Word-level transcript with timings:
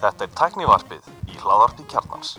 Þetta 0.00 0.24
er 0.24 0.30
tæknivarpið 0.38 1.08
í 1.28 1.34
hláðarpi 1.42 1.84
kjarnans. 1.90 2.30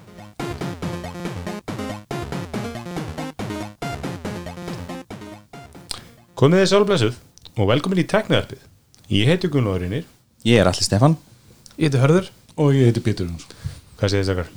Komið 6.38 6.62
þið 6.62 6.70
sálblessuð 6.72 7.16
og 7.58 7.70
velkomin 7.70 8.02
í 8.02 8.06
tæknivarpið. 8.10 8.62
Ég 9.14 9.30
heiti 9.30 9.50
Gunnar 9.54 9.78
Reynir. 9.82 10.06
Ég 10.46 10.62
er 10.62 10.70
allir 10.70 10.86
Stefan 10.86 11.16
Ég 11.78 11.88
heiti 11.90 12.00
Hörður 12.02 12.30
og 12.58 12.74
ég 12.76 12.90
heiti 12.90 13.02
Pétur 13.04 13.26
Jónsson 13.28 13.52
Hvað 13.98 14.12
segir 14.14 14.24
þið 14.24 14.30
þakkar? 14.32 14.50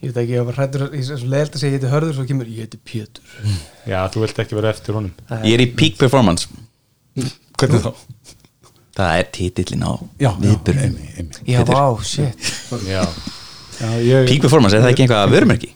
Ég 0.00 0.06
veit 0.10 0.18
ekki, 0.22 0.34
ég 0.36 0.46
var 0.48 0.56
hrættur 0.58 0.82
Ég 0.92 1.00
er 1.00 1.20
svo 1.20 1.28
leiðilt 1.32 1.56
að 1.56 1.62
segja 1.62 1.72
ég 1.72 1.76
heiti 1.78 1.92
Hörður 1.94 2.14
Svo 2.16 2.24
kemur, 2.28 2.50
ég 2.52 2.66
heiti 2.66 2.78
Pétur 2.84 3.24
Já, 3.88 3.98
þú 4.12 4.22
vilt 4.24 4.40
ekki 4.44 4.58
vera 4.58 4.72
eftir 4.74 4.96
honum. 4.98 5.14
Ég 5.44 5.56
er 5.56 5.64
í 5.64 5.68
peak 5.76 5.96
performance 6.00 6.48
Hvernig 7.60 7.84
þá? 7.84 7.90
Það 9.00 9.18
er 9.20 9.28
titillin 9.36 9.84
á 9.86 9.92
einmi. 11.16 11.44
Já, 11.48 11.60
vá, 11.64 11.84
shit 12.04 12.48
Já. 12.86 13.04
Já, 13.80 13.92
ég, 14.04 14.26
Peak 14.28 14.42
performance, 14.44 14.76
er 14.76 14.82
það 14.84 14.92
ekki 14.94 15.06
einhvað 15.06 15.30
vörumerki? 15.32 15.70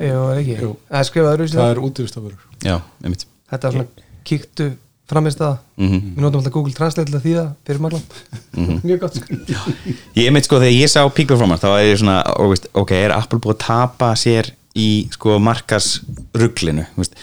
Jú, 0.00 0.22
er 0.32 0.38
ekki 0.40 0.54
Jú. 0.62 0.70
Það 0.88 1.02
er 1.02 1.08
skrifað 1.10 1.34
öðru 1.36 1.48
það 1.52 1.66
er 1.68 1.82
einmitt 3.04 3.26
Þetta 3.52 3.68
er 3.68 3.76
svona 3.76 4.08
kíktu 4.24 4.70
framist 5.12 5.42
að 5.44 5.58
Mhm. 5.82 5.98
Við 6.14 6.22
notum 6.22 6.40
alltaf 6.40 6.52
Google 6.54 6.72
Translate 6.76 7.10
til 7.10 7.18
að 7.18 7.24
þýða 7.26 7.44
fyrir 7.66 7.80
maglan 7.82 8.02
Mjög 8.86 9.00
gott 9.02 9.16
sko. 9.18 9.38
Ég 10.16 10.28
einmitt 10.30 10.46
sko, 10.46 10.60
þegar 10.62 10.76
ég 10.78 10.88
sá 10.92 11.00
peak 11.12 11.28
performance 11.32 11.64
þá 11.66 11.72
er 11.74 11.86
ég 11.90 11.98
svona, 12.00 12.16
ok, 12.78 12.92
er 12.96 13.14
Apple 13.16 13.40
búið 13.42 13.56
að 13.56 13.62
tapa 13.66 14.12
sér 14.16 14.52
í 14.78 14.88
sko 15.12 15.36
markasruglinu 15.42 16.86
veist? 16.96 17.16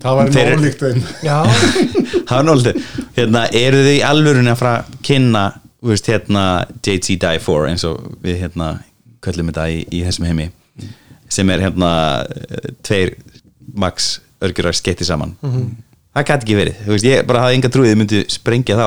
Það 0.00 0.16
var 0.18 0.30
nálíkt 0.34 0.84
Já, 1.24 1.36
Það 2.28 2.36
var 2.36 2.46
náttúrulega, 2.48 2.84
hérna, 3.18 3.42
eru 3.60 3.82
þið 3.84 3.92
í 3.96 4.00
alvörunni 4.06 4.52
að 4.52 4.60
fara 4.62 4.72
að 4.80 4.96
kynna, 5.06 5.44
þú 5.80 5.92
veist, 5.92 6.10
hérna 6.12 6.44
JT 6.80 7.18
Die 7.24 7.42
4 7.44 7.68
eins 7.72 7.84
og 7.88 8.00
við 8.24 8.40
hérna 8.44 8.70
köllum 9.24 9.52
þetta 9.52 9.68
í, 9.72 9.82
í 9.92 10.02
þessum 10.06 10.28
heimi 10.30 10.48
sem 11.30 11.50
er 11.52 11.62
hérna 11.66 11.90
tveir 12.86 13.14
max 13.78 14.16
örgjurar 14.42 14.74
sketti 14.74 15.06
saman. 15.06 15.36
Það 16.10 16.26
gæti 16.26 16.46
ekki 16.46 16.56
verið, 16.58 16.78
þú 16.86 16.94
veist, 16.96 17.06
ég 17.06 17.26
bara 17.28 17.44
hafði 17.44 17.58
enga 17.60 17.70
trúið 17.70 17.92
þið 17.92 17.98
myndi 18.00 18.22
sprengja 18.32 18.78
þá 18.80 18.86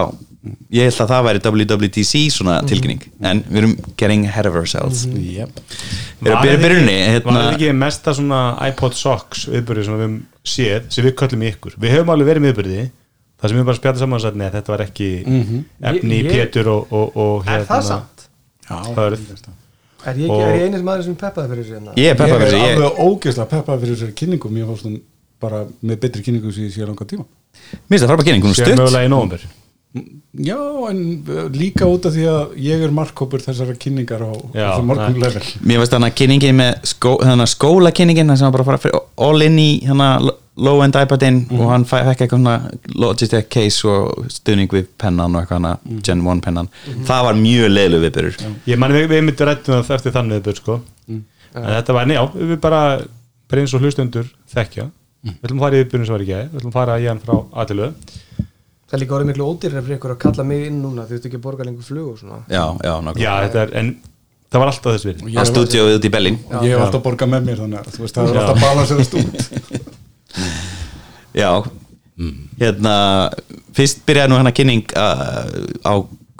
ég 0.73 0.89
held 0.89 0.97
að 1.05 1.11
það 1.13 1.25
væri 1.27 1.41
WWDC 1.45 2.21
svona 2.35 2.57
tilkynning 2.67 3.03
en 3.23 3.41
við 3.47 3.59
erum 3.61 3.75
getting 3.99 4.25
ahead 4.27 4.49
of 4.49 4.57
ourselves 4.59 5.05
yep. 5.07 5.53
við 6.19 6.27
erum 6.27 6.39
að 6.39 6.47
byrja 6.47 6.61
byrjunni 6.65 6.97
Var 6.97 7.13
hérna, 7.13 7.35
þetta 7.37 7.53
ekki 7.55 7.69
mesta 7.79 8.15
svona 8.17 8.41
iPod 8.67 8.97
Socks 8.99 9.45
viðbyrði 9.53 9.85
sem 9.87 9.95
við 9.95 10.03
höfum 10.03 10.17
séð, 10.43 10.89
sem 10.91 11.07
við 11.07 11.15
köllum 11.21 11.45
ykkur? 11.47 11.77
Við 11.79 11.95
höfum 11.95 12.11
alveg 12.11 12.29
verið 12.33 12.47
viðbyrði, 12.49 12.83
það 13.39 13.53
sem 13.53 13.61
við 13.61 13.69
bara 13.69 13.79
spjallum 13.79 14.03
saman 14.03 14.19
og 14.19 14.25
sagt, 14.25 14.39
neða, 14.41 14.53
þetta 14.57 14.73
var 14.73 14.83
ekki 14.83 15.09
efni 15.23 16.17
í 16.17 16.19
Ég- 16.19 16.27
ég- 16.27 16.33
Pétur 16.33 16.71
og, 16.73 16.91
og, 16.91 17.17
og 17.23 17.47
er 17.47 17.63
það 17.69 17.85
samt? 17.87 18.25
Já, 18.67 18.75
Hörð. 18.97 19.23
Er 20.03 20.19
ég, 20.19 20.27
er 20.27 20.57
ég 20.57 20.65
eini 20.67 20.81
sem 20.81 20.89
aðeins 20.91 21.07
sem 21.07 21.15
peppaði 21.15 21.53
fyrir 21.53 21.63
þessu 21.63 21.75
hérna? 21.77 21.93
ég 21.95 22.09
er 22.11 22.17
peppað 22.19 22.33
Ég 22.33 22.41
fyrir 22.41 22.43
er 22.43 22.51
þessu, 22.51 22.67
ég, 22.67 22.75
alveg 22.75 22.99
ógeðslega 23.07 23.47
peppað 23.53 23.83
fyrir 23.85 23.95
þessari 23.95 24.15
kynningum 24.19 24.57
Ég 24.59 24.67
fórst 24.67 24.89
bara 25.43 25.61
með 25.79 26.01
betri 26.03 26.23
kynningu 26.25 26.51
sem 26.51 26.67
ég 26.67 26.73
sé 26.75 26.83
langa 26.83 27.07
tíma 27.07 27.23
mér 27.23 27.93
finnst 27.93 28.03
það 28.03 28.11
frábæð 28.11 28.27
kynning, 28.27 28.43
hún 28.43 28.51
er 28.51 29.39
stutt 29.39 29.47
í. 29.93 30.22
Já, 30.33 30.57
en 30.89 31.01
uh, 31.29 31.43
líka 31.53 31.85
út 31.85 32.07
af 32.09 32.13
því 32.15 32.23
að 32.25 32.53
ég 32.65 32.81
er 32.81 32.93
markkópur 32.95 33.41
þessara 33.43 33.75
kynningar 33.77 34.23
á 34.25 34.33
Já, 34.33 34.63
þessu 34.71 34.85
morgun 34.89 35.11
nei. 35.13 35.19
level. 35.21 35.41
Mér 35.61 35.81
veist 35.83 35.93
þannig 35.93 36.09
að 36.09 36.15
kynningin 36.21 36.55
með 36.57 36.71
skó, 36.89 37.11
þannig 37.21 37.51
skólakynningin 37.51 38.31
það 38.33 38.39
sem 38.39 38.47
var 38.47 38.55
bara 38.55 38.63
að 38.63 38.69
fara 38.71 38.81
fyrir 38.81 39.03
all 39.27 39.45
in 39.45 39.59
í 39.61 39.67
hana, 39.85 40.07
low 40.57 40.81
end 40.81 40.97
iPadin 40.97 41.37
og 41.53 41.61
hann 41.69 41.85
fekk 41.85 42.23
eitthvað 42.25 42.33
svona 42.41 42.55
Logitech 43.03 43.45
case 43.53 43.85
og 43.89 44.25
stuðning 44.33 44.73
við 44.73 44.87
pennan 45.03 45.37
og 45.37 45.43
eitthvað 45.43 45.59
hana, 45.59 46.01
Gen 46.07 46.25
1 46.25 46.41
pennan. 46.47 46.71
Það 47.05 47.27
var 47.27 47.37
mjög 47.43 47.69
leilu 47.75 48.01
viðbyrur 48.01 48.41
Ég 48.69 48.81
man 48.81 48.95
við, 48.97 49.05
við 49.13 49.23
myndum 49.27 49.49
rættum 49.51 49.85
það 49.85 49.95
eftir 49.99 50.15
þannig 50.17 50.39
viðbyrð, 50.39 50.63
sko. 50.63 50.79
En 51.53 51.69
þetta 51.69 51.97
var, 51.99 52.09
njá, 52.09 52.23
við 52.33 52.55
bara, 52.65 52.81
eins 53.53 53.77
og 53.77 53.85
hlustundur 53.85 54.33
þekkja. 54.49 54.89
Við 55.29 55.45
ætlum 55.45 55.61
að 55.61 55.67
fara 55.67 55.77
í 55.77 55.83
viðbyrðin 55.83 56.09
sem 56.09 56.17
var 56.17 56.25
ekki, 56.25 56.41
við 56.41 56.57
ætlum 56.57 56.73
að 56.73 56.79
fara 56.79 56.97
í 56.97 57.05
hann 57.11 57.21
frá 57.21 57.35
aðtilöðu. 57.61 58.17
Það 58.93 58.99
er 58.99 59.01
líka 59.01 59.13
orðið 59.17 59.29
miklu 59.31 59.45
ódýrar 59.49 59.81
fyrir 59.81 59.97
ykkur 59.97 60.11
að 60.13 60.17
kalla 60.21 60.43
mig 60.45 60.59
inn 60.67 60.75
núna 60.83 61.03
Þú 61.09 61.15
veist 61.15 61.23
ekki 61.25 61.37
að 61.39 61.41
borga 61.41 61.65
lengur 61.65 61.85
flug 61.87 62.09
og 62.11 62.17
svona. 62.19 62.35
Já, 62.45 62.61
já, 62.77 62.91
nákvæmlega. 63.01 63.23
Já, 63.23 63.31
þetta 63.41 63.61
er, 63.63 63.71
en 63.79 63.87
það 64.53 64.61
var 64.61 64.69
alltaf 64.69 64.93
þess 64.93 65.07
við. 65.07 65.23
Að 65.33 65.47
stúdíóið 65.49 65.93
út 65.97 66.03
í 66.05 66.11
Berlín. 66.13 66.35
Ég 66.61 66.73
hef 66.75 66.81
alltaf 66.83 67.01
borgað 67.07 67.31
með 67.31 67.47
mér 67.47 67.61
þannig 67.63 67.79
að 67.79 67.87
þú 67.95 68.03
veist 68.03 68.19
það 68.19 68.29
er 68.29 68.37
alltaf 68.43 68.59
balanserast 68.61 69.15
út. 69.17 69.47
Já, 71.41 71.49
hérna 72.59 72.93
fyrst 73.73 74.03
byrjaði 74.05 74.29
nú 74.29 74.37
hérna 74.37 74.51
kynning 74.59 74.93
uh, 74.93 75.41
á 75.89 75.93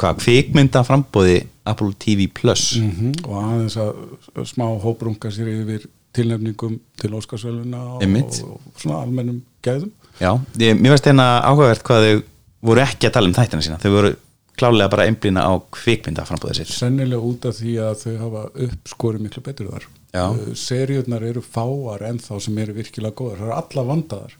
hvað, 0.03 0.19
kvikmynda 0.21 0.83
frambóði 0.85 1.39
Apple 1.73 1.89
TV 1.97 2.27
Plus. 2.37 2.67
Mhm, 2.83 3.15
og 3.23 3.39
aðeins 3.39 3.79
að 3.81 4.45
smá 4.51 4.67
hóprunga 4.83 5.31
sér 5.33 5.49
yfir 5.55 5.87
tilnefningum 6.13 6.77
til 7.01 7.17
Óskarsvöluna 7.17 7.81
og, 7.97 8.37
svona 8.77 9.01
almennum 9.01 9.41
gæðum. 9.65 9.89
Já, 10.21 10.35
ég, 10.61 10.77
mér 10.77 10.93
veist 10.93 11.09
hérna 11.09 11.41
áhugavert 11.41 11.81
hvað 11.89 12.07
þau 12.11 12.21
voru 12.63 12.83
ekki 12.85 13.09
að 13.09 13.15
tala 13.17 13.29
um 13.31 13.35
þættina 13.37 13.65
sína. 13.65 13.79
Þau 13.83 13.91
voru 13.97 14.13
klálega 14.59 14.91
bara 14.93 15.07
einblýna 15.09 15.43
á 15.49 15.53
kvikmynda 15.73 16.25
frambóðið 16.29 16.59
sitt. 16.61 16.73
Sennilega 16.77 17.25
út 17.25 17.45
af 17.49 17.57
því 17.57 17.73
að 17.81 17.95
þau 18.03 18.15
hafa 18.21 18.43
uppskorið 18.67 19.23
miklu 19.25 19.41
betur 19.47 19.71
þar. 19.73 19.87
Já. 20.13 20.27
Uh, 20.29 20.51
seríurnar 20.53 21.23
eru 21.25 21.41
fáar 21.41 22.03
en 22.05 22.19
þá 22.21 22.35
sem 22.45 22.57
eru 22.61 22.75
virkilega 22.77 23.15
góðar, 23.17 23.39
það 23.39 23.47
eru 23.47 23.55
alla 23.57 23.85
vandaðar. 23.87 24.35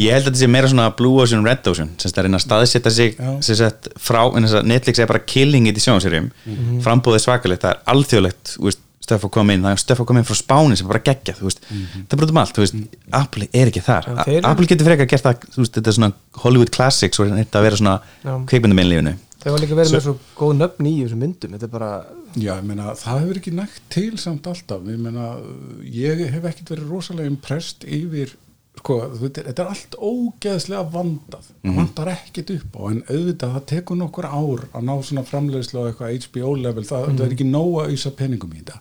Ég 0.00 0.14
held 0.14 0.22
að 0.24 0.30
þetta 0.30 0.40
sé 0.40 0.46
meira 0.48 0.70
svona 0.72 0.86
Blue 0.96 1.20
Ocean 1.20 1.44
Red 1.44 1.66
Ocean 1.68 1.90
sem 2.00 2.08
það 2.14 2.22
er 2.22 2.28
einn 2.30 2.38
að 2.38 2.44
staðsetja 2.46 2.92
sig 2.96 3.18
Já. 3.18 3.68
frá, 4.00 4.22
en 4.32 4.46
þess 4.48 4.56
að 4.62 4.70
Netflix 4.72 5.02
er 5.04 5.10
bara 5.10 5.20
killing 5.28 5.68
it 5.68 5.76
í 5.76 5.84
sjónserjum, 5.84 6.30
Mhm. 6.48 6.78
frambóðið 6.80 7.26
svakalegt 7.26 7.60
það 7.66 7.74
er 7.74 7.82
alþjóðlegt, 7.92 8.54
þú 8.56 8.72
að 9.16 9.30
koma 9.30 9.52
inn 9.56 9.62
það 9.62 9.72
er 9.90 9.96
að 10.02 10.06
koma 10.06 10.20
inn 10.20 10.28
frá 10.28 10.36
Spáni 10.38 10.76
sem 10.76 10.86
er 10.86 10.92
bara 10.92 11.04
geggja 11.08 11.34
þú 11.38 11.44
veist, 11.48 11.60
Mhm. 11.70 12.04
það 12.08 12.12
er 12.12 12.16
bara 12.22 12.30
um 12.30 12.36
allt, 12.42 12.54
þú 12.56 12.62
veist 12.64 12.74
Apple 13.12 13.48
er 13.52 13.66
ekki 13.72 13.82
þar, 13.82 14.04
Já, 14.08 14.12
A- 14.18 14.24
þeir 14.24 14.36
eru- 14.38 14.46
Apple 14.50 14.66
getur 14.66 14.84
frekar 14.86 15.06
gert 15.08 15.22
það, 15.24 15.34
þú 15.54 15.56
veist, 15.62 15.72
þetta 15.78 15.88
er 15.88 15.96
svona 15.98 16.12
Hollywood 16.42 16.70
Classics 16.70 17.18
og 17.20 17.26
þetta 17.28 17.58
að 17.58 17.62
vera 17.62 17.76
svona 17.76 18.00
Já. 18.24 18.44
kvikmyndamennlífinu 18.46 19.16
Þau 19.38 19.52
var 19.54 19.60
líka 19.60 19.76
verið 19.78 19.92
með 19.94 20.02
svo 20.02 20.16
góð 20.36 20.56
nöfn 20.58 20.86
í 20.86 20.94
þessum 21.06 21.20
myndum 21.22 21.52
Þetta 21.54 21.62
er 21.62 21.68
bara 21.68 22.04
Já, 22.36 22.54
ég 22.58 22.64
meina, 22.64 22.92
það 22.94 23.20
hefur 23.22 23.38
ekki 23.38 23.52
nægt 23.54 23.80
til 23.88 24.12
samt 24.18 24.42
alltaf, 24.46 24.82
ég 24.84 24.98
meina 24.98 25.36
ég 25.82 26.30
hef 26.30 26.42
ekkert 26.44 26.68
verið 26.74 26.90
rosalega 26.90 27.26
impressed 27.30 27.84
yfir, 27.86 28.34
sko, 28.78 28.98
þú 29.14 29.22
veit, 29.24 29.40
þetta 29.48 29.64
er 29.64 29.72
allt 29.74 29.96
ógeðslega 29.98 30.82
vandað. 30.94 31.48
Það 31.62 31.78
vandar 31.80 32.10
ekkert 32.14 32.52
upp 32.56 32.76
á, 32.78 32.82
en 32.90 33.00
auðvitað 33.08 33.56
það 33.56 33.64
tekur 33.72 33.98
nokkur 34.02 34.28
ár 34.28 34.66
að 34.72 34.86
ná 34.88 34.92
svona 35.08 35.24
framleiðslu 35.28 35.82
á 35.82 35.88
eitthvað 35.88 36.28
HBO 36.28 36.52
level, 36.58 36.84
það, 36.88 37.08
það 37.14 37.24
er 37.26 37.34
ekki 37.38 37.48
nóg 37.48 37.72
að 37.82 37.90
auðsa 37.94 38.14
peningum 38.18 38.54
í 38.54 38.62
þetta. 38.62 38.78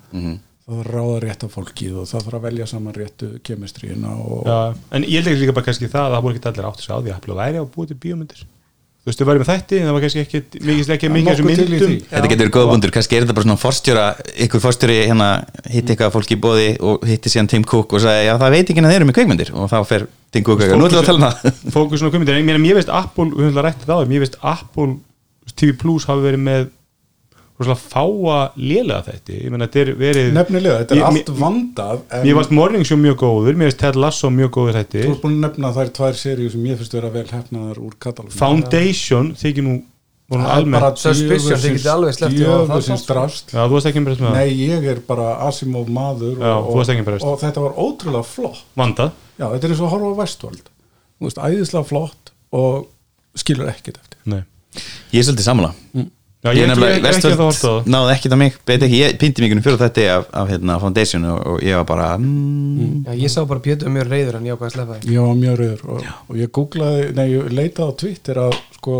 Það 0.67 0.75
þarf 0.75 0.87
að 0.87 0.93
ráða 0.97 1.19
rétt 1.23 1.43
af 1.47 1.53
fólkið 1.55 1.93
og 2.01 2.07
það 2.09 2.25
þarf 2.27 2.37
að 2.37 2.45
velja 2.49 2.65
saman 2.67 2.95
réttu 2.97 3.27
kemistríina 3.47 4.09
og 4.19 4.49
Já, 4.49 4.57
en 4.97 5.05
ég 5.07 5.21
held 5.21 5.31
ekki 5.31 5.43
líka 5.45 5.53
bara 5.55 5.67
kannski 5.69 5.87
það 5.93 6.07
að 6.09 6.15
það 6.17 6.25
voru 6.25 6.39
ekki 6.41 6.49
allir 6.51 6.67
átt 6.67 6.81
að 6.81 6.83
segja 6.83 6.97
á 6.97 7.03
því 7.05 7.13
að 7.13 7.19
Apple 7.21 7.37
væri 7.37 7.61
að 7.61 7.69
búið 7.71 7.93
til 7.93 7.99
bíómyndir 8.03 8.41
þú 9.07 9.11
veist, 9.13 9.21
við 9.21 9.29
varum 9.29 9.43
með 9.43 9.49
þætti 9.53 9.77
en 9.77 9.85
það 9.87 9.93
var 9.95 10.03
kannski 10.03 10.21
ekki 10.25 10.39
mikið, 10.67 10.89
ekki 10.97 11.09
mikið 11.13 11.39
í 11.39 11.45
myndum. 11.47 11.93
Þetta 12.11 12.27
getur 12.27 12.41
verið 12.43 12.55
góða 12.57 12.71
bundur, 12.73 12.91
kannski 12.91 13.15
er 13.15 13.23
þetta 13.23 13.35
bara 13.37 13.47
svona 13.47 13.61
forstjóra, 13.61 14.07
ykkur 14.43 14.63
forstjóri 14.65 14.97
hérna 14.99 15.29
hitti 15.71 15.93
eitthvað 15.93 16.11
fólki 16.17 16.35
í 16.35 16.41
bóði 16.43 16.65
og 16.83 17.05
hitti 17.07 17.31
síðan 17.31 17.47
Tim 17.53 17.63
Cook 17.63 17.95
og 17.95 18.03
sagði, 18.03 18.25
já 18.27 18.33
það 18.41 18.55
veit 18.57 18.73
ekki 18.73 18.83
að 18.83 18.91
þeir 18.91 18.99
eru 18.99 19.07
með 19.07 19.17
kveikmyndir 19.21 19.53
og 19.55 19.71
þá 19.71 19.77
fer 19.87 20.07
Tim 20.35 20.43
Cook 20.43 20.59
eitthvað, 20.65 20.81
nú 20.81 20.89
ætlum 20.89 20.99
við 20.99 21.05
að 21.05 21.11
tala 21.13 21.21
um 21.21 21.27
það. 21.27 21.61
Fókus 21.77 22.03
svona 22.03 22.11
kveimyndir, 22.11 22.35
en 22.35 22.43
ég 22.43 22.49
meina, 22.51 22.67
ég 22.67 22.79
veist 22.81 22.91
Apple 22.91 23.29
við 23.31 23.47
höfum 23.47 23.53
alltaf 23.53 23.69
rættið 23.69 23.95
á 23.95 23.97
þeim, 24.01 24.15
ég 24.17 24.25
veist 24.25 24.39
Apple 24.43 24.91
TV 25.55 25.77
Plus 25.79 26.09
hafi 26.11 26.27
verið 26.27 26.43
með 26.43 26.67
rosalega 27.57 27.81
fáa 27.89 28.37
lélega 28.57 29.01
þætti. 29.07 29.37
Ég 29.43 29.49
meina, 29.53 29.65
þetta 29.67 29.81
er 29.81 29.91
verið 29.97 30.31
nefnilega, 30.35 30.79
þetta 30.83 30.93
er 30.95 30.99
Ég- 31.01 31.07
allt 31.09 31.31
vandað 31.39 31.99
en 32.13 32.25
Mér 32.27 32.35
varst 32.37 32.51
Morning 32.53 32.85
Show 32.85 32.97
mjög 33.01 33.17
góður, 33.23 33.57
mér 33.57 33.71
veist 33.71 33.79
Ted 33.81 33.95
Lasso 33.97 34.29
mjög 34.29 34.51
góður 34.57 34.77
þætti 34.81 35.03
þú 35.03 35.11
ert 35.15 35.21
búin 35.25 35.37
að 35.37 35.43
nefna 35.47 35.71
þær 35.73 35.93
tvær 35.97 36.17
seríu 36.21 36.51
sem 36.53 36.65
ég 36.69 36.77
finnst 36.77 36.93
vera 36.93 37.09
vel 37.09 37.25
hefnaðar 37.25 37.79
úr 37.81 37.93
katalógum 37.97 38.37
Foundation 38.37 39.31
þykir 39.41 39.65
nú 39.65 39.77
voru 40.29 40.43
nú 40.43 40.49
almennt 40.51 40.99
Suspicion, 41.01 41.57
þið 41.57 41.75
getið 41.77 41.91
alveg 41.93 42.15
sleppt 42.17 42.35
að 42.35 42.43
það 42.43 42.67
djöfusins 42.67 43.05
drast 43.07 43.53
Já, 43.53 43.61
þú 43.63 43.75
varst 43.77 43.89
ekki 43.89 44.03
með 44.03 44.17
það? 44.19 44.35
Nei, 44.35 44.49
ég 44.67 44.87
er 44.91 44.99
bara 45.07 45.27
Asimov 45.47 45.87
maður 45.97 46.35
Já, 46.41 46.53
og, 46.59 46.91
impressed. 46.93 47.27
og 47.27 47.39
þetta 47.41 47.63
var 47.63 47.79
ótrúlega 47.79 48.27
flott. 48.27 48.65
Vandað? 48.77 49.15
Já, 49.39 49.45
þetta 49.53 49.63
er 49.63 49.73
eins 49.73 49.81
og 49.81 49.87
að 49.87 49.93
horfa 49.95 50.11
á 50.11 50.19
Westworld. 50.19 50.69
Þú 51.17 51.29
veist, 51.29 51.41
æðislega 51.47 51.87
flott 51.87 52.31
og 52.51 52.87
skilur 53.39 53.71
ekkert 53.71 54.01
eftir. 54.03 54.19
Nei. 54.27 54.43
Ég 55.15 55.21
er 55.23 55.25
svolítið 55.31 55.47
sammála 55.47 55.73
Já, 56.45 56.51
Ég 56.53 56.59
ég, 56.59 56.63
er 56.63 56.69
nefnilega 56.69 56.97
að 56.97 57.15
það 57.17 57.39
Vestvöld 57.57 57.87
náði 57.89 58.11
ekkit 58.13 58.33
á 58.33 58.37
mig, 58.37 58.57
veit 58.69 58.83
ekki, 58.85 58.97
ég 59.01 59.15
pynti 59.17 59.41
mig 59.41 59.61
fyrir 59.65 59.79
þetta 59.81 60.03
af, 60.13 60.25
af 60.37 60.51
hérna, 60.51 60.75
Foundation 60.83 61.23
og, 61.25 61.39
og 61.49 61.63
ég 61.65 61.79
var 61.79 61.87
bara 61.89 62.09
mm, 62.21 63.07
Já, 63.07 63.13
ég 63.23 63.31
sá 63.33 63.39
bara 63.49 63.63
Pétur 63.65 63.89
mjög 63.93 64.11
reyður 64.11 64.37
en 64.37 64.45
ég 64.45 64.57
ákvað 64.57 64.67
að 64.69 64.75
sleppa 64.75 64.97
því 64.99 65.15
Ég 65.15 65.25
var 65.25 65.39
mjög 65.39 65.55
reyður 65.63 65.87
og, 65.95 66.11
og 66.27 66.37
ég 66.37 66.51
googlaði, 66.53 67.07
nei, 67.17 67.25
ég 67.31 67.49
leitaði 67.57 67.89
á 67.89 67.99
Twitter 68.03 68.41
að 68.43 68.59
sko 68.77 68.99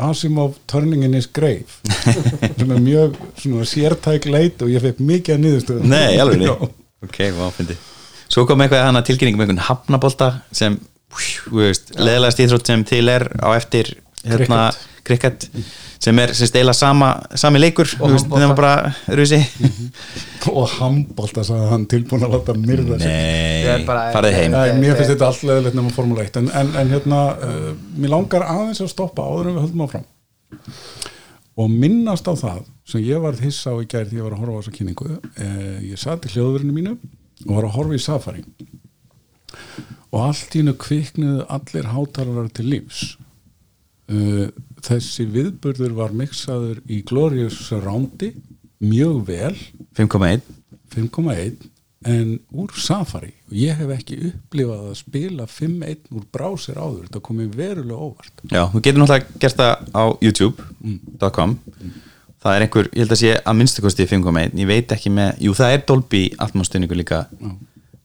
Asimov 0.00 0.54
Turning 0.70 1.02
in 1.04 1.16
his 1.18 1.26
Grave 1.26 1.80
sem 2.60 2.70
er 2.70 2.84
mjög 2.86 3.18
svona 3.42 3.66
sértæk 3.68 4.28
leit 4.30 4.62
og 4.62 4.70
ég 4.70 4.84
fekk 4.86 5.02
mikið 5.10 5.36
að 5.36 5.42
niðurstöðu 5.44 5.90
Nei, 5.90 6.20
alveg 6.22 6.46
Já. 6.48 6.54
Ok, 7.00 7.18
hvað 7.32 7.52
fyndi. 7.56 7.76
Svo 8.30 8.44
kom 8.46 8.60
eitthvað 8.62 8.86
hana 8.86 9.02
tilkynning 9.04 9.38
um 9.38 9.42
einhvern 9.42 9.62
hafnabolta 9.64 10.30
sem, 10.54 10.76
þú 11.48 11.62
veist, 11.64 11.94
leðilegast 11.96 12.42
íþrótt 12.44 12.70
sem 12.70 12.84
til 12.86 13.06
er 13.10 13.24
á 13.40 13.48
eftir 13.56 13.94
hérna, 14.26 14.70
krikket 15.06 15.46
sem 16.00 16.18
er 16.20 16.32
sem 16.36 16.48
stela 16.48 16.72
sama, 16.76 17.10
sami 17.38 17.60
leikur 17.60 17.88
Og 18.00 18.14
rusi 19.16 19.40
og 20.50 20.68
handbólta 20.78 21.44
sagði 21.44 21.68
hann 21.74 21.84
tilbúin 21.90 22.24
að 22.24 22.36
láta 22.36 22.54
myrða 22.56 22.98
sig. 23.02 23.66
Er 23.68 23.84
farið 23.84 24.36
heim. 24.38 24.54
Nei, 24.54 24.80
mér 24.80 24.96
finnst 24.96 25.12
þetta 25.12 25.28
allt 25.28 25.44
leðilegt 25.48 25.76
nema 25.76 25.92
Formule 25.92 26.24
1 26.24 26.40
en, 26.40 26.50
en, 26.62 26.72
en 26.80 26.94
hérna, 26.94 27.20
uh, 27.36 27.70
mér 28.00 28.14
langar 28.14 28.46
aðeins 28.48 28.80
að 28.84 28.92
stoppa 28.94 29.26
áður 29.28 29.50
en 29.50 29.58
við 29.58 29.66
höldum 29.66 29.84
áfram. 29.86 30.08
Og 31.60 31.72
minnast 31.72 32.28
á 32.28 32.32
það 32.32 32.64
sem 32.88 33.04
ég 33.04 33.20
var 33.22 33.36
hissa 33.44 33.76
á 33.76 33.80
í 33.82 33.88
gær 33.90 34.08
því 34.08 34.20
ég 34.22 34.26
var 34.26 34.36
að 34.36 34.44
horfa 34.44 34.56
á 34.56 34.60
þessa 34.62 34.76
kynningu 34.78 35.10
uh, 35.12 35.78
ég 35.84 36.00
satt 36.00 36.24
í 36.24 36.32
hljóðverinu 36.32 36.76
mínu 36.76 36.96
og 37.46 37.56
var 37.58 37.68
að 37.68 37.76
horfa 37.76 37.98
í 37.98 38.04
Safari. 38.04 38.46
Og 40.10 40.22
allt 40.24 40.56
í 40.56 40.62
hennu 40.62 40.74
kviknuðu 40.80 41.44
allir 41.52 41.92
hátalarar 41.92 42.48
til 42.56 42.70
lífs 42.72 43.10
þessi 44.10 45.26
viðburður 45.30 45.92
var 45.98 46.14
mixaður 46.16 46.80
í 46.90 47.02
Glorious 47.06 47.58
Surroundi 47.68 48.32
mjög 48.82 49.20
vel. 49.28 49.54
5,1 49.98 50.40
5,1 50.94 51.68
en 52.10 52.30
úr 52.56 52.72
Safari. 52.80 53.34
Og 53.50 53.56
ég 53.60 53.76
hef 53.76 53.90
ekki 53.92 54.16
upplifað 54.30 54.86
að 54.88 54.94
spila 55.02 55.46
5.1 55.46 56.14
úr 56.16 56.24
brásir 56.32 56.78
áður. 56.80 57.04
Þetta 57.06 57.20
komið 57.28 57.58
verulega 57.60 58.06
óvart. 58.08 58.44
Já, 58.48 58.62
þú 58.72 58.80
getur 58.86 59.02
náttúrulega 59.02 59.42
gert 59.44 59.60
það 59.60 59.90
á 59.92 60.04
youtube.com 60.24 61.58
það 62.40 62.56
er 62.56 62.64
einhver, 62.64 62.88
ég 62.96 63.04
held 63.04 63.12
að 63.14 63.20
sé 63.20 63.32
að 63.36 63.58
minnstu 63.58 63.82
kosti 63.84 64.06
5.1, 64.08 64.54
ég 64.62 64.68
veit 64.70 64.94
ekki 64.94 65.12
með 65.12 65.42
jú 65.44 65.52
það 65.56 65.74
er 65.74 65.82
Dolby 65.90 66.22
Atmos 66.40 66.70
stunningu 66.70 66.96
líka 66.96 67.18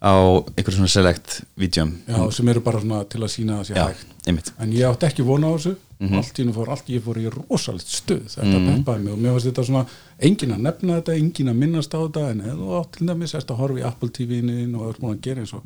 á 0.03 0.13
einhver 0.51 0.75
svona 0.75 0.91
select 0.91 1.37
vídjum 1.59 1.93
Já, 2.03 2.19
sem 2.35 2.51
eru 2.51 2.63
bara 2.65 2.81
svona 2.83 3.03
til 3.09 3.23
að 3.23 3.31
sína 3.31 3.61
að 3.61 3.69
sé 3.69 3.77
Já, 3.77 3.85
hægt. 3.87 4.11
einmitt. 4.27 4.51
En 4.59 4.73
ég 4.75 4.89
átti 4.89 5.07
ekki 5.07 5.25
vona 5.25 5.47
á 5.49 5.55
þessu 5.55 5.75
allt 5.99 6.39
í 6.39 6.41
hennu 6.43 6.53
fór 6.53 6.69
allt, 6.73 6.89
ég 6.91 7.01
fór 7.05 7.17
í 7.21 7.25
rosalegt 7.31 7.87
stuð 7.87 8.25
þetta 8.33 8.57
peppaði 8.65 9.03
mig 9.05 9.13
og 9.13 9.19
mér 9.23 9.31
finnst 9.35 9.47
þetta 9.47 9.63
svona 9.63 9.85
engin 10.19 10.51
að 10.55 10.63
nefna 10.65 10.97
þetta, 10.99 11.13
engin 11.21 11.49
að 11.51 11.55
minnast 11.61 11.93
á 11.95 11.99
þetta 12.03 12.23
en 12.31 12.41
átt 12.79 12.91
til 12.97 13.07
dæmis 13.07 13.33
erst 13.39 13.51
að 13.51 13.59
horfa 13.61 13.79
í 13.79 13.85
Apple 13.87 14.09
TV-inu 14.09 14.79
og 14.79 14.89
er 14.89 14.99
búin 14.99 15.13
að 15.15 15.21
gera 15.29 15.39
eins 15.45 15.53
og 15.55 15.63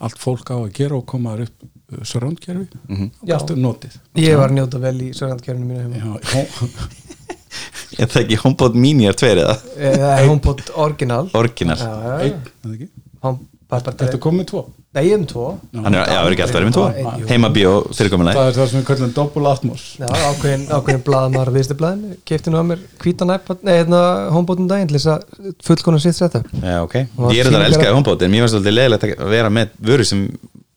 allt 0.00 0.18
fólk 0.18 0.50
á 0.50 0.56
að 0.56 0.72
gera 0.78 0.96
og 0.96 1.04
koma 1.06 1.34
þar 1.36 1.44
upp 1.48 1.66
uh, 1.92 2.04
surroundkerfi 2.04 2.66
mm 2.88 2.96
-hmm. 2.96 3.10
og 3.20 3.28
Já. 3.28 3.34
gastu 3.34 3.56
notið 3.56 3.98
Ég 4.16 4.36
var 4.40 4.48
að 4.50 4.56
njóta 4.56 4.78
vel 4.80 4.96
í 5.02 5.12
sörgandkerfinu 5.12 5.66
mínu 5.66 5.80
heima 5.82 5.96
Já, 5.96 6.20
hó- 6.32 6.88
Er 7.98 8.06
það 8.06 8.22
ekki 8.22 8.36
HomePod 8.36 8.74
Mini 8.74 9.06
er 9.08 9.14
tveir 9.16 9.38
eða? 9.42 9.54
Eh, 9.76 9.94
Það 9.96 10.18
er 10.18 10.26
HomePod 10.28 10.60
Original 10.76 11.30
Orginal 11.34 11.76
Já, 11.76 11.84
já, 11.84 12.18
einn, 12.20 12.32
já. 12.32 12.36
er 12.36 12.68
það 12.68 12.74
ekki? 12.74 12.88
Home- 13.22 13.46
Þetta 13.68 14.18
komið 14.24 14.46
tvo? 14.48 14.60
Nei, 14.96 15.02
ég 15.04 15.12
er 15.12 15.18
um 15.20 15.24
tvo. 15.28 15.46
Hann 15.76 15.92
er, 15.92 16.06
já, 16.08 16.18
er 16.24 16.34
ekki 16.34 16.44
alltaf 16.46 16.56
verið 16.56 16.68
með 16.70 16.76
tvo. 16.78 16.84
Heimabíó 17.28 17.72
fyrirkomulega 17.92 18.38
Það 18.38 18.46
er 18.48 18.54
það 18.56 18.70
sem 18.70 18.78
við 18.80 18.86
kallum 18.88 19.10
Double 19.18 19.50
Atmos. 19.50 19.82
Já, 20.00 20.06
ákveðin, 20.30 20.64
ákveðin 20.72 21.02
blaðamar 21.04 21.50
viðstu 21.52 21.76
blaðinu 21.76 22.16
Kefti 22.30 22.54
nú 22.54 22.60
að 22.62 22.70
mér 22.70 22.86
hvítan 23.04 23.34
iPad 23.34 23.66
Nei, 23.68 23.74
hérna 23.76 24.00
HomePodum 24.32 24.70
daginn 24.72 24.96
að 25.12 25.26
fullkona 25.68 26.00
sitt 26.00 26.16
setup. 26.16 26.48
Já, 26.62 26.78
ok. 26.86 26.96
Ég 27.28 27.42
er 27.42 27.50
þetta 27.50 27.60
að 27.60 27.68
elska 27.68 27.92
en 27.92 28.32
mér 28.32 28.46
finnst 28.46 28.58
alltaf 28.62 28.78
leiðilegt 28.78 29.06
að 29.12 29.34
vera 29.36 29.52
með 29.52 29.76
vöru 29.92 30.08
sem 30.08 30.24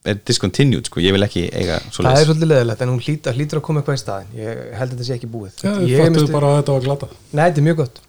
er 0.04 0.18
discontinued, 0.26 0.88
sko, 0.90 1.00
ég 1.02 1.14
vil 1.14 1.22
ekki 1.24 1.44
eiga 1.54 1.76
svo 1.88 2.02
Það 2.02 2.16
er 2.18 2.26
svolítið 2.26 2.48
leðilegt 2.52 2.80
en 2.82 2.90
hún 2.90 3.02
hlýtur, 3.04 3.36
hlýtur 3.38 3.60
að 3.60 3.66
koma 3.68 3.82
eitthvað 3.82 3.98
í 3.98 4.00
staðin 4.02 4.32
Ég 4.40 4.62
held 4.74 4.88
að 4.88 4.94
þetta 4.96 5.06
sé 5.06 5.14
ekki 5.18 5.30
búið. 5.30 5.60
Já, 5.62 5.74
Ég 5.86 6.10
misti- 6.10 6.34
bara 6.34 6.50
að 6.50 6.56
þetta 6.58 6.74
var 6.76 6.88
glata 6.88 7.10
Nei, 7.30 7.44
þetta 7.44 7.62
er 7.62 7.66
mjög 7.68 7.78
gott 7.84 8.00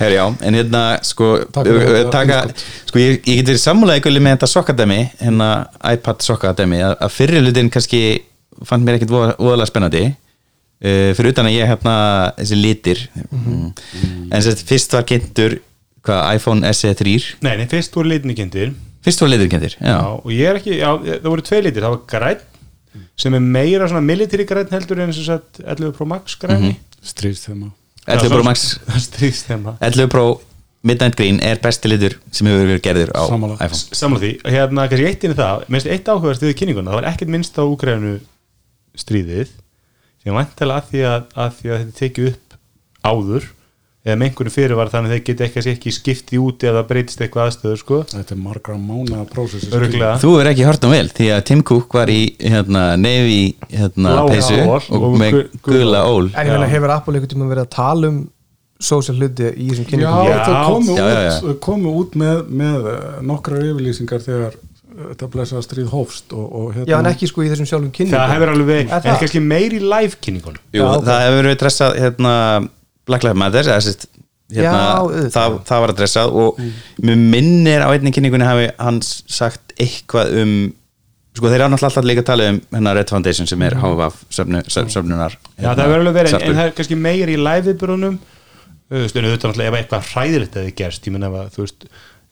Herri, 0.00 0.16
já, 0.16 0.24
en 0.48 0.56
hérna, 0.56 0.82
sko 1.04 1.26
þetta 1.52 2.02
taka, 2.12 2.40
sko, 2.88 3.00
ég, 3.02 3.18
ég 3.28 3.40
get 3.42 3.50
verið 3.50 3.60
sammálaði 3.60 4.00
ykkur 4.00 4.16
með 4.24 4.36
þetta 4.38 4.48
sokkademi, 4.48 4.98
hérna 5.20 5.48
iPad 5.92 6.24
sokkademi, 6.24 6.78
að, 6.86 6.94
að 7.04 7.14
fyrir 7.18 7.44
hlutin 7.44 7.68
kannski 7.72 8.00
fannst 8.64 8.86
mér 8.86 8.96
ekkit 8.96 9.12
voða- 9.12 9.36
voðalega 9.36 9.68
spennandi 9.68 10.04
uh, 10.08 11.10
fyrir 11.16 11.34
utan 11.34 11.48
að 11.50 11.56
ég 11.58 11.68
hérna 11.68 11.96
þessi 12.38 12.58
litir 12.60 13.02
mm. 13.28 13.66
en 14.32 14.44
sérst, 14.46 14.64
fyrst 14.68 14.96
var 14.96 15.04
kynntur 15.08 15.58
hvað, 16.06 16.22
iPhone 16.38 16.72
SE3 16.72 17.16
Nei, 17.44 17.54
nei, 17.60 17.66
fyrst 17.70 17.96
voru 17.96 18.12
litinni 18.14 18.36
kynntir. 18.38 18.72
Fyrst 19.04 19.20
var 19.24 19.32
litir 19.32 19.50
kynntir, 19.52 19.76
já, 19.80 19.90
Já, 19.96 19.98
og 20.16 20.32
ég 20.32 20.48
er 20.48 20.60
ekki, 20.60 20.78
já, 20.80 20.94
það 21.10 21.28
voru 21.28 21.44
tvei 21.50 21.60
litir 21.66 21.86
það 21.86 21.96
var 21.98 22.06
græn 22.14 22.46
sem 23.20 23.36
er 23.36 23.44
meira 23.44 23.86
svona 23.88 24.02
military 24.02 24.48
græn 24.48 24.72
heldur 24.72 25.04
en 25.04 25.12
sem 25.14 25.28
sagt 25.28 25.60
11 25.60 25.92
Pro 25.96 26.08
Max 26.08 26.40
græni 26.40 26.72
Stríðst 27.04 27.48
þeim 27.48 27.68
11 28.16 28.32
Pro 28.34 28.44
Max. 28.46 28.64
Stríðst 29.06 29.50
þeim 29.50 29.68
11 29.78 30.10
Pro 30.12 30.24
Midnight 30.86 31.16
Green 31.18 31.40
er 31.44 31.60
besti 31.60 31.90
litur 31.92 32.14
sem 32.32 32.48
hefur 32.48 32.64
verið 32.64 32.82
gerður 32.86 33.10
á 33.12 33.22
Sammála. 33.28 33.56
iPhone. 33.60 33.96
Samla 34.00 34.20
því, 34.22 34.30
hérna 34.48 34.86
kannski 34.88 35.08
eitt 35.10 35.24
inn 35.26 35.34
í 35.34 35.38
það. 35.38 35.64
Minnst 35.68 35.90
eitt 35.92 36.08
áhugast 36.08 36.44
við 36.44 36.54
kynninguna, 36.56 36.88
það 36.90 36.98
var 37.00 37.08
ekkert 37.10 37.32
minnst 37.34 37.60
á 37.60 37.64
Úgrænu 37.66 38.14
stríðið 38.96 39.50
sem 40.20 40.36
vantilega 40.36 40.80
að 40.80 40.88
því 40.90 41.02
að, 41.10 41.26
að 41.44 41.52
því 41.58 41.70
að 41.70 41.82
þetta 41.82 41.98
tekið 42.00 42.30
upp 42.30 42.56
áður 43.10 43.48
eða 44.00 44.16
með 44.16 44.26
einhverju 44.30 44.52
fyrir 44.54 44.76
var 44.78 44.88
þannig 44.88 45.10
að 45.10 45.14
þeir 45.18 45.24
geta 45.28 45.44
ekki, 45.46 45.62
ekki 45.74 45.90
skipti 45.92 46.38
út 46.40 46.64
eða 46.64 46.82
breytist 46.88 47.20
eitthvað 47.20 47.50
aðstöður 47.50 47.80
sko, 47.82 47.98
Þetta 48.14 48.32
er 48.36 48.40
margra 48.40 48.76
prósessi 49.28 49.68
öruglega 49.76 50.14
Þú 50.22 50.30
er 50.40 50.50
ekki 50.54 50.64
hort 50.64 50.86
um 50.88 50.94
vel 50.94 51.10
því 51.12 51.28
að 51.36 51.42
Tim 51.50 51.62
Cook 51.68 51.96
var 51.98 52.08
í 52.12 52.20
hérna, 52.40 52.84
nefi 52.96 53.40
hérna, 53.68 54.14
peysu 54.30 54.60
og, 54.64 54.88
og 54.96 55.18
með 55.20 55.36
gu- 55.36 55.60
gula 55.68 55.80
gula 55.84 56.04
ól. 56.08 56.30
En 56.32 56.48
ég 56.48 56.54
meina, 56.54 56.70
hefur 56.72 56.94
Apple 56.96 57.18
einhvern 57.18 57.34
tíma 57.34 57.50
verið 57.52 57.66
að 57.66 57.72
tala 57.76 58.08
um 58.14 58.22
social 58.80 59.18
hluti 59.20 59.50
í 59.60 59.68
þessum 59.68 59.84
Já, 59.84 59.90
kynningum? 59.92 60.30
Já. 60.30 60.40
þau 60.48 60.56
komu 60.70 60.96
Já, 60.96 61.04
já, 61.12 61.30
út, 61.44 61.60
komu 61.60 61.94
út 62.00 62.14
með, 62.16 62.42
með 62.62 62.88
uh, 62.88 62.98
nokkrar 63.28 63.66
yfirlýsingar 63.68 64.24
þegar 64.24 64.56
uh, 64.56 65.10
þetta 65.12 65.28
blessaða 65.34 65.64
stríð 65.68 65.90
hófst 65.92 66.32
og, 66.32 66.46
og 66.48 66.70
hérna, 66.78 66.88
Já, 66.88 66.96
en 67.02 67.10
ekki 67.12 67.28
sko 67.28 67.44
í 67.44 67.50
þessum 67.52 67.68
sjálfum 67.68 67.92
kynningum. 67.92 68.16
það 68.16 68.32
hefur 68.38 68.52
alveg, 68.54 68.88
Er 68.88 69.04
en 69.12 69.20
kannski 69.20 69.42
meir 69.44 69.76
í 69.76 69.82
live 69.84 70.16
kynningunum 70.24 70.64
Jú, 70.72 70.88
það 71.04 71.24
hefur 71.26 71.42
verið 71.44 71.60
dressað 71.66 71.98
hérna, 72.00 72.34
Black 73.08 73.24
Lives 73.26 73.40
Matter 73.40 73.68
sérst, 73.68 74.08
hérna, 74.50 74.72
Já, 74.74 75.30
það, 75.36 75.56
það 75.68 75.84
var 75.84 75.94
að 75.94 76.02
dressað 76.02 76.36
og 76.42 76.60
mér 77.06 77.22
minnir 77.36 77.86
á 77.86 77.88
einni 77.92 78.12
kynningunni 78.14 78.48
hafi 78.48 78.68
hans 78.80 79.14
sagt 79.30 79.74
eitthvað 79.78 80.34
um 80.42 80.54
sko 81.36 81.46
þeir 81.46 81.62
eru 81.62 81.76
alltaf 81.78 82.04
líka 82.04 82.24
að 82.24 82.30
tala 82.32 82.50
um 82.50 82.60
hérna 82.74 82.96
Red 82.98 83.12
Foundation 83.12 83.46
sem 83.46 83.62
er 83.62 83.78
HVF 83.78 84.24
söfnu, 84.34 84.64
söf, 84.66 84.90
söfnunar 84.90 85.36
Já, 85.54 85.70
það 85.70 85.84
hefur 85.84 86.00
alveg 86.02 86.16
verið, 86.18 86.36
en, 86.36 86.46
en 86.48 86.58
það 86.58 86.68
er 86.68 86.76
kannski 86.80 86.98
meir 86.98 87.30
í 87.30 87.38
live 87.38 87.68
viðbyrðunum 87.70 88.20
stundu 88.90 89.28
auðvitað 89.30 89.52
náttúrulega 89.52 89.70
ef 89.70 89.76
eitthvað 89.78 90.08
hræðilegt 90.10 90.56
hefði 90.58 90.72
gerst, 90.80 91.04
ég 91.06 91.14
menn 91.14 91.26
ef 91.28 91.36
að 91.38 91.52
þú 91.54 91.62
veist 91.62 91.84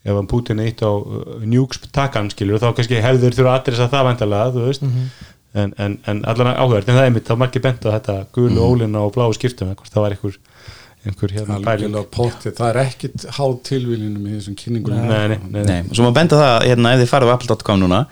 ef 0.03 0.15
að 0.15 0.27
Putin 0.31 0.61
eitt 0.63 0.83
á 0.83 0.91
uh, 0.91 1.39
njúks 1.47 1.81
takan 1.95 2.29
skilur, 2.31 2.59
þá 2.59 2.71
kannski 2.75 2.99
hefður 3.03 3.35
þurfa 3.35 3.53
að 3.53 3.59
adressa 3.61 3.89
það 3.91 4.07
vantarlega, 4.09 4.53
þú 4.55 4.65
veist. 4.67 4.85
En, 5.57 5.73
en, 5.81 5.95
en 6.07 6.21
allan 6.29 6.51
áhverð, 6.53 6.91
en 6.91 6.99
það 6.99 7.07
er 7.07 7.13
mitt, 7.15 7.25
þá 7.25 7.41
margir 7.41 7.63
bent 7.63 7.87
á 7.87 7.89
þetta 7.95 8.15
gulu 8.35 8.61
ólina 8.61 9.01
og 9.01 9.15
bláu 9.15 9.31
skiptum 9.33 9.71
hvort 9.73 9.91
það 9.91 10.05
var 10.05 10.15
einhver, 10.15 10.35
einhver 11.09 11.35
hérna 11.35 11.59
pæling. 11.65 11.99
það 12.47 12.65
er 12.69 12.81
ekkit 12.85 13.27
háð 13.37 13.55
tilvílinum 13.69 14.25
í 14.25 14.35
þessum 14.37 14.57
kynningum. 14.59 14.97
Nei, 15.09 15.37
nei, 15.49 15.63
nei, 15.67 15.79
svo 15.91 16.07
má 16.07 16.13
benda 16.15 16.39
það, 16.39 16.67
hérna, 16.71 16.95
ef 16.95 17.03
þið 17.03 17.13
farið 17.13 17.31
á 17.31 17.35
apple.com 17.35 17.81
núna 17.83 18.03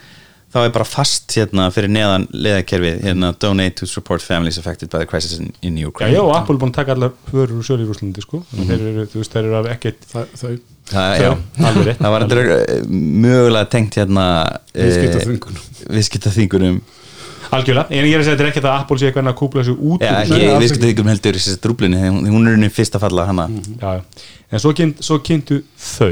þá 0.53 0.61
er 0.63 0.71
bara 0.73 0.87
fast 0.87 1.33
hérna 1.35 1.67
fyrir 1.75 1.91
neðan 1.91 2.25
leðakerfið, 2.31 3.01
hérna 3.03 3.33
donate 3.41 3.75
to 3.81 3.87
support 3.89 4.23
families 4.23 4.57
affected 4.61 4.89
by 4.93 5.01
the 5.03 5.09
crisis 5.09 5.39
in, 5.41 5.51
in 5.61 5.77
Já, 5.77 5.87
Ukraine. 5.89 6.15
Já, 6.15 6.21
og 6.23 6.33
Apple 6.37 6.55
er 6.55 6.61
búin 6.61 6.71
að 6.71 6.79
taka 6.79 6.95
allar 6.95 7.13
förur 7.27 7.59
úr 7.59 7.67
sölu 7.67 7.83
í 7.83 7.89
Rúslandi, 7.89 8.23
sko. 8.23 8.41
Þannig 8.53 8.71
þeir 8.71 8.85
eru, 8.91 9.05
þú 9.11 9.21
veist, 9.21 9.35
þeir 9.35 9.49
eru 9.49 9.57
af 9.59 9.69
ekkert 9.75 10.07
þau. 10.13 10.53
Já, 10.87 11.31
alveg 11.67 11.89
rétt. 11.89 11.99
Það 11.99 12.13
var 12.13 12.25
endur 12.25 12.51
mögulega 13.27 13.71
tengt 13.73 13.99
hérna 13.99 14.27
viðskipta 14.71 16.31
eh, 16.31 16.79
algjörlega, 17.55 17.87
en 17.89 18.07
ég 18.07 18.13
er 18.15 18.21
að 18.21 18.25
segja 18.27 18.35
þetta 18.35 18.45
er 18.45 18.49
ekkert 18.51 18.67
að 18.67 18.77
Apple 18.81 18.97
sé 18.99 19.09
eitthvað 19.09 19.29
að 19.31 19.35
kúpla 19.41 19.63
sig 19.67 19.75
út 19.77 20.03
Já, 20.03 20.09
úr 20.09 20.17
ekki 20.21 20.37
Nei, 20.37 20.47
alls 20.53 20.63
viðskiptaþvingunum 20.63 21.11
heldur 21.11 21.37
þessi 21.37 21.55
drúblinni, 21.63 22.01
hún, 22.07 22.29
hún 22.33 22.49
er 22.49 22.57
unni 22.57 22.69
fyrst 22.73 22.97
að 22.97 23.05
falla 23.05 23.27
hana. 23.29 23.45
Já, 23.81 23.91
já. 23.99 24.25
en 24.51 24.63
svo, 24.63 24.73
kynnt, 24.77 25.03
svo 25.05 25.19
kynntu 25.23 25.59
þau 25.87 26.11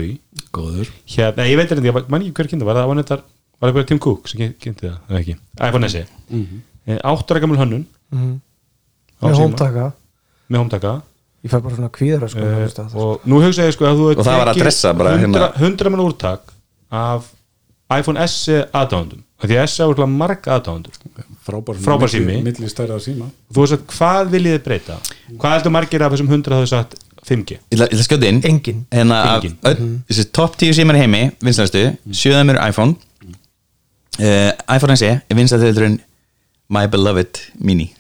góður. 0.55 0.93
Hérna, 1.15 1.41
nei, 1.41 1.49
ég 1.51 1.59
veit 1.59 1.73
ekki, 1.75 1.89
ég 1.89 1.99
man 2.13 2.25
ekki 2.25 2.35
hver 2.39 2.51
kynntu 2.53 2.69
var 2.69 2.79
það 2.79 2.91
var 2.91 3.01
þetta, 3.01 3.19
var 3.63 3.75
það 3.75 3.89
Tim 3.91 4.01
Cook 4.05 4.31
sem 4.31 4.41
kyn- 4.43 4.55
kynnti 4.65 4.87
það, 4.87 4.97
eða 5.09 5.21
ekki, 5.23 5.37
iPhone 5.69 5.91
SE 5.91 6.05
mm 6.05 6.45
-hmm. 6.45 7.01
áttara 7.11 7.43
gamul 7.43 7.59
hönnun. 7.59 7.85
Mhm. 8.11 8.33
á 9.19 9.25
Með 9.27 9.41
hómtaka. 9.41 9.91
Með 10.49 10.63
hómtaka. 10.63 11.01
Ég 11.45 11.51
fæ 11.53 11.59
bara 11.61 11.75
svona 11.77 11.91
kvíðara 11.93 12.27
sko 12.31 12.41
uh, 12.41 12.95
og 12.97 13.25
nú 13.29 13.37
hugsa 13.43 13.67
ég 13.67 13.75
sko 13.75 13.85
að 13.85 13.99
þú 13.99 14.05
Og 14.15 14.25
það 14.25 14.39
var 14.41 14.49
að 14.49 14.61
dressa 14.63 14.93
bara 14.97 15.11
hérna. 15.13 15.51
100, 15.53 15.59
100 15.61 15.91
mann 15.93 16.01
úrtak 16.01 16.53
af 16.89 17.27
iPhone 17.93 18.27
SE 18.27 18.63
aðdáðundum 18.73 19.21
því 19.45 19.57
að 19.61 19.67
SE 19.69 19.83
er 19.83 19.91
úrlega 19.91 20.09
marg 20.09 20.47
aðdáðundur 20.49 20.95
frábær, 21.45 21.77
Frábær 21.85 22.09
sími. 22.09 22.39
milli 22.41 22.69
stærða 22.71 22.97
síma. 23.03 23.27
Þú 23.53 23.61
veist 23.61 23.75
að 23.75 23.83
hvað 23.93 24.29
viljið 24.33 24.55
þið 24.55 24.63
breyta? 24.65 24.95
Hvað 25.37 25.53
heldur 25.55 25.73
margir 25.75 26.01
af 26.05 26.11
þessum 26.15 26.31
100 26.33 26.55
hafa 26.55 26.69
sagt 26.71 26.95
5G 27.25 27.57
Ég 27.57 27.77
ætla 27.77 27.87
að 27.91 28.01
skjóta 28.07 28.27
inn. 28.31 28.41
Engin. 28.45 28.85
Hérna 28.93 29.19
af 29.35 29.43
Engin. 29.43 29.57
öll- 29.63 29.99
þessi 30.09 30.25
top 30.31 30.57
10 30.57 30.73
símar 30.79 30.95
í 30.97 31.03
heimi 31.03 31.21
vinstlæstu, 31.45 31.83
sjöðum 32.11 32.49
eru 32.55 32.63
iPhone. 32.69 32.95
Uh, 34.15 34.51
iPhone 34.71 34.95
SE 34.97 35.09
er 35.29 35.35
vinstlæstuðurinn 35.35 35.99
My 36.67 36.87
Beloved 36.89 37.37
Mini. 37.61 37.91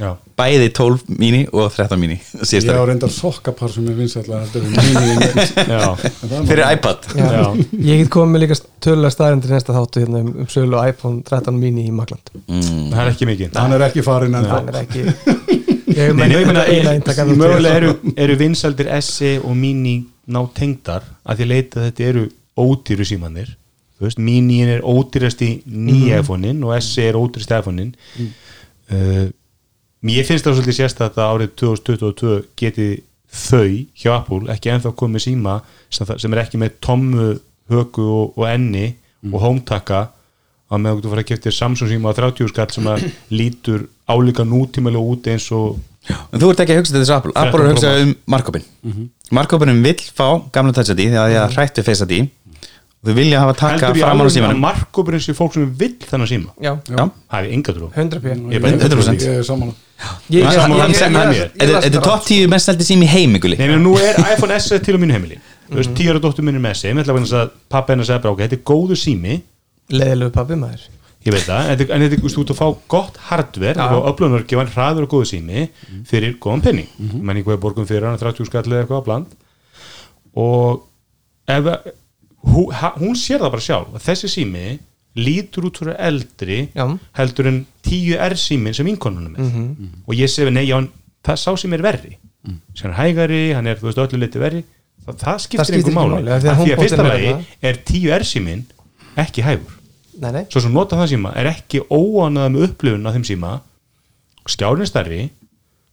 Já, 0.00 0.14
bæði 0.38 0.70
12 0.72 1.10
mini 1.20 1.42
og 1.52 1.66
13 1.74 2.00
mini 2.00 2.16
Ég 2.16 2.70
á 2.72 2.84
reyndar 2.88 3.12
sokkapar 3.12 3.68
sem 3.68 3.84
er 3.92 3.98
já, 5.74 5.82
fyrir 6.48 6.64
iPad. 6.70 7.04
Já. 7.12 7.26
Já. 7.36 7.44
Ég 7.84 8.00
get 8.00 8.10
komið 8.14 8.32
með 8.32 8.44
líka 8.46 8.56
tölulega 8.80 9.12
staðarindir 9.12 9.52
næsta 9.52 9.76
þáttu 9.76 10.04
hérna 10.06 10.22
um, 10.24 10.30
um 10.40 10.48
sölu 10.48 10.80
iPhone 10.88 11.20
13 11.28 11.60
mini 11.60 11.84
í 11.90 11.92
Magland. 11.92 12.32
Það 12.48 13.02
er 13.04 13.12
ekki 13.12 13.28
mikið. 13.28 13.60
Hann 13.60 13.76
er 13.76 13.86
ekki 13.90 14.06
farin 14.06 14.40
en 14.40 14.48
Það 14.48 14.72
er 14.72 14.80
ekki. 14.84 15.04
Mögulega 15.94 17.74
eru, 17.76 17.92
eru 18.16 18.36
vinsaldir 18.40 18.88
SE 19.04 19.36
og 19.44 19.54
Mini 19.58 20.00
ná 20.26 20.40
tengdar 20.56 21.04
að 21.22 21.42
því 21.42 21.50
leita 21.50 21.80
að 21.80 21.86
þetta 21.90 22.08
eru 22.08 22.24
ódýru 22.58 23.06
símanir 23.06 23.52
þú 23.98 24.06
veist, 24.08 24.18
Miniin 24.18 24.68
er 24.76 24.82
ódýrasti 24.82 25.48
nýja 25.70 26.20
iPhone-in 26.24 26.62
og 26.66 26.74
SE 26.82 27.04
er 27.08 27.18
ódýrasti 27.18 27.58
iPhone-in 27.60 27.94
uh, 28.90 29.26
ég 30.14 30.26
finnst 30.28 30.44
það 30.46 30.58
svolítið 30.58 30.78
sérstætt 30.80 31.18
að 31.20 31.30
árið 31.34 31.54
2022 31.62 32.34
geti 32.60 32.88
þau 33.34 33.62
hjá 33.98 34.10
Apple 34.18 34.50
ekki 34.54 34.72
ennþá 34.74 34.92
komið 34.98 35.24
síma 35.28 35.58
sem, 35.90 36.06
það- 36.06 36.20
er 36.34 36.42
ekki 36.44 36.60
með 36.60 36.76
tommu 36.84 37.30
höku 37.72 38.04
og, 38.04 38.36
og 38.38 38.44
enni 38.50 38.90
og 39.32 39.40
hómtaka 39.40 40.02
að 40.74 40.82
með 40.84 41.00
þú 41.04 41.10
fara 41.14 41.22
að 41.24 41.28
keftir 41.30 41.54
Samsung 41.54 41.88
síma 41.90 42.12
á 42.12 42.18
30 42.18 42.50
skall 42.52 42.70
sem 42.74 42.86
að 42.92 43.06
lítur 43.38 43.86
álíka 44.10 44.44
nútímalega 44.44 45.00
út 45.14 45.28
eins 45.32 45.46
og 45.56 45.78
en 46.04 46.40
þú 46.42 46.50
ert 46.52 46.60
ekki 46.60 46.74
að 46.74 46.80
hugsa 46.82 46.92
til 46.92 47.00
þessu 47.00 47.14
Apple 47.16 47.32
Apple 47.40 47.60
er 47.62 47.64
að 47.64 47.72
hugsa 47.72 47.92
um 48.04 48.14
markkópin 48.34 48.66
mm 48.84 49.10
markkópinum 49.34 49.78
vill 49.82 50.02
fá 50.14 50.26
gamla 50.52 50.74
touch 50.76 50.92
ID 50.92 51.06
því 51.08 51.16
að 51.18 51.32
ég 51.32 51.54
hrættu 51.56 51.82
face 51.86 52.04
ID 52.04 52.26
þau 53.04 53.14
vilja 53.18 53.40
hafa 53.42 53.54
taka 53.58 53.72
heldur 53.74 53.98
ég 54.00 54.04
fram 54.04 54.10
á 54.10 54.20
alveg 54.20 54.30
að 54.30 54.36
símanum 54.36 54.60
markkópurinn 54.64 55.20
sé 55.24 55.34
fólk 55.36 55.52
sem 55.56 55.66
vill 55.80 55.96
þennan 56.10 56.30
síma? 56.30 56.54
Já, 56.60 56.72
Já. 56.88 57.04
það 57.30 57.38
er 57.40 57.50
enga 57.56 57.74
trú. 57.76 57.88
100p 57.92 58.24
Ég 58.34 58.54
er 58.54 58.60
bara 58.64 58.78
100%. 58.78 59.24
Ég 59.24 59.34
er 59.34 59.44
samanlega 59.44 59.74
Ég- 60.28 60.44
ég- 60.44 61.68
ég- 61.68 61.82
Þetta 61.84 61.98
er 61.98 62.02
top 62.02 62.24
10 62.24 62.48
mest 62.48 62.66
seldi 62.68 62.84
sími 62.84 63.04
í 63.04 63.12
heimi 63.12 63.38
gulli. 63.40 63.56
Nei, 63.58 63.68
nú 63.78 63.94
er 64.00 64.16
iPhone 64.34 64.58
SE 64.60 64.78
til 64.80 64.96
á 64.96 64.98
mínu 64.98 65.12
heimili. 65.12 65.38
Þú 65.70 65.76
veist, 65.80 65.94
tíu 65.96 66.10
ára 66.12 66.20
dóttur 66.20 66.44
minni 66.44 66.60
með 66.60 66.76
sig 66.76 66.90
ég 66.94 66.98
ætla 67.04 67.12
að 67.14 67.18
vegna 67.20 67.44
að 67.44 67.50
pappa 67.72 67.92
hennar 67.94 68.04
segja 68.08 68.22
bara 68.22 68.32
ok, 68.34 68.40
þetta 68.44 68.52
er 68.58 68.64
góðu 68.68 68.96
sími. 69.00 69.42
Leðilegu 69.90 70.32
pabbi 70.32 70.54
maður. 70.60 70.88
Ég 71.24 71.32
veit 71.32 71.46
það, 71.46 71.70
en 71.70 71.78
þetta- 71.78 71.94
en 71.94 72.00
þetta 72.02 72.18
er 72.18 72.38
út 72.40 72.50
að 72.52 72.58
fá 72.58 72.76
gott 72.88 73.16
hardware, 73.16 73.80
og 73.80 74.08
öflunargefan 74.12 74.68
hraður 74.74 75.02
og 75.06 75.08
góðu 75.08 75.26
sími 75.32 75.68
fyrir 76.04 76.36
góðan 76.38 76.62
penning. 76.62 76.88
Menn 76.98 77.36
einhverja 77.36 77.60
borgum 77.60 77.86
fyrir 77.86 78.04
hann 78.04 78.18
30 78.18 78.44
skall 78.46 78.62
eða 78.64 78.84
eitthvað 78.84 79.00
á 79.00 79.04
bland. 79.04 79.26
Og 80.36 80.82
ef 81.48 81.64
hún, 82.44 82.66
hún 83.00 83.14
sér 83.18 83.40
það 83.42 83.50
bara 83.54 83.64
sjálf 83.68 83.94
að 83.94 84.04
þessi 84.08 84.28
sími 84.34 84.64
lítur 85.16 85.68
út 85.68 85.78
fyrir 85.78 85.96
eldri 86.02 86.58
Já. 86.74 86.84
heldur 87.18 87.46
en 87.50 87.58
10R 87.86 88.34
símin 88.40 88.74
sem 88.74 88.86
vinkonunum 88.88 89.36
er. 89.36 89.42
Mhm. 89.44 89.90
og 90.08 90.14
ég 90.18 90.28
segi, 90.28 90.50
nei, 90.50 90.66
já, 90.66 90.74
hann- 90.80 90.90
það 91.24 91.36
sá 91.38 91.56
sem 91.58 91.72
er 91.72 91.82
verri. 91.82 92.16
Sem 92.74 92.90
er 92.90 92.96
hægari, 92.98 93.52
hann 93.54 93.66
er, 93.66 93.76
þú 93.76 93.86
veist, 93.88 93.98
öllu 94.02 94.18
liti 94.20 94.38
verri. 94.42 94.64
Það, 95.06 95.14
það 95.20 95.38
skiptir 95.44 95.64
skiptir 95.64 95.74
einhver 95.74 95.88
ekki 95.88 95.94
máli. 95.94 96.14
máli, 96.14 96.40
því 96.40 96.50
að 96.50 96.74
að 96.74 96.82
fyrsta 96.82 96.98
er 96.98 97.08
lagi 97.08 97.46
er 97.62 97.74
10R 97.84 98.24
símin 98.24 98.64
ekki 99.16 99.42
hægur. 99.44 99.72
Nei, 100.20 100.30
nei. 100.32 100.44
Svo 100.50 100.60
sem 100.60 100.72
nota 100.72 100.96
það 100.96 101.08
síma 101.14 101.32
er 101.36 101.46
ekki 101.50 101.80
óanað 101.90 102.50
með 102.54 102.66
upplifun 102.68 103.06
af 103.06 103.14
þeim 103.14 103.24
síma. 103.30 103.60
Skjárin 104.48 104.86
stærri 104.88 105.22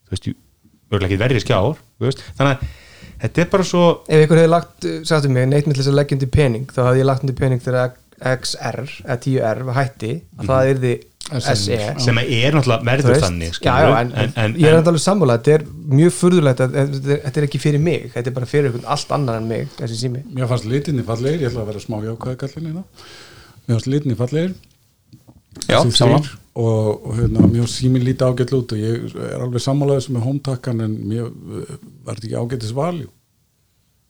þú 0.08 0.12
veist, 0.12 0.28
örgulega 0.92 1.08
ekki 1.12 1.22
verri 1.22 1.40
skjár 1.44 1.78
þú 2.00 2.08
veist, 2.08 2.24
þannig 2.38 2.58
að 2.58 2.68
þetta 3.22 3.42
er 3.46 3.50
bara 3.54 3.64
svo 3.68 3.84
Ef 4.08 4.26
ykkur 4.26 4.42
hefði 4.42 4.52
lagt, 4.56 4.86
uh, 4.90 5.00
sagtu 5.08 5.30
mig, 5.34 5.48
neitt 5.52 5.68
með 5.70 5.80
þess 5.82 5.92
að 5.94 6.00
leggja 6.02 6.18
undir 6.18 6.32
pening 6.36 6.68
þá 6.74 6.82
hefði 6.88 7.02
ég 7.04 7.10
lagt 7.12 7.26
undir 7.26 7.38
pening 7.42 7.62
þegar 7.64 7.96
XR 8.22 8.84
eða 9.06 9.18
10R 9.26 9.64
var 9.70 9.78
hætti 9.82 10.12
að 10.38 10.52
það 10.52 10.72
yrði 10.76 10.92
SE 11.32 11.78
sem 12.02 12.18
er 12.22 12.56
náttúrulega 12.58 12.84
verður 12.86 13.20
þannig 13.24 13.52
já, 13.54 13.56
skilurðu, 13.56 13.92
já, 13.94 14.00
en, 14.02 14.10
en, 14.20 14.32
en, 14.42 14.56
ég 14.60 14.68
er 14.68 14.74
en, 14.74 14.80
enda 14.82 14.92
alveg 14.92 15.04
sammála 15.06 15.36
þetta 15.38 15.54
er 15.56 15.64
mjög 15.96 16.14
furðulegt 16.18 16.64
að 16.66 16.76
að- 16.82 16.98
þetta 17.12 17.32
er 17.42 17.48
ekki 17.48 17.62
fyrir 17.64 17.84
mig 17.86 18.10
þetta 18.16 18.32
er 18.34 18.36
bara 18.36 18.50
fyrir 18.52 18.68
einhvern 18.70 18.90
allt 18.96 19.14
annar 19.16 19.40
en 19.40 19.48
mig 19.48 19.70
þessi 19.78 20.00
sími. 20.02 20.24
Mér 20.36 20.50
fannst 20.52 20.68
litinni 20.68 21.06
fallegir, 21.08 21.46
ég 21.46 21.54
ætla 21.54 21.64
að 21.64 21.72
vera 21.72 21.84
smá 21.86 21.98
jákvæði 22.04 22.40
gallin 22.44 22.68
hérna 22.72 22.84
Mér 23.62 23.78
fannst 23.78 23.90
litinni 23.94 24.18
fallegir. 24.20 24.54
Já, 25.70 25.80
þrír. 25.86 26.32
Og, 26.52 27.06
og 27.08 27.16
hérna, 27.16 27.48
mér 27.48 27.64
fannst 27.64 27.80
síminn 27.80 28.04
lítið 28.06 28.28
ágætt 28.28 28.54
út 28.58 28.76
og 28.76 28.82
ég 28.82 29.08
er 29.16 29.40
alveg 29.40 29.64
sammálaðið 29.64 30.06
sem 30.08 30.20
er 30.20 30.28
hómtakkan 30.28 30.86
en 30.86 30.96
mér 31.08 31.30
var 32.04 32.20
þetta 32.20 32.28
ekki 32.28 32.40
ágættis 32.42 32.76
valjú 32.76 33.10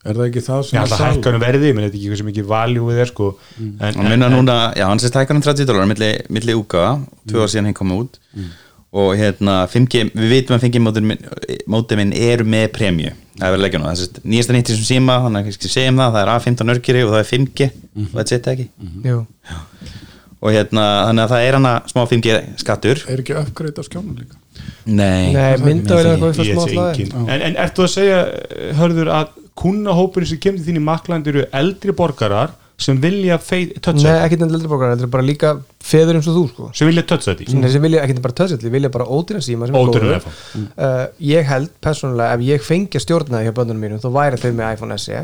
Er 0.02 0.16
það 0.18 0.24
ekki 0.32 0.40
það 0.42 0.62
sem 0.66 0.74
ég 0.74 0.80
er 0.80 0.88
ætla 0.88 0.96
að 0.96 1.00
sal? 1.00 1.10
hækka 1.14 1.30
hann 1.30 1.42
verði 1.44 1.68
ég 1.68 1.76
menn 1.76 1.84
þetta 1.84 1.94
er 1.94 2.00
ekki 2.00 2.10
hversu 2.10 2.24
mikið 2.26 2.46
valjú 2.50 2.86
við 2.88 3.00
er 3.04 3.10
sko. 3.12 3.28
En, 3.62 3.94
hann 4.00 4.08
minna 4.10 4.30
núna, 4.32 4.56
já 4.74 4.84
hann 4.88 4.98
sést 5.02 5.14
hækkar 5.18 5.38
um 5.38 5.44
30 5.46 5.68
dólar 5.68 5.86
milli, 5.86 6.08
milli 6.34 6.56
úka, 6.58 6.86
tvö 7.30 7.44
ár 7.44 7.52
síðan 7.52 7.68
hinn 7.70 7.76
kom 7.78 7.92
út. 7.94 8.18
Og 8.92 9.12
hérna 9.16 9.60
5G, 9.70 10.08
við 10.10 10.34
vitum 10.34 10.56
að 10.58 10.66
5G 10.66 10.82
mótið 11.70 12.00
minn 12.02 12.16
eru 12.18 12.48
með 12.50 12.66
premju. 12.74 13.12
Það 13.38 13.54
er 13.54 13.62
það 13.62 13.92
er 13.92 14.26
nýjasta 14.34 14.56
nýttir 14.56 14.80
sem 14.80 14.88
síma 14.90 15.20
þannig 15.22 15.38
að 15.38 15.46
kannski 15.48 15.70
segjum 15.72 16.02
það, 16.02 16.16
það 16.16 16.24
er 16.24 16.32
A15 16.34 16.74
örkiri 16.74 17.04
og 17.06 17.14
það 17.14 17.22
er 17.22 17.30
5G 17.30 17.70
og 18.02 18.10
þetta 18.18 18.34
setja 18.34 18.56
ekki? 18.56 18.66
Jú. 19.06 19.22
Og 20.42 20.50
hérna, 20.54 20.84
þannig 21.08 21.24
að 21.26 21.32
það 21.34 21.44
er 21.48 21.56
hana 21.58 21.72
smá 21.92 22.00
5G 22.10 22.38
skattur. 22.62 23.02
Er 23.12 23.20
ekki 23.22 23.36
uppgreitt 23.38 23.78
á 23.78 23.84
skjánum 23.86 24.16
líka? 24.18 24.38
Nei, 24.86 25.30
Nei, 25.32 25.52
er 25.54 25.60
eitthvað 25.62 26.40
smá 26.42 26.64
engin. 26.90 27.12
En, 27.28 27.44
en 27.50 27.60
ertu 27.62 27.84
að 27.86 27.92
segja, 27.94 28.18
eh, 28.50 28.72
hörður 28.80 29.12
að 29.14 29.38
kunnahópurinn 29.62 30.28
sem 30.32 30.40
kemur 30.42 30.58
til 30.62 30.72
þín 30.72 30.80
í 30.80 30.84
Makland 30.88 31.28
eru 31.30 31.44
eldri 31.54 31.94
borgarar 31.94 32.56
sem 32.82 32.96
vilja 32.98 33.36
fei- 33.38 33.76
toucha 33.84 34.08
Nei, 34.08 34.24
ekki 34.26 34.38
þetta 34.40 34.48
eldri 34.56 34.70
borgar, 34.72 34.94
þetta 34.96 35.06
er 35.06 35.10
bara 35.12 35.26
líka 35.28 35.50
feður 35.86 36.18
eins 36.18 36.26
og 36.32 36.34
þú 36.38 36.42
sko. 36.50 36.70
Sem 36.74 36.88
vilja 36.90 37.04
toucha 37.06 37.34
þetta 37.36 37.60
Nei, 37.60 37.68
sem 37.70 37.84
vilja, 37.84 38.00
ekki 38.02 38.16
bara 38.24 38.34
töðsett, 38.40 38.64
vilja 38.74 38.90
bara 38.90 39.06
ódýra 39.06 39.42
síma 39.44 39.68
iPhone. 39.68 40.18
uh, 40.74 41.04
Ég 41.22 41.46
held 41.52 41.70
persónulega 41.84 42.34
ef 42.34 42.42
ég 42.48 42.66
fengi 42.66 42.98
að 42.98 43.04
stjórna 43.06 43.38
því 43.38 43.50
hjá 43.52 43.54
bönnunum 43.60 43.84
mínum 43.86 44.02
þá 44.02 44.08
væri 44.16 44.40
þau 44.42 44.50
með 44.58 44.74
iPhone 44.74 44.98
SE 44.98 45.22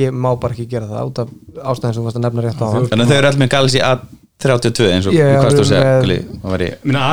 ég 0.00 0.14
má 0.16 0.30
bara 0.40 0.54
ekki 0.56 0.66
gera 0.70 0.88
það 0.88 1.10
út 1.10 1.20
af 1.22 1.34
ástæðin 1.74 1.94
sem 1.98 2.02
þú 2.02 2.06
varst 2.08 2.18
að 2.18 2.24
nefna 2.24 2.46
rétt 2.46 2.62
á 2.62 2.66
þannig 2.72 3.04
að 3.04 3.10
þau 3.12 3.18
eru 3.18 3.28
alltaf 3.28 3.42
með 3.44 3.52
Galaxy 3.52 3.82
A32 4.42 4.88
eins 4.92 5.06
og 5.08 5.14
Ég 5.14 5.28
hvað 5.38 5.54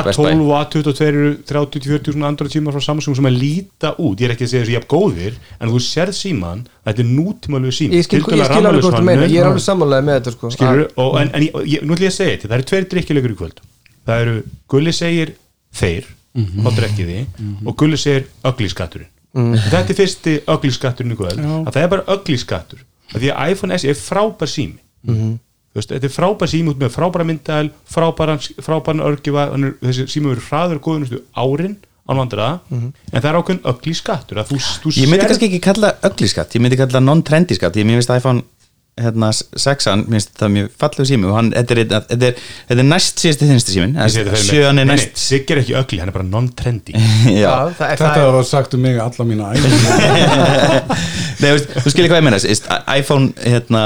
Best 0.04 0.18
Buy. 0.20 0.26
A12 0.32 0.42
og 0.42 0.54
A22 0.58 1.06
eru 1.06 1.28
30-40 1.48 2.12
svona 2.12 2.28
andra 2.28 2.48
tímar 2.52 2.74
frá 2.76 2.82
Samsung 2.84 3.16
sem 3.16 3.28
að 3.30 3.36
líta 3.40 3.92
út 4.02 4.20
ég 4.20 4.26
er 4.28 4.34
ekki 4.34 4.44
að 4.48 4.50
segja 4.52 4.64
þessu 4.66 4.74
jafn 4.74 4.88
góðir 4.90 5.36
en 5.60 5.70
þú 5.72 5.80
sérð 5.86 6.16
síman, 6.18 6.64
þetta 6.84 7.04
er 7.04 7.08
nútímalegu 7.12 7.72
sími. 7.78 7.96
Ég 8.00 8.04
skil, 8.08 8.20
ég 8.26 8.52
alveg 8.58 8.82
hvort 8.84 8.98
þú 8.98 9.06
meina, 9.06 9.28
ég 9.30 9.40
er 9.40 9.48
alveg 9.48 9.64
sammálaði 9.64 10.08
með 10.08 10.18
þetta 10.18 10.34
sko. 10.36 10.50
Skilur, 10.56 10.90
og, 10.96 11.16
en, 11.22 11.30
en 11.38 11.46
ég, 11.46 11.56
ég, 11.76 11.86
nú 11.86 11.94
ætlum 11.96 12.08
ég 12.08 12.12
að 12.12 12.18
segja 12.18 12.34
þetta 12.36 12.50
það 12.52 12.58
eru 12.58 12.68
tveir 12.72 12.88
drikkilegur 12.92 13.32
í 13.32 13.38
kvöld. 13.38 13.62
Það 14.10 14.24
eru, 14.26 14.36
Gulli 14.74 14.92
segir 14.98 15.34
þeir 15.78 16.10
Mhm. 16.32 16.62
þá 16.64 16.70
drekkið 16.78 17.08
þið 17.12 17.66
og 17.68 17.74
Gulli 17.76 17.96
segir 18.00 18.22
öglískatturinn 18.48 19.08
þetta 19.68 19.90
er 19.92 19.96
fyrsti 19.98 20.32
öglískatturinn 20.48 21.12
í 21.12 21.16
kvöld 21.18 21.40
að 21.44 21.72
það 21.74 21.82
er 21.82 21.90
bara 21.92 22.06
öglískattur 22.14 22.78
því 23.12 23.28
að 23.34 23.50
iPhone 23.52 23.74
S 23.76 23.84
er 23.84 23.98
frábær 24.00 24.48
sími. 24.48 24.78
Mhm. 25.04 25.34
Veist, 25.78 25.92
þetta 25.94 26.08
er 26.10 26.14
frábær 26.16 26.50
sími 26.52 26.72
út 26.74 26.80
með 26.82 26.92
frábæra 26.96 27.24
myndal 27.28 27.70
frábæran, 27.88 28.42
frábæran 28.60 29.00
er- 29.70 29.76
þessi 29.86 30.06
sími 30.12 30.32
verður 30.32 30.48
hraður 30.50 30.80
og 30.80 30.86
góðunustu 30.88 31.22
árin 31.36 31.76
án 32.08 32.18
vandra, 32.18 32.48
en 32.72 32.92
það 33.14 33.28
er 33.30 33.38
ákveðin 33.40 33.62
ögli 33.72 33.94
skattur 33.94 34.40
að 34.42 34.50
þú, 34.52 34.56
þú 34.82 34.90
Ég 34.96 35.06
myndi 35.08 35.22
sérð- 35.22 35.28
kannski 35.30 35.48
ekki 35.48 35.60
kalla 35.62 35.92
ögli 36.02 36.28
skatt, 36.28 36.56
ég 36.56 36.60
myndi 36.64 36.76
kalla 36.80 37.00
non-trendy 37.00 37.54
skatt, 37.54 37.76
ég 37.78 37.86
myndi 37.86 38.02
iPhone 38.18 38.42
hérna, 39.00 39.30
6an, 39.32 40.02
mér 40.04 40.18
finnst 40.20 40.34
það 40.36 40.50
mjög 40.52 40.66
fallegu 40.82 41.06
sími 41.08 41.24
og 41.30 41.36
hann, 41.38 41.46
þetta 41.54 41.72
er, 41.72 41.78
er, 41.80 42.34
þetta 42.68 42.82
er 42.82 42.88
næst 42.90 43.22
síðasti 43.22 43.46
þinnsti 43.48 43.72
símin, 43.72 43.94
sjöan 44.42 44.82
er 44.82 44.88
næst 44.90 45.16
Sigg 45.16 45.48
er 45.54 45.62
ekki 45.62 45.76
ögli, 45.78 46.00
hann 46.02 46.10
er 46.12 46.16
bara 46.18 46.26
non-trendy. 46.28 46.92
Er 47.32 47.72
Þetta 47.78 48.26
var 48.34 48.44
sagt 48.44 48.74
um 48.76 48.82
mig 48.84 48.98
alla 49.00 49.24
mína 49.24 49.54
æfum 49.54 49.72
Nei, 51.42 51.50
veist, 51.56 51.72
þú 51.74 51.92
skilir 51.92 52.12
hvað 52.12 52.20
ég 52.20 52.26
meina 52.28 52.40
iPhone 52.94 53.32
hérna, 53.42 53.82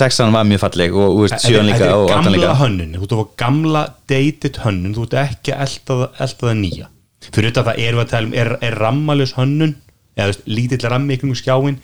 6an 0.00 0.34
var 0.34 0.46
mjög 0.48 0.62
falleg 0.66 0.96
og 0.96 1.14
þú 1.14 1.24
veist, 1.24 1.38
sjöan 1.44 1.68
líka 1.70 1.88
og 1.94 2.04
Þetta 2.10 2.18
er 2.18 2.26
8an 2.26 2.34
líka 2.34 2.44
gamla 2.44 2.58
hönnun, 2.62 2.94
þú 2.94 3.06
ert 3.06 3.14
að 3.14 3.22
fá 3.22 3.32
gamla 3.44 3.82
dated 4.12 4.60
hönnun, 4.64 4.96
þú 4.96 5.06
ert 5.06 5.18
ekki 5.24 5.54
að 5.54 5.64
elta 5.66 5.98
það, 6.18 6.52
nýja. 6.60 6.90
Fyrir 7.28 7.50
þetta 7.50 7.66
það 7.66 7.80
erum 7.86 8.00
við 8.00 8.04
að 8.04 8.12
tala 8.12 8.28
um, 8.28 8.36
er, 8.42 8.52
er 8.68 8.78
rammalus 8.82 9.34
hönnun 9.38 9.74
eða 10.18 10.28
þú 10.28 10.30
veist, 10.32 10.46
lítill 10.58 10.92
rammi 10.92 11.16
ykkur 11.18 11.38
skjáin 11.38 11.80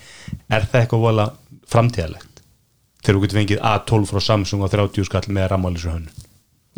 er 0.49 0.69
það 0.69 0.81
eitthvað 0.83 1.05
vola 1.09 1.27
framtíðalegt 1.71 2.45
þegar 3.05 3.19
þú 3.19 3.25
getur 3.25 3.41
fengið 3.41 3.65
A12 3.71 4.11
frá 4.11 4.23
Samsung 4.25 4.65
á 4.65 4.69
30 4.73 5.09
skall 5.09 5.27
með 5.29 5.51
rammalus 5.53 5.85
hönnun. 5.89 6.23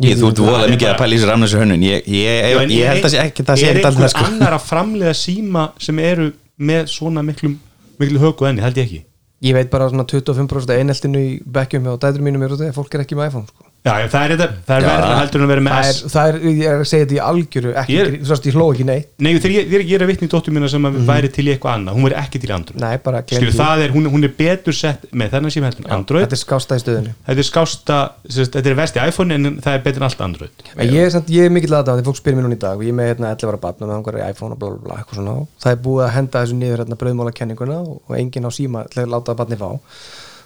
Ég, 0.03 0.17
þú 0.19 0.29
ert 0.29 0.41
volað 0.43 0.63
er 0.67 0.73
mikið 0.75 0.89
að 0.91 0.99
pæla 0.99 1.15
í 1.15 1.17
þessu 1.17 1.29
ramnæsu 1.31 1.61
hönnun. 1.61 1.85
Ég, 1.87 2.09
ég, 2.11 2.49
ég, 2.69 2.83
held 2.85 3.07
að 3.07 3.13
sé 3.13 3.21
ekki 3.23 3.45
það 3.47 3.61
sé 3.61 3.69
er 3.69 3.79
ekki 3.79 3.87
alltaf 3.87 3.95
það 3.95 4.03
einhver 4.03 4.11
sko. 4.13 4.25
annar 4.27 4.55
að 4.57 4.65
framleiða 4.67 5.13
síma 5.17 5.63
sem 5.81 6.01
eru 6.03 6.27
með 6.69 6.91
svona 6.91 7.23
miklum 7.25 7.55
miklu 8.01 8.21
högu 8.23 8.49
enni, 8.49 8.63
held 8.65 8.77
ég 8.77 8.89
ekki. 8.89 9.01
Ég 9.45 9.53
veit 9.53 9.69
bara 9.69 9.89
svona 9.91 10.07
25% 10.09 10.73
eineltinu 10.73 11.21
í 11.21 11.33
bekkjum 11.45 11.89
og 11.93 11.99
dætur 12.01 12.25
mínum 12.25 12.45
eru 12.47 12.57
þetta, 12.57 12.75
fólk 12.75 12.95
er 12.95 13.05
ekki 13.05 13.17
með 13.19 13.31
iPhone 13.31 13.51
sko 13.51 13.66
Já, 13.87 13.93
það 14.11 14.23
er, 14.25 14.31
þetta, 14.33 14.45
það 14.67 14.75
er 14.77 14.83
Já. 14.83 14.87
verða 14.91 15.17
heldur 15.21 15.39
en 15.39 15.45
að 15.45 15.51
vera 15.53 15.61
með 15.63 15.73
það 15.77 15.85
S. 15.87 15.99
er, 16.03 16.09
það 16.11 16.27
er, 16.29 16.37
ég 16.47 16.65
er 16.67 16.73
að 16.81 16.87
segja 16.89 17.03
þetta 17.05 17.15
í 17.15 17.19
algjöru 17.23 17.69
ekki, 17.81 17.93
Ég 17.93 18.01
er- 18.07 18.15
svo 18.27 18.35
að 18.35 18.47
ég 18.49 18.55
hló 18.57 18.65
ekki 18.73 18.85
neitt. 18.89 19.05
Nei, 19.23 19.29
þegar 19.37 19.53
ég, 19.55 19.67
þegar 19.71 19.83
ég 19.87 19.93
er 19.95 20.03
að 20.03 20.09
vitni 20.11 20.27
í 20.27 20.31
dóttur 20.33 20.55
mína 20.57 20.69
sem 20.73 20.87
að 20.89 20.97
væri 21.07 21.29
til 21.31 21.45
í 21.47 21.51
eitthvað 21.53 21.71
annað, 21.77 21.95
hún 21.95 22.03
væri 22.07 22.17
ekki 22.19 22.41
til 22.43 22.49
í 22.49 22.53
Android. 22.57 22.81
Nei, 22.83 22.97
bara 23.05 23.21
Skilur, 23.23 23.39
gleymdu 23.39 23.53
því. 23.53 23.59
það 23.61 23.83
er, 23.85 23.93
hún, 23.95 24.09
hún 24.11 24.23
er 24.27 24.33
betur 24.41 24.75
sett 24.75 25.05
með 25.13 25.31
þennan 25.37 25.53
sem 25.55 25.63
heldur 25.69 25.85
en 25.87 25.95
Android. 25.97 26.25
Þetta 26.27 26.35
er 26.35 26.41
skásta 26.43 26.75
í 26.75 26.83
stöðunni. 26.83 27.13
Þetta 27.29 27.43
er 27.45 27.47
skásta, 27.47 27.99
sérst, 28.27 28.51
þetta 28.57 28.69
er 28.73 28.77
vesti 28.81 29.03
iPhone 29.07 29.31
en 29.39 29.47
það 29.63 29.73
er 29.79 29.81
betur 29.87 30.03
en 30.03 30.07
allt 30.09 30.21
Android. 30.27 30.67
En 30.75 30.91
ég 30.91 31.07
er, 31.07 31.09
samt, 31.15 31.31
ég 31.31 31.47
er 31.47 31.55
mikill 31.55 31.77
aðdáð, 31.79 32.01
því 32.01 32.07
fólk 32.11 32.19
spyrir 32.19 32.35
mér 32.41 32.47
núna 32.49 32.59
í 32.59 32.63
dag 32.67 32.75
og 32.75 32.83
ég 32.83 32.91
er 32.91 32.99
með 32.99 33.11
hérna 33.13 33.31
11 33.37 33.47
ára 33.53 33.61
batna 33.63 33.87
með 33.87 33.95
hangar 34.01 34.19
iPhone 34.27 34.51
og 34.51 34.59
bla 34.59 34.69
bla 34.75 34.83
bla 34.83 34.99
eitthvað 34.99 35.21
svona. 35.23 35.37
Það 35.63 35.71
er 35.71 35.83
búið 35.87 36.03
að 36.09 36.15
henda 36.17 36.43
þessu 36.43 36.59
niður 36.59 36.83
hérna 36.83 36.99
brauðmála 36.99 37.33
kenninguna 37.39 37.79
og, 37.87 38.01
og 38.03 38.17
enginn 38.19 38.43
á 38.43 38.51
síma 38.51 38.83
til 38.91 39.05
að 39.05 39.13
láta 39.15 39.37
batni 39.39 39.55
fá. 39.55 39.69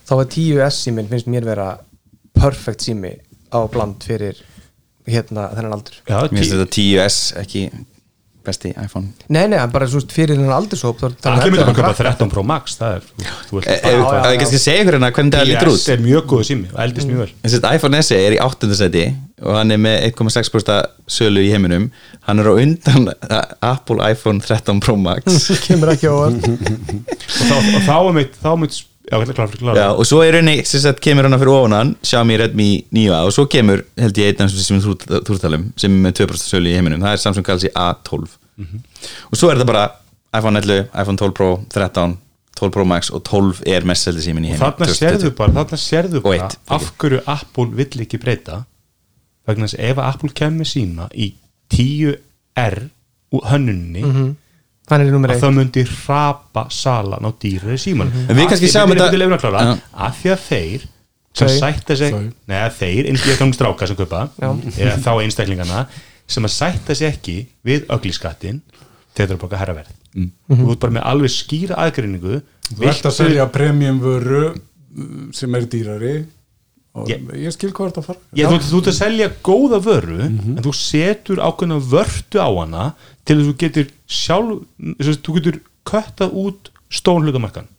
Þá 0.05 0.13
er 0.19 0.29
10S 0.35 0.77
síminn 0.85 1.07
finnst 1.09 1.27
mér 1.31 1.45
vera 1.47 1.69
perfect 2.37 2.85
sími 2.87 3.15
á 3.51 3.59
bland 3.71 4.03
fyrir 4.07 4.39
hérna 5.07 5.49
þennan 5.55 5.73
aldur. 5.77 5.95
Já, 6.07 6.19
Mér 6.29 6.37
finnst 6.37 6.53
þetta 6.55 6.69
10S 6.77 7.17
ekki 7.41 7.65
besti 8.41 8.71
iPhone. 8.73 9.11
Nei, 9.29 9.43
nei, 9.51 9.57
en 9.61 9.69
bara 9.73 9.85
svo 9.89 9.99
fyrir 10.09 10.33
þennan 10.39 10.65
kemur 10.71 10.89
þetta 10.89 11.33
að 11.37 11.43
kaupa 11.51 11.73
krakkar. 11.77 12.07
13 12.07 12.31
Pro 12.31 12.43
Max 12.47 12.77
Það 12.79 12.95
er, 12.95 13.03
þú, 13.45 13.57
vilt 13.57 13.67
Ef 13.69 13.83
ef- 13.85 13.99
ef 14.01 14.29
ég 14.31 14.39
kannski 14.41 14.61
segja 14.63 14.81
ykkur 14.81 14.97
hérna 14.97 15.11
hvernig 15.13 15.35
það 15.35 15.49
lítur 15.51 15.69
út. 15.69 15.77
TS 15.81 15.91
er 15.93 16.01
mjög 16.07 16.25
góðu 16.31 16.47
sími 16.49 16.71
og 16.71 16.79
eldist 16.85 17.09
mjög 17.11 17.21
vel. 17.21 17.33
Þessi 17.43 17.61
iPhone 17.75 18.01
SE 18.07 18.17
er 18.17 18.37
í 18.37 18.39
8. 18.41 18.71
seti 18.79 19.03
og 19.41 19.57
hann 19.59 19.75
er 19.75 19.81
með 19.81 19.97
1,6% 20.09 20.73
sölu 21.19 21.43
í 21.45 21.51
heiminum. 21.53 21.89
Hann 22.25 22.41
er 22.41 22.49
á 22.49 22.53
undan 22.57 23.11
Apple 23.61 24.09
iPhone 24.09 24.41
13 24.41 24.81
Pro 24.81 24.95
Max. 24.97 25.49
Kemur 25.67 25.93
ekki 25.93 26.09
á 26.09 26.13
orð 26.17 26.41
og 26.49 27.45
þá, 27.45 27.55
og 27.61 27.85
þá 27.85 27.97
mitt, 28.17 28.41
þá 28.41 28.51
mitt 28.57 28.81
Já, 29.11 29.17
klára, 29.27 29.47
klára 29.59 29.75
Já, 29.75 29.87
og 29.91 30.05
svo 30.07 30.21
er 30.23 30.37
rauninni, 30.37 30.63
sem 30.65 30.79
sagt, 30.85 31.01
kemur 31.03 31.27
hann 31.27 31.35
fyrir 31.41 31.51
ofan 31.51 31.75
hann 31.75 31.89
Xiaomi 32.07 32.37
Redmi 32.39 32.69
9a 32.95 33.21
og 33.27 33.33
svo 33.35 33.43
kemur 33.51 33.83
held 33.99 34.17
ég 34.21 34.31
einn 34.31 34.45
af 34.45 34.53
þessum 34.53 34.79
sem 34.79 34.83
þú 34.85 34.95
þú 35.03 35.19
ert 35.19 35.31
að 35.35 35.41
tala 35.43 35.59
um 35.59 35.65
sem 35.83 35.91
er 35.97 36.03
með 36.07 36.15
2% 36.23 36.47
sölu 36.47 36.71
í 36.71 36.75
heiminum, 36.77 37.03
það 37.03 37.17
er 37.17 37.23
Samsung 37.25 37.47
Galaxy 37.47 37.71
A12 37.75 38.37
og 39.31 39.35
svo 39.39 39.49
er 39.51 39.59
þetta 39.59 39.67
bara 39.71 39.85
iPhone 40.37 40.59
11, 40.61 40.87
iPhone 40.95 41.17
12 41.19 41.35
Pro, 41.35 41.49
13 41.73 42.17
12 42.61 42.71
Pro 42.75 42.83
Max 42.85 43.09
og 43.11 43.23
12 43.27 43.63
er 43.67 43.83
mest 43.89 44.05
seldi 44.07 44.21
símin 44.23 44.45
í 44.47 44.53
og 44.53 44.59
heiminum 44.59 44.79
þarna 44.79 44.95
sérðu 44.95 45.31
bara, 45.35 45.55
þarna 45.59 45.81
sérðu 45.81 46.21
Og 46.21 46.27
bara 46.29 46.45
eitt, 46.47 46.57
af 46.71 46.91
hverju 47.01 47.21
Apple 47.35 47.67
vill 47.81 48.05
ekki 48.05 48.19
breyta 48.21 48.61
vegna 49.49 49.67
þess 49.67 49.79
að 49.79 49.89
ef 49.91 50.01
Apple 50.05 50.31
kemur 50.37 50.69
sína 50.69 51.09
í 51.17 51.33
10R 51.73 52.79
úr 53.35 53.45
hönnunni 53.51 54.03
Þannig 54.05 54.29
er 54.29 54.40
nummer 55.15 55.29
að 55.31 55.37
1 55.37 55.43
það 55.45 55.53
myndi 55.57 55.83
hrapa 55.87 56.63
salan 56.73 57.27
á 57.27 57.31
dýrari 57.41 57.77
síman 57.79 58.09
En 58.27 58.35
við 58.35 58.47
kannski 58.49 58.67
sjáum 58.71 58.89
þetta- 58.89 59.05
þetta 59.05 59.19
Já. 59.67 59.75
af 60.07 60.17
því 60.23 60.31
að 60.33 60.41
þeir 60.49 60.87
sem 61.33 61.47
sætta 61.47 61.95
sig 61.95 62.11
neða 62.47 62.71
þeir, 62.75 63.05
eins 63.07 63.21
og 63.23 63.27
ég 63.31 63.37
þannig 63.39 63.55
stráka 63.55 63.87
sem 63.87 63.95
kaupa 63.95 64.29
eða 64.41 64.97
þá 64.99 65.11
einstaklingana 65.23 65.85
sem 66.27 66.43
að 66.43 66.49
sætta 66.57 66.95
sig 66.95 67.07
ekki 67.13 67.37
við 67.65 67.85
ögliskattin 67.87 68.61
þegar 69.15 69.27
það 69.27 69.31
er 69.31 69.41
bara 69.47 69.57
herra 69.61 69.73
verð. 69.75 69.93
Mm. 70.11 70.31
þú 70.49 70.71
ert 70.73 70.79
bara 70.83 70.93
með 70.97 71.05
alveg 71.07 71.31
skýra 71.31 71.75
aðgreiningu 71.79 72.41
Þú 72.71 72.83
ert 72.87 73.05
að 73.07 73.15
selja 73.15 73.45
premium 73.51 73.99
vöru 74.03 74.43
mm, 74.51 75.31
sem 75.35 75.55
er 75.55 75.61
dýrari 75.71 76.25
Ég- 77.07 77.27
ég 77.39 77.53
skil 77.55 77.69
hvað 77.71 77.91
þetta 77.93 78.01
fara. 78.03 78.19
Já, 78.35 78.47
þú, 78.51 78.57
þú 78.67 78.79
ert 78.81 78.87
að 78.91 78.95
selja 78.97 79.27
góða 79.47 79.77
vöru 79.85 80.17
en 80.25 80.57
þú 80.65 80.73
setur 80.75 81.39
ákveðna 81.39 81.77
vörtu 81.93 82.41
á 82.43 82.49
hana 82.51 82.87
til 83.25 83.37
að 83.37 83.45
þú 83.47 83.53
getur 83.63 83.87
sjálf 84.11 84.65
þess 84.99 85.13
að 85.13 85.21
þú 85.27 85.35
getur 85.37 85.59
köttað 85.87 86.33
út 86.43 86.71
stón 86.91 87.23
hlutamarkan 87.23 87.69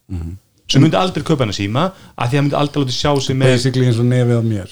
sem 0.73 0.81
myndi 0.81 0.97
aldrei 0.97 1.23
kaupa 1.29 1.45
hana 1.45 1.53
síma 1.53 1.91
að 2.17 2.31
því 2.33 2.39
að 2.39 2.43
myndi 2.47 2.57
aldrei 2.57 2.81
láta 2.87 2.97
sjá 2.97 3.13
sig 3.21 3.37
með 3.37 3.53
basically 3.53 3.87
eins 3.91 3.99
og 4.01 4.09
nefið 4.09 4.41
á 4.41 4.45
mér. 4.49 4.71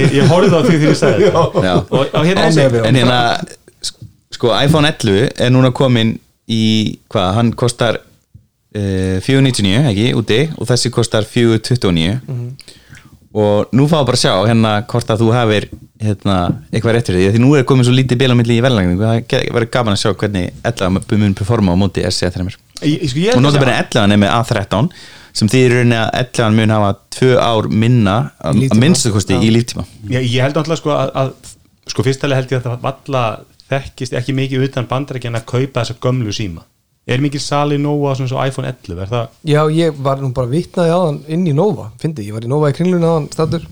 Ég, 0.00 0.12
ég 0.16 0.28
horfði 0.32 0.56
á 0.56 0.62
því 0.64 0.74
þegar 0.78 0.88
ég 0.88 0.96
sagði 0.96 1.24
þetta. 1.28 1.64
Já. 1.68 1.74
og, 1.76 2.14
og 2.16 2.24
hérna. 2.24 2.86
En 2.88 2.96
hérna, 2.96 3.18
sko, 4.32 4.54
iPhone 4.56 4.88
11 4.88 5.28
er 5.36 5.50
núna 5.52 5.70
komin 5.76 6.14
í, 6.48 6.62
hvað, 7.12 7.28
hann 7.36 7.52
kostar 7.52 7.98
uh, 8.00 9.20
499, 9.20 9.84
ekki, 9.92 10.06
úti 10.16 10.40
og 10.56 10.64
þessi 10.70 10.90
kostar 10.96 11.28
429 11.28 12.20
og 13.34 13.68
nú 13.76 13.84
fáum 13.90 14.06
bara 14.08 14.16
að 14.16 14.22
sjá 14.24 14.32
hérna 14.48 14.70
hvort 14.88 15.10
að 15.12 15.20
þú 15.22 15.28
hafir 15.36 15.66
hérna, 16.00 16.36
eitthvað 16.72 16.94
rétt 16.96 17.10
fyrir 17.10 17.20
því, 17.26 17.32
því 17.34 17.42
nú 17.42 17.50
er 17.58 17.64
komin 17.68 17.84
svo 17.84 17.92
lítið 17.92 18.18
bil 18.22 18.30
á 18.32 18.36
milli 18.38 18.56
í 18.56 18.62
verðlægningu, 18.64 19.02
það 19.04 19.50
verður 19.52 19.70
gaman 19.74 19.96
að 19.96 20.00
sjá 20.04 20.12
hvernig 20.14 20.52
11 20.64 21.18
mun 21.20 21.34
performa 21.36 21.74
á 21.74 21.76
móti 21.76 22.04
SE 22.08 22.30
3 22.30 22.46
Ég- 22.78 23.02
ég- 23.02 23.10
sko, 23.10 23.18
ég 23.18 23.28
og 23.28 23.34
held 23.34 23.38
að 23.38 23.42
nota 23.42 23.58
segja- 23.58 23.64
bara 23.66 23.76
11 23.82 24.12
er 24.14 24.22
með 24.22 24.32
A13 24.38 24.88
sem 25.38 25.48
þýðir 25.48 25.70
í 25.70 25.74
rauninni 25.76 25.98
að 25.98 26.10
11 26.22 26.54
mun 26.56 26.70
hafa 26.70 26.90
tvö 27.18 27.30
ár 27.42 27.68
minna 27.68 28.16
að 28.40 28.54
líftíma. 28.62 28.74
að 28.78 28.80
minnstu 28.86 29.12
kosti 29.12 29.34
í 29.34 29.50
líftíma. 29.52 29.84
Ég, 30.08 30.22
ég 30.32 30.40
held 30.42 30.54
náttúrulega 30.54 30.80
sko 30.80 30.90
að, 30.94 31.12
að 31.14 31.32
sko 31.92 32.02
fyrstalega 32.06 32.40
held 32.40 32.50
ég 32.54 32.58
að 32.62 32.66
það 32.70 32.80
valla 32.86 33.22
þekkist 33.68 34.12
ekki 34.16 34.32
mikið 34.34 34.64
utan 34.70 34.86
bandarækjan 34.88 35.36
að 35.36 35.44
kaupa 35.44 35.82
þessa 35.84 35.98
gömlu 36.00 36.32
síma 36.32 36.62
er 37.08 37.24
mikið 37.24 37.44
sali 37.44 37.80
nóa 37.80 38.14
svona 38.18 38.30
svo 38.30 38.44
iPhone 38.44 38.70
11 38.70 39.02
er 39.04 39.10
það 39.12 39.26
Já, 39.48 39.62
ég 39.72 39.98
var 40.04 40.20
nú 40.22 40.30
bara 40.36 40.50
vitnaði 40.52 40.92
á 40.92 41.00
hann 41.00 41.20
inn 41.28 41.48
í 41.48 41.56
Nova, 41.56 41.90
fyndi, 42.02 42.28
ég 42.28 42.36
var 42.36 42.44
í 42.46 42.52
Nova 42.52 42.70
í 42.72 42.76
kringlunni 42.76 43.08
á 43.08 43.16
hann 43.16 43.30
statur 43.32 43.66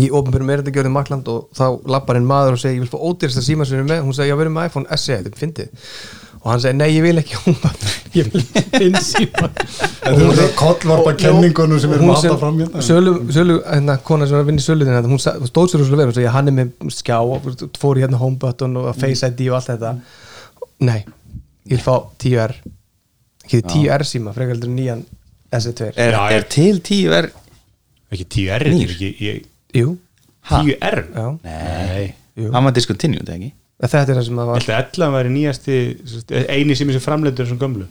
í 0.00 0.10
ofnbjörnum 0.14 0.50
er 0.50 0.62
þetta 0.62 0.74
gjörðið 0.74 0.94
Makland 0.94 1.30
og 1.30 1.48
þá 1.54 1.64
lappar 1.90 2.18
einn 2.18 2.28
maður 2.28 2.56
og 2.56 2.62
segi, 2.62 2.78
ég 2.78 2.84
vil 2.84 2.90
fá 2.90 2.98
ódýrasta 2.98 3.44
síma 3.44 3.66
sem 3.66 3.76
við 3.76 3.82
erum 3.82 3.90
með, 3.92 4.04
hún 4.08 4.16
segi, 4.16 4.30
já, 4.30 4.36
við 4.36 4.46
erum 4.46 4.56
með 4.58 4.68
iPhone 4.70 4.98
SE, 4.98 5.18
þetta 5.18 5.30
er 5.30 5.40
fyndið. 5.40 5.88
Og 6.44 6.50
hann 6.50 6.60
segi, 6.60 6.76
nei, 6.76 6.88
ég 6.92 7.04
vil 7.06 7.20
ekki. 7.22 7.38
Hún 7.44 7.54
bara, 7.62 7.92
ég 8.12 8.26
vil 8.32 8.42
þinn 8.74 8.98
síma. 9.00 9.48
Þetta 9.54 10.10
er 10.12 10.40
það 10.40 10.50
kollvarpa 10.58 11.14
kenningunum 11.22 11.80
sem 11.80 11.92
við 11.92 12.00
erum 12.00 12.12
að 12.12 12.18
halda 12.20 12.36
fram 12.42 12.60
hérna. 12.60 12.84
Sölu, 12.84 13.14
sölu, 13.32 13.58
hérna, 13.64 13.96
kona 14.04 14.28
sem 14.28 14.36
var 14.36 14.44
að 14.44 14.50
vinna 14.50 14.64
í 14.64 14.66
sölu 14.66 14.88
þinn, 14.88 15.08
hún 15.08 15.22
hún 15.22 15.50
stóð 15.52 15.70
sér 15.72 15.84
úrslega 15.86 16.02
vel, 16.02 16.10
hún 16.10 16.18
segi, 16.18 16.28
hann 16.34 16.52
er 16.52 16.56
með 16.58 16.94
skjá 16.98 17.16
og 17.22 17.48
fór 17.80 18.00
í 18.00 18.04
hérna 18.04 18.20
home 18.20 18.36
button 18.42 18.76
og 18.82 18.90
face 18.98 19.30
ID 19.30 19.46
og 19.48 19.56
allt 19.60 19.72
þetta. 19.72 19.94
Nei, 20.84 20.98
ég 21.68 21.76
vil 21.76 21.82
fá 21.84 21.94
10R 22.22 22.54
ekki 23.44 23.60
10R 23.68 24.04
síma, 24.08 24.32
frekar 24.36 24.54
heldur 24.56 24.72
nýjan 24.72 25.02
SE2 25.54 25.90
er, 25.94 26.14
Já, 26.16 26.22
er 26.38 26.46
til 26.50 26.80
10 26.80 27.18
er 27.18 27.30
ekki 28.14 28.26
10R 28.36 28.64
þetta 28.68 28.84
er 28.84 28.94
ekki 28.94 29.10
ég, 29.28 29.42
Jú, 29.74 29.96
10R 30.50 31.02
já, 31.14 31.26
Nei. 31.44 32.06
Jú. 32.34 32.48
Hann 32.54 32.64
var 32.66 32.74
discontinued, 32.74 33.28
ekki? 33.30 33.52
Þetta 33.84 34.00
er 34.04 34.16
það 34.18 34.24
sem 34.28 34.38
það 34.40 34.48
var 34.50 34.64
að 34.64 34.72
11 34.78 35.12
væri 35.18 35.30
nýjasti 35.34 35.76
eini 36.50 36.76
sem 36.78 36.88
er 36.90 36.96
sem 36.98 37.04
framleitur 37.04 37.46
sem 37.50 37.58
gömlu 37.60 37.86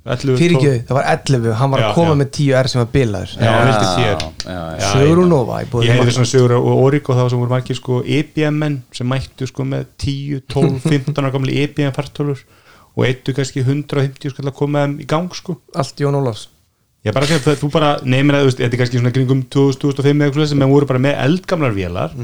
11 0.00 0.38
Fyrirgjöðu, 0.40 0.78
það 0.88 0.96
var 0.96 1.06
11, 1.12 1.50
hann 1.60 1.72
var 1.74 1.82
Já, 1.82 1.86
að 1.90 1.96
koma 1.98 2.12
já. 2.14 2.18
með 2.22 2.28
10R 2.38 2.68
sem 2.72 2.80
var 2.80 2.86
bilaður. 2.94 3.32
Já, 3.36 3.50
hann 3.52 3.66
vildi 3.68 3.88
10R 3.98 4.22
já, 4.80 4.86
Sögur 4.94 5.18
og 5.20 5.26
Nova 5.28 5.58
í 5.60 5.66
boði 5.68 5.84
Ég 5.84 5.92
heyrði 5.92 6.06
Magna. 6.06 6.14
svona 6.16 6.30
sögur 6.30 6.54
og 6.56 6.68
Origo 6.86 7.16
þá 7.18 7.20
sem 7.34 7.42
voru 7.42 7.52
margir 7.52 7.76
sko 7.76 7.98
EBM-menn 8.16 8.78
sem 8.96 9.10
mættu 9.12 9.48
sko 9.50 9.66
með 9.68 9.84
10, 10.00 10.40
12, 10.54 10.78
15 10.88 11.20
ára 11.20 11.32
gamli 11.34 11.58
EBM 11.66 11.92
fartölur 11.98 12.40
og 12.96 13.04
eittu 13.06 13.34
kannski 13.36 13.62
150 13.64 14.34
skall 14.34 14.50
að 14.50 14.56
koma 14.60 14.84
þeim 14.86 14.96
í 15.04 15.08
gang 15.10 15.34
sko. 15.36 15.58
Allt 15.78 16.00
Jón 16.02 16.18
Ólafs. 16.20 16.48
Ég 17.06 17.14
bara 17.16 17.24
að 17.24 17.32
segja, 17.38 17.56
þú 17.56 17.68
bara 17.72 17.90
neymir 18.04 18.36
að 18.36 18.50
þetta 18.58 18.66
er 18.74 18.80
kannski 18.82 19.00
svona 19.00 19.12
kringum 19.16 19.44
2000, 19.48 19.78
2005 19.86 20.10
eða 20.20 20.26
eitthvað 20.28 20.50
sem 20.50 20.64
voru 20.68 20.88
bara 20.90 21.00
með 21.00 21.20
eldgamlar 21.24 21.72
vélar 21.76 22.16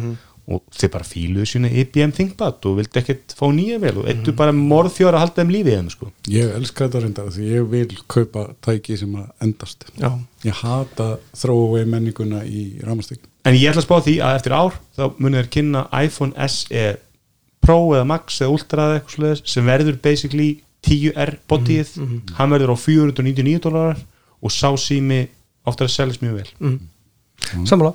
og 0.47 0.61
þið 0.79 0.91
bara 0.95 1.07
fíluðu 1.09 1.47
sína 1.51 1.71
EBM 1.81 2.13
ThinkPad 2.15 2.67
og 2.69 2.77
vildi 2.79 3.01
ekkert 3.01 3.33
fá 3.35 3.47
nýja 3.51 3.81
vel 3.83 3.97
og 4.03 4.11
eittu 4.13 4.35
bara 4.37 4.53
morðfjóra 4.55 5.19
að 5.19 5.25
halda 5.25 5.41
þeim 5.41 5.55
lífið 5.57 5.79
þeim 5.79 5.89
sko. 5.91 6.11
Ég 6.31 6.53
elska 6.59 6.85
þetta 6.87 7.03
reyndar 7.03 7.33
því 7.35 7.49
ég 7.51 7.67
vil 7.73 7.97
kaupa 8.07 8.45
tæki 8.63 8.99
sem 9.01 9.17
að 9.19 9.33
endast. 9.49 9.89
Já, 9.99 10.13
Ég 10.47 10.61
hata 10.61 11.09
throwaway 11.35 11.89
menninguna 11.89 12.45
í 12.47 12.77
ramastökin 12.85 13.27
En 13.47 13.55
ég 13.55 13.71
ætla 13.71 13.83
að 13.83 13.87
spá 13.89 13.97
því 14.03 14.15
að 14.27 14.37
eftir 14.41 14.55
ár 14.59 14.77
þá 14.99 15.03
munið 15.23 15.41
þeir 15.41 15.51
kynna 15.57 15.83
iPhone 16.05 16.49
SE 16.51 16.85
Pro 17.67 17.79
eða 17.97 18.07
Max 18.09 18.41
eða 18.41 18.55
Ultra 18.55 18.89
eða 18.89 18.99
eitthvað 19.01 19.17
svoleiðis 19.17 19.43
sem 19.53 19.67
verður 19.67 19.99
basically 20.05 20.51
10R 20.87 21.33
bodyið, 21.51 21.95
hann 22.39 22.53
verður 22.55 22.75
á 22.75 22.77
499 22.79 23.63
dólarar 23.65 24.03
og 24.39 24.53
sá 24.55 24.69
sími 24.79 25.25
oftar 25.67 25.89
að 25.89 25.95
seljast 25.97 26.23
mjög 26.23 26.37
vel. 26.43 26.77
Sammála. 27.67 27.95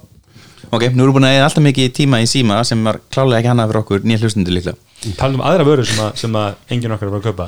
Ok, 0.71 0.85
nú 0.93 1.03
erum 1.03 1.11
við 1.11 1.17
búin 1.17 1.27
að 1.27 1.37
eða 1.37 1.45
alltaf 1.47 1.63
mikið 1.65 1.93
tíma 1.97 2.19
í 2.23 2.27
síma 2.29 2.59
sem 2.67 2.83
var 2.85 2.99
klálega 3.11 3.39
ekki 3.41 3.51
hannað 3.51 3.71
fyrir 3.71 3.81
okkur 3.81 4.03
nýja 4.07 4.21
hlustundu 4.21 4.53
líklega. 4.53 4.77
Talum 5.17 5.39
um 5.39 5.45
aðra 5.47 5.65
vöru 5.67 5.85
sem 5.87 6.01
að, 6.03 6.11
sem 6.21 6.35
að 6.37 6.75
enginn 6.75 6.93
okkar 6.95 7.11
bara 7.11 7.21
að 7.21 7.29
kaupa. 7.31 7.47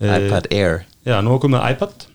Eh, 0.00 0.14
iPad 0.14 0.48
Air. 0.54 0.78
Já, 1.06 1.18
nú 1.22 1.34
er 1.34 1.42
komið 1.42 1.66
iPad. 1.74 2.06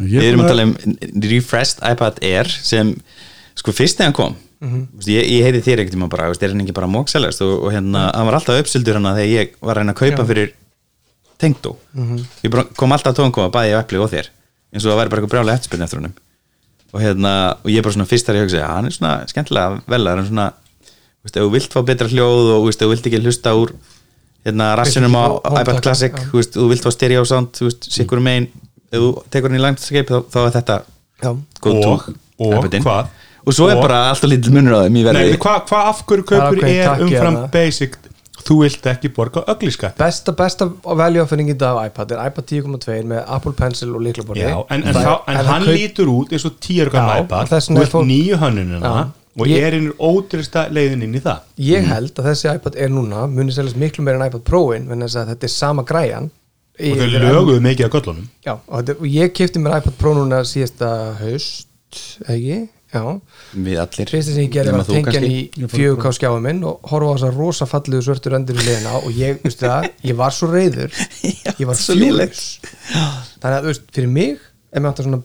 Við 0.00 0.24
erum 0.26 0.42
að 0.42 0.50
tala 0.50 0.66
um 0.66 0.74
refreshed 1.22 1.84
iPad 1.86 2.18
Air 2.26 2.50
sem 2.50 2.90
sko 3.54 3.72
fyrst 3.76 4.00
þegar 4.00 4.10
hann 4.10 4.16
kom 4.18 4.34
mm 4.64 5.06
ég, 5.06 5.26
ég 5.28 5.44
heiti 5.44 5.62
þér 5.64 5.82
ekkert 5.82 5.94
tíma 5.94 6.08
bara, 6.10 6.28
veist, 6.32 6.42
er 6.42 6.52
hann 6.52 6.62
ekki 6.64 6.74
bara 6.76 6.88
mókselast 6.90 7.42
og, 7.44 7.66
og 7.66 7.72
hérna, 7.74 8.10
hann 8.14 8.28
var 8.28 8.38
alltaf 8.38 8.60
uppsildur 8.62 8.98
hann 8.98 9.10
þegar 9.10 9.30
ég 9.30 9.56
var 9.60 9.76
að 9.76 9.82
reyna 9.82 9.94
að 9.94 10.00
kaupa 10.00 10.26
fyrir 10.30 10.54
tengdó. 11.38 11.76
Ég 12.44 12.50
bara 12.50 12.64
kom 12.78 12.92
alltaf 12.94 13.12
að 13.12 13.20
tónkoma 13.20 13.52
bæði 13.52 13.74
á 13.76 13.82
epli 13.82 14.00
og 14.00 14.10
þér 14.12 14.30
eins 14.74 14.84
og 14.84 14.90
það 14.90 15.00
væri 15.00 15.10
bara 15.12 15.20
eitthvað 15.20 15.34
brjálega 15.34 15.58
eftirspilni 15.58 15.86
eftir 15.86 16.00
honum. 16.00 16.14
Og 16.94 17.02
hérna, 17.02 17.32
og 17.62 17.70
ég 17.70 17.82
bara 17.82 17.94
svona 17.94 18.06
fyrst 18.10 18.26
þar 18.26 18.38
ég 18.38 18.46
hugsa, 18.46 18.68
hann 18.70 18.88
er 18.88 18.94
svona 18.94 19.14
skemmtilega 19.30 19.82
velar 19.90 20.22
er 20.22 20.28
svona, 20.28 20.46
veist, 21.24 21.36
ef 21.36 21.42
þú 21.42 21.50
vilt 21.54 21.74
fá 21.74 21.82
betra 21.86 22.08
hljóð 22.10 22.50
og 22.56 22.66
veist, 22.68 22.80
ef 22.82 22.86
þú 22.86 22.94
vilt 22.94 23.08
ekki 23.10 23.22
hlusta 23.22 23.54
úr 23.58 23.74
hérna 24.44 24.74
rassinum 24.78 25.16
á 25.18 25.24
iPad 25.60 25.80
Classic 25.82 26.14
já. 26.14 26.26
þú 26.30 26.40
veist, 26.40 26.58
þú 26.58 26.68
vilt 26.70 26.86
fá 26.86 26.90
stereo 26.94 27.24
sound, 27.28 27.52
þú 27.56 27.70
veist, 27.70 27.88
sikkur 27.94 28.22
megin 28.22 28.50
ef 28.90 28.98
þú 29.00 29.10
tekur 29.32 29.50
hann 29.50 29.58
í 29.58 29.64
landskeip 29.64 30.10
þá, 30.10 30.18
þá 30.30 30.40
er 30.44 30.54
þetta 30.58 30.80
Já, 31.22 31.30
go 31.62 31.72
to 31.78 31.92
og, 31.94 32.66
hvað? 32.82 33.10
Og 33.46 33.52
svo 33.52 33.68
er 33.70 33.76
Og- 33.76 33.82
bara 33.82 34.10
alltaf 34.10 34.30
lítið 34.30 34.50
munur 34.56 34.74
á 34.74 34.80
þeim 34.86 35.38
hvað 35.38 35.68
hva 35.68 35.80
af 35.90 36.02
hverju 36.06 36.24
Það 36.24 36.34
er 36.34 36.40
kaupur 36.40 36.58
ákveðin 36.58 36.80
er 36.80 36.88
takki 36.88 37.02
umfram 37.08 37.34
þarna. 37.36 37.50
basic? 37.52 37.96
Þú 38.44 38.54
vilt 38.60 38.82
ekki 38.90 39.08
borga 39.14 39.40
ögliskatt 39.48 39.96
besta, 39.96 40.32
besta 40.36 40.66
value 40.84 41.22
offering 41.22 41.48
í 41.48 41.54
dag 41.56 41.76
af 41.78 41.86
iPad 41.88 42.10
er 42.12 42.26
iPad 42.26 42.44
10.2 42.46 43.02
með 43.08 43.24
Apple 43.26 43.52
Pencil 43.52 43.94
og 43.96 44.02
líklaborði 44.04 44.42
Já, 44.44 44.58
en, 44.70 44.82
en, 44.82 44.88
en 44.88 44.94
það 44.94 45.44
hann 45.48 45.62
kaup- 45.64 45.74
lítur 45.78 46.06
út 46.12 46.32
eins 46.32 46.44
og 46.44 46.58
tíur 46.60 46.90
Já, 46.90 46.90
kannar 46.92 47.22
iPad 47.24 47.52
er 47.52 47.60
vilt 47.78 47.92
fólk- 47.94 48.04
nýju 48.10 48.36
hönnunina 48.42 48.80
Já. 48.82 49.08
og 49.40 49.46
Ég- 49.46 49.62
er 49.64 49.72
einhver 49.72 49.96
ótrista 49.98 50.68
leiðin 50.70 51.02
inn 51.04 51.14
í 51.14 51.20
það. 51.24 51.38
Ég 51.58 51.84
held 51.88 52.12
að 52.14 52.24
þessi 52.28 52.54
iPad 52.54 52.76
er 52.76 52.88
núna 52.88 53.26
muni 53.30 53.50
seljast 53.52 53.76
miklu 53.76 54.04
meira 54.04 54.20
en 54.20 54.26
iPad 54.28 54.44
Pro-in 54.44 54.90
en 54.92 55.00
þess 55.00 55.16
að 55.16 55.28
þetta 55.32 55.44
er 55.44 55.48
sama 55.48 55.82
græjan. 55.82 56.30
Og 56.80 56.96
þau 56.98 57.08
löguðu 57.24 57.60
mikið 57.62 57.84
af 57.86 57.90
göllunum. 57.92 58.28
Já, 58.44 58.52
og, 58.68 58.84
þetta, 58.84 59.00
og 59.00 59.06
ég 59.06 59.32
kefti 59.32 59.58
mér 59.62 59.78
iPad 59.80 59.96
Pro 59.98 60.12
núna 60.14 60.42
síðasta 60.44 60.92
haust 61.18 61.66
ekki, 62.28 62.68
við 63.54 63.80
allir. 63.82 64.10
Fyrsta 64.10 64.32
sem 64.32 64.44
ég 64.44 64.54
gerði 64.54 64.74
var 64.74 64.84
að 64.84 64.92
tengja 64.94 65.18
hann 65.18 65.26
í 65.28 65.68
4K 65.74 66.12
skjáum 66.18 66.44
minn 66.46 66.62
og 66.68 66.88
horfa 66.90 67.10
á 67.10 67.14
þessa 67.16 67.30
rosa 67.34 67.68
fallegu 67.70 68.02
svörtur 68.06 68.36
endur 68.38 68.58
í 68.58 68.64
liðina 68.66 68.96
og 69.00 69.10
ég, 69.18 69.38
veistu 69.44 69.66
það, 69.68 69.90
ég 70.08 70.18
var 70.18 70.34
svo 70.34 70.50
reyður 70.52 70.90
ég 71.60 71.68
var 71.68 71.78
fjúlis 71.78 72.44
þannig 73.42 73.54
að, 73.54 73.60
þú 73.60 73.72
veist, 73.72 73.86
fyrir 73.98 74.12
mig 74.18 74.34
ef 74.38 74.80
mér 74.80 74.90
áttu 74.90 75.06
svona 75.06 75.22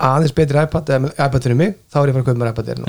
aðeins 0.00 0.34
betri 0.36 0.62
iPad 0.64 0.92
eða 0.94 1.10
iPad 1.16 1.46
fyrir 1.46 1.58
mig, 1.60 1.76
þá 1.90 2.00
er 2.00 2.10
ég 2.10 2.14
að 2.14 2.18
fara 2.18 2.24
að 2.24 2.28
kaupa 2.30 2.40
mér 2.40 2.52
iPad 2.54 2.70
Air 2.70 2.82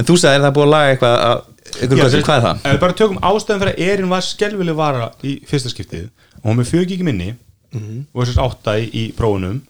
en 0.00 0.08
þú 0.08 0.18
sagðir 0.22 0.42
það 0.42 0.48
er 0.50 0.56
búið 0.56 0.66
að 0.66 0.72
laga 0.74 0.92
eitthvað 0.92 1.16
að, 1.26 1.42
eitthvað, 1.66 1.96
Já, 1.96 2.04
hvað, 2.06 2.24
hvað 2.26 2.36
er 2.36 2.46
það? 2.46 2.60
Ef 2.62 2.72
við 2.76 2.80
bara 2.84 2.96
tökum 3.00 3.20
ástæðan 3.30 3.62
fyrir 3.62 3.74
að 3.74 3.90
Erin 3.90 4.12
var 4.12 4.26
skelvileg 4.26 4.78
vara 4.78 5.10
í 5.22 5.34
fyrsta 5.46 5.72
skiptið 5.72 6.06
og 6.40 6.48
hún 6.48 6.60
með 6.60 6.72
4 6.72 6.88
gigi 6.90 7.06
minni 7.06 7.28
og 7.76 8.22
þessast 8.22 8.42
8 8.42 8.76
í, 8.80 8.86
í 8.88 9.04
prófunum 9.16 9.60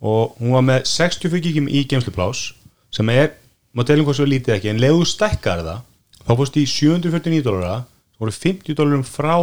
og 0.00 0.38
hún 0.40 0.54
var 0.56 0.64
með 0.64 0.86
64 0.88 1.42
gigi 1.44 1.64
í 1.68 1.84
geimsluplás 1.90 2.54
sem 2.94 3.10
er, 3.12 3.34
má 3.74 3.84
telum 3.86 4.06
hvað 4.06 4.18
svo 4.18 4.26
lítið 4.28 4.56
ekki 4.56 4.70
en 4.72 4.82
leðu 4.82 5.06
stækkar 5.06 5.64
það 5.66 5.80
þá 6.26 6.32
fórst 6.40 6.58
í 6.60 6.66
749 6.68 7.44
dólara 7.46 7.76
voru 8.20 8.34
50 8.34 8.76
dólarum 8.76 9.06
frá 9.06 9.36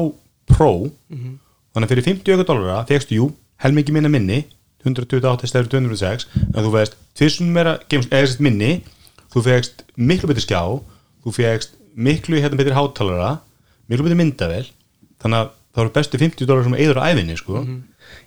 Pro. 0.47 0.87
Þannig 1.75 1.85
að 1.85 1.91
fyrir 1.91 2.05
50 2.05 2.35
auka 2.37 2.45
dólara 2.47 2.77
fegstu 2.87 3.17
jú, 3.17 3.25
helmingi 3.59 3.91
minna 3.91 4.11
minni 4.11 4.45
128 4.85 5.49
stæður 5.49 5.67
206 5.73 6.27
en 6.53 6.63
þú 6.63 6.71
fegst 6.75 6.95
tvissun 7.17 7.51
meira 7.51 7.73
games, 7.91 8.37
minni 8.39 8.83
þú 9.33 9.43
fegst 9.43 9.83
miklu 9.97 10.29
betur 10.31 10.45
skjá 10.45 10.61
þú 11.25 11.33
fegst 11.35 11.75
miklu 11.97 12.39
hérna 12.39 12.59
betur 12.59 12.77
hátalara 12.77 13.31
miklu 13.89 14.07
betur 14.07 14.21
myndavel 14.21 14.65
þannig 15.19 15.41
að 15.41 15.51
það 15.73 15.83
voru 15.83 15.93
bestu 15.97 16.21
50 16.21 16.47
dólar 16.49 16.63
sem 16.65 16.77
eður 16.77 17.01
á 17.03 17.07
æfinni 17.11 17.37
sko. 17.37 17.65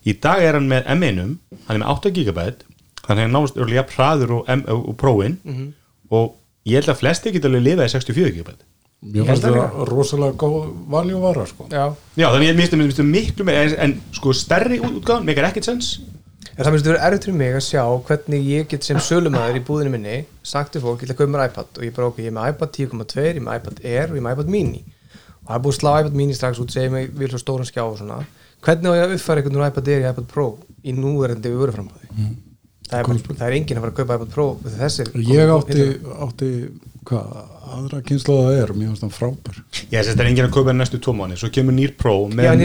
í 0.05 0.13
dag 0.21 0.43
er 0.45 0.59
hann 0.59 0.69
með 0.71 0.85
M1 0.93 1.21
hann 1.67 1.77
er 1.77 1.83
með 1.83 1.93
8 1.97 2.13
GB 2.19 2.39
þannig 3.07 3.17
að 3.17 3.25
hann 3.25 3.35
náðast 3.35 3.57
örgulega 3.59 3.87
hraður 3.95 4.35
og, 4.41 4.51
og, 4.69 4.97
próin 5.01 5.39
og 6.11 6.35
ég 6.69 6.81
held 6.81 6.93
að 6.93 7.01
flesti 7.01 7.33
geta 7.35 7.49
alveg 7.51 7.67
lifað 7.67 7.89
í 7.89 7.95
64 7.95 8.37
GB 8.37 8.59
Mér 9.01 9.25
fannst 9.25 9.47
það 9.47 9.77
rosalega 9.89 10.37
góð 10.37 10.57
valjú 10.93 11.19
vara 11.23 11.47
sko. 11.49 11.65
Já, 11.73 11.87
Já, 12.21 12.27
þannig 12.27 12.51
ég 12.51 12.57
minnst 12.59 12.99
það 12.99 13.07
miklu 13.09 13.47
meira 13.49 13.63
en, 13.65 13.77
en 13.87 13.95
sko 14.13 14.35
stærri 14.37 14.77
útgáðan, 14.77 15.25
meikar 15.25 15.47
ekkert 15.49 15.71
sens. 15.71 15.95
En 16.51 16.67
það 16.67 16.75
myndi 16.75 16.91
vera 16.91 17.07
erfitt 17.07 17.25
fyrir 17.25 17.39
mig 17.39 17.57
að 17.57 17.65
sjá 17.65 17.81
hvernig 18.11 18.45
ég 18.45 18.67
get 18.69 18.85
sem 18.85 19.01
sölumæður 19.01 19.57
í 19.57 19.63
búðinu 19.65 19.95
minni 19.95 20.19
sagt 20.45 20.75
til 20.75 20.83
fólk, 20.85 21.01
ég 21.01 21.09
ætla 21.09 21.17
að 21.17 21.23
kaupa 21.23 21.33
mér 21.33 21.47
iPad. 21.49 21.71
Og 21.79 21.87
ég 21.87 21.95
bara 21.97 22.11
ok, 22.11 22.21
ég 22.21 22.29
er 22.29 22.37
með 22.37 22.51
iPad 22.53 22.77
10.2, 22.77 23.25
ég 23.25 23.31
er 23.31 23.41
með 23.47 23.63
iPad 23.63 23.81
Air 23.81 24.13
og 24.13 24.19
ég 24.19 24.21
er 24.21 24.27
með 24.27 24.37
iPad 24.37 24.53
mini. 24.53 24.83
Og 25.41 25.49
það 25.49 25.57
er 25.57 25.65
búið 25.65 25.73
að 25.73 25.79
slá 25.79 25.91
iPad 25.95 26.21
mini 26.21 26.37
strax 26.37 26.61
út, 26.61 26.77
segja 26.77 26.93
mig 26.93 27.09
vil 27.23 27.33
svo 27.33 27.41
stóran 27.41 27.71
skjá 27.71 27.83
og 27.87 27.97
svona. 28.03 28.21
Hvernig 28.61 28.93
á 28.93 28.99
ég 29.01 29.07
að 29.07 29.17
uppfæra 29.17 29.41
einhvern 29.41 29.63
veginn 29.63 29.73
iPad 29.73 29.93
Air 29.95 30.05
í 30.05 30.11
iPad 30.13 30.29
Pro 30.29 30.47
í 30.85 30.93
núverandi 30.97 31.57
vöruframbóði 31.57 32.13
mm. 32.13 32.37
Það, 32.91 32.99
er 33.01 33.07
bara- 33.11 33.39
það 33.41 33.47
er 33.49 33.57
enginn 33.59 33.79
að 33.79 33.85
fara 33.85 33.93
að 33.93 33.99
kaupa 34.01 34.17
iPad 34.19 34.31
Pro 34.35 34.47
þessir 34.65 35.11
Ég 35.31 35.53
átti, 35.55 35.87
átti 36.27 36.51
hvað, 37.11 37.31
aðra 37.71 38.01
kynnslóða 38.03 38.51
er 38.61 38.73
mér 38.75 38.91
finnst 38.91 39.05
það 39.07 39.15
frábær. 39.17 39.57
Ég 39.91 39.95
þess 39.95 40.09
að 40.09 40.13
þetta 40.13 40.25
er 40.25 40.31
enginn 40.31 40.49
að 40.49 40.55
kaupa 40.59 40.75
næstu 40.77 40.99
mánu 41.17 41.39
svo 41.41 41.51
kemur 41.55 41.73
nýr 41.77 41.95
Pro 41.97 42.15
með 42.29 42.45
að- 42.45 42.53
en 42.53 42.61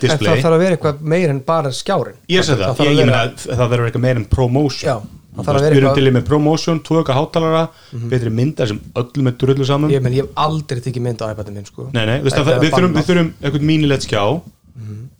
display 0.00 0.36
það 0.36 0.42
þarf 0.46 0.56
að 0.56 0.64
vera 0.64 0.76
eitthvað 0.76 1.00
meir 1.02 1.28
en 1.34 1.40
bara 1.40 1.70
skjárin. 1.70 2.16
Ég 2.28 2.42
segi 2.46 2.56
það, 2.62 2.72
þarf 2.72 2.80
ég, 2.80 2.86
að 2.86 2.96
ég 2.96 3.04
vera- 3.04 3.26
meina 3.26 3.56
það 3.60 3.70
verður 3.74 3.86
eitthvað 3.90 4.04
meira 4.06 4.16
en 4.22 4.24
promotion. 4.24 4.88
Það 5.36 5.44
þarf 5.44 5.56
að 5.56 5.60
vera 5.60 5.74
Við 5.74 5.76
erum 5.76 5.88
eitthvað- 5.90 5.94
til 6.00 6.08
í 6.08 6.14
með 6.16 6.24
promotion, 6.24 6.78
eitthvað 7.02 7.18
hátalara 7.20 7.68
betri 8.08 8.30
myndar 8.32 8.66
sem 8.68 8.80
öllum 8.96 9.26
er 9.28 9.32
drullu 9.36 9.66
saman. 9.66 9.90
Ég, 9.90 10.00
hef 10.14 10.28
aldrei 10.36 10.80
tekið 10.80 11.02
mynd 11.02 11.18
á 11.20 11.26
iPadin 11.34 11.52
minn 11.52 11.66
sko. 11.66 11.90
Að 11.92 12.46
það- 12.46 12.56
er 12.56 12.60
við 12.64 12.70
þurfum, 12.72 12.94
við 12.96 13.04
eitthvað 13.42 13.60
mini-LED 13.60 14.02
skjá 14.08 14.22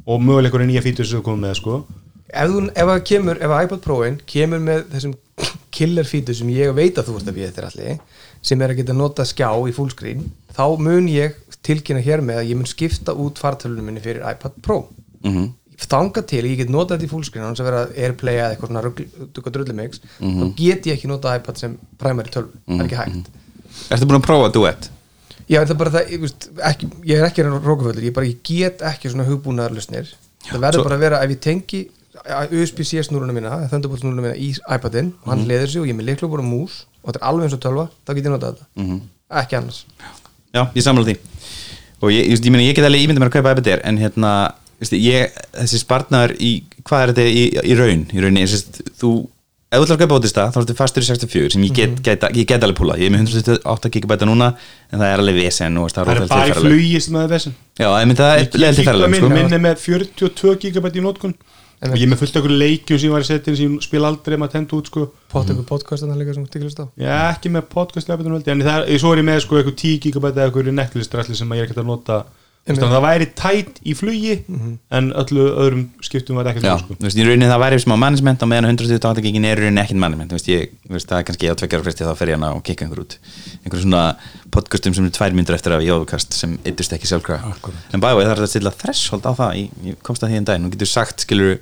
og 0.06 0.20
mögulega 0.22 0.48
einhverja 0.52 0.70
nýja 0.70 0.82
fítur 0.87 1.04
sem 1.04 1.20
þú 1.20 1.22
komum 1.26 1.40
með 1.44 1.54
sko 1.61 1.85
ef, 2.30 2.50
þú, 2.50 2.62
það 2.76 3.02
kemur, 3.10 3.40
ef 3.42 3.54
iPad 3.66 3.82
Pro-in 3.84 4.20
kemur 4.26 4.62
með 4.66 4.84
þessum 4.94 5.14
killer 5.76 6.08
feature 6.08 6.34
sem 6.38 6.48
ég 6.54 6.72
veit 6.76 6.96
að 6.98 7.10
þú 7.10 7.18
ert 7.20 7.28
að 7.30 7.36
við 7.40 7.48
eftir 7.50 7.66
allir 7.68 7.98
sem 8.46 8.62
er 8.62 8.72
að 8.72 8.78
geta 8.80 8.94
nota 8.96 9.26
skjá 9.28 9.50
í 9.68 9.74
fullscreen 9.76 10.24
þá 10.56 10.64
mun 10.80 11.08
ég 11.12 11.36
tilkynna 11.66 12.00
hér 12.04 12.22
með 12.24 12.40
að 12.40 12.50
ég 12.52 12.56
mun 12.60 12.70
skipta 12.70 13.12
út 13.18 13.38
fartölunum 13.42 13.88
minni 13.90 14.00
fyrir 14.04 14.22
iPad 14.24 14.54
Pro. 14.62 14.86
Mhm. 15.24 15.52
þanga 15.76 16.22
til, 16.24 16.40
ég 16.48 16.56
get 16.62 16.70
notað 16.72 16.96
þetta 16.96 17.04
í 17.04 17.10
fullscreen 17.10 17.44
hans 17.44 17.60
að 17.60 17.66
vera 17.68 17.80
Airplay 18.00 18.38
eða 18.38 18.52
eitthvað 18.54 18.70
svona 18.70 18.82
rugl- 18.86 19.08
eitthvað 19.26 19.52
drullumix, 19.56 19.98
þá 20.22 20.44
get 20.56 20.86
ég 20.88 20.94
ekki 20.96 21.10
notað 21.10 21.36
iPad 21.42 21.58
sem 21.60 21.74
primary 22.00 22.30
tölun, 22.32 22.54
það 22.64 22.80
er 22.80 22.86
ekki 22.86 23.00
hægt. 23.02 23.26
Ertu 23.92 24.08
búin 24.08 24.16
að 24.22 24.24
prófa 24.24 24.52
duett? 24.54 24.88
Já, 25.50 25.58
það 25.60 25.74
er 25.74 25.80
bara 25.82 25.92
það, 25.98 26.08
ég, 26.14 26.22
veist, 26.24 26.46
ekki, 26.70 26.88
ég 27.10 27.20
er 27.20 27.26
ekki 27.28 27.44
rókaföldur, 27.44 28.06
ég, 28.08 28.14
bara, 28.16 28.30
ég 28.30 28.40
get 28.48 28.80
ekki 28.88 29.12
svona 29.12 29.26
hugbúnaðarlusnir 29.28 30.08
það 30.48 30.64
verður 30.64 30.86
bara 30.88 30.96
að 30.96 31.04
vera 31.04 31.20
ef 31.26 31.34
ég 31.36 31.42
tengi 31.44 31.82
USB-C 32.50 33.02
snúruna 33.06 33.32
mína, 33.36 33.52
Thunderbolt 33.70 34.00
snúruna 34.02 34.24
mína 34.24 34.36
í 34.36 34.52
iPadin 34.76 35.12
og 35.24 35.32
hann 35.32 35.46
leður 35.48 35.68
sig 35.72 35.80
og 35.82 35.86
ég 35.86 35.94
er 35.94 36.00
með 36.00 36.08
liklu 36.10 36.30
bara 36.32 36.42
mús 36.46 36.84
og 37.02 37.12
þetta 37.12 37.20
er 37.22 37.28
alveg 37.30 37.46
eins 37.48 37.56
og 37.58 37.62
tölva, 37.62 37.84
þá 38.06 38.14
get 38.18 38.24
ég 38.26 38.32
notað 38.34 38.56
þetta. 38.56 38.98
Ekki 39.42 39.58
annars. 39.60 39.84
Já, 40.54 40.62
ég 40.74 40.82
samla 40.86 41.04
því. 41.06 41.16
Og 42.02 42.10
ég, 42.12 42.26
ég, 42.32 42.40
ég, 42.42 42.50
meina, 42.52 42.66
ég 42.66 42.74
get 42.76 42.84
alveg 42.88 43.04
ímyndið 43.06 43.22
mér 43.22 43.30
að 43.30 43.36
kaupa 43.38 43.54
iPad 43.56 43.70
Air 43.72 43.80
en 43.88 43.98
hérna, 44.02 44.32
ég, 44.90 45.38
þessi 45.56 45.80
spartnaður 45.82 46.36
í, 46.42 46.50
hvað 46.86 47.02
er 47.06 47.12
þetta 47.14 47.30
í, 47.30 47.46
í 47.72 47.78
raun? 47.78 48.04
Í 48.12 48.20
rauninni, 48.24 48.46
sérst, 48.50 48.82
þú 49.00 49.12
ef 49.66 49.80
þú 49.80 49.84
ætlar 49.86 49.96
að 49.96 50.02
kaupa 50.04 50.18
ótista, 50.20 50.44
þá 50.54 50.58
ertu 50.62 50.74
fastur 50.78 51.02
í 51.02 51.06
64 51.08 51.52
sem 51.56 51.62
ég 51.66 51.72
get, 51.74 51.90
Mhm. 51.96 52.02
get, 52.06 52.22
ég 52.38 52.46
get 52.46 52.62
alveg 52.62 52.76
púla 52.78 52.94
ég 53.00 53.08
er 53.10 53.14
með 53.16 53.26
128 53.26 53.90
GB 53.90 54.18
núna 54.28 54.52
en 54.92 55.00
það 55.00 55.08
er 55.12 55.18
alveg 55.24 55.36
vesen 55.42 55.76
og 55.78 55.90
Það 55.90 56.00
er 56.00 56.06
bara 56.06 56.20
í 56.20 56.28
tilfæranleg. 56.28 56.60
flugi 56.62 57.00
sem 57.02 57.14
það 57.14 57.24
er 57.24 57.32
vesen. 57.34 57.54
Já, 57.78 57.88
ég 57.90 58.06
myndi 58.06 58.22
það 58.22 58.36
Ég 58.36 58.46
er 58.46 58.60
leðið 58.62 58.74
til 58.76 58.84
kíkla 58.84 58.92
ferðalega 58.92 59.10
minn, 59.10 59.48
sko. 59.48 59.54
er 59.56 59.64
með 59.66 59.76
42 59.78 60.56
GB 60.70 60.86
í 60.96 61.04
nótkun 61.76 61.96
og 61.96 62.00
ég 62.00 62.10
með 62.10 62.20
fullt 62.22 62.38
okkur 62.40 62.54
leikjum 62.56 62.98
sem 63.00 63.08
ég 63.08 63.14
var 63.14 63.24
að 63.24 63.28
setja 63.28 63.52
inn 63.52 63.58
sem 63.58 63.74
ég 63.76 63.84
spila 63.84 64.08
aldrei 64.12 64.38
maður 64.40 64.54
tenda 64.56 64.76
út 64.78 64.88
sko. 64.90 65.04
Pott 65.32 65.50
ykkur 65.52 65.66
podcast 65.68 66.06
en 66.06 66.12
það 66.12 66.22
líka 66.22 66.36
sem 66.36 66.46
tíklust 66.54 66.80
á? 66.80 66.84
Ég 66.96 67.12
er 67.12 67.28
ekki 67.34 67.52
með 67.52 67.68
podcast 67.74 68.08
en 68.08 68.64
það 68.64 68.80
er, 68.86 68.98
svo 69.02 69.12
er 69.12 69.20
ég 69.20 69.28
með 69.28 69.42
sko 69.44 69.60
eitthvað 69.60 69.78
10 69.82 70.00
GB 70.06 70.30
eða 70.32 70.46
eitthvað 70.48 70.72
Netflix-drasli 70.80 71.36
sem 71.36 71.52
ég 71.52 71.62
er 71.62 71.68
ekkert 71.68 71.82
að 71.84 71.90
nota 71.90 72.18
það 72.66 73.02
væri 73.05 73.26
tætt 73.38 73.76
í 73.87 73.94
flugi 73.94 74.33
en 74.90 75.11
öllu 75.14 75.44
öðrum 75.52 75.85
skiptum 76.02 76.38
var 76.40 76.48
ekkert 76.50 76.66
sko. 76.66 76.96
þú 76.96 77.07
veist, 77.07 77.18
í 77.20 77.26
rauninni 77.26 77.50
það 77.50 77.62
væri 77.62 77.79
smá 77.85 77.94
management 78.02 78.42
á 78.42 78.46
meðan 78.50 78.70
128 78.72 79.22
gigin 79.22 79.46
er 79.46 79.61
í 79.61 79.66
rauninni 79.66 79.83
ekkert 79.85 80.02
management. 80.02 80.33
Þú 80.33 80.38
veist, 80.40 80.50
ég, 80.50 80.72
þú 80.83 80.96
veist, 80.96 81.11
það 81.12 81.20
er 81.20 81.29
kannski 81.29 81.52
á 81.52 81.59
tveggjara 81.61 81.87
fresti 81.87 82.09
þá 82.09 82.12
fer 82.18 82.33
ég 82.33 82.40
hana 82.40 82.50
og 82.57 82.64
kikka 82.66 82.87
einhver 82.87 83.05
út. 83.05 83.16
Einhver 83.62 83.85
svona 83.85 84.02
podcastum 84.57 84.96
sem 84.96 85.07
er 85.07 85.14
tvær 85.14 85.37
myndur 85.38 85.59
eftir 85.59 85.76
af 85.76 85.87
jóðkast 85.87 86.35
sem 86.35 86.59
yttust 86.66 86.96
ekki 86.96 87.11
sjálfkrafa. 87.12 87.55
En 87.94 88.02
bæði 88.02 88.26
það 88.26 88.35
er 88.35 88.44
að 88.48 88.52
stilla 88.52 88.74
þreshold 88.74 89.31
á 89.31 89.33
það. 89.38 89.61
Ég, 89.62 89.81
ég 89.92 90.02
komst 90.07 90.26
að 90.26 90.35
því 90.35 90.42
en 90.42 90.50
daginn, 90.50 90.66
þú 90.66 90.74
getur 90.74 90.90
sagt 90.90 91.26
skilur 91.26 91.59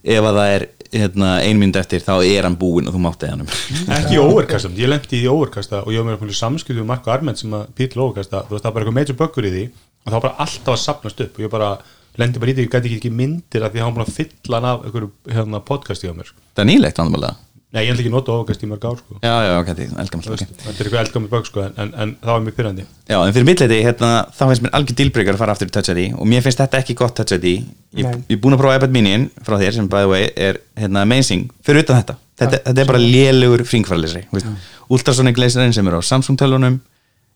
ef 0.00 0.24
að 0.24 0.38
það 0.40 0.54
er 0.56 0.66
hérna, 0.90 1.34
ein 1.44 1.60
mynd 1.60 1.76
eftir 1.78 2.02
þá 2.02 2.14
er 2.24 2.46
hann 2.48 2.56
búinn 2.58 2.88
og 2.90 2.96
þú 2.96 3.02
mátti 3.04 3.28
hann. 3.30 3.44
Ekki 3.98 4.16
í 4.16 4.22
overkastum, 4.22 4.74
ég 4.80 4.90
lendi 4.90 5.20
í 5.20 5.28
overkasta 5.30 5.84
og 5.84 5.92
ég 5.94 6.02
var 6.02 6.18
með 6.18 6.34
samskiptu 6.38 6.80
með 6.80 6.88
Marko 6.88 7.12
Arment 7.14 7.38
sem 7.38 7.52
að 7.54 7.68
pítil 7.78 8.02
overkasta, 8.02 8.42
þú 8.48 8.56
veist 8.56 8.64
það 8.64 8.70
var 8.70 8.76
bara 8.76 8.86
eitthvað 8.86 8.98
major 8.98 9.18
böggur 9.20 9.46
í 9.46 9.52
því 9.54 9.64
og 10.04 10.10
það 10.12 10.18
var 10.18 10.26
bara 10.28 10.38
alltaf 10.46 10.74
að 10.74 10.82
sapnast 10.84 11.20
upp. 11.24 11.38
Og 11.38 11.46
ég 11.46 11.52
bara 11.52 11.74
lendi 12.18 12.40
bara 12.42 12.52
í 12.52 12.56
því, 12.56 12.64
ég 12.66 12.72
gæti 12.72 12.90
ekki, 12.90 12.98
ekki 13.00 13.12
myndir 13.14 13.66
af 13.66 13.74
því 13.74 13.82
að 13.82 13.86
hann 13.86 13.94
búin 13.96 14.06
að 14.06 14.16
fylla 14.16 14.58
hann 14.58 14.68
af 14.70 14.82
einhverju 14.88 15.12
hérna, 15.30 15.62
podcasti 15.66 16.10
á 16.10 16.14
mér 16.16 16.28
sko. 16.30 16.42
það 16.56 16.64
er 16.64 16.70
nýlegt 16.72 17.00
vandamálega 17.00 17.38
Nei, 17.70 17.84
ég 17.84 17.92
ætla 17.92 18.02
ekki 18.02 18.10
að 18.10 18.14
nota 18.16 18.32
overkast 18.34 18.62
í 18.64 18.66
mörg 18.66 18.82
ár 18.82 18.96
sko. 18.98 19.16
já, 19.22 19.34
já, 19.46 19.50
ok, 19.60 19.68
þetta 19.70 19.84
er 20.02 20.30
veist, 20.32 20.54
Þetta 20.64 20.72
er 20.72 20.88
eitthvað 20.88 21.02
eldgammal 21.04 21.30
bögg 21.30 21.46
sko, 21.46 21.66
en, 21.68 21.92
en 21.94 22.14
það 22.18 22.32
var 22.32 22.40
mjög 22.42 22.56
pyrrandi 22.56 22.86
Já, 23.06 23.16
en 23.20 23.34
fyrir 23.36 23.46
mittleiti, 23.46 23.78
hérna, 23.86 24.08
þá 24.34 24.42
finnst 24.42 24.64
mér 24.64 24.74
algjör 24.80 24.98
dílbreykar 24.98 25.38
að 25.38 25.44
fara 25.44 25.54
aftur 25.54 25.70
í 25.70 25.74
Touch 25.76 25.92
ID. 25.94 26.00
Og 26.18 26.26
mér 26.32 26.42
finnst 26.42 26.62
þetta 26.64 26.80
ekki 26.82 26.96
gott 26.98 27.14
Touch 27.20 27.36
ID. 27.36 27.46
Ég, 28.00 28.18
er 28.26 28.40
búin 28.42 28.56
að 28.56 28.64
prófa 28.64 28.80
iPad 28.80 28.96
mini 28.96 29.14
frá 29.46 29.54
þér 29.62 29.76
sem 29.78 29.86
by 29.86 30.02
the 30.02 30.10
way 30.10 30.26
er 30.34 30.58
hérna, 30.82 31.04
amazing. 31.06 31.46
Fyrir 31.62 31.86
utan 31.86 32.00
þetta, 32.02 32.18
þetta, 32.42 32.60
þetta 32.66 32.82
er 32.82 32.90
bara 32.90 33.04
lélugur 33.04 33.62
fringfæralisri, 33.70 34.24
ultrasonic 34.90 35.38
laserinn 35.38 35.76
sem 35.78 35.86
er 35.86 35.94
á 35.94 36.02
Samsung 36.02 36.42
tölunum 36.42 36.80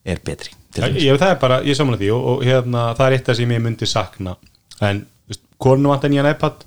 er 0.05 0.21
betri 0.25 0.53
dæmis. 0.77 1.03
ég, 1.03 1.19
það 1.21 1.33
er 1.33 1.41
bara, 1.41 1.59
ég 1.65 1.79
samla 1.79 1.99
því 2.01 2.11
og, 2.15 2.29
og 2.33 2.45
hérna, 2.47 2.85
það 2.99 3.07
er 3.07 3.17
eitt 3.19 3.31
af 3.33 3.39
sem 3.41 3.55
ég 3.57 3.65
myndi 3.65 3.89
sakna 3.89 4.37
en, 4.85 5.05
veist, 5.31 5.45
konu 5.63 5.93
vant 5.93 6.05
en 6.07 6.17
ég 6.17 6.25
en 6.25 6.31
iPad 6.35 6.65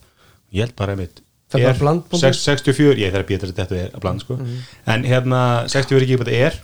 ég 0.55 0.65
held 0.65 0.77
bara 0.79 0.95
einmitt 0.95 1.23
Það 1.47 1.61
er 1.61 1.63
bara 1.63 1.75
er 1.77 1.79
blandbúndur? 1.79 2.33
6, 2.35 2.39
64, 2.43 2.97
ég 2.99 3.13
þarf 3.13 3.23
að 3.23 3.29
býta 3.29 3.47
þetta 3.53 3.77
er 3.79 3.93
að 3.95 4.01
bland 4.03 4.23
sko, 4.23 4.35
en 4.91 5.05
hérna 5.07 5.43
64 5.71 6.09
GB 6.09 6.33
er, 6.35 6.57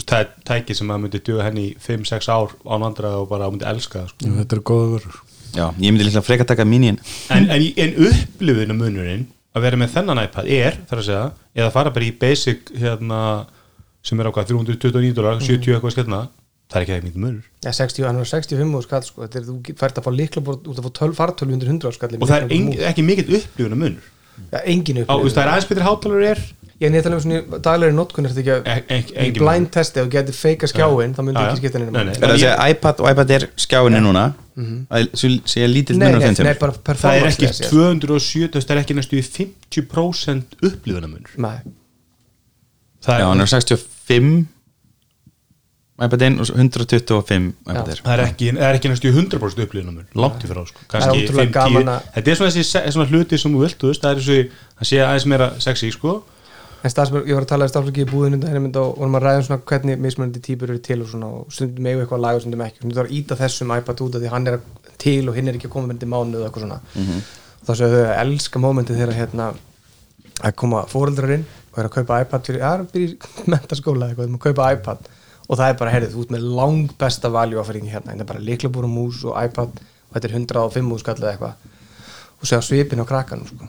það 0.00 0.22
er 0.22 0.30
tæki 0.48 0.76
sem 0.78 0.92
að 0.94 1.02
myndi 1.02 1.20
duga 1.26 1.44
henni 1.44 1.66
í 1.66 1.74
5-6 1.84 2.30
ár 2.32 2.54
án 2.64 2.86
vandræða 2.86 3.18
og 3.20 3.28
bara 3.28 3.50
myndi 3.52 3.68
elska 3.68 4.06
það 4.06 4.14
sko. 4.14 4.30
þetta 4.38 4.56
er 4.56 4.62
góða 4.70 4.86
vörur 4.94 5.18
Já, 5.50 5.66
ég 5.82 5.90
myndi 5.90 6.06
líklega 6.06 6.24
freka 6.24 6.46
taka 6.46 6.64
mini 6.64 6.92
en, 6.94 7.00
en, 7.34 7.50
en 7.52 7.94
upplifun 8.06 8.72
munurinn 8.78 9.26
að 9.50 9.64
vera 9.66 9.80
með 9.80 9.94
þennan 9.96 10.22
iPad 10.24 10.48
er, 10.56 10.76
þarf 10.88 11.02
að 11.02 11.08
segja 11.08 11.24
eða 11.58 11.72
fara 11.74 11.92
bara 11.94 12.06
í 12.06 12.12
basic 12.20 12.70
hérna, 12.78 13.20
sem 14.04 14.20
er 14.20 14.28
á 14.28 14.32
hvað 14.32 14.52
329 14.54 15.16
dólar, 15.16 15.42
70 15.44 15.76
eitthvað 15.76 15.96
skellna 15.96 16.20
það 16.70 16.78
er 16.78 16.84
ekki 16.84 16.94
eitthvað 16.94 17.08
mikið 17.08 17.24
munur. 17.24 17.50
Ja, 17.64 17.72
60, 17.74 18.06
hann 18.06 18.20
var 18.20 18.30
65 18.30 18.78
úr 18.78 18.86
skall 18.86 19.02
sko. 19.06 19.26
Þetta 19.26 19.40
er, 19.40 19.48
þú 19.48 19.74
fært 19.80 19.98
að 19.98 20.06
fá 20.06 20.10
líkla 20.14 20.44
bort 20.46 20.70
út 20.70 20.78
að 20.78 20.86
fá 20.86 20.92
12 21.02 21.18
fartölu 21.18 21.56
undir 21.56 21.72
100 21.72 21.96
skall 21.96 22.14
og 22.14 22.30
það 22.30 22.38
er 22.38 22.54
ein, 22.54 22.70
ekki 22.92 23.04
mikið 23.06 23.36
upplifuna 23.40 23.78
munur. 23.80 24.08
Ja, 24.48 24.62
engin 24.70 25.02
veist, 25.02 25.36
það 25.36 25.42
er 25.42 25.52
aðeins 25.52 25.68
betur 25.68 25.86
hátalur 25.88 26.26
er. 26.30 26.40
Ég 26.80 26.88
er 26.88 26.92
nýttalum 26.94 27.20
svona 27.20 27.58
daglegri 27.60 27.92
notkun 27.92 28.24
er 28.24 28.32
þetta 28.32 28.40
ekki 28.40 28.54
að 28.54 29.18
í 29.20 29.24
engin 29.26 29.42
blind 29.42 29.68
testi 29.74 30.00
og 30.00 30.06
getur 30.14 30.36
feika 30.38 30.70
skjáin 30.70 31.12
þá 31.12 31.20
myndi 31.26 31.36
Já, 31.36 31.42
já. 31.42 31.50
ekki 31.50 31.60
skipta 31.60 31.82
nefnum 31.82 31.98
nei. 31.98 32.14
Er 32.14 32.22
það 32.22 32.32
að 32.32 32.40
segja 32.40 32.68
iPad 32.72 33.02
og 33.02 33.10
iPad 33.10 33.34
er 33.36 33.44
skjáinni 33.66 34.00
núna? 34.06 34.22
Að 34.88 35.10
svo 35.20 35.30
sé 35.52 35.68
lítill 35.68 35.98
nei, 36.00 36.06
munur 36.06 36.16
á 36.16 36.20
nei, 36.24 36.24
þeim 36.24 36.48
nei, 36.48 36.54
tveimur? 36.56 36.80
bara 36.86 37.02
það 37.02 37.18
er 37.18 37.28
ekki 37.28 37.50
lesi, 37.50 37.68
270, 37.68 38.64
það 38.64 38.72
er 38.72 38.80
ekki 38.80 38.96
næstu 38.96 39.20
í 39.20 39.26
50% 39.28 40.56
upplifuna 40.70 41.12
það 41.36 41.60
Já, 43.06 43.26
hann 43.26 43.40
er, 43.40 43.46
er 43.46 43.52
65 43.60 44.46
iPad-in 46.00 46.38
og 46.40 46.46
svo 46.48 46.56
125 46.56 47.48
iPad-ir. 47.68 47.98
Það 48.04 48.12
er 48.14 48.22
ekki, 48.24 48.46
er 48.56 48.76
ekki 48.78 48.88
næstu 48.88 49.10
í 49.10 49.12
100% 49.12 49.64
upplifuna 49.66 49.92
munur 49.92 50.16
langt 50.16 50.44
í 50.46 50.48
frá 50.48 50.62
sko. 50.68 50.84
kannski 50.88 51.10
Það 51.10 51.16
er 51.16 51.26
ótrúlega 51.28 51.44
5, 51.44 51.50
10 51.50 51.56
gaman 51.58 51.90
að- 51.92 52.06
þetta 52.14 52.30
er 52.32 52.38
svona, 52.40 52.52
þessi, 52.56 52.92
svona 52.96 53.08
hluti 53.10 53.38
sem 53.38 53.52
þú 53.56 53.60
vilt 53.64 53.78
þú 53.82 53.90
það 54.00 54.10
er 54.10 54.20
þessu, 54.22 54.38
það 54.80 54.88
sé 54.90 55.00
aðeins 55.04 55.26
meira 55.26 55.48
sexy 55.60 55.90
sko. 55.92 56.14
en 56.82 56.90
stafsmör, 56.90 57.26
ég 57.28 57.34
var 57.36 57.44
að 57.44 57.50
tala 57.52 57.66
í 57.66 57.68
stafsmörki 57.68 58.04
í 58.06 58.08
búðinu 58.08 58.76
og 58.80 58.96
vorum 58.96 59.16
að 59.18 59.22
ræða 59.26 59.36
um 59.36 59.42
svona 59.44 59.60
hvernig 59.68 59.98
mismunandi 60.00 60.40
típur 60.40 60.70
eru 60.70 60.78
til 60.78 61.02
og 61.02 61.08
svona 61.08 61.26
og 61.28 61.52
stundum 61.52 61.84
eigu 61.84 62.00
eitthvað 62.06 62.20
lag 62.24 62.34
og 62.36 62.40
stundum 62.40 62.60
ekki. 62.64 62.76
Stundum 62.80 62.96
þarf 62.96 63.10
að 63.10 63.16
íta 63.20 63.36
þessum 63.36 63.76
iPad 63.76 64.00
út 64.00 64.14
af 64.14 64.20
því 64.22 64.30
hann 64.32 64.46
er 64.48 64.60
til 64.96 65.28
og 65.28 65.34
hinn 65.36 65.48
er 65.48 65.58
ekki 65.58 65.68
að 65.68 65.74
koma 65.76 65.92
í 65.92 66.08
mánu 66.08 66.40
og 66.40 66.46
eitthvað 66.48 66.64
svona. 66.64 66.80
Og 66.96 67.66
þá 67.68 67.72
séu 67.76 67.90
þau 67.92 68.00
að 68.08 68.20
elska 68.24 68.58
mómentið 68.64 68.96
þegar 68.96 69.12
hérna 69.20 69.54
að 70.40 70.56
koma 70.56 70.86
fóreldrar 70.88 71.34
inn 71.36 71.44
og 71.70 71.80
er 71.80 71.88
að 71.88 71.96
kaupa 71.96 72.20
iPad 72.24 72.46
fyrir, 72.48 72.62
já, 72.64 72.86
byrjir 72.92 73.16
mentaskóla 73.52 74.10
eitthvað, 74.10 74.28
þeim 74.28 74.38
að 74.38 74.44
kaupa 74.46 74.68
iPad 74.76 75.10
og 75.50 75.58
það 75.58 75.66
er 75.66 75.76
bara, 75.80 75.94
heyrðið, 75.94 76.16
út 76.22 76.32
með 76.34 76.46
lang 76.60 76.94
besta 77.00 77.30
value 77.32 77.60
offering 77.62 77.90
hérna, 77.90 78.12
þetta 78.12 78.26
er 78.26 78.30
bara 78.32 78.44
liklabúra 78.46 78.90
mús 78.90 79.24
og 79.26 79.36
iPad 79.38 79.82
og 79.82 80.16
þetta 80.16 80.30
er 80.30 80.36
105 80.40 80.94
skall 81.02 81.18
eða 81.18 81.34
eitthvað 81.34 81.68
og 82.40 82.48
segja 82.48 82.62
svipin 82.64 83.02
á 83.02 83.06
krakkanum 83.08 83.48
sko. 83.50 83.68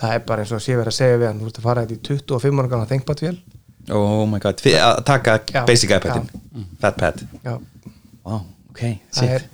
það 0.00 0.16
er 0.16 0.24
bara 0.28 0.44
eins 0.44 0.52
og 0.52 0.60
að 0.60 0.64
sé 0.66 0.78
verið 0.78 0.92
að 0.92 0.98
segja 0.98 1.20
við 1.20 1.30
hann 1.30 1.42
þú 1.42 1.50
ert 1.50 1.60
að 1.60 1.68
fara 1.68 1.84
þetta 1.86 1.98
í 1.98 2.02
25 2.08 2.62
ára 2.62 2.72
gamla 2.74 2.90
þengpadvél 2.94 3.38
Oh 3.88 4.26
my 4.28 4.36
god, 4.42 4.60
að 4.76 4.98
taka 5.08 5.38
Já, 5.48 5.62
basic 5.64 5.94
iPad-in 5.96 6.26
Fat 6.82 6.98
pad 7.00 7.22
já, 7.40 7.54
Wow, 8.26 8.42
ok, 8.68 8.82
það 8.82 9.22
sick 9.22 9.36
er 9.38 9.46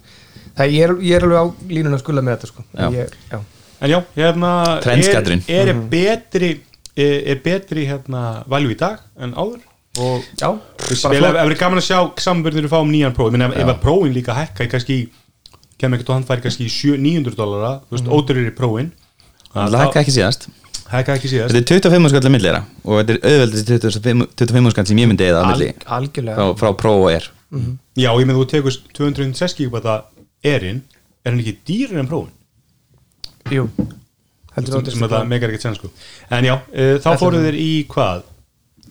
það 0.54 0.66
er, 0.66 0.74
ég, 0.74 0.84
er, 0.86 0.94
ég 1.02 1.18
er 1.18 1.26
alveg 1.26 1.40
á 1.42 1.46
línuna 1.70 1.98
að 1.98 2.04
skula 2.04 2.24
með 2.24 2.36
þetta 2.36 2.50
sko. 2.50 2.64
Já. 2.70 2.86
ég, 2.94 3.18
já. 3.30 3.38
en 3.80 3.92
já, 3.92 3.98
hérna 4.16 4.52
er, 4.60 4.84
Trendskadrinn. 4.86 5.44
er 5.50 5.72
betri 5.90 6.50
er, 6.96 7.14
er 7.34 7.40
betri 7.44 7.86
hérna 7.88 8.44
valjú 8.50 8.72
í 8.74 8.78
dag 8.80 9.00
en 9.20 9.34
áður. 9.34 9.60
Og 10.02 10.24
já, 10.40 10.48
það 10.90 11.38
er 11.44 11.54
gaman 11.60 11.78
að 11.78 11.86
sjá 11.86 11.98
samanbyrður 12.18 12.66
að 12.66 12.72
fá 12.72 12.80
um 12.82 12.90
nýjan 12.90 13.14
próf, 13.14 13.28
ég 13.30 13.36
meina 13.36 13.46
ef, 13.52 13.60
ef 13.62 13.68
að 13.76 13.80
prófin 13.84 14.14
líka 14.16 14.34
hækka 14.34 14.66
í 14.66 14.70
kannski, 14.72 14.96
kemur 15.78 15.98
ekkert 16.00 16.10
og 16.10 16.16
hann 16.18 16.26
færi 16.26 16.42
kannski 16.48 16.66
í 16.66 16.72
sjö- 16.74 16.98
900 16.98 17.38
dólara, 17.38 17.72
þú 17.86 17.94
veist, 17.98 18.10
ódurur 18.10 18.48
í 18.50 18.54
prófin 18.58 18.90
Það 19.54 19.76
hækka 19.84 20.00
ekki 20.02 20.14
síðast. 20.16 20.48
Hækka 20.90 21.14
ekki 21.14 21.28
síðast. 21.30 21.54
Þetta 21.54 21.76
er 21.76 21.84
25 21.86 22.10
skall 22.10 22.26
að 22.26 22.32
millera 22.34 22.64
og 22.82 22.98
þetta 22.98 23.14
er 23.14 23.20
auðveldið 23.30 23.68
25, 23.86 24.24
25 24.42 24.72
skall 24.74 24.86
sem 24.90 24.98
ég 25.04 25.08
myndi 25.12 25.28
eða 25.28 25.44
að 25.44 25.52
milli. 25.52 25.68
Frá, 26.34 26.48
frá 26.58 26.72
Pro 26.80 26.94
og 27.04 27.12
R 27.14 27.28
já, 27.94 28.10
ég 28.10 28.26
meina 28.26 28.34
þú 28.40 28.48
tekur 28.50 28.74
206 28.98 29.54
gigabata 29.60 29.94
erinn, 30.42 30.82
er 31.22 31.30
hann 31.30 31.38
ekki 31.44 31.54
dýrir 31.70 32.00
en 32.02 32.08
prófin 32.10 32.34
jú, 33.54 33.68
það 34.54 35.28
megar 35.30 35.50
ekkert 35.50 35.66
senn 35.66 35.78
sko. 35.78 35.90
En 36.30 36.46
já, 36.46 36.54
uh, 36.54 36.94
þá 37.02 37.10
fóruð 37.20 37.48
þeir 37.48 37.58
í 37.58 37.70
hvað? 37.90 38.26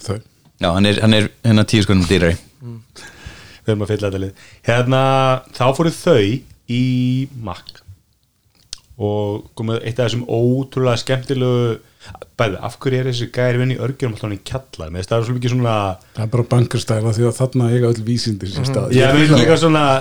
Þau. 0.04 0.18
Já, 0.64 0.70
hann 0.70 0.90
er, 0.90 1.00
hann 1.04 1.18
er 1.18 1.30
hérna 1.44 1.66
10 1.68 1.86
skallum 1.86 2.08
dýrari. 2.10 2.40
Við 3.64 3.72
erum 3.72 3.86
að 3.86 3.94
fylla 3.94 4.10
þetta 4.10 4.22
lið. 4.26 4.44
Hérna, 4.68 5.02
þá 5.56 5.64
fóruð 5.78 5.98
þau 6.02 6.20
í 6.74 6.84
Mac 7.44 7.80
og 9.04 9.48
komið 9.58 9.82
eitt 9.88 9.98
af 9.98 10.10
þessum 10.10 10.28
ótrúlega 10.30 11.02
skemmtilegu 11.02 11.80
bæði, 12.40 12.58
af 12.68 12.76
hverju 12.82 13.00
er 13.00 13.08
þessi 13.12 13.28
gæri 13.36 13.60
vinni 13.62 13.76
í 13.78 13.82
örgjurum 13.86 14.14
alltaf 14.16 14.26
hann 14.28 14.36
í 14.36 14.40
kjallar, 14.50 14.90
með 14.94 15.06
það 15.10 15.18
er 15.20 15.28
svo 15.28 15.36
mikið 15.38 15.54
svona 15.54 15.74
það 16.16 16.24
er 16.26 16.32
bara 16.34 16.46
bankarstæla 16.54 17.14
því 17.18 17.28
að 17.30 17.38
þarna 17.40 17.68
eiga 17.74 17.92
öll 17.94 18.04
vísindir 18.08 18.50
sér 18.54 18.66
stað. 18.68 18.88
Já, 18.98 19.06
þetta 19.14 19.38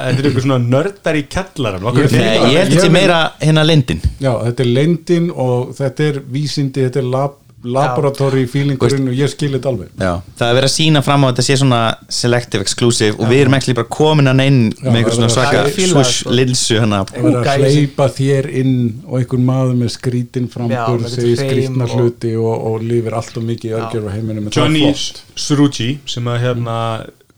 er 0.09 0.29
eitthvað 0.31 0.47
svona 0.47 0.59
nördar 0.65 1.19
í 1.21 1.25
kjallarann 1.37 1.87
Ég- 2.03 2.17
Nei, 2.17 2.53
ég 2.55 2.59
held 2.63 2.73
þetta 2.77 2.91
meira 2.97 3.21
hérna 3.43 3.65
lindin. 3.69 4.01
Já, 4.21 4.33
þetta 4.49 4.65
er 4.67 4.73
lendin 4.81 5.31
og 5.31 5.75
þetta 5.79 6.09
er 6.09 6.21
vísindi, 6.39 6.87
þetta 6.89 7.03
er 7.05 7.09
lab, 7.13 7.39
laboratóri 7.63 8.43
feelingurinn 8.51 9.07
og 9.13 9.15
ég 9.17 9.31
skil 9.31 9.53
þetta 9.55 9.71
alveg. 9.71 9.91
Já, 10.01 10.13
það 10.39 10.49
er 10.49 10.57
verið 10.59 10.69
að 10.69 10.73
sína 10.75 11.03
fram 11.07 11.23
á 11.23 11.27
að 11.29 11.33
þetta 11.33 11.45
sé 11.47 11.57
svona 11.61 11.81
selective 12.19 12.65
exclusive 12.67 13.19
og 13.19 13.31
við 13.31 13.43
erum 13.45 13.57
ekki 13.59 13.77
bara 13.79 13.91
komin 13.97 14.31
hann 14.31 14.43
inn 14.43 14.59
með 14.83 14.99
eitthvað 14.99 15.17
svona 15.19 15.31
svaka 15.37 15.63
að 15.63 15.71
swoosh 15.77 16.17
sko. 16.23 16.35
linsu 16.39 16.81
hérna 16.81 17.01
er 17.13 17.39
að 17.39 17.63
hleypa 17.63 18.09
þér 18.19 18.51
inn 18.63 18.75
og 19.07 19.17
einhvern 19.21 19.47
maður 19.47 19.79
með 19.85 19.95
skrítin 19.97 20.51
með 20.51 21.09
segir 21.15 21.41
skrítna 21.41 21.87
og- 21.87 21.97
hluti 21.97 22.35
og, 22.37 22.53
og 22.73 22.83
lifir 22.83 23.19
allt 23.21 23.37
og 23.39 23.49
mikið 23.53 23.79
örgjör 23.79 24.09
á 24.09 24.11
heiminum. 24.17 24.51
Johnny 24.51 24.85
flott. 24.91 25.23
Surucci 25.37 25.91
sem 26.07 26.27
að 26.27 26.41
hérna 26.49 26.79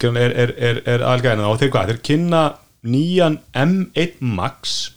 er, 0.04 0.32
er, 0.32 0.54
er, 0.58 0.82
er 0.86 1.00
aðalgæðina 1.04 1.48
og 1.52 1.60
þeir 1.60 1.70
hvað, 1.74 1.92
þeir 1.92 2.02
kynna 2.10 2.42
nýjan 2.84 3.38
M1 3.54 4.20
Max. 4.20 4.92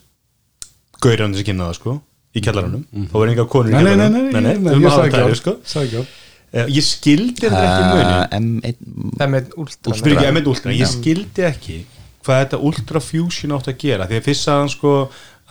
Gaurinn 1.03 1.35
þessi 1.35 1.45
kynna 1.51 1.67
það 1.69 1.79
sko 1.81 2.01
í 2.37 2.43
kjallaranum, 2.45 2.85
þá 3.11 3.17
er 3.23 3.33
enga 3.33 3.45
konur 3.51 3.71
í 3.71 3.75
Nei, 3.75 3.83
nei, 3.83 3.95
nei, 3.97 3.97
kjallaranum 3.97 4.31
nei, 4.31 4.41
nei, 4.41 4.55
við 4.55 4.63
nei, 4.63 4.87
ég 4.87 4.95
sagði 4.95 5.07
ekki 5.07 5.17
þetta 5.17 5.37
á 5.37 5.41
sko. 5.41 5.53
ekki 5.83 6.01
á 6.01 6.03
Eh, 6.47 6.69
ég 6.71 6.83
skildi 6.85 7.43
þetta 7.43 7.63
ekki 7.67 7.81
Uh, 7.83 7.89
munin 7.91 8.61
M1 8.63 8.77
það 9.17 9.23
er 9.25 9.31
með 9.33 9.49
últra 9.59 9.95
Spyrir 9.99 10.19
ekki, 10.21 10.29
M1 10.31 10.45
Ultra, 10.47 10.75
ég 10.77 10.87
skildi 10.87 11.43
ekki 11.43 11.75
hvað 12.23 12.39
þetta 12.43 12.59
Ultra 12.69 13.01
Fusion 13.03 13.55
átt 13.57 13.67
að 13.67 13.75
gera. 13.81 14.07
Því 14.07 14.19
að 14.21 14.23
fyrst 14.29 14.47
sagði 14.47 14.63
hann 14.63 14.71
sko 14.71 14.93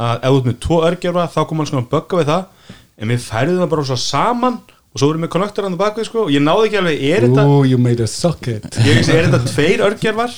að 0.01 0.17
ef 0.17 0.33
þú 0.33 0.39
ert 0.41 0.49
með 0.49 0.57
tvo 0.65 0.79
örgjörfa 0.89 1.27
þá 1.35 1.39
kom 1.51 1.61
hann 1.61 1.69
svona 1.69 1.85
að 1.85 1.91
bugga 1.93 2.21
við 2.23 2.31
það. 2.33 2.73
En 2.97 3.13
við 3.13 3.23
færðum 3.27 3.61
það 3.61 3.71
bara 3.75 3.87
svo 3.91 3.99
saman 4.01 4.59
og 4.65 5.01
svo 5.03 5.11
erum 5.13 5.27
við 5.27 5.33
konnektor 5.37 5.69
hann 5.69 5.79
bakvið 5.81 6.09
sko. 6.09 6.25
Og 6.25 6.33
ég 6.33 6.45
náði 6.45 6.69
ekki 6.71 6.81
alveg, 6.81 7.05
er 7.13 7.27
þetta 7.29 7.45
Ooh, 7.45 7.65
you 7.69 7.81
made 7.81 8.01
a 8.01 8.09
socket. 8.09 8.69
Ég 8.81 9.01
veist, 9.03 9.13
er 9.13 9.29
þetta 9.29 9.53
tveir 9.53 9.85
örgjörfar 9.85 10.33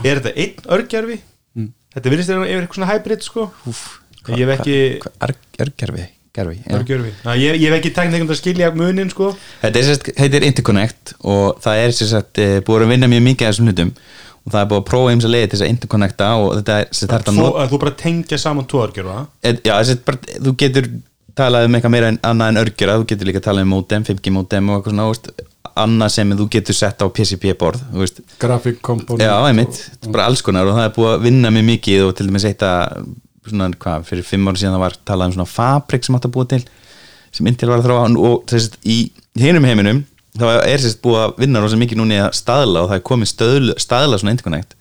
er 0.00 0.20
þetta 0.20 0.32
einn 0.40 0.70
örgjörfi 0.76 1.20
þetta 1.90 2.12
virðist 2.12 2.30
vera 2.30 2.46
yfir 2.46 2.62
eitthvað 2.64 2.78
svona 2.78 2.92
hybrid 2.92 3.24
sko 3.26 3.46
ég 4.28 4.44
hef 4.44 4.56
ekki 4.58 4.78
Örgerfi 5.60 6.08
Gerfi, 6.30 6.60
já. 6.62 6.76
örgjörfi, 6.76 7.10
Ná, 7.24 7.34
ég, 7.34 7.56
ég 7.58 7.66
hef 7.66 7.80
ekki 7.80 7.90
tæknir 7.90 8.20
einhvern 8.20 8.30
að 8.30 8.38
skilja 8.38 8.68
munin 8.70 9.08
sko. 9.10 9.32
Þetta 9.64 9.80
er 9.80 9.86
sérst, 9.88 10.10
heitir 10.14 10.44
Interconnect 10.46 11.14
og 11.26 11.58
það 11.64 11.78
er 11.82 11.94
sérst 11.96 12.40
uh, 12.44 12.52
búið 12.66 12.84
að 12.84 12.92
vinna 12.92 13.08
mjög 13.10 13.24
mikið 13.24 13.48
af 13.48 13.54
þessum 13.54 13.70
hlutum 13.70 13.90
og 14.40 14.52
það 14.52 14.60
er 14.60 14.68
búið 14.70 14.78
að 14.78 14.84
prófa 14.92 15.14
eins 15.14 15.26
að 15.26 15.32
leiði 15.34 15.48
til 15.48 15.56
þess 15.56 15.64
að 15.66 15.72
interconnecta 15.74 16.28
og 16.38 16.52
þetta 16.60 16.76
er 16.78 16.86
sérst 16.94 17.14
hægt 17.16 17.30
að 17.32 17.34
þú, 17.34 17.42
nota 17.42 17.64
að 17.64 17.72
þú 17.72 17.80
bara 17.82 17.94
tengja 18.04 18.38
saman 18.40 18.68
tvo 18.70 18.82
örgjörfa 18.86 19.16
Já, 19.42 19.74
sérst 19.88 20.04
bara, 20.06 20.36
þú 20.46 20.52
getur 20.62 20.88
talað 21.40 21.66
um 21.66 21.78
eitthvað 21.78 21.94
meira 21.96 22.12
en 22.12 22.20
annað 22.30 22.52
en 22.52 22.60
örgjura 22.62 22.94
þú 23.00 23.08
getur 23.10 23.30
líka 23.30 23.42
talað 23.42 23.66
um 23.66 23.74
modem, 23.74 24.06
5G 24.06 24.34
modem 24.36 24.70
og 24.70 24.78
eitthvað 24.78 24.94
svona, 24.94 25.48
annað 25.82 26.14
sem 26.14 26.36
þú 26.38 26.46
getur 26.54 26.78
sett 26.78 27.02
á 27.02 27.06
PCB 27.10 27.56
borð, 27.58 27.82
component 28.86 29.26
Já, 29.26 29.34
einmitt, 29.48 29.82
bara 30.06 30.30
alls 30.30 30.44
konar 30.46 30.70
og 30.70 30.78
það 30.78 30.86
er 30.86 30.94
búið 30.94 31.10
að 31.16 31.26
vinna 31.26 31.52
mjög 31.58 31.68
mikið 31.74 32.06
og 32.06 32.14
til 32.18 32.28
dæmis 32.30 32.46
eitt 32.46 32.64
að 32.66 33.02
svona, 33.48 33.70
hvað, 33.80 34.04
fyrir 34.10 34.26
fimm 34.26 34.48
ára 34.50 34.60
síðan 34.60 34.76
það 34.76 34.84
var 34.84 34.96
talað 35.08 35.30
um 35.30 35.36
svona 35.38 35.50
fabrik 35.54 36.04
sem 36.06 36.18
átt 36.18 36.28
að 36.28 36.34
búa 36.36 36.48
til 36.50 36.62
sem 37.30 37.46
Intel 37.46 37.70
var 37.70 37.80
að 37.80 37.86
þróa. 37.88 38.08
Og 38.26 38.42
þess 38.50 38.72
í 38.84 38.98
hinum 39.38 39.64
heiminum 39.68 40.02
þá 40.40 40.44
er 40.66 40.82
sérst 40.82 41.00
búið 41.04 41.22
að 41.24 41.38
vinna 41.44 41.62
rosa 41.62 41.78
mikið 41.80 42.00
núna 42.02 42.16
í 42.18 42.20
að 42.26 42.34
staðla 42.38 42.84
og 42.84 42.90
það 42.92 42.98
er 43.00 43.06
komið 43.10 43.30
stöðla, 43.32 43.76
staðla 43.82 44.18
svona 44.20 44.34
interconnect 44.36 44.76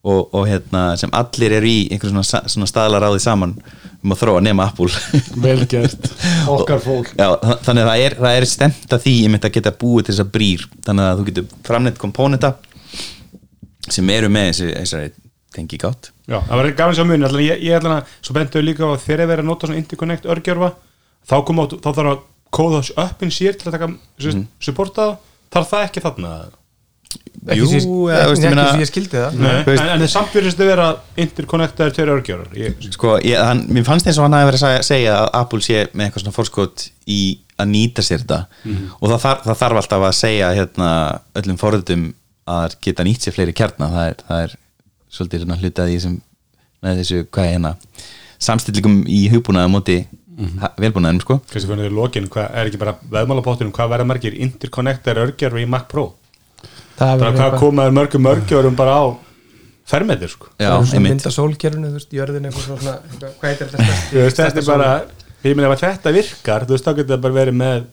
og, 0.00 0.30
og 0.32 0.46
hérna 0.48 0.82
sem 1.00 1.12
allir 1.16 1.52
eru 1.58 1.68
í 1.68 1.78
einhverjum 1.92 2.22
svona, 2.24 2.48
svona 2.48 2.68
staðla 2.70 3.00
ráði 3.04 3.20
saman 3.24 3.52
um 4.00 4.14
að 4.14 4.20
þróa 4.22 4.40
nema 4.44 4.64
Apple. 4.70 4.88
Vel 5.44 5.66
gert, 5.68 6.06
okkar 6.48 6.80
fólk. 6.80 7.10
Já, 7.20 7.34
þa- 7.36 7.58
þannig 7.66 7.84
að 7.84 7.90
það 7.90 8.04
er, 8.06 8.14
það 8.22 8.36
er 8.40 8.46
stemt 8.48 8.94
að 8.96 9.02
því 9.04 9.14
ég 9.18 9.32
myndi 9.34 9.48
að 9.50 9.56
geta 9.58 9.72
búið 9.82 10.06
til 10.06 10.14
þess 10.14 10.24
að 10.24 10.30
brýr. 10.38 10.64
Þannig 10.88 11.08
að 11.10 11.18
þú 11.20 11.26
getur 11.28 11.50
framnett 11.68 12.00
komponenta 12.00 12.52
sem 13.90 14.12
eru 14.14 14.30
með 14.32 14.50
þessi, 14.54 15.02
tengi 15.54 15.78
gátt. 15.80 16.12
Já, 16.30 16.38
það 16.46 16.60
var 16.60 16.70
gaman 16.78 16.98
sem 16.98 17.10
muni, 17.10 17.30
ég, 17.46 17.64
ég 17.66 17.78
ætla 17.78 17.96
að 17.98 18.14
svo 18.20 18.36
bentu 18.36 18.62
líka 18.62 18.86
á 18.86 18.90
að 18.94 19.02
þegar 19.06 19.24
er 19.24 19.30
verið 19.32 19.44
að 19.44 19.50
nota 19.50 19.68
svona 19.68 19.80
interconnect 19.80 20.30
örgjörfa, 20.30 20.70
þá 21.26 21.36
kom 21.48 21.60
á, 21.60 21.64
þá 21.74 21.90
þarf 21.90 22.12
að 22.12 22.22
kóða 22.54 22.80
þessu 22.80 22.96
uppin 23.04 23.34
sér 23.34 23.58
til 23.58 23.68
að 23.68 23.76
taka 23.76 23.90
mm. 23.90 24.46
supporta 24.62 25.04
það, 25.04 25.28
þarf 25.56 25.70
það 25.74 25.86
ekki 25.88 26.04
þarna? 26.06 26.32
Ekki 27.40 27.56
Jú, 27.58 27.66
sem 27.66 27.80
ég, 27.80 27.90
eða, 27.90 28.20
ekki, 28.20 28.30
veist, 28.30 28.44
ég 28.44 28.52
ekki 28.52 28.70
sem 28.70 28.82
ég 28.84 28.90
skildi 28.90 29.16
það. 29.16 29.38
Nei, 29.40 29.52
veist- 29.66 29.82
en, 29.82 29.90
en 29.96 30.02
þið 30.04 30.34
virðist 30.36 30.60
þið 30.60 30.68
vera 30.70 30.88
interconnectaður 31.24 31.94
tveir 31.96 32.12
örgjörfar 32.14 32.90
sko, 32.94 33.14
ég, 33.26 33.42
hann, 33.42 33.62
mér 33.74 33.86
fannst 33.88 34.06
eins 34.06 34.20
og 34.20 34.26
hann 34.26 34.36
hafi 34.38 34.50
verið 34.50 34.66
að 34.68 34.74
segja- 34.86 35.16
að 35.16 35.30
Apple 35.40 35.64
sé 35.66 35.80
með 35.90 36.06
eitthvað 36.06 36.24
svona 36.24 36.36
fórskot 36.36 36.84
í 37.10 37.20
að 37.58 37.72
nýta 37.72 38.04
sér 38.06 38.22
þetta. 38.22 38.40
Og 39.00 39.06
það, 39.08 39.18
þarf, 39.24 39.42
það 39.48 39.60
þarf 39.64 39.80
alltaf 39.82 40.06
að 40.06 40.16
segja 40.20 40.52
hérna, 40.60 40.90
öllum 41.40 41.60
forðum 41.60 42.06
að 42.50 42.76
geta 42.84 43.06
nýtt 43.06 43.26
sér 43.26 43.36
fleiri 43.36 43.56
kjarnar 43.56 43.94
það 43.94 44.12
er, 44.12 44.22
það 44.28 44.44
er 44.44 44.56
svolítið 45.10 45.44
svona 45.44 45.58
hluti 45.60 45.82
að 45.84 45.90
því 45.92 45.98
sem 46.04 46.16
með 46.84 47.00
þessu, 47.02 47.20
hvað 47.28 47.46
er 47.48 47.54
hérna 47.56 47.72
samstillingum 48.40 49.00
í 49.10 49.20
hugbúnaða 49.32 49.70
móti 49.72 49.98
mm 50.40 50.62
velbúnaðum, 50.80 51.18
sko. 51.20 51.34
Kannski 51.50 51.68
fyrir 51.68 51.90
því 51.90 51.96
lokin, 51.98 52.28
hvað 52.32 52.54
er 52.56 52.68
ekki 52.70 52.78
bara 52.80 52.94
veðmálapottunum, 53.12 53.72
hvað 53.76 53.90
verða 53.92 54.06
margir 54.08 54.36
interconnectaður 54.40 55.18
örgjörfi 55.26 55.64
í 55.66 55.68
Mac 55.68 55.84
Pro? 55.90 56.06
Það 56.96 57.10
bara 57.10 57.18
verður 57.26 57.40
hvað 57.42 57.58
komaður 57.60 57.92
mörgum 57.98 58.24
mörgjörum 58.24 58.78
bara 58.78 58.94
á 58.96 59.04
fermetir 59.90 60.32
sko? 60.32 60.48
Já, 60.56 60.70
það 60.70 60.78
er 60.80 60.88
svona 60.94 61.04
mynda 61.10 61.32
sólkerfinu, 61.34 61.90
þú 61.90 61.98
veist, 61.98 62.16
jörðin 62.16 62.48
eitthvað 62.48 62.66
svona, 62.70 62.94
hvað 63.20 63.48
heitir 63.50 63.68
þetta? 63.74 63.84
Stærsti- 63.84 64.14
Þú 64.14 64.24
veist, 64.24 64.40
þetta 64.40 64.62
er 64.62 64.68
bara, 64.70 64.88
ég 65.44 65.56
meina 65.60 65.72
ef 65.76 65.84
þetta 65.84 66.14
virkar, 66.16 66.64
þú 66.68 66.76
veist, 66.76 66.88
þá 66.88 66.92
getur 67.00 67.12
það 67.16 67.22
bara 67.26 67.38
verið 67.40 67.58
með 67.60 67.84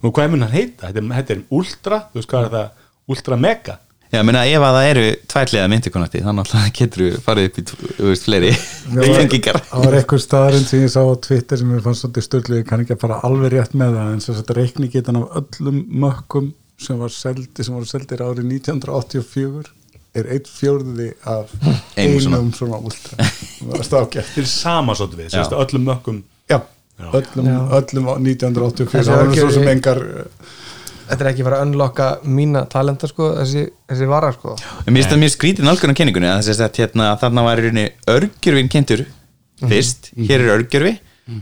og 0.00 0.14
hvað 0.16 0.30
mun 0.32 0.46
hann 0.46 0.56
heita? 0.56 0.86
Þetta 0.88 1.02
er, 1.04 1.08
þetta 1.20 1.36
er 1.36 1.42
ultra, 1.60 2.00
þú 2.14 2.20
veist, 2.22 2.30
hvað 2.32 2.48
er 2.48 2.54
það? 2.56 2.70
Ultra 3.10 3.36
mega 3.44 3.76
Já, 4.10 4.24
minna, 4.26 4.40
ef 4.42 4.64
að 4.66 4.76
það 4.76 4.88
eru 4.90 5.02
tværlega 5.30 5.66
myndikonakti 5.70 6.20
þannig 6.24 6.54
að 6.58 6.70
getur 6.80 7.02
þú 7.04 7.20
farið 7.22 7.44
upp 7.46 7.58
í 7.60 7.64
veist, 8.08 8.24
fleiri 8.26 8.48
tengingar. 8.98 9.58
það 9.68 9.84
var 9.84 9.96
eitthvað 10.00 10.22
staðarinn 10.24 10.66
sem 10.66 10.82
ég 10.82 10.90
sá 10.90 10.98
á 11.06 11.14
Twitter 11.26 11.60
sem 11.60 11.74
ég 11.76 11.84
fannst 11.84 12.02
svolítið 12.02 12.26
störlu, 12.26 12.58
ég 12.58 12.66
kann 12.66 12.82
ekki 12.82 12.96
að 12.96 13.04
fara 13.04 13.20
alveg 13.28 13.54
rétt 13.54 13.76
með 13.78 13.94
það 14.00 14.08
en 14.16 14.24
þess 14.24 14.42
að 14.42 14.50
reikni 14.58 14.90
getan 14.90 15.20
af 15.20 15.38
öllum 15.42 15.78
mökkum 16.02 16.50
sem 16.80 16.98
var 16.98 17.14
seldi 17.14 17.66
sem 17.68 17.76
voru 17.76 17.86
seldir 17.86 18.24
árið 18.26 18.50
1984 18.56 19.70
er 20.18 20.26
eitt 20.34 20.50
fjórði 20.50 21.12
af 21.30 21.54
Einum 22.00 22.20
svona. 22.24 22.42
svona, 22.56 22.82
últra. 22.90 23.30
Það 23.60 23.70
var 23.70 24.10
Þetta 24.10 24.42
er 24.42 24.50
sama 24.50 24.98
svolítið 24.98 25.22
við, 25.22 25.56
öllum 25.62 25.86
mökkum. 25.86 26.22
Já, 26.50 26.58
öllum, 27.14 27.46
öllum 27.78 28.08
á 28.10 28.14
1984 28.18 28.90
Þessi 28.90 29.06
það 29.06 29.20
var 29.20 29.30
nú 29.30 29.36
svo 29.38 29.52
sem 29.54 29.68
engar 29.70 30.00
þetta 31.10 31.24
er 31.24 31.30
ekki 31.32 31.46
bara 31.46 31.60
að 31.60 31.68
unlocka 31.68 32.08
mína 32.24 32.64
talenta 32.70 33.10
sko, 33.10 33.32
þessi, 33.40 33.66
þessi 33.90 34.08
vara 34.10 34.32
sko. 34.34 34.56
Mér 34.86 34.96
finnst 35.00 35.12
það 35.12 35.22
mjög 35.24 35.34
skrítið 35.36 35.68
nálgun 35.68 35.94
á 35.94 35.98
kenningunni 36.00 36.32
þess 36.40 36.64
að 36.64 36.80
hérna, 36.82 37.12
þarna 37.20 37.46
var 37.46 37.60
í 37.60 37.66
rauninni 37.66 37.86
örgjörfin 38.14 38.72
kentur 38.72 39.04
fyrst, 39.60 40.12
hér 40.16 40.44
er 40.44 40.54
örgjörfi 40.56 40.96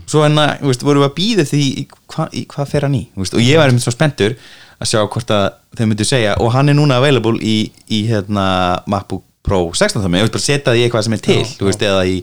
svo 0.09 0.23
hérna, 0.25 0.51
þú 0.59 0.69
veist, 0.69 0.83
vorum 0.85 1.03
við 1.03 1.09
að 1.09 1.15
býða 1.17 1.45
því 1.49 1.61
í, 1.65 1.85
hva, 2.13 2.27
í 2.35 2.43
hvað 2.49 2.73
fer 2.73 2.85
hann 2.85 2.97
í, 2.97 3.05
veist, 3.17 3.37
og 3.37 3.41
ég 3.41 3.57
var 3.57 3.71
einmitt 3.71 3.85
svo 3.85 3.93
spenntur 3.95 4.35
að 4.79 4.91
sjá 4.91 4.99
hvort 5.01 5.33
að 5.33 5.47
þau 5.79 5.85
myndu 5.89 6.05
segja 6.07 6.35
og 6.43 6.53
hann 6.53 6.69
er 6.71 6.77
núna 6.77 6.99
available 7.01 7.39
í, 7.41 7.57
í 7.89 8.03
hérna, 8.09 8.45
MacBook 8.89 9.25
Pro 9.45 9.61
16 9.71 10.03
þannig, 10.03 10.19
ég 10.19 10.27
veist 10.27 10.35
bara 10.35 10.45
setja 10.45 10.75
því 10.75 10.85
eitthvað 10.85 11.05
sem 11.07 11.15
er 11.15 11.23
til 11.25 11.39
þú 11.55 11.69
veist, 11.69 11.85
eða 11.89 12.05
í 12.05 12.17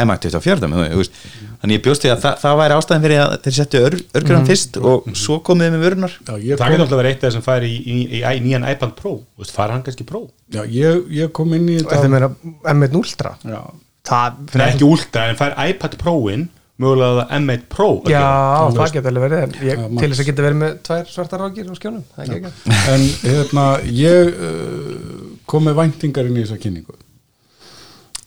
iMac 0.00 0.22
24 0.22 0.70
þú 0.70 1.00
veist, 1.02 1.20
þannig 1.60 1.76
ég 1.76 1.82
bjóst 1.84 2.04
því 2.04 2.10
að 2.14 2.22
það, 2.24 2.36
það 2.42 2.58
væri 2.60 2.76
ástæðan 2.76 3.04
fyrir 3.04 3.22
að 3.22 3.34
þeir 3.44 3.56
settu 3.56 3.80
ör, 3.80 3.96
örgjörfan 4.20 4.48
fyrst 4.48 4.78
og 4.80 5.10
svo 5.20 5.38
komið 5.44 5.66
þið 5.66 5.74
með 5.74 5.84
vörunar 5.86 6.14
já, 6.16 6.32
ég, 6.40 6.54
Það 6.54 6.62
kom, 6.62 6.72
getur 6.72 6.84
alltaf 6.86 7.00
verið 7.00 7.10
eitt 7.10 7.20
af 7.20 7.26
þessum 7.26 7.44
færi 7.44 7.70
í, 7.70 7.80
í, 7.80 7.98
í, 8.06 8.22
í 8.24 8.44
nýjan 8.46 8.68
iPad 8.70 8.94
Pro, 9.00 9.12
þú 9.20 9.44
veist, 9.44 9.56
fara 9.56 9.76
hann 9.76 9.84
kannski 9.86 10.06
Pro? 10.08 10.22
Já, 10.54 10.62
ég, 10.64 11.04
ég 11.18 11.34
kom 11.36 11.52
inn 11.56 11.68
í 11.68 11.76
og 11.82 11.84
þetta 11.84 11.98
þetta 12.00 12.14
meira 12.14 12.30
M1 12.72 12.96
Ultra? 13.02 13.34
Já, 13.44 13.60
það, 14.08 14.40
Fyrir 14.54 14.66
ekki 14.70 14.88
ultra, 14.88 15.28
en 15.28 15.40
fær 15.40 15.58
iPad 15.68 16.00
Pro-in 16.00 16.48
mögulega 16.80 17.20
það 17.20 17.36
M1 17.36 17.68
Pro 17.68 17.90
að 17.98 18.08
já, 18.14 18.16
gera. 18.16 18.72
það 18.78 18.94
geta 18.96 19.10
alveg 19.12 19.24
verið 19.26 19.44
en 19.44 19.54
ég, 19.68 19.84
til 20.00 20.08
þess 20.08 20.22
að 20.22 20.28
geta 20.30 20.44
verið 20.46 20.60
með 20.62 20.76
tvær 20.88 21.10
svartar 21.12 21.42
rákir 21.44 21.68
á 21.68 21.74
skjónum, 21.76 22.04
það 22.16 22.34
er 22.38 22.50
en 22.94 23.06
hérna 23.20 23.66
ég 23.84 24.30
uh, 24.32 25.24
kom 25.50 25.66
með 25.68 25.80
væntingar 25.82 26.30
inn 26.30 26.38
í 26.38 26.44
þessa 26.46 26.60
kynningu. 26.62 26.96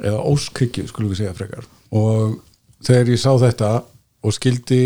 Eða 0.04 0.20
óskhyggju 0.30 0.86
skulum 0.90 1.14
við 1.14 1.24
segja 1.24 1.36
frekar. 1.38 1.66
Og 1.96 2.38
þegar 2.84 3.12
ég 3.14 3.22
sá 3.22 3.32
þetta 3.42 3.72
og 4.24 4.36
skildi 4.36 4.84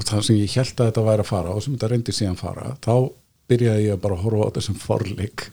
það 0.00 0.22
sem 0.26 0.38
ég 0.40 0.52
held 0.56 0.76
að 0.80 0.90
þetta 0.90 1.06
væri 1.06 1.24
að 1.24 1.30
fara 1.30 1.54
og 1.54 1.64
sem 1.64 1.74
þetta 1.74 1.90
reyndi 1.92 2.14
síðan 2.16 2.38
fara 2.40 2.74
þá 2.84 2.94
byrjaði 3.50 3.86
ég 3.88 3.96
að 3.96 4.02
bara 4.04 4.18
horfa 4.20 4.46
á 4.46 4.48
þetta 4.48 4.62
sem 4.62 4.76
forleik. 4.78 5.46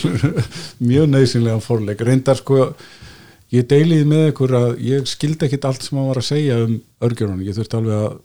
Mjög 0.90 1.08
nöðsynlega 1.10 1.62
forleik. 1.64 2.04
Reyndar 2.06 2.38
sko 2.38 2.68
ég 3.54 3.66
deiliði 3.70 4.06
með 4.10 4.28
ykkur 4.30 4.54
að 4.58 4.68
ég 4.86 5.10
skildi 5.10 5.48
ekkit 5.48 5.66
allt 5.68 5.84
sem 5.84 5.98
hann 5.98 6.10
var 6.12 6.20
að 6.22 6.28
segja 6.30 6.60
um 6.62 6.76
örgjörunum, 7.04 7.42
ég 7.46 7.58
þurfti 7.58 7.78
alveg 7.80 8.04
að 8.06 8.16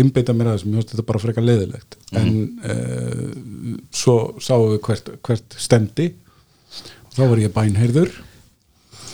einbeita 0.00 0.36
mér 0.36 0.50
að 0.50 0.58
þessum, 0.58 0.72
ég 0.72 0.80
finnst 0.80 0.94
þetta 0.94 1.06
bara 1.08 1.22
frekar 1.24 1.46
leiðilegt. 1.46 1.98
En 2.20 2.30
uh, 2.70 3.78
svo 4.02 4.16
sáum 4.40 4.70
við 4.74 4.82
hvert, 4.86 5.12
hvert 5.26 5.60
stemdi 5.60 6.10
og 6.12 7.16
þá 7.16 7.24
var 7.24 7.42
ég 7.42 7.54
bænheyrður. 7.56 8.14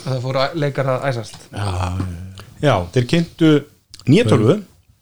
Það 0.03 0.23
fóru 0.23 0.43
að 0.43 0.59
leikar 0.63 0.91
að 0.93 1.07
æsast. 1.09 1.39
Já, 1.51 1.65
Já, 1.65 2.26
þeir 2.61 3.05
kynntu 3.13 3.51
nýjartölvu 4.07 4.57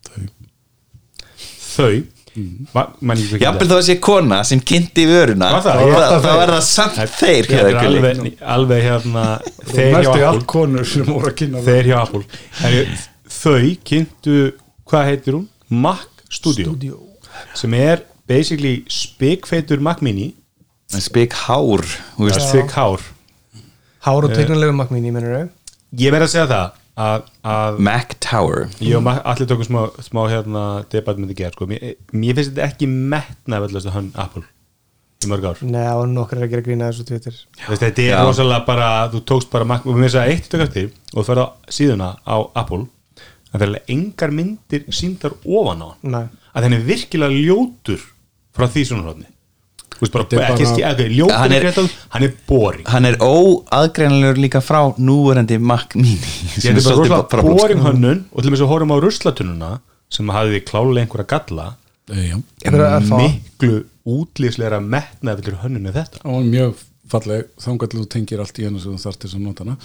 þau 0.05 0.27
þau. 1.75 2.03
Ma- 2.75 2.89
man 2.99 3.15
ég 3.21 3.39
Jafnvel 3.39 3.69
þá 3.69 3.75
að 3.77 3.85
sé 3.87 3.95
kona 4.03 4.41
sem 4.43 4.59
kynnti 4.59 5.05
vöruna 5.07 5.53
þá 5.63 5.69
var 6.25 6.51
það. 6.51 6.57
samt 6.67 6.97
þeir 7.15 7.47
er 7.55 7.77
alveg, 7.79 8.23
alveg 8.41 8.83
hérna 8.83 9.23
þeir 9.69 9.79
hjá 9.79 9.95
Næstu 9.95 10.09
Apple. 10.09 10.25
allt 10.31 10.47
konur 10.51 10.89
sem 10.89 11.07
voru 11.07 11.31
að 11.31 11.37
kynna 11.39 11.63
þeir 11.63 11.89
hjá 11.91 11.95
Apple. 12.01 12.23
Heru, 12.59 12.83
þau 13.37 13.69
kynntu, 13.87 14.35
hvað 14.91 15.09
heitir 15.11 15.39
hún? 15.39 15.47
Mac 15.69 16.25
Studio, 16.27 16.75
sem 17.55 17.73
er 17.79 18.03
basically 18.27 18.81
spikfeitur 18.91 19.79
Mac 19.79 20.01
Mini. 20.03 20.33
Spik 20.91 21.33
hár 21.47 21.83
þú 22.17 22.27
veist. 22.27 22.49
spik 22.49 22.71
hár. 22.75 22.99
Og 24.05 24.33
tegnulegu 24.35 24.75
makmín, 24.75 25.07
ég 25.07 25.13
mennur 25.15 25.49
ég 25.97 26.11
verð 26.13 26.27
að 26.27 26.33
segja 26.35 26.47
það. 26.51 26.65
að, 26.65 26.73
að 26.73 26.84
Mac 26.95 28.15
Tower. 28.23 28.69
Ég 28.79 28.95
og 28.97 29.03
Ma- 29.03 29.21
allir 29.27 29.47
tókum 29.49 29.67
smá, 29.67 29.81
smá 30.05 30.25
hérna 30.31 30.85
debatt 30.91 31.17
með 31.19 31.31
þetta 31.33 31.39
gerð 31.43 31.57
sko. 31.57 31.67
mér, 31.67 31.95
mér 32.13 32.35
finnst 32.37 32.53
þetta 32.53 32.67
ekki 32.69 32.87
metna 32.87 33.59
völdast 33.63 33.89
að 33.89 33.97
hann 33.97 34.11
Apple 34.15 34.43
í 35.25 35.27
mörg 35.31 35.43
ár. 35.49 35.61
Nei, 35.63 35.83
var 35.83 36.07
nokkur 36.07 36.41
að 36.43 36.49
gera 36.53 36.61
grína 36.65 36.89
þessu 36.91 37.05
Twitter. 37.07 37.33
Þetta 37.67 38.01
er 38.05 38.25
rosalega 38.25 38.65
bara 38.65 38.89
þú 39.11 39.23
tókst 39.25 39.51
bara 39.51 39.65
Mac 39.65 39.85
og 39.85 39.95
mér 39.95 40.07
finnst 40.07 40.19
það 40.19 40.31
eitt 40.33 40.49
tök 40.51 40.65
eftir 40.67 40.89
og 41.13 41.19
þú 41.21 41.27
ferð 41.29 41.43
á 41.43 41.47
síðuna 41.69 42.09
á 42.23 42.37
Apple 42.55 42.85
það 43.55 43.61
er 43.69 43.81
engar 43.87 44.31
myndir 44.35 44.83
síndar 44.91 45.35
ofan 45.45 45.81
á 45.83 45.87
hann. 45.91 46.11
Nei. 46.11 46.25
að 46.55 46.63
hann 46.63 46.73
er 46.73 46.83
virkilega 46.87 47.31
ljótur 47.31 48.01
frá 48.55 48.67
því 48.71 48.83
svona 48.87 49.03
hróðni 49.07 49.27
ekki, 50.01 50.35
bara- 50.35 50.53
ekki, 50.55 51.07
ljótur 51.15 51.35
Hann 51.39 51.51
er- 51.55 51.89
hann 52.15 52.23
boring. 52.47 52.85
hann 52.91 53.05
er 53.05 53.15
óaðgreinlegur 53.23 54.37
líka 54.43 54.61
frá 54.61 54.81
núverandi 54.97 55.59
Mac 55.59 55.95
Mini 55.95 56.17
sem 56.59 56.75
þetta 56.75 56.95
er 57.05 57.27
bara 57.31 57.43
boring 57.43 57.81
hönnun 57.85 58.23
og 58.31 58.41
til 58.43 58.51
og 58.51 58.55
með 58.55 58.61
svo 58.63 58.67
horfum 58.71 58.91
á 58.91 58.97
ruslatununa 59.03 59.71
sem 60.11 60.29
hafði 60.29 60.59
klálega 60.67 61.05
einhverja 61.05 61.27
galla. 61.31 61.69
Einhverja 62.11 62.99
örfáa. 62.99 63.21
miklu 63.23 63.79
útlýslegra 64.05 64.77
metnaðvillir 64.83 65.57
hönnun 65.63 65.87
en 65.89 65.95
þetta. 65.95 66.21
Það 66.21 66.35
var 66.35 66.45
mjög 66.51 66.83
falleg. 67.09 67.47
Þangar 67.61 67.89
til 67.91 67.99
þú 67.99 68.05
tengir 68.13 68.43
allt 68.43 68.59
í 68.61 68.65
hennu 68.67 68.79
sem 68.83 68.93
þú 68.93 69.01
þarft 69.01 69.25
þess 69.25 69.37
að 69.39 69.43
nota 69.47 69.65
hana. 69.65 69.75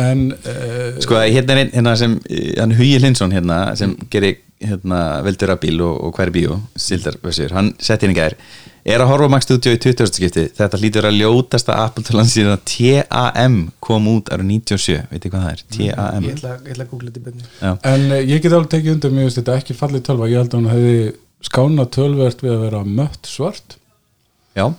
En 0.00 0.24
uh, 0.32 0.96
sko 1.04 1.20
hérna 1.20 1.54
er 1.56 1.60
einn 1.64 1.74
hérna 1.76 1.94
sem 2.00 2.16
eh, 2.28 2.54
hann 2.60 2.74
Hugi 2.76 2.98
Linsson 3.04 3.32
hérna 3.36 3.60
sem 3.76 3.94
gerir 4.12 4.38
hérna 4.64 5.02
veldur 5.26 5.52
að 5.52 5.60
bíl 5.66 5.80
og, 5.84 6.00
og 6.08 6.16
hver 6.16 6.32
bíó 6.32 6.56
sildarvössur, 6.80 7.52
hann 7.52 7.74
sett 7.78 8.04
hérna 8.04 8.16
gær 8.16 8.36
er 8.86 9.02
að 9.02 9.10
horfa 9.10 9.26
á 9.26 9.32
Mac 9.34 9.44
Studio 9.44 9.74
í 9.74 9.80
20. 9.82 10.10
skipti 10.14 10.44
þetta 10.56 10.80
hlýtur 10.80 11.08
að 11.08 11.18
ljótasta 11.20 11.76
Apple 11.82 12.04
talan 12.06 12.28
síðan 12.30 12.56
að 12.56 12.64
TAM 12.70 13.56
kom 13.82 14.06
út 14.12 14.30
ára 14.32 14.46
97 14.46 15.00
veit 15.10 15.24
þið 15.24 15.32
hvað 15.32 15.46
það 15.46 15.54
er? 15.54 15.64
TAM 15.76 16.28
Ég 16.28 16.36
ætla, 16.36 16.52
ég 16.62 16.74
ætla 16.76 16.86
að 16.86 16.92
googla 16.92 17.10
þetta 17.10 17.22
í 17.22 17.26
byrni 17.26 17.48
Já. 17.60 17.72
en 17.92 18.06
uh, 18.10 18.20
ég 18.22 18.44
get 18.44 18.52
alveg 18.52 18.70
tekið 18.76 18.94
undir 18.94 19.16
mér 19.16 19.26
finnst 19.26 19.40
þetta 19.42 19.58
ekki 19.60 19.78
fallið 19.80 20.06
tölva, 20.06 20.30
ég 20.30 20.42
held 20.42 20.54
að 20.54 20.60
hún 20.60 20.70
hefði 20.74 20.96
skána 21.46 21.88
tölvert 21.96 22.44
við 22.44 22.54
að 22.54 22.64
vera 22.66 22.84
mött 22.86 23.30
svart 23.30 23.78
Já. 24.56 24.70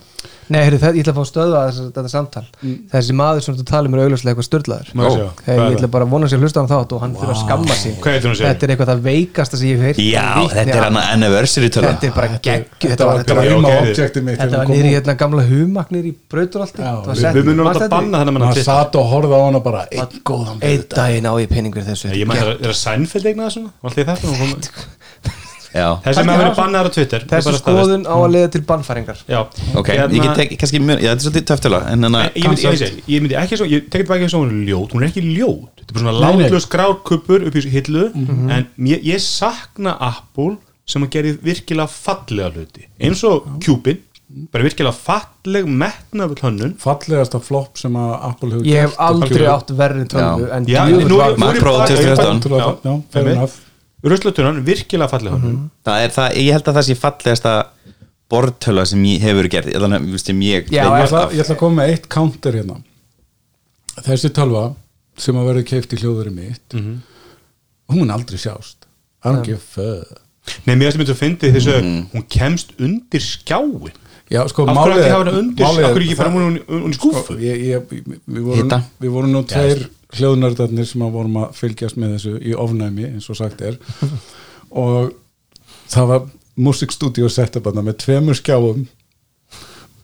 Nei, 0.48 0.62
heyrðu, 0.64 0.78
það, 0.80 0.96
ég 0.96 1.04
ætla 1.04 1.12
að 1.12 1.18
fá 1.18 1.22
að 1.22 1.28
stöða 1.28 1.58
þetta 1.76 2.10
samtal. 2.10 2.42
Þessi 2.88 3.14
maður 3.18 3.42
sem 3.44 3.56
þú 3.58 3.64
um 3.78 3.94
er 3.94 4.00
augljóslega 4.06 4.32
eitthvað 4.32 4.46
störlaður 4.46 4.88
ég 4.88 5.74
ætla 5.76 5.90
bara 5.92 6.06
að 6.06 6.14
vona 6.14 6.30
sér 6.30 6.38
að 6.40 6.46
hlusta 6.46 6.58
á 6.58 6.62
hann 6.62 6.70
þátt 6.72 6.94
og 6.96 7.02
hann 7.04 7.16
fyrir 7.18 7.32
að 7.34 7.40
skamma 7.42 7.76
sig. 7.76 7.98
Að? 8.00 8.40
Þetta 8.40 8.64
er 8.64 8.72
eitthvað 8.72 8.90
það 8.90 9.02
veikasta 9.04 9.60
sem 9.60 9.68
ég 9.68 9.82
hef 9.82 9.84
heyrt 9.90 10.00
Já, 10.00 10.24
Nýtt, 10.38 10.54
þetta 10.56 10.78
er 10.78 10.86
hann 10.86 11.00
anniversary 11.02 11.70
tölu 11.74 11.90
Þetta 11.90 12.08
er 12.08 12.14
bara 12.16 12.40
gegg 12.48 12.64
þetta 12.80 12.88
Þetta 12.88 13.08
var, 13.10 13.22
var 13.36 13.50
var, 13.68 13.90
þetta 14.40 14.62
var 14.62 14.72
nýri 14.72 14.92
hérna 14.96 15.16
gamla 15.20 15.44
humaknir 15.52 16.08
í 16.08 16.14
Já, 16.80 16.94
við 17.36 17.50
munum 17.52 17.68
alltaf 17.68 17.92
banna 17.92 18.22
að 18.24 18.32
mann 18.32 18.46
maður 18.48 18.68
satt 18.70 18.96
og 18.98 19.10
horfði 19.12 19.36
á 19.36 19.40
hana 19.44 19.64
bara 19.68 19.84
einn 19.92 20.22
góðan 20.32 20.64
Einn 20.64 20.86
daginn 20.96 21.28
á 21.28 21.32
ég 21.44 21.52
pening 21.52 21.76
fyrir 21.76 21.92
þessu 21.92 22.14
ég 22.16 22.30
maður 22.30 22.54
er 22.56 22.72
að 22.72 22.80
það 23.44 23.58
svona? 23.58 23.74
Alltaf 23.84 24.00
í 24.02 25.36
þessi 25.74 26.24
maður 26.24 26.40
verið 26.42 26.56
bannaðar 26.58 26.88
á 26.88 26.92
Twitter. 26.96 27.20
Þessi 27.20 27.28
Það 27.28 27.38
er 27.38 27.44
bara 27.48 27.58
staðfest. 27.58 27.84
skoðun 27.84 28.04
á 28.08 28.14
að 28.18 28.30
leiða 28.34 28.50
til 28.54 28.62
bannfæringar. 28.68 29.18
Já. 29.28 29.40
Ok, 29.76 29.88
Hérna- 29.88 30.14
ég 30.16 30.22
get 30.22 30.34
tek, 30.40 30.54
kannski 30.58 30.80
þetta 30.80 31.10
er 31.10 31.18
svolítið 31.18 31.46
þannig 31.50 32.10
Nei, 32.10 32.30
ég 32.34 32.48
myndi, 32.48 32.62
ég, 32.64 33.02
ég 33.08 33.36
ekki 33.42 33.58
svo, 33.60 33.66
ég 33.68 33.88
tekit 33.90 34.08
bara 34.08 34.18
ekki 34.20 34.30
svo 34.32 34.40
hún 34.44 34.54
er 34.54 34.66
ljót, 34.72 34.92
hún 34.96 35.02
er 35.04 35.08
ekki 35.10 35.22
ljót. 35.28 35.68
Þetta 35.78 35.88
er 35.88 35.94
bara 35.94 36.04
svona 36.04 36.18
látlaus 36.24 36.68
grárkuppur 36.72 37.46
upp 37.48 37.54
í 37.54 37.64
hillu 37.68 38.06
en 38.14 38.66
ég, 38.88 39.02
ég 39.04 39.20
sakna 39.20 39.96
Apple 40.00 40.56
sem 40.88 41.02
að 41.04 41.10
gera 41.10 41.36
virkilega 41.44 41.88
fallega 41.92 42.50
hluti. 42.54 42.86
Eins 43.00 43.22
og 43.28 43.44
Cupid 43.60 44.00
bara 44.52 44.64
virkilega 44.64 44.92
falleg 44.92 45.64
metnafull 45.68 46.40
hönnun. 46.42 46.74
Fallegasta 46.80 47.40
flopp 47.40 47.76
sem 47.80 47.92
að 47.96 48.10
Apple 48.28 48.50
hefur 48.50 48.64
Ég 48.68 48.80
hef 48.84 48.90
gert. 48.96 49.00
aldrei 49.00 49.46
átt 49.52 49.70
verri 49.76 50.04
tölvu 50.08 50.48
Já. 50.48 50.56
En 50.56 50.64
nú- 51.08 51.16
var- 51.16 51.34
Pro 51.60 51.76
bara- 51.78 51.86
2014. 51.88 52.58
Já, 52.58 52.76
já, 52.84 53.02
fair 53.12 53.48
ruslatunan, 54.04 54.60
virkilega 54.66 55.10
falleg 55.10 55.32
hönnun 55.34 55.70
það 55.86 56.04
er 56.04 56.14
það, 56.14 56.36
ég 56.38 56.52
held 56.56 56.68
að 56.70 56.78
það 56.78 56.86
sé 56.88 56.94
fallegasta 56.98 57.54
bortöla 58.30 58.84
sem 58.86 59.04
ég 59.08 59.24
hefur 59.24 59.48
sem 60.20 60.40
ég 60.44 60.68
ég, 60.68 60.76
ég 60.76 61.42
ætla 61.42 61.54
að 61.54 61.58
koma 61.58 61.82
með 61.82 61.94
eitt 61.94 62.08
counter 62.12 62.52
hérna. 62.58 62.76
Þessi 64.04 64.30
tölva 64.36 64.64
sem 65.18 65.34
að 65.40 65.48
verður 65.50 65.68
keift 65.72 65.94
í 65.96 66.00
hljóðurinn 66.02 66.36
mitt 66.38 66.76
hún 67.88 68.02
mun 68.02 68.10
aldrei 68.12 68.38
sjást. 68.38 68.84
I 69.24 69.32
don't 69.32 69.46
give 69.46 69.58
a 69.58 70.04
fuck. 70.04 70.20
Nei, 70.68 70.76
mér 70.76 70.92
finnst 70.92 71.00
þetta 71.00 71.14
að 71.16 71.22
fyndi 71.22 71.50
þess 71.56 71.70
að 71.72 71.88
hún 72.12 72.26
kemst 72.32 72.70
undir 72.78 73.24
skjáin 73.24 73.96
Já, 74.28 74.42
sko, 74.52 74.66
málið 74.68 74.98
ekki 74.98 75.06
er- 75.08 75.12
hafa 75.14 75.24
hana 75.24 75.38
undir 75.40 75.64
hverju 75.64 76.04
ekki 76.04 76.16
það- 76.18 76.34
hún 76.36 76.58
hún 76.68 76.92
í 76.92 76.96
skúfu 76.98 77.36
ég, 77.40 77.62
ég, 77.64 77.86
við, 78.28 78.42
vorum, 78.44 78.58
Hita. 78.60 78.78
við 79.00 79.10
vorum 79.14 79.32
nú 79.32 79.42
tveir 79.48 79.88
hljóðnördarnir 80.16 80.88
sem 80.88 81.02
að 81.04 81.16
vorum 81.18 81.40
að 81.42 81.56
fylgjast 81.58 81.98
með 82.00 82.14
þessu 82.16 82.34
í 82.40 82.54
ofnæmi 82.56 83.08
eins 83.12 83.28
og 83.28 83.38
sagt 83.40 83.64
er. 83.64 83.76
Og 84.84 85.12
það 85.88 86.12
var 86.12 86.28
musikstúdíu 86.58 87.28
setup 87.32 87.68
þarna 87.68 87.84
með 87.86 88.00
tveimur 88.04 88.38
skjáum 88.38 88.86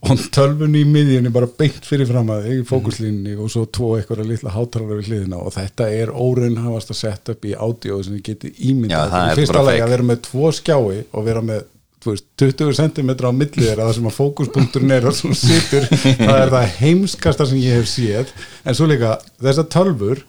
og 0.05 0.21
tölvunni 0.35 0.83
í 0.85 0.89
miðjunni 0.89 1.31
bara 1.33 1.49
beint 1.49 1.87
fyrir 1.89 2.09
fram 2.09 2.29
að 2.33 2.49
þig 2.49 2.59
í 2.61 2.65
fókuslínni 2.69 3.37
og 3.41 3.49
svo 3.53 3.65
tvo 3.73 3.95
eitthvað 3.97 4.27
litla 4.29 4.53
hátalara 4.53 4.99
við 4.99 5.09
hliðina. 5.09 5.39
Og 5.41 5.55
þetta 5.55 5.87
er 5.97 6.13
óraunhafast 6.13 6.93
að 6.93 6.99
setja 7.01 7.37
upp 7.37 7.47
í 7.49 7.55
ádió 7.57 8.01
sem 8.05 8.19
þið 8.19 8.27
geti 8.29 8.51
Já, 8.53 8.59
ímyndað 8.71 9.15
það 9.15 9.31
er 9.31 9.41
fyrsta 9.41 9.63
fake. 9.65 9.85
að 9.87 9.95
vera 9.95 10.09
með 10.11 10.21
tvo 10.29 10.51
skjái 10.59 10.99
og 11.05 11.25
vera 11.25 11.45
með 11.45 11.63
veist, 12.07 12.27
20 12.41 12.77
cm 12.79 13.11
á 13.25 13.33
milli 13.35 13.65
þeirra 13.65 13.89
það 13.89 13.97
sem 13.99 14.09
að 14.11 14.17
fókuspunkturinn 14.19 14.95
er 14.97 15.09
og 15.09 15.17
svo 15.17 15.33
situr 15.39 15.89
það 15.91 16.39
er 16.39 16.53
það 16.55 16.79
heimskasta 16.81 17.49
sem 17.51 17.61
ég 17.63 17.81
hef 17.81 17.91
séð. 17.91 18.33
En 18.65 18.77
svo 18.77 18.89
líka 18.91 19.17
þessar 19.43 19.69
tölfur 19.73 20.23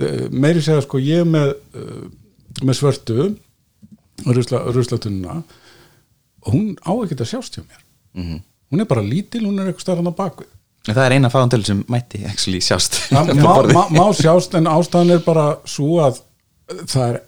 eh, 0.00 0.26
meiri 0.30 0.64
segja 0.64 0.84
sko 0.84 1.00
ég 1.02 1.24
er 1.24 1.28
með 1.28 1.54
eh, 1.78 2.02
með 2.62 2.78
svörtu 2.78 3.28
rusla, 4.26 4.62
ruslatununa 4.74 5.38
og 6.42 6.50
hún 6.54 6.72
á 6.82 6.92
ekkert 7.04 7.24
að 7.24 7.30
sjást 7.32 7.56
hjá 7.58 7.62
mér. 7.64 7.84
Mhm. 8.18 8.42
hún 8.72 8.80
er 8.80 8.88
bara 8.88 9.02
lítil, 9.04 9.44
hún 9.46 9.60
er 9.60 9.68
eitthvað 9.68 9.84
stærðan 9.84 10.12
á 10.12 10.14
bakvið. 10.16 10.48
Það 10.88 11.04
er 11.04 11.14
eina 11.14 11.30
fáantölu 11.30 11.64
sem 11.64 11.84
mætti 11.88 12.24
actually 12.26 12.60
sjást. 12.60 12.96
Má, 13.12 13.22
má, 13.70 13.82
má 13.92 14.06
sjást 14.16 14.54
en 14.58 14.66
ástæðan 14.66 15.14
er 15.14 15.20
bara 15.22 15.58
svo 15.68 16.00
að 16.02 16.18
það 16.90 17.04
er 17.12 17.20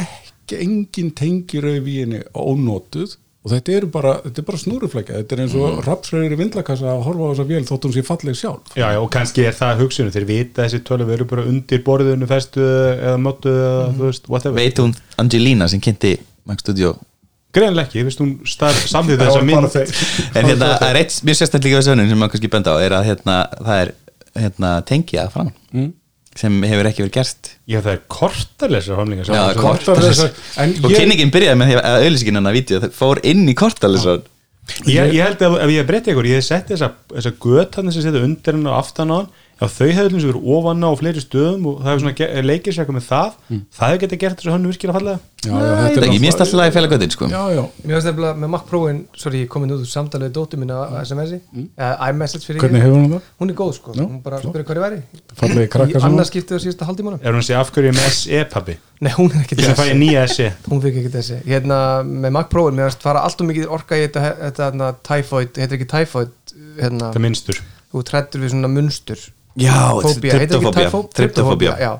ekki 0.00 0.27
engin 0.56 1.10
tengirauð 1.16 1.88
í 1.88 1.96
henni 2.02 2.20
ónótuð 2.32 3.16
og 3.48 3.52
þetta 3.52 3.74
eru 3.78 3.88
bara, 3.92 4.14
þetta 4.24 4.42
er 4.42 4.46
bara 4.48 4.60
snúruflækja 4.60 5.20
þetta 5.20 5.34
er 5.34 5.42
eins 5.44 5.56
og 5.56 5.66
mm. 5.68 5.82
rapsröður 5.86 6.34
í 6.34 6.38
vindlakassa 6.40 6.88
að 6.90 7.04
horfa 7.06 7.28
á 7.28 7.30
þessa 7.32 7.46
vél 7.48 7.66
þótt 7.68 7.86
hún 7.86 7.94
sé 7.94 8.04
falleg 8.06 8.38
sjálf. 8.38 8.72
Já, 8.74 8.86
já, 8.92 8.98
og 9.00 9.10
kannski 9.14 9.44
er 9.48 9.54
það 9.56 9.84
hugsunum, 9.84 10.14
þeir 10.14 10.26
vita 10.28 10.64
að 10.64 10.66
þessi 10.66 10.80
tölvu 10.88 11.14
eru 11.14 11.28
bara 11.30 11.44
undir 11.48 11.84
borðinu 11.86 12.28
festu 12.30 12.64
eða 12.64 13.20
mótu 13.22 13.52
eða 13.52 13.84
þú 13.94 14.08
veist, 14.08 14.26
whatever. 14.32 14.58
Veit 14.58 14.82
hún 14.82 14.96
Angelina 15.22 15.70
sem 15.70 15.82
kynnti 15.84 16.16
Mac 16.48 16.64
Studio? 16.64 16.96
Greinlega 17.54 17.88
ekki, 17.88 18.04
veist 18.04 18.20
hún 18.20 18.34
þessa 18.44 19.00
var 19.06 19.22
bara 19.22 19.46
mynd. 19.46 19.78
En 20.34 20.50
hérna, 20.50 20.74
það 20.74 20.90
er 20.90 21.00
eitt 21.04 21.22
mjög 21.24 21.40
sérstætt 21.40 21.64
líka 21.64 21.80
við 21.80 21.88
sönnum 21.88 22.10
sem 22.10 22.20
maður 22.20 22.34
kannski 22.34 22.52
benda 22.52 22.74
á 22.74 22.76
er 22.82 22.98
að 22.98 23.08
hérna, 23.12 23.38
það 23.62 23.84
er 23.84 23.94
hérna, 24.42 24.74
tengja 24.88 25.28
fram. 25.32 25.54
Mm. 25.72 25.92
Sem 26.38 26.56
hefur 26.62 26.86
ekki 26.90 27.02
verið 27.04 27.14
gert. 27.18 27.48
Já, 27.66 27.80
það 27.82 27.92
er 27.96 28.02
kortarlesar 28.14 28.98
homlingar 29.00 29.26
Já, 29.26 29.40
sem- 29.52 29.62
kort- 29.62 29.84
Kortar 29.88 30.32
en 30.62 30.74
og 30.84 30.90
ég, 30.92 30.98
kynningin 31.00 31.32
byrjaði 31.34 31.58
með 31.58 31.70
því 31.72 31.78
að 31.82 32.04
hennar 32.38 32.54
vídeo 32.56 32.80
það 32.84 32.94
fór 32.98 33.20
inn 33.26 33.42
í 33.50 33.54
kortalisar 33.58 34.22
ég, 34.86 35.12
ég 35.16 35.22
held 35.24 35.42
að 35.48 35.58
ef 35.64 35.72
ég 35.74 35.86
breytti 35.88 36.12
ykkur, 36.14 36.28
ég 36.30 36.38
hef 36.40 36.46
sett 36.46 36.70
þessa, 36.70 36.90
þessa 37.14 37.32
göt 37.42 37.78
hann 37.80 37.90
sem 37.94 38.04
setja 38.04 38.22
undir 38.22 38.58
hann 38.58 38.68
og 38.70 38.76
aftan 38.78 39.10
á 39.10 39.16
hann 39.18 39.30
Já, 39.58 39.66
þau 39.74 39.88
hefðu 39.90 40.14
eins 40.14 40.24
og 40.24 40.30
verið 40.30 40.50
ofan 40.54 40.86
á 40.86 40.90
fleiri 40.94 41.22
stöðum 41.22 41.64
og 41.66 41.80
það 41.82 41.88
hefur 41.90 42.02
svona 42.04 42.44
leikir 42.46 42.74
sér 42.74 42.84
eitthvað 42.84 42.96
með 42.98 43.06
það 43.08 43.30
það 43.74 43.88
hefur 43.88 44.02
getið 44.04 44.20
gert 44.22 44.38
þessu 44.38 44.52
hannu 44.54 44.70
virkilega 44.70 44.94
fallega. 44.94 45.18
Já, 45.38 45.50
já, 45.50 45.72
þetta 45.78 45.98
er 45.98 46.12
Mér 46.12 46.22
finnst 46.22 46.42
alltaf 46.44 46.62
að 46.62 46.76
fæla 46.76 46.90
göttin 46.92 47.12
sko. 47.14 47.26
Já, 47.30 47.42
já, 47.54 47.62
Mér 47.82 47.92
finnst 47.94 48.08
nefnilega 48.08 48.34
með 48.42 48.48
Mac 48.54 48.64
Pro-in, 48.68 49.00
sorry, 49.18 49.38
ég 49.42 49.50
komin 49.50 49.70
út 49.74 49.82
úr 49.82 49.90
samtalið 49.90 50.30
dóttu 50.34 50.58
minna 50.58 50.74
á 50.78 51.02
SMS-i, 51.02 51.38
uh, 51.74 52.06
iMessage 52.10 52.46
fyrir 52.46 52.62
hvernig 52.62 52.82
hefur 52.82 52.98
hún 52.98 53.12
það? 53.14 53.22
Hún 53.38 53.48
er 53.50 53.56
góð 53.58 53.72
sko, 53.78 53.94
Já, 53.94 54.02
hún 54.02 54.18
bara 54.22 54.38
spyrir 54.42 54.66
hverju 54.66 54.82
væri. 54.82 54.98
Í 55.06 55.66
krakkar 55.70 55.94
svona. 55.94 56.10
annars 56.10 56.30
skiptið 56.32 56.58
á 56.58 56.60
síðasta 56.66 56.88
haldímanum 56.90 57.22
Er 57.22 57.30
hún 57.30 57.42
að 57.42 57.46
segja 57.48 57.62
af 57.62 57.70
hverju 57.74 57.86
ég 57.86 57.94
er 57.94 57.98
með 57.98 58.10
SE 58.18 58.42
pabbi? 58.50 58.74
Nei, 58.98 59.12
hún 59.14 59.30
er 59.30 59.38
ekki 59.44 59.54
ég 59.62 59.98
nýja 60.02 60.26
SE 60.34 60.50
Hún 60.70 60.82
fikk 60.82 61.00
ekki 61.04 61.14
þessi 61.14 61.38
Hérna, 61.46 61.78
með 62.02 62.34
Mac 62.34 62.50
Pro-in, 62.50 62.74
mér 62.78 62.90
finnst 62.90 63.06
fara 63.06 63.22
allt 63.26 63.38
og 63.38 63.46
mikið 63.52 63.70
orka 63.78 63.94
í 63.98 64.06
þetta, 64.08 64.20
þetta 64.42 64.70
hérna, 64.72 64.86
typhoid, 65.06 65.54
Já, 71.82 71.98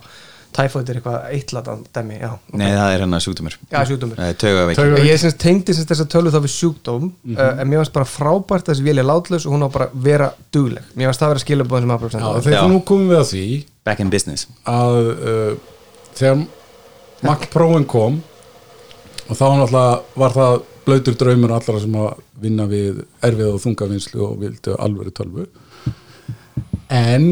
typhoid 0.59 0.89
er 0.91 0.99
eitthvað 0.99 1.27
eittlatan 1.37 1.83
dæmi, 1.95 2.17
já 2.23 2.31
Nei, 2.57 2.71
það 2.73 2.93
er 2.95 3.03
hennar 3.05 3.21
sjúkdómur. 3.23 3.57
Já, 3.71 3.81
sjúkdómur. 3.87 4.17
Það 4.19 4.31
er 4.33 4.39
taugaveiki. 4.43 4.79
Tauga- 4.81 5.03
Ég 5.07 5.37
tengdi 5.45 5.75
sagt 5.77 5.91
þessa 5.93 6.07
tölu 6.15 6.31
þá 6.35 6.39
við 6.47 6.53
sjúkdóm 6.55 7.05
Mhm. 7.25 7.37
uh, 7.37 7.61
en 7.61 7.69
mér 7.69 7.83
finnst 7.83 7.93
bara 7.93 8.09
frábært 8.09 8.65
að 8.67 8.73
þessi 8.75 8.87
vél 8.89 8.99
er 8.99 9.05
látlaus 9.05 9.47
og 9.47 9.53
hún 9.53 9.67
á 9.67 9.69
bara 9.71 9.87
að 9.89 10.03
vera 10.09 10.31
dugleg. 10.53 10.83
Mér 10.97 11.07
finnst 11.13 11.21
það 11.21 11.29
að 11.29 11.35
vera 11.35 11.45
skilabóðin 11.45 11.81
sem 11.85 11.91
Já, 11.91 11.97
afbröðsend 11.99 12.45
þegar 12.49 12.69
nú 12.73 12.81
komum 12.85 13.09
við 13.13 13.19
að 13.21 13.29
því 13.33 13.65
Back 13.85 14.01
in 14.01 14.11
business. 14.11 14.47
að 14.67 14.97
uh, 15.29 15.55
þegar 16.15 16.47
Mac 17.23 17.51
Pro-in 17.51 17.85
kom 17.85 18.23
og 19.29 19.37
þá 19.37 19.45
náttúrulega 19.59 20.03
var 20.17 20.31
það 20.33 20.63
blöytur 20.87 21.15
draumur 21.21 21.53
allra 21.53 21.81
sem 21.81 21.93
að 21.93 22.15
vinna 22.41 22.67
við 22.67 23.05
erfið 23.23 23.49
og 23.55 23.61
þungavinnslu 23.61 24.21
og 24.25 24.39
vildu 24.41 24.77
alvöru 24.79 25.11
tölvu 25.13 25.47
en 26.95 27.25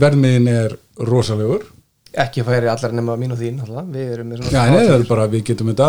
verðmiðin 0.00 0.50
er 0.52 0.76
rosalegur. 1.08 1.66
Ekki 2.14 2.44
færi 2.46 2.68
allar 2.70 2.92
nema 2.94 3.16
mín 3.18 3.34
og 3.34 3.40
þín 3.40 3.58
alltaf. 3.64 3.88
við 3.90 4.12
erum 4.14 4.28
með 4.30 4.44
Já, 4.44 4.50
svona 4.52 4.78
það 4.78 4.92
er 4.94 5.06
bara, 5.08 5.26
við 5.32 5.44
getum 5.48 5.72
þetta 5.72 5.88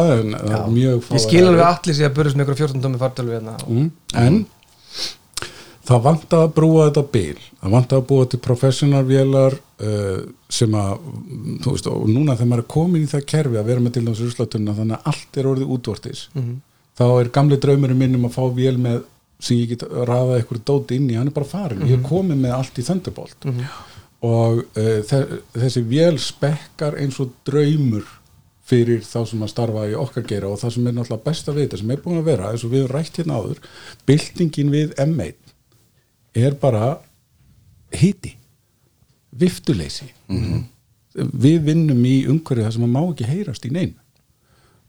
ég 0.82 1.22
skil 1.22 1.44
alveg 1.46 1.66
allir 1.68 1.98
sig 2.00 2.08
að 2.08 2.16
börjast 2.18 2.40
með 2.40 2.48
ykkur 2.48 2.62
14 2.64 2.82
tómi 2.82 3.02
fartölu 3.04 3.36
hérna. 3.36 3.54
mm, 3.68 3.92
en 4.24 4.40
það 5.86 6.02
vant 6.08 6.34
að 6.34 6.48
brúa 6.56 6.88
þetta 6.90 7.06
bil. 7.14 7.38
Það 7.62 7.76
vant 7.78 7.94
að 7.94 8.06
búa 8.10 8.26
til 8.32 8.40
professionalvélar 8.42 9.58
uh, 9.86 10.22
sem 10.50 10.78
að 10.82 10.96
þú 11.62 11.76
veist, 11.76 11.90
og 11.94 12.08
núna 12.10 12.36
þegar 12.40 12.50
maður 12.52 12.64
er 12.64 12.72
komin 12.74 13.06
í 13.06 13.12
það 13.12 13.28
kerfi 13.30 13.60
að 13.62 13.70
vera 13.70 13.84
með 13.86 13.98
til 13.98 14.06
þessu 14.08 14.30
ruslatunna 14.32 14.76
þannig 14.80 14.98
að 14.98 15.12
allt 15.14 15.38
er 15.42 15.52
orðið 15.52 15.76
útvortis 15.78 16.24
þá 16.96 17.06
er 17.20 17.30
gamli 17.36 17.58
draumurinn 17.62 18.00
minn 18.00 18.16
um 18.18 18.26
að 18.30 18.36
fá 18.38 18.44
vél 18.56 18.78
með 18.82 19.04
sem 19.46 19.60
ég 19.62 19.74
get 19.76 19.86
raða 20.10 20.40
eitthvað 20.40 20.64
dóti 20.68 20.98
inn 21.00 21.10
í 21.12 21.18
hann 21.20 21.30
er 21.30 21.36
bara 21.36 21.50
farin, 21.50 21.86
ég 21.86 22.00
er 22.00 22.06
komin 22.06 22.42
með 22.42 22.56
allt 22.58 22.80
í 22.82 22.86
Thunderbolt. 22.88 23.48
Og 24.26 24.62
uh, 24.66 25.00
þe 25.06 25.20
þessi 25.54 25.84
vél 25.90 26.20
spekkar 26.22 26.98
eins 27.02 27.20
og 27.22 27.34
draumur 27.48 28.08
fyrir 28.66 29.04
þá 29.06 29.20
sem 29.30 29.44
að 29.46 29.52
starfa 29.52 29.84
í 29.92 29.98
okkar 30.02 30.26
geira 30.26 30.50
og 30.50 30.58
það 30.58 30.72
sem 30.74 30.88
er 30.90 30.96
náttúrulega 30.96 31.28
besta 31.28 31.54
við 31.54 31.68
þetta 31.68 31.82
sem 31.84 31.92
er 31.94 32.00
búin 32.02 32.22
að 32.22 32.30
vera, 32.32 32.48
eins 32.50 32.64
og 32.66 32.72
við 32.72 32.86
höfum 32.86 32.96
rætt 32.96 33.20
hérna 33.22 33.38
áður 33.38 33.60
byltingin 34.10 34.72
við 34.74 34.96
M1 35.04 35.52
er 36.46 36.56
bara 36.60 36.88
hiti 37.94 38.34
viftuleysi. 39.36 40.10
Við 41.16 41.62
vinnum 41.68 42.02
í 42.08 42.16
umhverju 42.32 42.66
það 42.66 42.74
sem 42.76 42.88
að 42.88 42.96
má 42.96 43.04
ekki 43.04 43.30
heyrast 43.30 43.68
í 43.70 43.72
neinn 43.76 43.94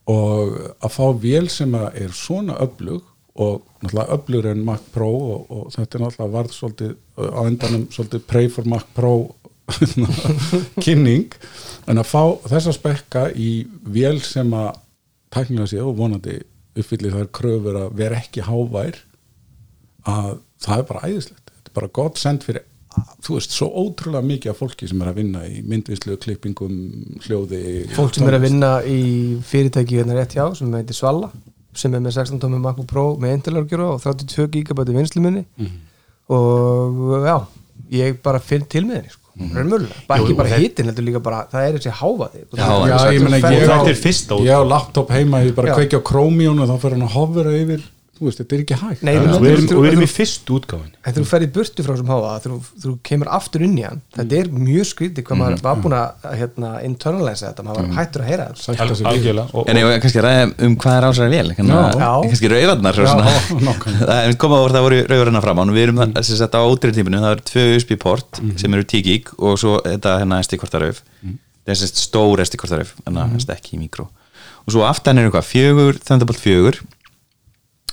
og 0.07 0.55
að 0.79 0.93
fá 0.95 1.05
vél 1.19 1.47
sem 1.51 1.73
að 1.75 2.01
er 2.01 2.15
svona 2.15 2.55
öflug 2.63 3.03
og 3.37 3.63
náttúrulega 3.81 4.17
öflugur 4.17 4.49
en 4.51 4.63
Mac 4.65 4.85
Pro 4.93 5.09
og, 5.13 5.51
og 5.53 5.65
þetta 5.75 5.97
er 5.97 6.03
náttúrulega 6.03 6.33
varð 6.33 6.55
svolítið 6.55 6.93
á 7.17 7.41
endanum 7.45 7.87
svolítið 7.93 8.25
pray 8.29 8.49
for 8.53 8.69
Mac 8.69 8.87
Pro 8.97 9.13
kynning. 10.83 11.33
En 11.87 11.99
að 11.99 12.09
fá 12.09 12.21
þessa 12.47 12.73
spekka 12.75 13.27
í 13.35 13.67
vél 13.83 14.21
sem 14.23 14.53
að 14.55 14.79
tæknilega 15.33 15.73
sé 15.73 15.83
og 15.83 15.97
vonandi 15.99 16.39
uppfyllir 16.77 17.17
þær 17.17 17.29
kröfur 17.35 17.81
að 17.83 17.93
vera 17.99 18.21
ekki 18.21 18.45
hávær 18.47 19.01
að 20.07 20.33
það 20.63 20.81
er 20.81 20.89
bara 20.91 21.05
æðislegt. 21.09 21.53
Þetta 21.53 21.71
er 21.71 21.77
bara 21.81 21.93
gott 21.99 22.21
send 22.21 22.45
fyrir 22.47 22.65
þú 23.25 23.37
veist, 23.37 23.53
svo 23.53 23.67
ótrúlega 23.69 24.25
mikið 24.25 24.51
af 24.51 24.61
fólki 24.61 24.87
sem 24.89 25.01
er 25.03 25.11
að 25.11 25.19
vinna 25.21 25.43
í 25.45 25.59
myndvislu, 25.67 26.17
klippingum, 26.21 26.77
hljóði 27.25 27.61
fólk 27.93 28.17
sem 28.17 28.29
er 28.29 28.37
að 28.39 28.47
vinna 28.47 28.71
í 28.87 29.01
fyrirtæki 29.45 29.99
hérna 29.99 30.17
rétt 30.17 30.33
hjá 30.37 30.47
sem 30.57 30.73
heitir 30.73 30.97
Svala 30.97 31.29
sem 31.77 31.93
er 31.93 32.01
með 32.03 32.17
16 32.17 32.41
tómi 32.41 32.59
MacBook 32.63 32.87
Pro 32.89 33.05
með 33.21 33.37
Intel-argjöru 33.37 33.87
og 33.93 34.01
32 34.03 34.47
GB 34.67 34.87
vinsluminni 34.97 35.45
og 36.33 37.23
já 37.27 37.37
ég 37.93 38.17
bara 38.23 38.39
finn 38.43 38.65
til 38.67 38.83
með 38.87 38.97
henni 38.99 39.13
sko. 39.13 39.23
raunmjölulega, 39.37 39.99
bara 40.09 40.23
ekki 40.23 40.35
bara 40.37 40.57
hitin 40.57 40.87
heldur 40.89 41.05
líka 41.05 41.19
bara, 41.23 41.43
það 41.51 41.67
er 41.67 41.75
þessi 41.77 41.91
hávaði. 41.99 42.39
Já, 42.57 42.69
Já, 42.89 42.97
ég 43.13 43.21
meina, 43.21 43.37
Og 43.37 43.53
ég 43.53 43.69
á, 43.69 43.77
ég 44.49 44.57
á 44.57 44.61
laptop 44.65 45.11
heima, 45.13 45.43
ég 45.45 45.53
bara 45.55 45.69
Já. 45.69 45.75
kveiki 45.77 45.99
á 45.99 46.01
Chromium 46.01 46.63
og 46.63 46.71
þá 46.71 46.79
fyrir 46.81 46.97
hann 46.97 47.05
að 47.05 47.13
hofra 47.13 47.53
yfir 47.53 47.83
þú 48.17 48.27
veist, 48.27 48.41
þetta 48.41 48.55
er 48.57 48.63
ekki 48.63 48.77
hægt. 48.81 49.03
Nei, 49.05 49.11
er 49.13 49.27
og 49.31 49.43
við 49.43 49.53
erum, 49.53 49.67
og 49.77 49.83
við 49.85 49.91
erum 49.91 50.03
í 50.03 50.09
fyrstu 50.11 50.55
útgáfin 50.57 50.91
En 50.97 51.13
þegar 51.13 51.23
þú 51.23 51.29
ferð 51.31 51.47
í 51.47 51.51
burtu 51.57 51.85
frá 51.85 51.91
þessum 51.93 52.11
háa 52.11 52.33
þegar 52.43 52.57
þú- 52.83 52.95
kemur 53.07 53.31
aftur 53.37 53.65
inn 53.67 53.77
í 53.77 53.85
hann 53.87 54.01
þetta 54.17 54.39
er 54.39 54.51
mjög 54.51 54.89
skrítið 54.91 55.27
hvað 55.27 55.41
maður 55.41 55.63
var 55.67 55.81
búin 55.83 55.95
að 55.97 56.27
hérna, 56.41 56.71
internalisa 56.87 57.51
þetta, 57.51 57.65
maður 57.67 57.81
var 57.83 57.97
hættur 57.97 58.23
að 58.23 58.31
heyra 58.31 58.47
þetta. 58.57 59.63
En 59.67 59.81
ég 59.81 59.87
var 59.87 60.01
kannski 60.03 60.21
að 60.21 60.27
ræða 60.27 60.47
um 60.67 60.77
hvað 60.83 60.97
er 60.97 61.07
ásæra 61.07 61.29
vel 61.31 61.55
Já. 61.57 61.79
Já. 61.97 62.11
Kannski 62.27 62.51
rauðarnar 62.51 62.99
svona. 63.01 63.33
nákvæmlega. 63.67 64.07
Það 64.07 64.21
er 64.27 64.37
komað 64.43 64.63
voru 64.63 64.77
það 64.77 64.87
voru 64.87 65.01
rauðarnar 65.11 65.45
framann 65.45 65.71
og 65.71 65.77
við 65.77 65.87
erum 65.87 66.01
mm. 66.03 66.15
sem 66.27 66.39
sagt 66.39 66.57
á 66.57 66.61
ótrið 66.61 66.99
tíminu. 66.99 67.21
Það 67.23 67.35
eru 67.35 67.45
tvö 67.51 67.65
USB-port 67.77 68.41
sem 68.61 68.77
eru 68.77 68.87
10 68.87 69.05
gig 69.05 69.31
og 69.37 69.59
svo 69.61 69.77
þetta 69.85 70.17
hérna 70.21 70.41
SD-kortaröf 70.43 71.03
það 71.67 71.83
er 71.83 71.91
stór 71.99 72.43
SD-kortaröf 72.45 72.93
en 73.05 73.19
það 73.19 73.43
er 73.43 73.57
ekki 73.57 73.75
í 73.75 73.81
mikró 73.81 74.07
og 74.67 74.75
svo 74.75 74.83
aftan 74.87 75.19
er 75.19 75.27
eitthvað 75.27 75.47
fjögur, 75.47 75.99
Thunderbolt 76.03 76.41
fjögur 76.43 76.79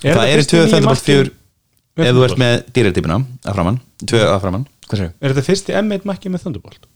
Er 0.03 0.17
það 0.19 0.33
eru 0.35 0.43
fyrsti 0.43 0.57
tvö 0.57 0.63
nýi 0.65 0.71
Thunderbolt 0.75 0.95
Mac-inn 0.95 1.09
fjögur 1.09 1.31
með 1.95 2.05
ef 2.05 2.15
þú 2.15 2.25
ert 2.25 2.35
Thunderbolt? 2.35 2.39
með 2.43 2.55
dýrartípuna 2.79 3.19
að 3.45 3.55
framann, 3.59 3.79
tvö 4.05 4.23
að 4.29 4.41
framann 4.45 4.67
er 4.95 5.33
þetta 5.35 5.45
fyrsti 5.47 5.77
M1 5.81 6.09
makki 6.11 6.33
með 6.35 6.43
Thunderbolt? 6.45 6.89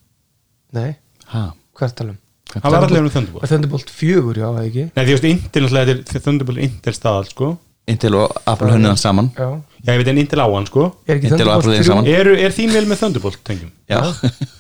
Nei, 0.77 0.91
Ha, 1.33 1.45
hvert 1.79 1.97
talum? 1.97 2.17
hann 2.55 2.73
var 2.73 2.85
allir 2.89 3.01
um 3.05 3.09
Thunderbolt. 3.13 3.45
Thunderbolt 3.49 3.91
4, 3.93 4.35
já, 4.41 4.49
eða 4.49 4.67
ekki? 4.69 4.85
Nei, 4.97 5.05
því 5.05 5.17
að 5.19 5.27
Intel 5.31 5.63
náttúrulega 5.65 5.97
þetta 6.03 6.17
er 6.19 6.23
Thunderbolt 6.27 6.63
Intel 6.65 6.95
staðal 6.97 7.27
sko. 7.29 7.49
Intel 7.89 8.15
og 8.21 8.33
Apple 8.45 8.69
hönnuðan 8.75 8.99
saman. 9.01 9.31
Já, 9.37 9.49
Já, 9.85 9.93
ég 9.95 10.01
veit 10.03 10.09
en 10.13 10.19
Intel 10.21 10.41
á 10.45 10.49
hann 10.53 10.67
sko. 10.69 10.87
Er 11.09 11.17
ekki 11.17 11.31
Intel 11.31 11.49
og 11.49 11.63
Thunderbolt 11.63 11.65
Apple 11.65 11.77
er 11.79 11.85
3? 11.85 11.89
saman. 11.89 12.09
Er, 12.13 12.31
er 12.49 12.57
þín 12.57 12.73
vel 12.77 12.85
með 12.91 13.01
Thunderbolt 13.03 13.39
tengjum? 13.49 13.71
Já, 13.89 14.01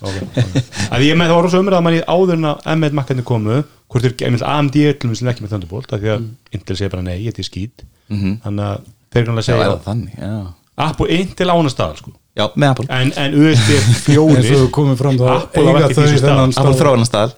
Ok, 0.01 0.15
ok 0.39 0.93
Að 0.95 1.05
ég 1.05 1.17
með 1.19 1.29
það 1.29 1.35
var 1.37 1.45
rosa 1.49 1.61
umræða 1.61 1.83
manni 1.85 2.01
áður 2.09 2.37
en 2.39 2.49
að 2.53 2.69
M1 2.77 2.97
makkarnir 3.01 3.27
komu 3.29 3.59
hvort 3.89 4.05
er 4.05 4.15
einmitt 4.27 4.45
AMD 4.45 4.79
öllum 4.85 5.17
sem 5.17 5.29
er 5.29 5.35
ekki 5.35 5.45
með 5.45 5.55
Thunderbolt 5.55 5.93
af 5.93 6.03
því 6.03 6.15
að 6.15 6.27
Intel 6.57 6.79
segir 6.79 6.93
bara 6.95 7.05
nei, 7.07 7.17
þetta 7.27 7.43
er 7.45 7.49
skýt 7.49 7.85
þannig 8.09 8.65
að 8.69 8.89
þeir 9.15 9.29
kannski 9.29 9.45
já, 9.45 9.59
segja 9.59 9.79
þannig 9.87 10.19
Já, 10.23 10.35
Apple 10.79 11.09
Intel 11.11 11.51
ánastað 11.51 11.97
sko. 11.99 12.13
Já 12.39 12.45
með 12.55 12.69
Apple. 12.71 12.85
En, 12.95 13.09
en 13.19 13.33
USB 13.35 13.73
eins 13.75 14.05
4 14.05 14.21
og 14.23 14.37
við 14.47 14.69
komum 14.77 14.99
fram 14.99 15.17
þá 15.19 15.33
eiga 15.57 15.89
þau 15.89 15.97
því 15.97 16.13
sem 16.13 16.21
þennan 16.23 16.53
Apple 16.53 16.75
stað. 16.75 16.79
þróanastall 16.83 17.33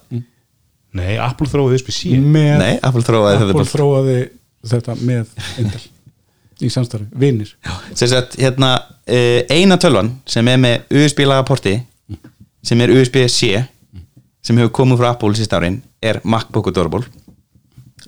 Nei, 0.91 1.15
Apple 1.23 1.47
þróði 1.47 1.79
USB 1.79 1.95
C. 1.95 2.19
Með 2.19 2.53
Nei, 2.61 2.75
Apple 2.83 3.07
þróaði 3.07 3.47
Apple 3.47 3.67
þróaði 3.71 4.19
þetta 4.75 4.97
með 5.01 5.33
Intel 5.63 5.83
í 6.61 6.69
samstarfi, 6.69 7.07
vinnir 7.17 7.53
sem 7.97 8.11
sagt, 8.11 8.37
hérna 8.41 8.75
uh, 8.77 9.39
eina 9.49 9.79
tölvan 9.81 10.13
sem 10.29 10.49
er 10.53 10.59
með 10.61 10.99
USB 11.01 11.25
laga 11.25 11.47
porti 11.49 11.79
sem 12.67 12.83
er 12.85 12.93
USB-C 12.93 13.63
sem 14.45 14.61
hefur 14.61 14.75
komið 14.83 15.01
frá 15.01 15.15
Apple 15.15 15.39
síst 15.39 15.55
árin 15.57 15.81
er 16.01 16.21
MacBook 16.25 16.71
Adorable 16.71 17.05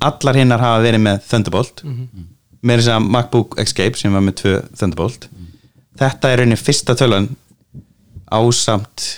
allar 0.03 0.39
hinnar 0.39 0.63
hafa 0.63 0.83
verið 0.85 1.03
með 1.05 1.25
Thunderbolt. 1.29 1.83
Með 2.63 2.81
þess 2.81 2.93
að 2.95 3.09
MacBook 3.17 3.57
Escape 3.63 3.99
sem 3.99 4.15
var 4.15 4.25
með 4.25 4.39
tvö 4.43 4.55
Thunderbolt. 4.79 5.29
Þetta 5.99 6.31
er 6.31 6.43
rauninni 6.43 6.59
fyrsta 6.61 6.97
tölvan 6.99 7.29
ásamt 8.33 9.09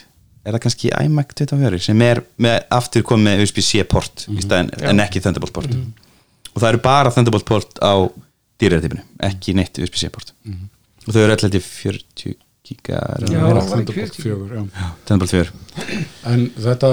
er 0.45 0.57
það 0.57 0.63
kannski 0.67 0.91
iMac 0.93 1.33
24 1.39 1.81
sem 1.87 2.01
er 2.05 2.21
með, 2.43 2.65
aftur 2.75 3.05
komið 3.07 3.45
USB-C 3.45 3.85
port 3.89 4.27
í 4.29 4.43
staðin, 4.43 4.73
en 4.83 5.03
ekki 5.05 5.23
Thunderbolt 5.25 5.55
port. 5.57 5.77
Og 6.53 6.59
það 6.61 6.71
eru 6.73 6.83
bara 6.85 7.13
Thunderbolt 7.15 7.47
port 7.49 7.81
á 7.81 7.95
dýræðtypinu, 8.61 9.05
ekki 9.31 9.55
neitt 9.57 9.79
USB-C 9.81 10.11
port. 10.13 10.35
Og 11.05 11.13
þau 11.15 11.23
eru 11.23 11.37
held 11.37 11.57
ég 11.57 11.65
40 11.65 12.37
gigar 12.65 13.25
Já, 13.29 13.39
Meira 13.39 13.63
var 13.69 13.81
ekki 13.81 13.95
Thunderbolt 13.95 14.19
40. 14.19 14.23
4, 14.25 14.67
já. 14.75 14.91
Thunderbolt 15.05 15.35
4 15.37 15.53
en 16.33 16.45
þetta 16.65 16.91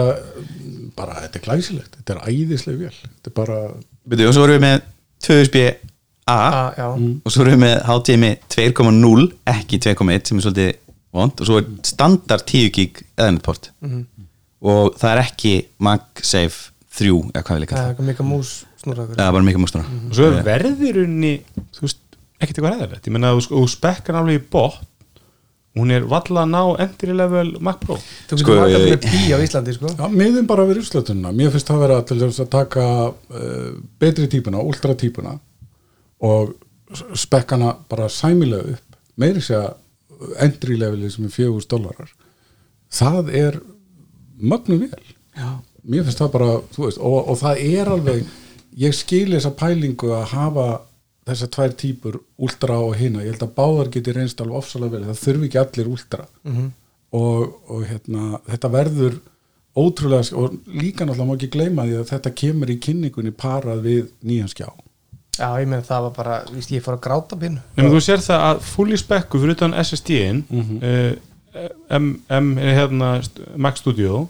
bara, 0.98 1.16
þetta 1.26 1.40
er 1.40 1.46
glæsilegt 1.48 1.96
þetta 2.00 2.16
er 2.18 2.22
æðisleg 2.32 2.78
vel 2.82 2.94
þetta 2.98 3.32
er 3.32 3.36
bara, 3.38 3.58
Byrju, 4.12 4.28
og 4.32 4.36
svo 4.38 4.44
erum 4.48 4.58
við 4.58 4.66
með 4.68 4.86
2 5.28 5.40
USB-A 5.46 5.72
Ah, 6.32 6.70
já. 6.78 6.86
og 7.26 7.32
svo 7.34 7.42
erum 7.44 7.56
við 7.58 7.62
með 7.66 7.76
HDMI 7.90 8.30
2.0 8.54 9.24
ekki 9.52 9.80
2.1 9.84 10.30
sem 10.30 10.38
er 10.38 10.46
svolítið 10.46 10.70
vond 11.18 11.42
og 11.42 11.48
svo 11.50 11.58
er 11.60 11.66
standard 11.90 12.46
10 12.48 12.70
gig 12.78 13.02
eðanetport 13.18 13.72
og 14.62 14.94
það 15.02 15.10
er 15.16 15.22
ekki 15.26 15.54
MagSafe 15.82 16.70
3 17.00 17.10
eða 17.34 17.42
hvað 17.48 17.58
við 17.58 17.64
líka 17.66 17.76
það 17.80 17.90
er 17.90 19.02
það. 19.18 19.26
er 19.26 19.36
bara 19.36 19.48
mikið 19.50 19.62
mústur 19.66 19.84
og 19.90 20.16
svo 20.16 20.30
er 20.30 20.38
verðirunni 20.46 21.34
þú 21.74 21.84
veist, 21.88 22.00
ekkert 22.42 22.58
eitthvað 22.62 22.78
ræðilegt 22.78 23.10
ég 23.10 23.16
menna 23.18 23.34
að 23.34 23.42
þú 23.50 23.64
spekkar 23.74 24.20
alveg 24.22 24.40
í 24.40 24.46
bot 24.54 24.80
hún 25.78 25.92
er 25.96 26.04
valla 26.12 26.42
að 26.44 26.50
ná 26.52 26.62
entry 26.84 27.14
level 27.16 27.54
Mac 27.64 27.80
Pro. 27.86 27.96
Þú 28.30 28.38
Sko, 28.42 28.52
getur 28.52 28.60
margað 28.62 28.86
ég- 28.86 28.92
með 28.92 29.06
pí 29.06 29.22
á 29.32 29.38
Íslandi 29.46 29.74
sko. 29.78 29.88
já, 29.98 30.08
miðum 30.12 30.48
bara 30.50 30.66
við 30.68 30.82
úrslutunna 30.84 31.32
mér 31.32 31.52
finnst 31.54 31.68
það 31.72 31.80
vera 31.86 32.02
til 32.04 32.20
þess 32.20 32.42
að 32.44 32.50
taka 32.58 32.86
uh, 33.08 33.70
betri 34.00 34.28
típuna, 34.28 34.60
ultra 34.64 34.96
típuna 34.96 35.38
og 36.22 36.52
spekkana 37.16 37.76
bara 37.90 38.10
sæmilega 38.12 38.74
upp. 38.76 38.98
Meiri 39.18 39.42
sé 39.42 39.56
að 39.56 40.36
entry 40.44 40.76
leveli 40.78 41.10
sem 41.10 41.26
er 41.26 41.32
4000 41.34 41.70
dólarar 41.72 42.12
það 42.92 43.30
er 43.34 43.56
mögnu 44.42 44.78
vel. 44.84 45.04
Já. 45.38 45.62
mér 45.88 46.04
finnst 46.06 46.20
það 46.20 46.32
bara, 46.36 46.50
þú 46.76 46.84
veist 46.86 47.00
og, 47.00 47.30
og 47.32 47.38
það 47.40 47.62
er 47.80 47.90
alveg, 47.90 48.26
ég 48.78 48.94
skil 48.94 49.32
þessa 49.34 49.54
pælingu 49.58 50.12
að 50.14 50.26
hafa 50.36 50.66
þessar 51.30 51.52
tvær 51.56 51.74
típur, 51.78 52.20
ultra 52.42 52.78
og 52.82 52.96
hina 52.98 53.22
ég 53.22 53.34
held 53.36 53.44
að 53.46 53.56
báðar 53.58 53.92
geti 53.94 54.14
reynst 54.16 54.42
alveg 54.42 54.62
ofsalega 54.62 54.96
vel 54.98 55.04
það 55.10 55.20
þurfi 55.26 55.50
ekki 55.50 55.60
allir 55.62 55.92
ultra. 55.92 56.26
Og, 57.12 57.42
og 57.68 57.82
hérna, 57.90 58.40
þetta 58.48 58.70
verður 58.72 59.18
ótrúlega, 59.76 60.36
og 60.40 60.56
líka 60.68 61.06
náttúrulega 61.06 61.28
má 61.28 61.36
ekki 61.36 61.52
gleyma 61.52 61.86
því 61.88 61.98
að 62.00 62.14
þetta 62.14 62.32
kemur 62.42 62.72
í 62.72 62.80
kynningunni 62.84 63.32
parað 63.36 63.84
við 63.86 64.08
nýjan 64.24 64.52
skjá. 64.52 64.70
Já, 65.38 65.48
ég 65.62 65.68
meina 65.72 65.84
það 65.88 66.06
var 66.06 66.16
bara, 66.16 66.38
víst, 66.52 66.72
ég 66.76 66.84
fór 66.84 66.98
að 66.98 67.04
gráta 67.06 67.38
pínu 67.40 67.62
en 67.80 67.88
þú 67.90 68.00
sér 68.04 68.20
það 68.22 68.42
að 68.50 68.64
fully 68.68 68.98
spekku 69.00 69.40
fyrir 69.40 69.56
utan 69.56 69.76
SSD-in 69.80 70.42
uh, 70.52 71.14
M, 71.96 72.10
M 72.28 72.50
er 72.60 72.76
hérna 72.78 73.14
Mac 73.56 73.80
Studio 73.80 74.26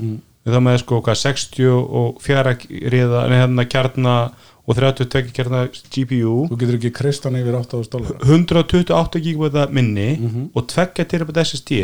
það 0.50 0.64
með 0.66 0.78
sko 0.82 1.02
hvað 1.06 1.20
64 1.22 2.66
riða, 2.94 3.26
nei 3.30 3.38
hérna 3.42 3.66
kjarna 3.70 4.16
og 4.68 4.78
32 4.78 5.32
kjarna 5.36 5.64
GPU 5.94 6.34
þú 6.50 6.58
getur 6.62 6.78
ekki 6.80 6.92
kristan 6.96 7.38
yfir 7.40 7.58
8000 7.60 7.92
dólar 7.94 8.26
128 8.26 9.22
GB 9.26 9.66
minni 9.74 10.10
og 10.56 10.68
2 10.70 10.86
SSD 11.46 11.80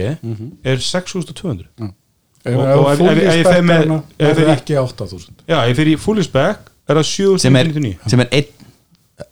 er 0.64 0.78
6200 0.82 1.68
ef 2.48 2.56
Og- 2.56 2.64
og, 2.64 2.86
og 2.86 2.92
ef- 2.94 2.98
fulli 3.02 3.26
ef- 3.26 3.28
ef 3.28 3.36
ég 3.36 3.48
fer 3.50 3.62
með- 3.62 3.82
spekkarna 3.84 4.04
ef 4.20 4.28
er 4.28 4.36
það 4.38 4.48
í- 4.48 4.54
ekki 4.56 4.78
8000 4.80 5.34
já, 5.48 5.58
ég 5.68 5.76
fyrir 5.76 5.94
í 5.94 6.00
fully 6.00 6.24
spec 6.24 6.58
er 6.88 6.96
það 6.96 7.40
sem 7.42 7.56
er, 7.56 7.66
799 7.66 8.10
sem 8.10 8.20
er 8.20 8.30
einn 8.32 8.54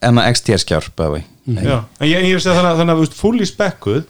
enna 0.02 0.24
XTR 0.34 0.60
skjár 0.66 0.90
bæði 0.98 1.24
Já, 1.46 1.76
en 2.02 2.08
ég, 2.10 2.24
ég 2.26 2.32
er 2.34 2.40
að 2.40 2.42
segja 2.42 2.72
þannig 2.76 2.96
að, 2.98 3.14
fully 3.14 3.46
spekkuð 3.46 4.04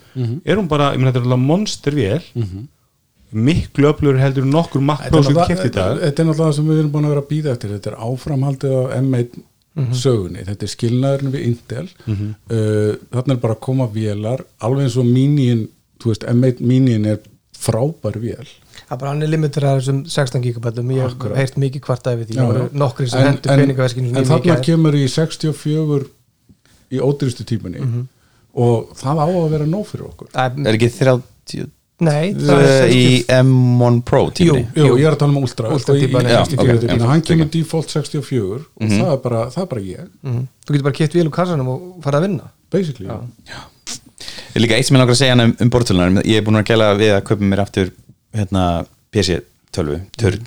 er 0.47 0.55
hún 0.55 0.69
bara, 0.71 0.93
ég 0.93 0.97
meina 1.01 1.11
þetta 1.11 1.19
er 1.19 1.25
alveg 1.27 1.41
monster 1.45 1.91
vel 1.91 2.21
miklu 3.35 3.89
öflur 3.91 4.17
heldur 4.19 4.45
en 4.45 4.53
nokkur 4.55 4.81
er 4.81 5.23
sem 5.23 5.35
kæft 5.35 5.67
í 5.67 5.71
dag. 5.75 5.99
þetta 5.99 6.23
er 6.23 6.27
náttúrulega 6.29 6.47
það 6.47 6.55
sem 6.57 6.69
við 6.71 6.79
erum 6.79 6.91
búin 6.93 7.05
að 7.07 7.13
vera 7.15 7.23
að 7.25 7.29
býða 7.33 7.53
eftir. 7.55 7.75
Þetta 7.75 7.91
er 7.91 7.97
áframhaldið 8.07 8.75
á 8.75 8.83
M1 9.01 9.39
sögunni, 9.99 10.43
þetta 10.47 10.63
er 10.63 10.71
skilnaðurinn 10.71 11.33
við 11.33 11.47
Intel. 11.49 11.87
Uh, 12.07 12.93
þarna 13.11 13.35
er 13.35 13.41
bara 13.43 13.57
að 13.57 13.63
koma 13.67 13.87
vélar, 13.91 14.45
alveg 14.63 14.87
eins 14.87 14.95
og 15.01 15.09
Minion, 15.09 15.65
þú 15.99 16.13
veist, 16.13 16.27
M1 16.31 16.61
Minion 16.63 17.09
er 17.11 17.19
frábær 17.59 18.19
vél. 18.21 18.47
Það 18.85 18.95
er 18.95 18.99
bara 19.01 19.11
hann 19.11 19.25
er 19.25 19.31
limitur 19.31 19.65
að 19.67 19.79
þessum 19.79 20.01
16 20.13 20.43
gigabætum. 20.45 20.91
Ég 20.95 21.05
hef 21.07 21.37
heyrt 21.39 21.55
mikið 21.61 21.83
kvartaði 21.87 22.21
við 22.21 22.31
því. 22.31 22.35
Já, 22.37 22.43
það 22.45 22.59
já. 22.59 22.65
nokkri 22.83 23.07
sem 23.09 23.19
En- 23.19 23.27
hendur 23.31 23.51
en- 23.51 23.59
peningaveskinu 23.63 24.11
en 24.15 24.27
þarna 24.29 24.57
kemur 24.61 24.93
í 24.99 25.05
64 25.09 26.05
í 26.91 26.99
ódýrstu 27.01 27.45
típunni 27.49 27.81
og 28.53 28.91
það 28.95 29.23
á 29.23 29.27
að 29.27 29.49
vera 29.55 29.65
nóg 29.65 29.87
fyrir 29.89 30.05
okkur. 30.05 30.29
Er 30.35 30.77
ekki 30.77 30.91
30 30.93 31.71
nei, 32.03 32.33
í 32.33 32.47
60 32.47 33.29
M1 33.45 34.01
Pro 34.07 34.23
tímni 34.35 34.65
Jú, 34.75 34.89
ég 34.99 35.05
er 35.07 35.13
að 35.15 35.19
tala 35.21 35.31
um 35.31 35.37
Ultra, 35.43 35.69
Ultra 35.71 35.93
sko, 35.93 35.95
í- 35.95 36.01
típan 36.07 36.27
í 36.27 36.33
64 36.33 36.49
64, 36.49 36.81
típunni. 36.81 36.99
já, 36.99 37.07
hann 37.11 37.21
ok. 37.21 37.27
kemur 37.29 37.49
default 37.53 37.93
64 37.93 38.57
og 38.57 38.89
það, 38.91 39.13
er 39.13 39.21
bara, 39.23 39.43
það 39.53 39.61
er 39.63 39.69
bara 39.71 39.81
ég. 39.81 40.09
Mhm. 40.25 40.41
þú 40.65 40.75
getur 40.75 40.83
bara 40.89 40.97
kipt 40.99 41.13
vél 41.15 41.27
úr 41.29 41.35
kassanum 41.37 41.67
og 41.71 42.03
fara 42.03 42.19
að 42.19 42.27
vinna. 42.27 42.49
Basically, 42.71 43.07
Ég 43.07 44.55
er 44.55 44.61
líka 44.63 44.75
eitt 44.77 44.87
sem 44.87 44.95
ég 44.95 44.99
langar 45.01 45.13
að 45.15 45.19
segja 45.19 45.33
hana 45.35 45.43
um, 45.49 45.55
um 45.59 45.69
bortölunar 45.69 46.23
ég 46.25 46.37
er 46.39 46.43
búin 46.47 46.57
að 46.59 46.67
gæla 46.69 46.89
við 46.99 47.11
að 47.15 47.23
kaupa 47.27 47.43
mér 47.43 47.61
aftur 47.63 47.89
hérna, 48.35 48.85
PC 49.11 49.39
12 49.75 49.99
törn 50.17 50.45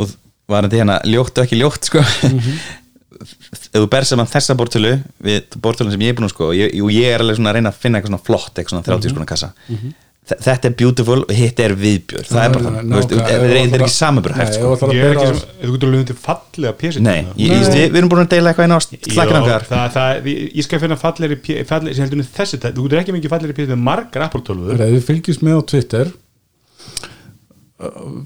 og 0.00 0.08
var 0.48 0.64
þetta 0.66 0.78
hérna 0.80 0.96
ljótt 1.08 1.36
og 1.38 1.44
ekki 1.46 1.58
ljótt 1.60 1.84
sko. 1.88 2.00
Ef 3.72 3.76
þú 3.78 3.86
ber 3.92 4.04
saman 4.08 4.26
þessa 4.28 4.56
bortölu 4.58 4.94
við 5.22 5.54
bortölun 5.62 5.92
sem 5.94 6.00
ég 6.02 6.12
er 6.12 6.16
búin 6.18 6.26
að 6.26 6.32
sko 6.34 6.48
og 6.50 6.56
ég, 6.58 6.72
og 6.82 6.90
ég 6.92 7.12
er 7.12 7.22
alveg 7.22 7.36
svona 7.38 7.52
að 7.52 7.58
reyna 7.58 7.70
að 7.72 7.78
finna 7.84 8.00
eitthvað 8.00 8.12
svona 8.12 8.26
flott 8.26 8.56
eitthvað 8.58 8.74
svona 8.74 8.86
30 8.88 9.12
skona 9.14 9.28
kassa. 9.28 9.52
Þe- 9.68 9.92
þetta 10.22 10.68
er 10.70 10.74
beautiful 10.78 11.16
og 11.24 11.32
hitt 11.34 11.58
er 11.60 11.72
viðbjör. 11.76 12.26
Það 12.30 12.44
er 12.44 12.52
bara 12.54 12.64
þannig, 12.68 12.92
þú 12.92 12.98
veist, 12.98 13.10
Nákvæmlega, 13.12 13.26
það 13.26 13.46
er 13.48 13.54
er 13.56 13.82
ekki 13.82 13.94
Nei, 14.38 14.52
sko. 14.54 14.90
ég 14.94 15.02
er 15.02 15.16
ekki 15.16 15.26
sem, 15.32 15.40
þú 15.62 15.72
getur 15.74 15.88
alveg 15.88 16.02
undir 16.04 16.18
fallega 16.26 16.72
PC 16.82 17.02
Nei, 17.02 17.16
ég, 17.42 17.50
ég, 17.50 17.64
við, 17.74 17.82
við 17.90 17.98
erum 18.02 18.12
búin 18.12 18.22
að 18.22 18.30
deila 18.36 18.52
eitthvað 18.52 18.68
okkar 19.42 19.66
það, 19.72 19.84
það, 19.96 20.30
ég, 20.30 20.44
ég 20.60 20.68
skal 20.68 20.82
finna 20.84 20.98
fallegri 21.02 21.38
P- 21.42 21.64
fallegri, 21.72 21.96
sem 21.98 22.06
heldur 22.06 22.22
en 22.22 22.30
þessi, 22.38 22.60
þú 22.62 22.86
getur 22.86 23.02
ekki 23.02 23.16
mikið 23.18 23.34
fallegri 23.34 23.56
PC 23.58 23.72
með 23.74 23.82
margar 23.90 24.26
Apple 24.28 24.44
12 24.46 24.70
Ef 24.78 24.94
þið 24.94 25.08
fylgist 25.10 25.42
með 25.42 25.58
á 25.58 25.62
Twitter 25.74 26.12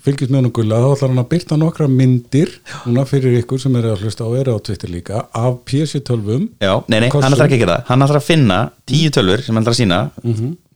fylgist 0.04 0.28
með 0.28 0.36
hann 0.42 0.48
og 0.50 0.54
gulla 0.58 0.78
þá 0.82 0.86
ætlar 0.92 1.12
hann 1.14 1.22
að 1.22 1.28
byrta 1.30 1.56
nokkra 1.56 1.86
myndir 1.88 2.50
núna 2.84 3.06
fyrir 3.08 3.38
ykkur 3.40 3.60
sem 3.62 3.76
eru 3.80 3.94
að 3.94 4.02
hlusta 4.04 4.26
og 4.28 4.36
eru 4.36 4.52
á 4.52 4.60
Twitter 4.68 4.92
líka 4.92 5.22
af 5.32 5.56
PC12 5.64 6.42
Já, 6.60 6.74
nei, 6.92 6.98
nei, 7.00 7.08
Kossum. 7.08 7.24
hann 7.24 7.36
ætlar 7.38 7.48
ekki 7.48 7.56
að 7.56 7.62
gera 7.64 7.78
það. 7.78 7.86
Hann 7.88 8.04
ætlar 8.04 8.20
að 8.20 8.26
finna 8.28 8.58
tíu 8.92 9.12
tölfur 9.16 9.44
sem 9.46 9.56
hann 9.56 9.64
ætlar 9.64 9.76
að 9.76 9.80
sína 9.80 10.00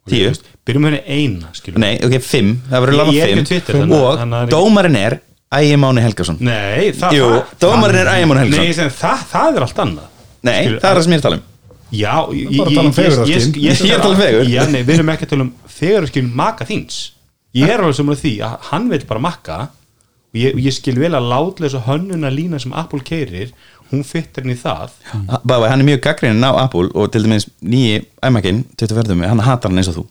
Tíu. 0.09 0.30
Byrjum 0.66 0.86
henni 0.88 1.01
eina 1.07 1.51
skilur. 1.53 1.78
Nei, 1.82 1.96
ok, 2.05 2.14
fimm, 2.24 2.55
það 2.70 2.84
verður 2.86 3.01
Ég- 3.01 3.12
ég 3.14 3.22
er 3.22 3.34
fimm. 3.36 3.44
Twitter, 3.51 3.74
Og 3.84 4.18
þannig 4.18 4.48
dómarinn 4.51 4.96
er 4.96 5.18
Ægi 5.53 5.76
Máni 5.82 6.01
Helgason. 6.05 6.36
Nei, 6.40 6.92
það, 6.92 7.12
Jú, 7.18 7.26
það, 7.28 7.55
dómarinn 7.61 8.01
er 8.01 8.07
Ægi 8.14 8.26
Máni 8.30 8.40
Helgason. 8.44 8.64
nei, 8.64 8.70
ég 8.70 8.74
segi, 8.78 8.94
það, 9.01 9.24
það 9.32 9.57
er 9.57 9.62
allt 9.66 9.80
annað. 9.84 10.09
Nei, 10.42 10.61
Skilur, 10.64 10.80
það 10.80 10.90
er 10.90 10.96
það 10.96 11.03
sem 11.03 11.12
ég 11.12 11.16
er 11.16 11.20
að 11.20 11.26
tala 11.28 11.36
um. 11.36 11.42
Já, 11.90 12.14
ég, 12.30 12.61
um 12.78 12.92
fegurðarskyn. 12.92 13.55
ég, 13.59 13.62
Ég 13.66 13.90
er 13.90 13.98
að 13.98 14.03
tala 14.03 14.14
um 14.14 14.20
fegurð. 14.22 14.48
Já, 14.55 14.62
nei, 14.70 14.82
við 14.86 14.94
erum 14.94 15.09
ekki 15.11 15.26
að 15.26 15.32
tala 15.34 15.42
um 15.42 15.53
fegurðarskyn 15.66 16.32
maka 16.34 16.64
þíns. 16.64 17.01
Ég 17.55 17.68
er 17.74 17.82
alveg 17.82 17.96
sem 17.98 18.07
að 18.14 18.20
því 18.22 18.32
að 18.46 18.57
hann 18.70 18.88
vil 18.92 19.01
bara 19.11 19.20
makka 19.20 19.57
og 20.30 20.38
ég, 20.38 20.55
ég 20.62 20.72
skil 20.76 20.94
vel 21.03 21.11
að 21.18 21.26
látlega 21.32 21.80
hönnuna 21.88 22.30
lína 22.30 22.61
sem 22.62 22.72
Apple 22.72 23.01
keirir 23.03 23.51
hún 23.91 24.05
fyttir 24.07 24.45
henni 24.45 24.57
í 24.57 24.61
það. 24.61 24.95
Bæði, 25.43 25.68
hann 25.72 25.82
er 25.82 25.88
mjög 25.88 26.01
gaggrinin 26.07 26.47
á 26.47 26.53
Apple 26.64 26.88
og 26.95 27.11
til 27.14 27.24
dæmis 27.26 27.49
nýji 27.62 28.05
æmakinn, 28.26 28.62
24. 28.80 29.18
hann 29.28 29.45
hatar 29.47 29.70
hann 29.72 29.82
eins 29.82 29.91
og 29.93 30.01
þú. 30.01 30.07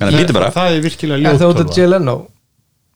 Þannig 0.00 0.14
að 0.14 0.20
líti 0.20 0.36
bara. 0.36 0.52
Það 0.54 0.76
er 0.76 0.84
virkilega 0.86 1.18
en 1.20 1.26
ljótt 1.26 1.42
þú 1.42 1.50
ert 1.50 1.64
að 1.66 1.76
Jay 1.80 1.90
Leno. 1.90 2.16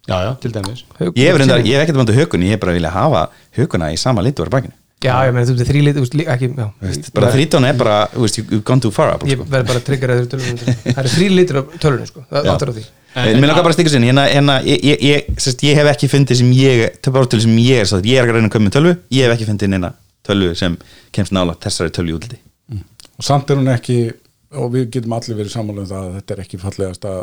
Já, 0.04 0.16
já, 0.20 0.30
til 0.40 0.52
dæmis. 0.52 0.84
Ég 1.00 1.28
hef 1.30 1.38
reyndar, 1.40 1.64
ég 1.64 1.76
hef 1.78 1.84
ekkert 1.86 2.00
vandu 2.00 2.16
hökun, 2.16 2.44
ég 2.44 2.56
hef 2.56 2.60
bara 2.64 2.76
vilja 2.76 2.92
hafa 2.92 3.26
hökuna 3.56 3.92
í 3.92 4.00
sama 4.00 4.24
litu 4.24 4.44
á 4.44 4.48
bakinu. 4.52 4.76
Já, 5.04 5.14
ég 5.28 5.34
meina 5.36 5.44
þú 5.48 5.54
veist, 5.58 5.68
þrý 5.68 5.80
lit, 5.84 5.96
þú 5.96 6.02
veist, 6.04 6.14
lí- 6.16 6.28
ekki, 6.32 6.48
bara 7.12 7.30
13 7.32 7.64
er 7.68 7.74
bara, 7.76 7.96
þú 8.12 8.22
veist, 8.24 8.38
you've 8.40 8.64
gone 8.64 8.80
too 8.80 8.90
far 8.94 9.10
Apple, 9.12 9.28
ég 9.28 9.36
sko. 9.36 9.44
verð 9.52 9.66
bara 9.68 9.80
að 9.80 9.88
tryggja 9.88 10.08
það 10.08 10.36
það 10.84 11.00
eru 11.02 11.12
þrý 11.12 11.26
litur 11.34 11.58
á 11.60 11.62
tölunni, 11.82 12.06
sko, 12.08 12.22
það 12.30 12.48
áttur 12.54 12.72
á 12.72 12.74
því 12.78 12.84
mér 13.14 13.48
langar 13.48 13.62
bara 13.62 13.72
að 13.72 13.76
stikka 13.78 13.92
sinni, 13.92 14.10
hérna, 14.10 14.24
hérna 14.30 14.56
ég, 14.66 14.80
ég, 14.82 15.04
ég, 15.06 15.28
sérst, 15.38 15.62
ég 15.66 15.78
hef 15.78 15.90
ekki 15.92 16.10
fundið 16.10 16.40
sem 16.40 16.50
ég 16.56 16.98
töfbártölu 17.04 17.44
sem 17.44 17.54
ég 17.62 17.84
er, 17.84 17.88
satt, 17.90 18.08
ég 18.08 18.18
er 18.18 18.26
að 18.26 18.38
reyna 18.38 18.50
að 18.50 18.56
koma 18.56 18.68
með 18.68 18.76
tölvu. 18.78 18.96
Ég 19.14 19.28
hef 19.28 19.36
ekki 19.36 19.48
fundið 19.50 19.72
neina 19.74 19.92
tölvu 20.26 20.50
sem 20.58 20.76
kemst 21.14 21.34
nála 21.36 21.54
þessari 21.62 21.94
tölvu 21.94 22.14
í 22.14 22.18
útliti. 22.18 22.40
Og 23.14 23.26
samt 23.26 23.52
er 23.52 23.60
hún 23.60 23.70
ekki 23.70 23.98
og 24.54 24.74
við 24.74 24.90
getum 24.96 25.14
allir 25.16 25.38
verið 25.38 25.54
sammála 25.54 25.84
um 25.84 25.90
það 25.90 26.08
að 26.08 26.18
þetta 26.18 26.34
er 26.34 26.44
ekki 26.44 26.60
fallegasta 26.62 27.14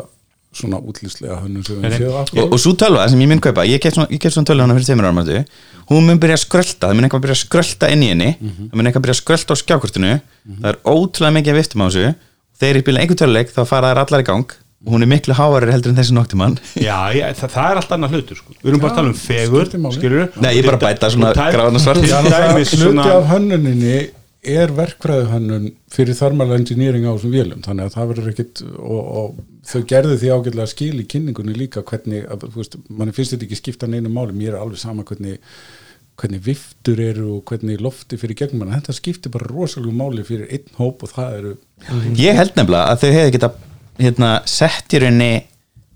svona 0.52 0.78
útlýslega 0.84 1.38
hönnun 1.40 1.64
sem 1.64 1.78
við 1.80 1.94
séum 1.96 2.16
og, 2.18 2.42
og 2.52 2.58
svo 2.60 2.74
tölva 2.76 3.06
sem 3.08 3.20
ég 3.24 3.30
mun 3.30 3.40
kaupa, 3.40 3.64
ég 3.64 3.80
keft 3.80 3.96
svona, 3.96 4.18
svona 4.20 4.48
tölvu 4.50 4.64
hana 4.66 4.74
fyrir 4.76 4.88
tveimur 4.90 5.08
árum 5.08 5.20
mætu, 5.22 5.38
hún 5.88 6.08
mun 6.08 6.20
byrja 6.20 6.36
að 6.36 6.42
skrölda 6.42 6.90
það 6.90 6.98
mun 6.98 7.08
eitthvað 7.08 7.22
byrja 7.24 7.36
að 7.38 7.40
skrölda 7.40 7.88
inn 7.94 8.02
í 8.04 8.10
henni. 8.12 8.28
Það 8.42 8.76
mun 8.76 8.90
eitthvað 8.90 9.06
byrja 9.06 9.16
að 9.16 9.22
skrölda 9.22 9.56
á 9.56 9.62
skjákortinu. 9.62 10.10
Það 10.58 10.68
er 10.72 10.78
ótrúlega 10.92 11.36
mikið 11.38 11.54
að 11.54 11.58
viftum 11.62 11.84
á 11.84 11.86
þessu. 11.86 12.12
Þegar 12.60 12.78
ég 12.78 12.86
byrja 12.88 13.04
einhver 13.06 13.20
töluleik 13.22 13.54
þá 13.54 13.62
fara 13.70 13.94
þær 13.94 14.02
allar 14.04 14.24
í 14.24 14.28
gang 14.28 14.54
hún 14.88 15.04
er 15.04 15.10
miklu 15.10 15.36
hávarir 15.38 15.72
heldur 15.74 15.92
en 15.92 16.00
þessi 16.00 16.16
noktimann 16.16 16.56
Já, 16.74 16.96
ég, 17.14 17.36
það, 17.38 17.52
það 17.54 17.68
er 17.68 17.80
allt 17.82 17.94
annað 17.96 18.16
hlutur 18.16 18.40
sko. 18.40 18.56
Við 18.58 18.72
erum 18.72 18.82
bara 18.82 18.92
að 18.92 18.98
tala 19.00 19.12
um 19.12 19.20
fegur 19.20 19.70
skilur 19.98 20.40
Nei, 20.42 20.50
ég 20.58 20.66
bara 20.66 20.80
bæta 20.82 21.12
svona 21.12 21.30
gráðan 21.36 21.78
og 21.78 21.84
svart. 21.84 22.02
Já, 22.08 22.18
hluti 22.22 23.06
af 23.12 23.30
hönnuninni 23.30 24.00
er 24.42 24.72
verkfræðu 24.74 25.28
hönnun 25.30 25.68
fyrir 25.92 26.16
thermal 26.18 26.50
engineering 26.56 27.04
á 27.06 27.14
þessum 27.14 27.34
vélum 27.34 27.60
þannig 27.62 27.86
að 27.86 27.94
það 27.94 28.08
verður 28.10 28.30
ekkit 28.32 28.62
og, 28.66 29.02
og 29.20 29.36
þau 29.70 29.84
gerðu 29.92 30.16
því 30.18 30.32
ágætlega 30.34 30.72
skil 30.72 30.96
í 30.98 31.06
kynningunni 31.12 31.54
líka 31.54 31.84
hvernig, 31.86 32.24
að, 32.26 32.48
þú 32.48 32.58
veist, 32.58 32.74
manni 32.90 33.14
finnst 33.14 33.36
þetta 33.36 33.46
ekki 33.46 33.60
skipta 33.60 33.90
neinu 33.90 34.10
máli, 34.10 34.34
mér 34.34 34.56
er 34.56 34.64
alveg 34.64 34.82
sama 34.82 35.06
hvernig 35.06 35.38
hvernig 36.18 36.42
viftur 36.44 37.00
eru 37.00 37.28
og 37.36 37.44
hvernig 37.48 37.80
lofti 37.82 38.18
fyrir 38.20 38.36
gegnum 38.42 38.64
manna, 38.64 38.80
þetta 38.82 38.98
skiptir 38.98 39.32
bara 39.32 39.46
rosalega 39.48 39.94
máli 39.96 40.26
fyrir 40.26 40.50
einn 40.50 40.74
hóp 40.76 41.06
og 41.06 41.14
það 41.14 41.38
eru 41.38 41.54
ég 42.18 42.36
held 42.36 42.58
nefnilega 42.58 42.90
að 42.90 43.04
þau 43.04 43.12
hefði 43.14 43.36
geta 43.38 43.52
hérna, 44.00 44.34
sett 44.48 44.94
í 44.94 45.02
rauninni 45.02 45.32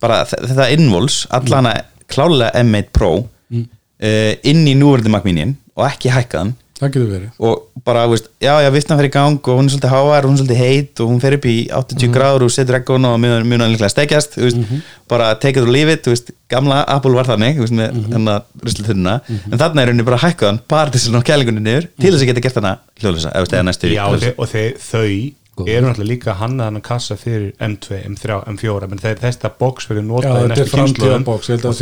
bara 0.02 0.24
þetta 0.28 0.68
invols, 0.74 1.24
allana 1.32 1.78
klálega 2.10 2.52
M1 2.60 2.92
Pro 2.94 3.12
uh, 3.22 4.32
inn 4.46 4.66
í 4.68 4.76
núverandi 4.76 5.12
Mac 5.12 5.26
Minion 5.26 5.56
og 5.76 5.86
ekki 5.88 6.12
hækkaðan 6.12 6.54
það 6.76 6.90
getur 6.92 7.08
verið. 7.08 7.28
Og 7.40 7.84
bara, 7.86 8.02
veist, 8.10 8.26
já, 8.42 8.52
já, 8.60 8.68
viftan 8.74 8.98
fyrir 8.98 9.08
í 9.08 9.14
gang 9.14 9.48
og 9.48 9.58
hún 9.60 9.68
er 9.68 9.72
svolítið 9.72 9.92
hávar 9.94 10.26
og 10.26 10.30
hún 10.30 10.36
er 10.36 10.40
svolítið 10.42 10.60
heit 10.60 11.00
og 11.00 11.10
hún 11.12 11.22
fer 11.22 11.36
upp 11.38 11.46
í 11.48 11.54
80 11.78 12.12
gráður 12.12 12.44
og 12.46 12.52
setur 12.52 12.78
ekkun 12.80 13.08
og 13.08 13.16
mjög 13.22 13.46
líklega 13.46 13.90
stekjast 13.92 14.36
veist, 14.40 14.60
bara 15.08 15.30
take 15.40 15.56
it 15.56 15.64
or 15.64 15.72
leave 15.72 15.92
it 15.92 16.04
þú 16.04 16.12
veist, 16.12 16.34
gamla 16.52 16.82
Apple 16.92 17.16
var 17.16 17.30
þannig 17.30 17.62
veist, 17.62 17.76
með 17.76 17.96
hennar 18.12 18.44
ruslithunna 18.60 19.16
en 19.30 19.56
þarna 19.56 19.84
er 19.84 19.92
henni 19.94 20.06
bara 20.06 20.20
hækkaðan 20.26 20.60
bara 20.68 20.92
til 20.92 21.00
þess 21.00 21.12
að 21.12 21.16
ná 21.16 21.26
kælingunni 21.30 21.64
niður 21.64 21.88
til 21.96 22.12
þess 22.12 22.26
að 22.26 22.30
geta 22.32 22.44
gert 22.44 22.60
hana 22.60 22.76
hljóðlösa 23.00 23.32
eða, 23.32 23.50
eða 23.54 23.66
næstu 23.70 23.92
Já, 23.94 24.04
og, 24.10 24.20
þeir, 24.20 24.36
og 24.36 24.52
þeir, 24.52 24.76
þau 25.56 25.68
eru 25.72 25.86
náttúrulega 25.88 26.10
líka 26.12 26.34
hannað 26.36 26.66
hann 26.68 26.76
að 26.76 26.82
kassa 26.84 27.16
fyrir 27.16 27.52
M2, 27.64 27.98
M3, 28.10 28.36
M4 28.52 28.88
menn 28.92 29.00
þeir 29.00 29.20
þetta 29.22 29.50
box 29.58 29.86
verður 29.88 30.04
notað 30.10 30.36
í 30.36 30.48
næstu 30.52 31.06
að 31.16 31.24
og 31.70 31.74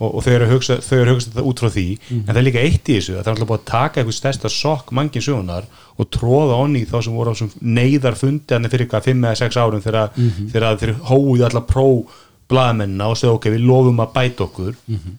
og, 0.00 0.14
og 0.18 0.24
þau 0.26 0.32
eru 0.34 0.46
að 0.48 0.52
hugsa, 0.54 0.78
þetta 1.28 1.44
út 1.52 1.62
frá 1.62 1.70
því 1.78 1.86
en 2.18 2.24
það 2.32 2.40
er 2.42 2.46
líka 2.48 2.64
eitt 2.66 2.88
í 2.90 2.96
þessu 2.98 3.14
að 3.14 3.22
það 3.22 3.28
er 3.28 3.34
alltaf 3.36 3.48
búið 3.52 3.60
að 3.62 3.68
taka 3.72 4.00
eitthvað 4.02 4.18
stærsta 4.18 4.48
sokk 4.58 4.92
mangin 4.98 5.22
sögunar 5.28 5.68
og 5.98 6.10
tróða 6.14 6.58
onni 6.64 6.84
þá 6.90 6.98
sem 7.06 7.14
voru 7.18 7.34
á 7.34 7.36
neyðar 7.62 8.14
fundi 8.18 8.54
hann 8.54 8.68
fyrir 8.70 8.86
eitthvað 8.88 9.08
5 9.12 9.24
eða 9.30 9.40
6 9.46 9.60
árum 9.62 9.82
þegar, 9.86 10.10
þegar 10.52 10.78
þeir 10.82 10.94
hóið 11.10 11.46
allar 11.48 11.66
pró 11.70 11.86
blaðamennina 12.48 13.10
og 13.12 13.18
segja 13.20 13.34
ok, 13.36 13.46
við 13.52 13.64
lofum 13.68 13.98
að 14.00 14.12
bæta 14.14 14.44
okkur. 14.46 14.70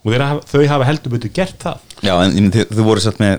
Og 0.02 0.08
þeir, 0.10 0.24
hafa- 0.26 0.46
þau 0.50 0.64
hafa 0.72 0.86
heldur 0.88 1.12
betur 1.14 1.30
gert 1.36 1.60
það. 1.62 1.84
Já, 2.02 2.14
en 2.26 2.50
þau 2.56 2.84
voru 2.88 3.04
satt 3.04 3.20
með 3.22 3.36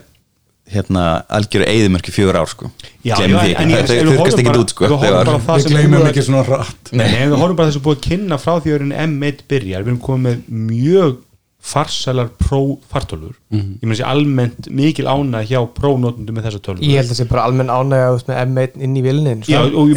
hérna, 0.72 1.04
algjöru 1.28 1.66
eigðumörki 1.66 2.12
fjögur 2.14 2.36
ár 2.40 2.46
sko. 2.50 2.70
Já, 3.04 3.14
já, 3.16 3.38
því. 3.40 3.54
en 3.56 3.70
ekki, 3.70 3.96
ég- 3.96 4.04
þau 4.06 4.18
horfum 4.20 4.40
ekki 4.44 4.60
út 4.64 4.70
sko, 4.74 4.84
við 4.84 4.94
horfum 4.96 5.24
bara 5.24 5.38
það 5.48 5.62
sem 5.64 5.72
gleymum 5.72 5.96
búið 5.98 6.04
að- 6.04 6.10
ekki 6.12 6.26
svona 6.28 6.44
rætt 6.48 6.92
Nei, 6.92 7.08
við 7.26 7.36
horfum 7.40 7.56
bara 7.56 7.70
þessu 7.70 7.82
búið 7.86 7.96
að 7.98 8.04
kynna 8.08 8.38
frá 8.38 8.52
því 8.60 8.70
að 8.70 8.76
erum 8.80 8.92
M1 8.92 9.42
byrjar, 9.50 9.82
við 9.82 9.90
erum 9.92 10.00
komið 10.00 10.36
með 10.36 10.70
mjög 10.70 11.16
farsælar 11.60 12.28
prófartölur. 12.40 13.34
Ég 13.52 13.82
meina 13.84 13.94
þessi 13.98 14.06
almennt 14.08 14.68
mikil 14.72 15.04
ána 15.12 15.42
hjá 15.44 15.60
prónotundum 15.76 16.38
með 16.38 16.46
þessa 16.48 16.60
tölur. 16.64 16.80
Ég 16.80 16.96
held 16.96 17.10
að 17.10 17.12
það 17.12 17.18
sé 17.20 17.26
bara 17.28 17.42
almenn 17.48 17.68
ánægja 17.74 18.06
þú 18.06 18.14
veist, 18.16 18.30
með 18.30 18.38
M1 18.46 18.80
inn 18.86 18.94
í 18.96 19.02
vilnin 19.04 19.42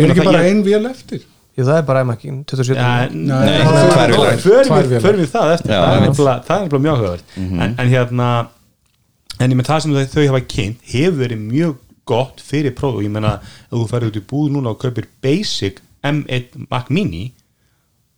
er 0.09 0.11
ekki 0.11 0.26
bara 0.28 0.41
ég- 0.43 0.49
ein 0.51 0.63
vél 0.67 0.89
eftir? 0.89 1.21
Jú, 1.55 1.63
það 1.67 1.78
er 1.78 1.86
bara 1.88 2.03
M1 2.03 2.43
27 2.49 2.76
Ja, 2.76 3.07
Nei, 3.13 3.53
er 3.53 3.63
tvær 4.67 4.89
vélar. 4.89 5.01
förum 5.05 5.21
við, 5.24 5.30
það 5.38 5.53
eftir. 5.53 5.71
Það, 5.71 5.93
er 5.93 6.01
er 6.74 6.84
mjög 6.88 6.97
höfður 7.03 7.21
en, 7.38 7.76
en 7.80 7.89
hérna 7.93 8.30
en 9.43 9.53
ég 9.53 9.59
með 9.59 9.69
það 9.71 9.81
sem 9.85 9.95
þau, 9.97 10.05
þau 10.15 10.25
hafa 10.31 10.41
kynnt 10.55 10.89
hefur 10.93 11.17
verið 11.23 11.43
mjög 11.51 11.75
gott 12.05 12.41
fyrir 12.43 12.73
próf 12.75 12.97
og 12.99 13.05
ég 13.05 13.11
meina 13.13 13.35
ef 13.39 13.73
þú 13.77 13.85
ferði 13.91 14.11
út 14.11 14.19
í 14.19 14.25
búð 14.33 14.51
núna 14.55 14.73
og 14.73 14.79
kaupir 14.81 15.05
basic 15.23 15.79
M1 16.03 16.67
Mac 16.71 16.89
Mini 16.91 17.29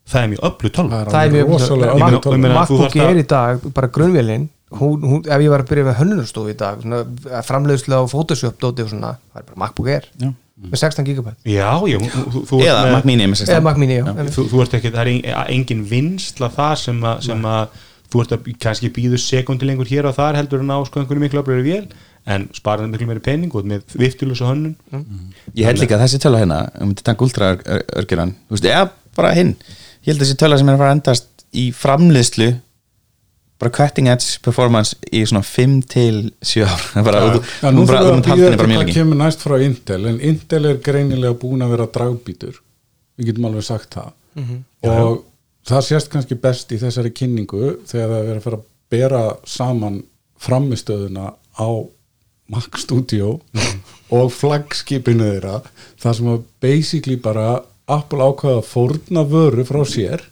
það 0.09 0.21
er 0.23 0.31
mjög 0.33 0.43
öllu 0.49 0.71
tölva 0.73 1.03
það 1.09 1.25
er 1.25 1.35
mjög 1.35 1.49
meina- 1.97 2.21
þú 2.21 2.77
MacBook 2.79 2.95
að- 2.95 3.09
er 3.09 3.21
í 3.21 3.27
dag 3.27 3.67
bara 3.73 3.87
grunnvélinn 3.93 4.47
hún, 4.75 5.01
hún, 5.05 5.21
ef 5.25 5.39
ég 5.41 5.49
var 5.53 5.61
að 5.63 5.69
byrja 5.69 5.85
með 5.89 5.99
hönnunarstofu 6.01 6.49
í 6.51 6.57
dag 6.57 6.81
svona, 6.81 7.03
framleiðslu 7.45 7.93
á 7.95 8.01
Photoshop 8.09 8.57
dóti 8.59 8.83
og 8.83 8.89
svona, 8.89 9.13
það 9.33 9.39
er 9.41 9.45
bara 9.51 9.59
MacBook 9.63 9.87
Air. 9.87 10.07
Já. 10.19 10.31
með 10.65 10.79
16 10.81 11.05
GB 11.05 11.27
já, 11.45 11.71
já, 11.91 11.97
þú, 11.99 12.41
þú, 12.49 12.59
eða 12.63 12.83
með- 12.85 12.93
Mac 12.95 13.05
Mini 13.05 13.25
með 13.27 13.37
16. 13.43 13.55
eða 13.55 13.63
Mac 13.63 13.77
Mini, 13.77 13.95
já, 13.99 14.03
þú, 14.35 14.45
þú 14.51 14.61
ert 14.63 14.73
ekki, 14.79 14.91
það 14.91 15.01
er 15.01 15.09
en- 15.13 15.51
engin 15.55 15.83
vinsla 15.89 16.49
það 16.49 16.75
sem 16.79 17.01
að, 17.01 17.21
sem 17.27 17.41
að 17.45 17.67
þú 18.11 18.23
ert 18.23 18.35
að 18.35 18.49
kannski 18.65 18.91
býðu 18.95 19.19
sekundi 19.21 19.69
lengur 19.69 19.89
hér 19.89 20.09
og 20.09 20.17
þar 20.17 20.39
heldur 20.39 20.63
en 20.63 20.73
á 20.73 20.79
sko 20.87 21.01
einhverju 21.01 21.23
miklu 21.23 21.41
öflöru 21.43 21.65
vél 21.65 21.87
en 22.25 22.47
sparaði 22.57 22.91
miklu 22.93 23.09
meiri 23.09 23.23
pening 23.25 23.53
og 23.55 23.67
með 23.69 23.97
viftulus 24.01 24.41
og 24.41 24.53
hönnun 24.53 24.75
ég 25.53 25.67
held 25.67 25.81
líka 25.81 25.97
að 25.97 26.05
þessi 26.07 26.21
tölu 26.23 26.41
hérna 26.41 26.63
um 26.81 26.93
þetta 26.93 27.09
tank 27.11 27.25
ultra 27.25 27.53
örgjuran 27.99 28.35
þú 28.47 28.57
veist, 28.57 28.69
eða 28.69 28.89
bara 29.17 29.33
hinn 29.37 29.55
ég 29.59 30.11
held 30.11 30.19
að 30.19 30.25
þessi 30.25 30.39
tölu 30.41 30.59
sem 30.61 30.71
er 30.71 30.77
að 30.77 30.83
fara 30.83 30.93
að 30.93 30.97
endast 30.99 31.45
í 31.55 31.65
framleiðslu 31.75 32.49
bara 33.61 33.71
cutting 33.71 34.09
edge 34.11 34.39
performance 34.43 34.97
í 35.15 35.21
svona 35.27 35.43
5 35.45 35.75
til 35.91 36.17
7 36.43 36.65
ár. 36.67 36.81
Það 36.91 36.99
er 37.01 37.05
bara, 37.07 37.21
munt 37.75 37.93
að 37.93 38.09
halda 38.09 38.35
býða 38.35 38.49
henni 38.49 38.59
bara 38.59 38.71
mjög 38.71 38.81
lengi 38.83 38.97
kemur 38.97 39.19
næst 39.21 39.45
frá 39.45 39.55
Intel 39.63 40.01
en 40.11 40.19
Intel 40.31 40.71
er 40.71 40.81
greinilega 40.83 41.37
búin 41.39 41.63
að 41.63 41.75
vera 41.77 41.87
dragbítur. 41.95 42.59
Við 43.15 43.31
getum 43.31 43.47
alveg 43.49 43.67
sagt 43.67 43.95
það. 43.95 44.11
Og 44.91 45.23
það 45.65 45.85
sést 45.87 46.11
kannski 46.13 46.37
best 46.41 46.73
í 46.75 46.79
þessari 46.81 47.13
kynningu 47.15 47.75
þegar 47.89 48.11
það 48.11 48.17
er 48.17 48.27
verið 48.29 48.39
að 48.39 48.45
fara 48.47 48.59
að 48.59 48.67
bera 48.95 49.21
saman 49.49 50.01
framistöðuna 50.45 51.31
á 51.57 51.69
Mac 52.53 52.77
Studio 52.77 53.39
og 54.13 54.27
flaggskipinu 54.35 55.31
þeirra 55.31 55.61
það 56.01 56.17
sem 56.19 56.29
að 56.35 56.45
basically 56.61 57.17
bara 57.21 57.47
Apple 57.89 58.21
ákvaða 58.25 58.61
að 58.61 58.69
fórna 58.69 59.25
vöru 59.29 59.65
frá 59.65 59.81
sér 59.89 60.23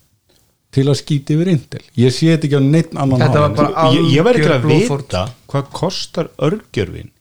til 0.73 0.87
að 0.89 0.97
skýti 1.03 1.35
yfir 1.35 1.51
Intel. 1.51 1.81
Ég 2.01 2.13
sé 2.13 2.31
þetta 2.31 2.47
ekki 2.47 2.57
á 2.57 2.63
neitt 2.65 2.95
annan 2.97 3.21
bara 3.53 3.89
ég, 3.93 4.07
ég 4.15 4.25
verði 4.25 4.41
ekki 4.41 4.55
að 4.55 4.69
vita 4.71 5.25
hvað 5.51 5.67
kostar 5.77 6.31
örgjörfin 6.41 7.12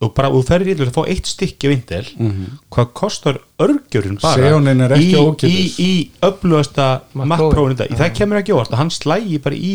og 0.00 0.14
bara, 0.16 0.30
þú 0.32 0.40
ferðir 0.48 0.78
í 0.80 0.84
að 0.86 0.94
fá 0.96 1.02
eitt 1.12 1.28
stykki 1.28 1.68
af 1.68 1.72
Intel, 1.74 2.06
hvað 2.72 2.92
kostar 2.96 3.38
örgjörfin 3.60 4.16
bara 4.22 4.48
er 4.86 4.94
í, 4.96 5.10
í, 5.44 5.64
í 5.84 5.90
öflugasta. 6.24 6.86
Pro-in 7.12 7.76
þetta, 7.76 7.98
það 7.98 8.14
kemur 8.16 8.40
ekki 8.40 8.54
óvart. 8.56 8.72
Að 8.72 8.80
hann 8.80 8.92
slægi 8.94 9.40
bara 9.44 9.58
í 9.60 9.74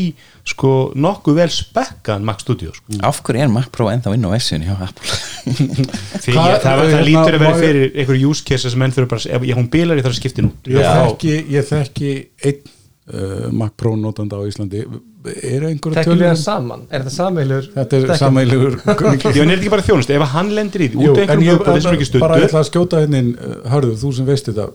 sko 0.49 0.71
nokkuð 0.97 1.37
vel 1.39 1.47
spekkan 1.53 2.25
Mac 2.25 2.41
Studio 2.41 2.73
sko. 2.73 2.97
af 3.05 3.21
hverju 3.25 3.45
er 3.45 3.53
Mac 3.53 3.69
Pro 3.73 3.87
ennþá 3.93 4.13
inn 4.17 4.25
á 4.25 4.33
S-un 4.37 4.65
hjá 4.65 4.73
Apple? 4.87 5.19
Ég, 6.25 6.33
það, 6.33 6.57
það 6.63 6.81
hérna, 6.85 7.03
lítur 7.05 7.37
að 7.37 7.43
vera 7.45 7.51
ég- 7.53 7.61
fyrir 7.61 7.87
einhverju 7.93 8.31
use 8.33 8.45
case 8.45 8.69
sem 8.73 8.81
menn 8.81 8.93
þurfa 8.93 9.13
bara, 9.13 9.37
ef 9.37 9.57
hún 9.59 9.69
bilar 9.73 10.01
í 10.01 10.05
þar 10.05 10.13
að 10.13 10.19
skipti 10.21 10.45
nú 10.45 10.51
ég 10.69 10.81
Já. 10.81 10.91
þekki, 11.05 11.35
ég 11.53 11.69
þekki 11.69 12.11
einn 12.45 12.73
uh, 13.13 13.51
Mac 13.51 13.75
Pro 13.77 13.95
notanda 13.99 14.39
á 14.39 14.43
Íslandi. 14.49 14.85
Þekkjum 15.25 15.93
við 15.95 16.05
tölur 16.05 16.35
saman? 16.37 16.83
Er 16.93 17.01
þetta 17.05 17.13
samveilur? 17.15 17.69
þetta 17.73 17.97
er 17.97 18.03
því 18.05 19.39
hann 19.41 19.51
er 19.55 19.57
ekki 19.59 19.71
bara 19.73 19.85
þjónust, 19.87 20.11
ef 20.13 20.27
hann 20.35 20.51
lendir 20.57 20.85
í 20.85 20.89
því 20.93 21.07
út 21.09 21.17
af 21.17 21.23
en 21.23 21.23
einhverjum 21.23 21.47
ég 21.49 21.61
uppáði 21.61 21.85
sem 21.85 21.95
ekki 21.97 22.19
bara 22.21 22.35
stundu 22.37 22.49
ætla 22.49 22.61
að 22.61 22.69
skjóta 22.69 23.01
hennin 23.05 23.31
hörðu, 23.73 23.95
þú 24.03 24.11
sem 24.19 24.29
veist 24.29 24.51
þetta. 24.51 24.67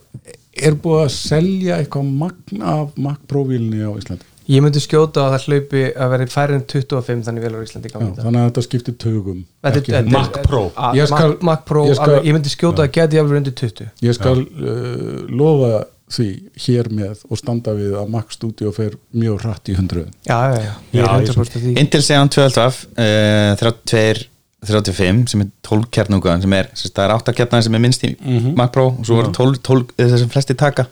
Er 0.60 0.74
búið 0.82 1.04
að 1.04 1.12
selja 1.14 1.78
eitthvað 1.78 2.10
magn 2.24 2.66
af 2.74 2.98
Mac 2.98 3.22
Pro 3.30 3.44
vílni 3.46 3.84
á 3.86 3.90
Íslandi? 3.94 4.26
Ég 4.50 4.64
myndi 4.64 4.80
skjóta 4.82 5.28
að 5.28 5.34
það 5.36 5.44
hlaupi 5.46 5.80
að 5.94 6.08
vera 6.10 6.24
færri 6.32 6.56
en 6.58 6.64
25 6.66 7.20
þannig 7.28 7.44
vel 7.44 7.52
á 7.54 7.60
Íslandi 7.62 7.90
Já, 7.92 7.98
þannig 8.00 8.40
að 8.40 8.46
þetta 8.48 8.62
skiptir 8.66 8.96
tögum. 8.98 9.44
Þetta 9.62 9.70
er- 9.70 9.78
ekki 9.84 9.92
þetta 9.94 10.10
er- 10.10 10.16
Mac 10.16 10.38
Pro. 10.48 10.62
að- 10.74 10.96
Ég 10.98 11.06
skal- 11.06 11.28
Mac- 11.36 11.44
Mac 11.50 11.62
Pro, 11.68 11.84
ég 11.86 11.94
skal- 11.94 12.08
alveg- 12.16 12.26
ég 12.26 12.34
myndi 12.34 12.50
skjóta 12.50 12.82
að 12.82 12.90
geti 12.98 13.20
alveg 13.22 13.36
undir 13.44 13.54
20 13.54 13.86
ég 14.02 14.16
skal 14.18 14.40
uh, 14.42 15.22
lofa 15.30 15.70
því 16.10 16.26
hér 16.64 16.88
með 16.94 17.22
og 17.30 17.38
standa 17.38 17.74
við 17.76 17.94
að 18.00 18.10
Mac 18.14 18.32
Studio 18.34 18.72
fer 18.74 18.96
mjög 19.14 19.44
hratt 19.44 19.70
í 19.70 19.76
hundruð 19.78 20.08
Já, 20.26 20.38
já, 20.50 20.58
já, 20.64 20.72
ég 20.96 21.00
Já, 21.00 21.06
er 21.06 21.24
ég 21.24 21.30
100% 21.30 21.40
af 21.40 21.64
því. 21.64 21.74
Intel 21.84 22.02
Xeon 22.06 22.32
12 22.34 22.58
uh, 22.98 23.56
32 23.62 24.26
35 24.68 25.30
sem 25.32 25.40
er 25.46 25.50
12 25.64 25.86
kjarnungan 25.94 26.42
sem 26.44 26.52
er, 26.52 26.66
það 26.76 27.04
er 27.06 27.14
8 27.14 27.32
kjarnan 27.38 27.62
sem 27.64 27.76
er 27.78 27.80
minnst 27.86 28.02
í 28.04 28.10
Mac 28.58 28.74
Pro 28.74 28.90
og 28.90 29.06
svo 29.08 29.16
voru 29.22 29.30
12, 29.32 29.60
12 29.64 29.94
þessar 29.96 30.20
sem 30.20 30.32
flesti 30.34 30.56
taka. 30.60 30.84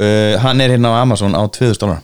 Uh, 0.00 0.34
hann 0.42 0.58
er 0.64 0.72
hérna 0.74 0.90
á 0.96 1.04
Amazon 1.04 1.36
á 1.38 1.44
2000 1.46 1.78
dólar 1.84 2.00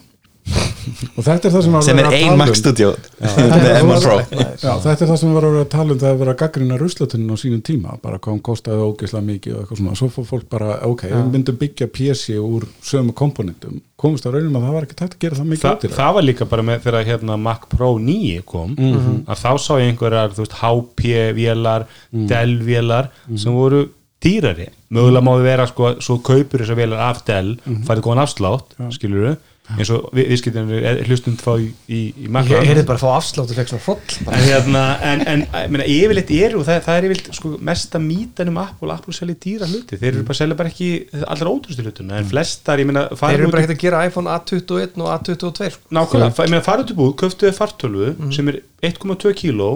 og 1.17 1.23
þetta 1.25 1.49
er 1.49 1.53
það 1.53 1.63
sem 1.65 1.73
var 1.75 1.83
sem 1.85 1.97
er 1.99 2.05
verið 2.07 2.07
að 2.07 2.17
ein 2.17 2.27
tala 2.27 2.33
um. 2.33 2.39
Mac 2.41 2.55
Studio 2.57 2.89
Þetta 3.37 3.57
er 3.57 3.81
M1 3.83 3.87
Pro 3.87 3.95
rosalegt. 3.97 4.63
Já, 4.63 4.71
þetta 4.85 5.03
er 5.05 5.09
það 5.11 5.17
sem 5.21 5.33
var 5.35 5.47
að 5.47 5.55
vera 5.57 5.65
að 5.65 5.71
tala 5.73 5.91
um 5.95 5.99
það 6.03 6.11
að 6.13 6.21
vera 6.21 6.33
að 6.33 6.39
gaggrina 6.41 6.77
ruslatunin 6.81 7.33
á 7.33 7.37
sínum 7.41 7.63
tíma 7.67 7.97
bara 8.03 8.19
hvað 8.21 8.33
hún 8.37 8.43
kostaði 8.47 8.85
ógeðslega 8.87 9.27
mikið 9.27 9.55
og 9.57 9.59
eitthvað 9.65 9.81
svona 9.81 9.97
svo 9.99 10.09
fór 10.15 10.27
fólk 10.31 10.47
bara, 10.53 10.77
ok, 10.87 11.03
við 11.11 11.27
myndum 11.35 11.59
byggja 11.59 11.89
PC 11.97 12.37
úr 12.39 12.67
sömu 12.87 13.15
komponentum 13.17 13.81
komist 13.97 14.25
á 14.25 14.31
raunum 14.31 14.55
að 14.59 14.67
það 14.67 14.75
var 14.77 14.87
ekki 14.87 14.97
tægt 15.01 15.17
að 15.17 15.21
gera 15.25 15.39
það 15.41 15.49
mikið 15.51 15.65
Þa, 15.65 15.75
ódýrara. 15.75 15.97
það 15.97 16.15
var 16.19 16.27
líka 16.29 16.45
bara 16.53 16.65
með 16.69 16.81
þegar 16.87 17.07
hérna 17.11 17.37
Mac 17.41 17.67
Pro 17.71 17.91
9 17.99 18.41
kom 18.45 18.75
Mhm. 18.77 19.13
að 19.27 19.43
þá 19.43 19.51
sá 19.57 19.71
ég 19.81 19.87
einhverjar 19.91 20.33
þú 20.37 20.43
veist, 20.45 20.57
HP-vélar, 20.61 21.85
Mhm. 22.13 22.27
Dell-vélar 22.29 23.09
sem 23.35 23.53
voru 23.53 23.87
dýrari 24.21 24.69
mögulega 24.91 25.21
má 25.25 25.33
þið 25.37 25.43
vera 25.43 25.65
sko, 25.67 25.89
svo 26.01 26.17
kaupur 26.23 26.61
þessar 26.63 26.77
vélar 26.79 27.01
af 27.09 27.25
Dell, 27.25 27.57
Mhm. 27.65 27.83
færið 27.85 28.01
góðan 28.05 28.23
afslátt 28.23 28.77
skilur 28.93 29.37
eins 29.75 29.89
og 29.91 30.05
við, 30.15 30.29
viðskiptin 30.31 30.69
hlustund 31.09 31.41
fá 31.43 31.49
í, 31.59 31.65
í, 31.91 31.97
í 32.23 32.27
Mac 32.31 32.47
Ég 32.47 32.61
heyrði 32.69 32.85
bara 32.87 32.95
að 32.95 33.03
fá 33.03 33.09
afslátt 33.17 33.49
og 33.51 33.57
fekk 33.57 33.71
svona 33.73 33.83
hroll. 33.83 34.15
En 34.31 34.45
hérna, 34.47 34.83
en, 35.03 35.23
en 35.27 35.41
ég 35.43 35.73
meina, 35.73 35.87
yfirleitt 35.91 36.31
eru 36.37 36.61
það, 36.63 36.79
það 36.85 36.99
er 37.01 37.07
yfirleitt 37.09 37.35
sko, 37.35 37.51
mesta 37.69 37.99
mítan 37.99 38.51
um 38.53 38.61
Apple, 38.63 38.93
Apple 38.95 39.17
selja 39.17 39.35
dýra 39.43 39.67
hluti. 39.67 39.99
Þeir 39.99 40.13
eru 40.13 40.23
bara 40.29 40.39
selja 40.39 40.57
bara 40.61 40.71
ekki 40.71 40.89
allra 41.27 41.51
ótrústu 41.51 41.83
hlutuna 41.83 42.21
en 42.21 42.29
flestar, 42.31 42.79
ég 42.79 42.87
meina, 42.87 43.03
Þeir 43.11 43.41
eru 43.41 43.51
bara 43.51 43.65
ekkert 43.65 43.75
að 43.75 43.83
gera 43.83 44.05
iPhone 44.07 44.31
A21 44.37 45.03
og 45.03 45.11
A22 45.17 45.69
sko. 45.75 45.91
Nákvæmlega, 45.99 46.31
fa- 46.39 46.47
ég 46.47 46.55
meina 46.55 46.63
farið 46.69 46.87
út 46.87 46.95
í 46.95 46.99
búð, 47.01 47.13
köftuðu 47.25 47.53
fartölu 47.59 48.13
Mhm. 48.15 48.31
sem 48.39 48.47
er 48.53 48.61
1,2 48.87 49.35
kíló 49.43 49.71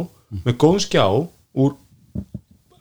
með 0.46 0.56
góðum 0.64 0.80
skjá 0.88 1.04
úr 1.52 1.76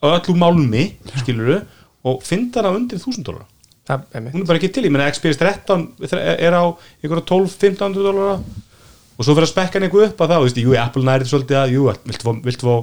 öllum 0.06 0.38
málmi, 0.40 0.84
skiluru 1.20 1.58
og 2.06 2.22
finna 2.24 2.62
hana 2.62 2.70
undir 2.78 2.98
1000 3.02 3.24
dólar 3.26 3.44
Það 3.90 4.30
hún 4.34 4.42
er 4.44 4.48
bara 4.50 4.60
ekki 4.60 4.72
til, 4.76 4.84
ég 4.88 4.94
meina 4.94 5.10
XPS 5.10 5.40
13 5.40 5.86
er 6.46 6.56
á 6.56 6.62
ykkur 7.04 7.22
12-1500 7.26 8.06
dólar 8.06 8.38
og 8.40 9.26
svo 9.26 9.34
fyrir 9.36 9.44
að 9.48 9.52
spekka 9.52 9.76
hann 9.78 9.88
eitthvað 9.88 10.08
upp 10.12 10.22
að 10.24 10.30
það, 10.32 10.38
þú 10.40 10.46
veist, 10.48 10.62
jú, 10.64 10.78
Apple 10.80 11.04
nærið 11.10 11.28
svolítið 11.34 11.58
að 11.60 11.74
jú, 11.76 11.82
viltu 12.08 12.24
fá, 12.24 12.32
viltu 12.46 12.68
fá 12.70 12.76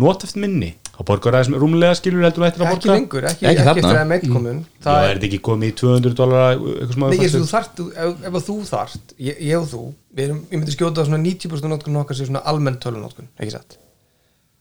noteft 0.00 0.38
minni? 0.40 0.70
Þá 0.94 1.00
borgar 1.08 1.34
það 1.34 1.44
sem 1.48 1.54
rúmlega 1.58 1.94
skilur 1.98 2.22
heldur 2.22 2.44
að 2.46 2.52
Ekki 2.54 2.62
borga. 2.70 2.94
lengur, 2.94 3.24
ekki, 3.26 3.46
Ekki 3.50 3.62
ekki 3.64 3.80
eftir 3.82 3.96
að 3.98 4.06
meitt 4.12 4.26
komin 4.30 4.60
Já, 4.62 4.84
Það 4.84 5.06
er 5.08 5.16
þetta 5.18 5.26
ekki 5.28 5.40
komið 5.48 5.66
í 5.72 5.74
200 5.80 6.14
dólar 6.20 6.44
eitthvað 6.54 6.92
smá 6.94 7.06
Nei, 7.10 7.16
ég, 7.18 7.32
þú 7.34 7.48
þart, 7.50 7.72
þú- 7.80 7.88
ef, 8.04 8.12
ef 8.30 8.38
að 8.38 8.44
þú 8.46 8.56
þart 8.70 9.14
ég, 9.26 9.40
ég 9.48 9.56
og 9.58 9.66
þú, 9.72 9.80
við 10.14 10.24
erum, 10.28 10.38
ég 10.54 10.60
myndi 10.62 10.74
skjóta 10.76 11.02
á 11.02 11.06
svona 11.08 11.20
90% 11.26 11.72
notkun 11.74 11.98
okkar 12.04 12.16
sem 12.20 12.28
svona 12.30 12.44
almenn 12.46 12.78
tölunótkun 12.78 13.26
ekki 13.42 13.56
satt, 13.56 13.74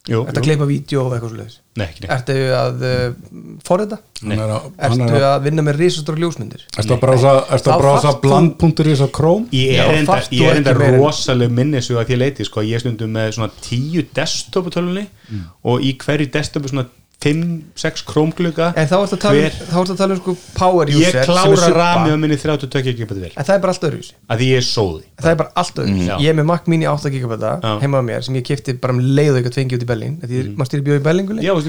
Jú, 0.04 0.20
ertu 0.28 0.36
að 0.36 0.42
jú. 0.42 0.48
kleipa 0.50 0.66
vídeo 0.68 1.02
og 1.06 1.14
eitthvað 1.16 1.30
svo 1.32 1.38
leiðis 1.40 1.54
Nei, 1.80 1.86
ekki 1.88 2.02
neitt. 2.04 2.12
Ertu 2.12 2.34
að 2.60 2.82
uh, 2.84 3.14
forrita? 3.64 3.98
Hann 4.22 4.34
er 4.36 4.52
að- 4.52 4.66
hann 4.84 4.98
ertu 5.00 5.16
er 5.16 5.24
að- 5.24 5.28
að 5.38 5.44
vinna 5.46 5.64
með 5.64 5.78
risastóra 5.80 6.20
ljósmyndir? 6.20 6.66
Ertu 6.78 6.94
að 6.98 7.00
brása, 7.06 7.32
ertu 7.56 7.70
Þá 7.70 7.74
að 7.78 7.80
brása 7.84 8.02
þarft 8.10 8.20
þú- 8.20 8.28
bland.is 8.28 9.00
á 9.00 9.08
Chrome? 9.16 9.46
Ég 9.56 9.72
Já, 9.78 9.84
er 9.88 9.96
enda, 10.02 10.12
þarft 10.18 10.30
þú 10.34 10.42
ég 10.42 10.44
er 10.44 10.52
ekki 10.52 10.58
enda 10.60 10.74
meira. 10.82 10.94
en- 10.94 11.00
rosaleg 11.00 11.50
minnisug 11.62 11.98
að 12.02 12.06
því 12.12 12.18
leiti 12.20 12.46
sko, 12.50 12.62
ég 12.68 12.76
er 12.76 12.80
stundum 12.84 13.14
með 13.16 13.32
svona 13.38 13.50
tíu 13.64 14.06
desktop 14.14 14.68
tölunni 14.76 15.08
og 15.64 15.80
í 15.82 15.96
hverju 15.98 16.28
desktop 16.36 16.66
er 16.66 16.70
svona 16.76 16.86
5-6 17.24 18.04
krómgluga 18.08 18.72
en 18.76 18.88
þá 18.90 18.96
ertu 19.00 19.16
að 19.18 19.22
tala, 19.24 19.38
um, 19.38 19.44
Hver- 19.44 19.68
þá 19.70 19.76
ertu 19.80 19.94
að 19.94 20.00
tala 20.02 20.16
um 20.16 20.20
sko 20.20 20.34
power 20.58 20.90
user 20.92 21.18
ég 21.20 21.28
klára 21.28 21.70
rami 21.78 22.12
á 22.12 22.18
minni 22.20 22.38
32 22.40 22.94
GB 22.98 23.12
vel 23.22 23.30
en 23.32 23.46
það 23.48 23.54
er 23.56 23.62
bara 23.64 23.72
allt 23.76 23.86
öðruvísi. 23.88 24.14
Að 24.28 24.42
því 24.42 24.48
ég 24.50 24.58
er 24.60 24.66
sóði. 24.68 25.04
Það 25.24 25.32
er 25.32 25.38
bara 25.40 25.52
allt 25.62 25.76
öðruvísi. 25.84 26.08
Já. 26.10 26.18
ég 26.20 26.30
er 26.34 26.38
með 26.40 26.48
Mac 26.50 26.68
Mini 26.68 26.86
8 26.90 27.10
GB 27.14 27.38
Já. 27.64 27.74
heima 27.84 27.98
á 28.00 28.04
mér 28.04 28.22
sem 28.28 28.36
ég 28.36 28.44
kifti 28.50 28.76
bara 28.80 28.94
um 28.94 29.00
leið 29.00 29.32
og 29.32 29.40
eitthvað 29.40 29.56
tvengi 29.58 29.78
út 29.80 29.84
í 29.86 29.90
Berlín. 29.94 30.18
Því 30.24 30.42
mm. 30.44 30.56
maður 30.60 30.70
stýri 30.72 30.84
bjóð 30.84 31.00
í 31.00 31.04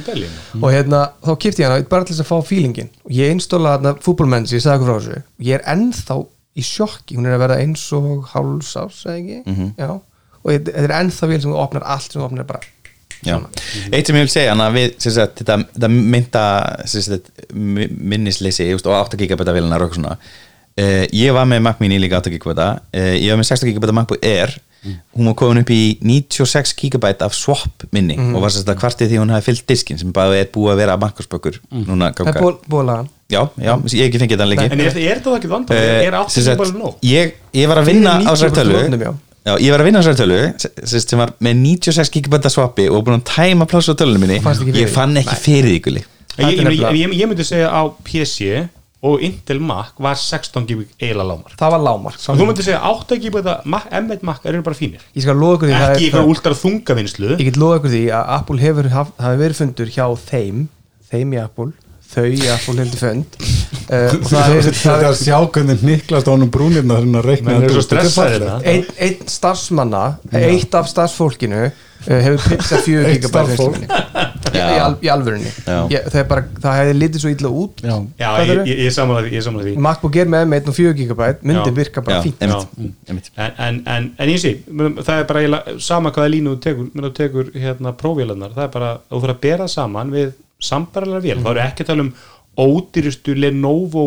í 0.02 0.06
Berlín. 0.08 0.32
Og 0.60 0.68
hérna, 0.74 1.00
þá 1.22 1.32
kipti 1.38 1.62
ég 1.62 1.70
hana 1.70 1.86
bara 1.88 2.04
til 2.04 2.14
þess 2.16 2.24
að 2.26 2.30
fá 2.32 2.38
feelingin. 2.50 2.90
Og 3.04 3.12
ég 3.14 3.30
instóla 3.34 3.76
þarna 3.78 3.94
fútbolmenn 4.02 4.46
sem 4.48 4.58
ég 4.58 4.64
sagði 4.66 4.82
okkur 4.82 4.90
frá 4.90 4.98
þessu. 5.04 5.22
Og 5.38 5.44
ég 5.46 5.54
er 5.54 5.64
ennþá 5.74 6.18
í 6.54 6.62
sjokki. 6.66 7.16
Hún 7.18 7.26
er 7.30 7.38
að 7.38 7.42
verða 7.46 7.60
eins 7.62 7.86
og 7.94 8.26
háls 8.34 8.74
ás 8.76 9.04
eða 9.06 9.18
ekki, 9.22 9.38
Mhm. 9.46 9.74
já. 9.78 10.00
Og 10.44 10.50
þetta 10.50 10.70
er 10.74 10.90
ennþá 11.00 11.30
Eitt 13.92 14.06
sem 14.10 14.16
ég 14.18 14.26
vil 14.26 14.32
segja 14.34 14.54
við, 14.74 14.90
sagt, 15.00 15.38
þetta, 15.42 15.58
þetta 15.76 15.90
mynda 15.94 16.44
sagt, 16.86 17.30
mi- 17.54 17.88
minnisleysi 18.14 18.68
just, 18.70 18.86
og 18.86 18.96
8 19.00 19.16
GB 19.20 19.40
vélunar 19.56 19.82
og 19.82 19.88
eitthvað 19.90 20.02
svona. 20.02 20.18
Uh, 20.74 21.04
ég 21.14 21.30
var 21.36 21.46
með 21.46 21.60
Mac 21.62 21.78
Mini 21.80 22.00
líka 22.02 22.18
8 22.18 22.32
GB 22.34 22.54
uh, 22.58 22.78
ég 23.14 23.28
var 23.30 23.38
með 23.38 23.50
16 23.52 23.74
GB 23.76 23.92
MacBook 23.94 24.24
Air. 24.26 24.56
Hún 25.16 25.30
var 25.30 25.34
komin 25.40 25.62
upp 25.62 25.70
í 25.72 25.96
96 26.04 26.74
GB 26.76 27.14
af 27.24 27.32
swap 27.32 27.86
minni 27.94 28.18
og 28.20 28.42
var 28.44 28.50
að 28.68 28.76
kvartið 28.82 29.14
því 29.14 29.20
hún 29.22 29.30
hafi 29.32 29.46
fyllt 29.46 29.64
diskin 29.70 29.96
sem 29.96 30.10
bara 30.12 30.34
er 30.36 30.50
búið 30.52 30.74
að 30.74 30.80
vera 30.82 30.96
bankarspökkur 31.00 31.56
núna 31.72 32.10
það 32.10 32.10
er 32.10 32.18
ganga 32.18 32.42
ból- 32.42 32.58
bólagan 32.68 33.08
Já, 33.32 33.40
já, 33.56 33.72
ég 33.96 34.02
hef 34.04 34.10
ekki 34.10 34.18
fengið 34.20 34.34
þetta 34.36 34.46
lengi. 34.50 34.66
En 34.68 34.80
er, 34.84 34.98
er 35.00 35.16
þetta 35.22 35.32
ekki 35.38 35.48
vandam? 35.48 35.78
Eh, 35.78 36.02
er 36.04 36.16
8 36.18 36.34
sem 36.34 36.44
sagt, 36.44 36.58
GB 36.60 36.60
bara 36.60 36.82
nóg? 36.84 36.98
ég, 37.08 37.32
ég 37.56 37.70
var 37.70 37.80
að 37.80 37.88
vinna 37.88 38.12
á 38.20 38.30
þessari 38.36 38.52
90% 38.52 38.58
tölu. 38.60 38.74
lónum, 38.76 39.16
já. 39.44 39.54
Ég 39.60 39.74
var 39.74 39.84
að 39.84 39.88
vinna 39.90 40.00
á 40.00 40.04
þessari 40.04 40.20
tölu 40.22 40.94
sem, 40.94 41.20
var 41.20 41.34
með 41.44 41.60
96 41.62 42.12
GB 42.16 42.52
swappi 42.52 42.88
og 42.90 43.04
búin 43.06 43.20
að 43.20 43.28
tæma 43.30 43.68
pláss 43.70 43.92
á 43.92 43.94
tölunum 43.94 44.24
minni. 44.24 44.40
Ég 44.74 44.92
fann 44.92 45.20
ekki 45.20 45.36
fyrir 45.40 45.70
því 45.72 45.82
gulli. 45.88 46.06
Ég, 46.34 46.56
ég, 46.58 46.80
ég, 46.82 47.12
ég, 47.14 47.28
myndi 47.30 47.46
segja 47.46 47.68
á 47.70 47.82
PC 48.02 48.64
og 49.04 49.22
Intel 49.22 49.60
Mac 49.62 49.92
var 50.02 50.16
16 50.18 50.64
GB 50.66 50.86
eiginlega 50.96 51.26
lámar 51.28 51.54
það 51.60 51.74
var 51.74 51.82
lámark 51.84 52.18
og 52.18 52.38
þú 52.40 52.46
myndi 52.48 52.64
segja 52.66 52.80
8 52.88 53.18
GB 53.22 53.42
Mac, 53.70 53.86
M1 53.92 54.24
Mac 54.26 54.46
eru 54.48 54.62
bara 54.66 54.78
fínir. 54.78 55.04
Ég 55.14 55.26
skal 55.26 55.36
loða 55.38 55.58
ykkur 55.60 55.70
því 55.70 55.76
það 55.76 55.92
ekki 55.92 56.08
ykkur 56.08 56.30
últra 56.32 56.58
þungavinnslu 56.58 57.30
ég 57.34 57.44
get 57.50 57.60
loða 57.60 57.78
ykkur 57.78 57.94
því 57.94 58.02
að 58.16 58.32
Apple 58.38 58.64
hefur 58.64 58.90
haf, 58.96 59.12
hafi 59.20 59.40
verið 59.44 59.60
fundur 59.60 59.92
hjá 59.94 60.06
þeim 60.24 60.64
þeim 61.12 61.36
í 61.36 61.40
Apple, 61.44 61.70
þau 62.14 62.26
í 62.30 62.42
Apple 62.54 62.76
heldur 62.80 63.00
fund. 63.00 63.38
Uh, 63.84 64.14
og 64.16 64.28
það 64.30 64.54
er, 64.54 64.68
er 64.70 64.92
er 64.94 65.08
að 65.10 65.16
sjá 65.20 65.36
hvernig 65.54 65.82
niklast 65.84 66.28
á 66.28 66.32
honum 66.32 66.52
brúnirna 66.52 67.00
þannig 67.02 67.18
að 67.20 67.26
reikna 67.28 67.56
þetta 67.60 68.28
er 68.30 68.46
einn 68.64 68.86
ein 68.96 69.26
starfsmanna 69.28 70.04
eitt 70.32 70.76
af 70.78 70.88
starfsfólkinu 70.88 71.66
uh, 71.66 71.74
hefur 72.08 72.46
pizzað 72.48 72.84
fjögur 72.86 73.10
gigabæt 73.12 73.52
í, 73.58 74.54
í, 74.54 74.78
al, 74.80 74.96
í 75.02 75.10
alvörunni. 75.12 75.50
Ég, 75.92 76.06
það, 76.06 76.18
er 76.22 76.28
bara, 76.30 76.46
það 76.62 76.78
hefði 76.80 76.94
litið 77.00 77.24
svo 77.24 77.32
illa 77.34 77.50
út. 77.64 77.82
Já. 77.84 77.94
já, 78.20 78.28
ég, 78.40 78.52
ég, 78.70 78.82
ég 78.86 78.94
sammála 78.94 79.24
því, 79.26 79.32
ég 79.34 79.44
sammála 79.46 79.66
því. 79.66 79.74
MacBook 79.88 80.18
Air 80.20 80.30
með 80.32 80.46
M1 80.48 80.70
og 80.70 80.78
4 80.78 80.94
gigabæt 81.00 81.44
myndi 81.44 81.66
Já. 81.72 81.76
virka 81.80 82.04
bara 82.06 82.20
Já, 82.20 82.24
fínt. 82.28 82.44
einmitt, 82.44 82.78
Já. 82.78 82.94
einmitt. 83.10 83.30
en, 83.34 83.58
en, 83.66 83.82
en, 83.96 84.08
en 84.22 84.32
ég 84.32 84.40
sé 84.40 84.54
það 84.70 85.18
er 85.18 85.28
bara 85.32 85.60
sama 85.82 86.14
hvaða 86.14 86.32
línu 86.36 86.54
þú 86.54 86.62
tekur 86.68 86.88
menn 86.92 87.08
þú 87.10 87.12
tekur 87.18 87.52
hérna 87.66 87.94
prófélarnar 88.00 88.56
það 88.56 88.68
er 88.68 88.72
bara, 88.78 88.94
þú 89.10 89.22
fyrir 89.24 89.36
að 89.36 89.44
bera 89.48 89.68
saman 89.74 90.14
við 90.14 90.32
sambarilega 90.64 91.24
vél, 91.24 91.42
þá 91.44 91.50
eru 91.52 91.64
ekki 91.64 91.84
að 91.84 91.92
tala 91.92 92.06
um 92.06 92.14
ódýrustu 92.54 93.34
Lenovo 93.34 94.04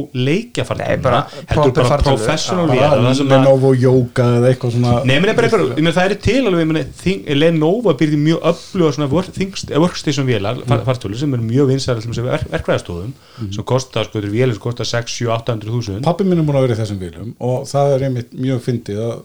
bara 1.03 1.27
heldur 1.49 1.73
bara 1.75 1.97
professional 1.99 2.69
Bara 2.69 2.89
vél 2.95 3.03
það 3.03 3.15
sem 3.19 3.27
að 3.27 3.33
Lenovo 3.33 3.71
Yoga 3.75 4.27
eða 4.37 4.51
eitthvað 4.51 4.73
svona 4.75 4.93
er 5.33 5.37
bara 5.39 5.49
eitthvað, 5.49 5.91
það 5.97 6.03
er 6.05 6.15
til 6.27 6.37
alveg, 6.39 6.69
meina, 6.69 6.83
þing, 7.01 7.31
Lenovo 7.37 7.95
byrði 7.99 8.19
mjög 8.23 8.47
öfluga 8.51 8.91
svona 8.95 9.09
work, 9.11 9.31
things, 9.35 9.65
workstation 9.75 10.27
vélar, 10.29 10.61
mm. 10.63 10.83
fartölu 10.87 11.19
sem 11.19 11.35
eru 11.35 11.47
mjög 11.47 11.71
vinsæðar 11.73 12.03
sem 12.05 12.27
verk, 12.27 12.51
verkvæðastofum 12.53 13.15
sem 13.43 13.67
kostar, 13.67 14.07
sko, 14.07 14.15
þetta 14.15 14.23
eru 14.23 14.35
vélir 14.35 14.55
sem 14.55 14.63
kostar 14.63 14.91
6, 14.93 15.17
7, 15.25 15.31
800 15.35 15.73
þúsund. 15.73 16.05
Pappi 16.07 16.27
minn 16.27 16.39
er 16.39 16.47
múin 16.47 16.59
að 16.61 16.69
vera 16.69 16.77
í 16.77 16.81
þessum 16.81 17.01
bílum 17.01 17.33
og 17.43 17.67
það 17.67 17.97
er 17.97 18.07
einmitt 18.07 18.37
mjög 18.37 18.63
fyndið 18.69 19.03
að 19.09 19.17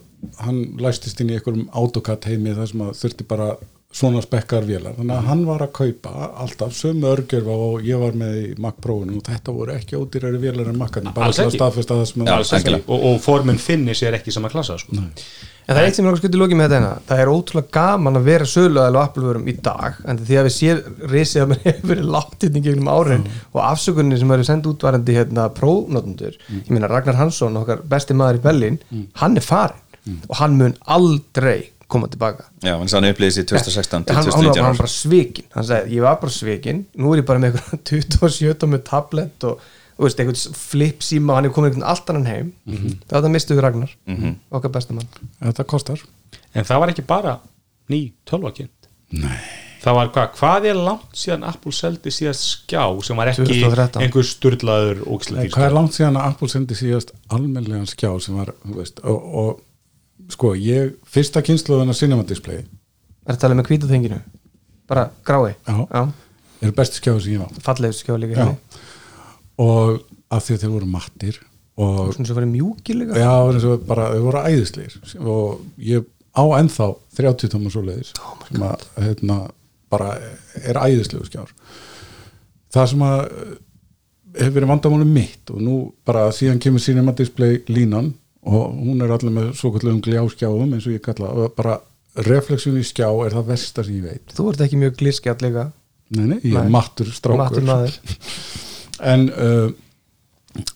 hann 0.42 0.64
læstist 0.82 1.22
inn 1.22 1.30
í 1.30 1.38
einhverjum 1.38 1.68
AutoCAD 1.74 2.28
heimi 2.30 2.54
þar 2.56 2.68
sem 2.70 2.82
að 2.84 2.98
þurfti 3.00 3.26
bara 3.30 3.48
svona 3.92 4.22
spekkar 4.24 4.64
vélar. 4.66 4.94
Þannig 4.96 5.14
að 5.18 5.26
hann 5.28 5.42
var 5.48 5.64
að 5.66 5.72
kaupa 5.76 6.28
alltaf 6.42 6.72
sömu 6.76 7.10
örgjörfa 7.12 7.56
og 7.68 7.86
ég 7.86 8.00
var 8.00 8.16
með 8.16 8.38
í 8.40 8.44
Mac 8.62 8.78
Pro-inu 8.82 9.18
og 9.20 9.26
þetta 9.28 9.54
voru 9.56 9.74
ekki 9.76 9.98
ódýrari 10.00 10.40
vélar 10.40 10.70
en 10.72 10.80
Mac-arnir 10.80 11.12
bara 11.16 11.28
ekki. 11.32 11.58
staðfesta 11.58 11.98
það 12.00 12.06
sem 12.08 12.24
Já, 12.24 12.30
að 12.30 12.36
alls 12.38 12.52
ekki, 12.58 12.78
og, 12.86 13.06
og 13.10 13.18
formun 13.24 13.60
finnis 13.60 14.02
er 14.06 14.16
ekki 14.16 14.32
sama 14.34 14.50
klassa 14.52 14.78
sko. 14.80 14.96
en 14.96 15.76
það 15.76 15.82
er 15.82 15.86
eitt 15.86 15.98
sem 15.98 16.02
ég 16.02 16.08
langar 16.08 16.22
skutt 16.22 16.34
í 16.34 16.40
lóki 16.40 16.56
með 16.58 16.72
þetta 16.72 16.78
hérna. 16.80 17.04
það 17.10 17.20
er 17.22 17.32
ótrúlega 17.32 17.74
gaman 17.76 18.18
að 18.18 18.26
vera 18.30 18.48
söluæðal 18.50 18.96
og 18.96 19.02
Apple-vörum 19.04 19.46
í 19.52 19.56
dag 19.68 20.00
en 20.08 20.22
því 20.24 20.40
að 20.40 20.48
við 20.48 20.56
séð 20.56 20.80
risið 21.12 21.44
að 21.44 21.52
mér 21.52 21.62
hefur 21.68 21.92
verið 21.92 22.10
látt 22.16 22.46
hérna 22.46 22.58
í 22.58 22.64
gegnum 22.66 22.90
árin 22.96 23.28
og 23.52 23.60
afsökunni 23.66 24.18
sem 24.18 24.34
eru 24.34 24.48
sendið 24.48 24.72
útvarandi 24.72 25.16
hérna 25.20 25.46
prófnotundur 25.54 26.40
ég 26.48 26.72
meina 26.72 26.90
Ragnar 26.90 27.20
Hansson, 27.20 27.60
okkar 27.60 27.84
besti 27.84 28.16
maður 28.16 28.40
í 28.40 28.74
hann 29.20 29.38
er 29.38 29.46
farin 29.46 29.80
og 30.28 30.34
hann 30.40 30.56
mun 30.58 30.74
aldrei 30.90 31.70
koma 31.92 32.08
tilbaka. 32.12 32.48
Já, 32.64 32.74
hann 32.78 32.90
sann 32.90 33.06
upplýðis 33.08 33.42
í 33.42 33.46
2016 33.52 34.08
til 34.08 34.16
hann, 34.16 34.24
hann, 34.24 34.32
var, 34.32 34.40
2019 34.40 34.64
hann 34.64 34.72
var 34.72 34.82
bara 34.82 34.94
svikin 34.94 35.52
hann 35.54 35.68
sagði, 35.68 35.94
ég 35.98 36.06
var 36.06 36.18
bara 36.24 36.34
svikin, 36.38 36.82
nú 36.96 37.12
er 37.12 37.22
ég 37.22 37.28
bara 37.28 37.42
með 37.42 37.60
einhverjum 37.60 37.84
27 38.26 38.72
með 38.72 38.84
tablet 38.88 39.48
og, 39.48 39.70
og 39.98 40.08
veist, 40.08 40.20
einhvern 40.24 40.58
flip 40.58 41.06
síma, 41.06 41.38
hann 41.38 41.48
er 41.48 41.54
komin 41.54 41.70
einhvern 41.70 41.88
allt 41.92 42.10
annan 42.12 42.28
heim. 42.30 42.52
Mm 42.66 42.76
-hmm. 42.82 42.98
það 43.12 43.30
mistu 43.36 43.54
við 43.54 43.64
Ragnar 43.66 43.96
okkar 44.50 44.74
besta 44.78 44.94
mann. 44.94 45.08
Þetta 45.40 45.64
kostar. 45.64 46.04
En 46.54 46.64
það 46.64 46.80
var 46.80 46.88
ekki 46.92 47.06
bara 47.06 47.38
ný 47.90 48.12
tölvakind 48.28 48.88
Nei. 49.12 49.40
það 49.82 49.98
var 49.98 50.12
hvað, 50.14 50.30
hvað 50.38 50.68
er 50.70 50.78
langt 50.78 51.18
síðan 51.18 51.44
Apple 51.48 51.74
seldi 51.76 52.12
síðast 52.14 52.46
skjá 52.46 52.84
sem 53.04 53.18
var 53.18 53.32
ekki 53.32 53.48
2013. 53.48 54.04
einhver 54.06 54.28
sturlaður 54.28 55.02
Nei, 55.02 55.08
ógislega 55.10 55.52
hvað 55.56 55.68
er 55.68 55.76
langt 55.76 55.98
síðan 55.98 56.20
að 56.20 56.30
Apple 56.30 56.52
sendi 56.52 56.78
síðast 56.78 57.12
almennlegan 57.32 57.90
skjá 57.90 58.10
sem 58.24 58.38
var 58.38 58.54
þú 58.62 58.78
veist, 58.78 59.02
og, 59.04 59.28
og 59.42 59.60
sko 60.30 60.54
ég 60.58 60.94
fyrsta 61.08 61.42
kynsluðan 61.44 61.92
að 61.92 62.00
cinema 62.04 62.26
display 62.28 62.62
er 62.62 63.34
það 63.34 63.42
talað 63.44 63.60
með 63.60 63.70
hvítutenginu 63.70 64.20
bara 64.90 65.08
grái? 65.24 65.54
Já. 65.66 66.02
er 66.62 66.74
bestu 66.76 67.00
skjáðu 67.00 67.24
sem 67.24 67.36
ég 67.36 67.46
á 67.46 67.48
fallegust 67.64 68.04
skjá 68.04 68.18
líka 68.20 68.52
og 69.62 70.02
af 70.32 70.44
því 70.44 70.54
að 70.54 70.62
þeir 70.64 70.74
voru 70.76 70.90
mattir 70.90 71.40
og 71.80 72.12
svona 72.12 72.28
sem 72.28 72.36
var 72.36 72.46
mjúki 72.48 72.96
líka. 72.96 73.16
Já, 73.16 73.32
þau 73.64 73.86
voru 73.86 74.42
æðisleir 74.44 74.96
og 75.20 75.62
ég 75.80 76.04
á 76.32 76.44
ennþá 76.58 76.88
30 77.18 77.52
tóma 77.52 77.72
svo 77.72 77.84
leiðis 77.86 78.12
sem 78.48 78.64
að 78.66 78.86
hérna, 79.00 79.38
bara 79.92 80.14
er 80.60 80.80
æðislegu 80.80 81.28
skjár. 81.28 81.52
Það 82.72 82.88
sem 82.92 83.04
að 83.04 83.20
eh, 83.24 83.54
hefur 84.40 84.56
verið 84.56 84.72
vandamáli 84.72 85.08
mitt 85.08 85.52
og 85.52 85.60
nú 85.64 85.78
bara 86.08 86.30
síðan 86.32 86.60
kemur 86.62 86.84
Cinema 86.84 87.12
Display 87.16 87.60
línan 87.68 88.12
og 88.42 88.74
hún 88.74 89.02
er 89.04 89.12
allir 89.14 89.34
með 89.34 89.52
svo 89.58 89.70
kallum 89.76 90.00
gljáskjáum 90.02 90.74
eins 90.74 90.88
og 90.88 90.96
ég 90.96 91.04
kalla 91.04 91.30
og 91.30 91.54
bara 91.58 91.78
refleksjón 92.26 92.80
í 92.80 92.84
skjá 92.84 93.06
er 93.08 93.36
það 93.36 93.48
versta 93.52 93.84
sem 93.86 94.00
ég 94.00 94.08
veit. 94.08 94.34
Þú 94.34 94.48
ert 94.50 94.64
ekki 94.66 94.80
mjög 94.80 94.98
glískjall 95.00 95.38
líka 95.44 95.68
nei, 96.12 96.26
nei, 96.26 96.40
ég 96.44 96.58
er 96.60 96.72
mattur 96.72 97.08
strákur. 97.14 97.44
Mattur 97.44 97.68
maður. 97.68 97.96
en 99.12 99.28
uh, 99.30 99.70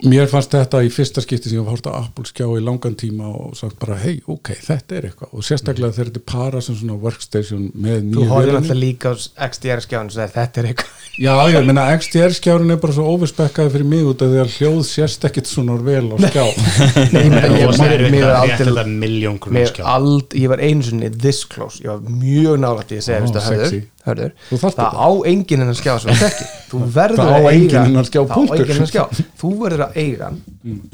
mér 0.08 0.28
fannst 0.30 0.54
þetta 0.54 0.78
í 0.86 0.90
fyrsta 0.92 1.20
skipti 1.20 1.50
sem 1.50 1.58
ég 1.58 1.64
var 1.66 1.74
hort 1.76 1.88
á 1.92 1.92
Apple 1.98 2.24
skjá 2.28 2.46
í 2.56 2.62
langan 2.64 2.94
tíma 2.96 3.26
og 3.28 3.56
sagt 3.58 3.76
bara 3.82 3.98
hei, 4.00 4.14
ok, 4.26 4.54
þetta 4.64 4.96
er 4.96 5.08
eitthvað. 5.10 5.32
Og 5.36 5.44
sérstaklega 5.44 5.92
þegar 5.96 6.08
þetta 6.10 6.20
er 6.22 6.26
para 6.32 6.62
sem 6.64 6.78
svona 6.78 6.96
workstation 7.02 7.66
með 7.76 7.98
þú 8.00 8.12
nýju 8.14 8.28
horfður 8.30 8.46
vélinni. 8.46 8.60
alltaf 8.62 8.80
líka 8.80 9.12
á 9.12 9.14
XDR 9.50 9.82
skjáðan 9.84 10.08
og 10.08 10.16
segir 10.16 10.32
þetta 10.36 10.62
er 10.62 10.68
eitthvað. 10.70 11.02
Já, 11.26 11.32
ég 11.52 11.66
meina 11.68 11.84
XDR 11.96 12.34
skjárin 12.36 12.72
er 12.74 12.80
bara 12.82 12.96
svo 12.96 13.04
overspekkaði 13.14 13.74
fyrir 13.76 13.90
mig 13.92 14.08
út 14.08 14.24
af 14.24 14.32
því 14.32 14.40
að 14.42 14.54
hljóð 14.56 14.80
sést 14.90 15.26
ekkit 15.28 15.48
svona 15.52 15.76
vel 15.86 16.06
á 16.12 16.16
skjá. 16.24 16.44
Nei, 17.12 17.22
ég 17.24 17.34
meina, 17.34 17.42
Það 17.42 17.56
ég- 17.56 17.66
var 17.66 17.76
mér- 17.80 17.96
að 17.96 18.06
er 18.06 18.40
aldrei- 18.40 19.52
mér 19.56 19.70
skjá. 19.74 19.84
ald, 19.96 20.36
ég 20.40 20.52
var 20.52 20.64
einu 20.64 20.88
sinni 20.88 21.12
this 21.16 21.44
close, 21.48 21.80
ég 21.84 21.92
var 21.92 22.00
mjög 22.24 22.60
nálægt 22.64 22.92
í 22.96 23.00
að 23.00 23.06
segja, 23.10 23.84
hörður, 24.07 24.32
það 24.50 24.64
þetta. 24.66 24.86
á 24.96 25.11
enginn 25.32 25.62
hennar 25.64 25.78
skjá 25.78 25.92
sem 26.02 26.12
þú 26.12 26.18
þekkir. 26.22 26.52
Þú 26.70 26.80
verður 26.98 27.22
Það 27.22 27.34
að 27.36 27.48
enginn 27.52 27.76
eiga 27.82 28.04
það 28.07 28.16
á 28.16 28.26
punktur. 28.32 28.57
enginn 28.57 28.74
hennar 28.76 28.90
skjá, 28.92 29.04
þú 29.42 29.52
verður 29.62 29.84
að 29.86 30.00
eiga 30.02 30.30
hann 30.30 30.40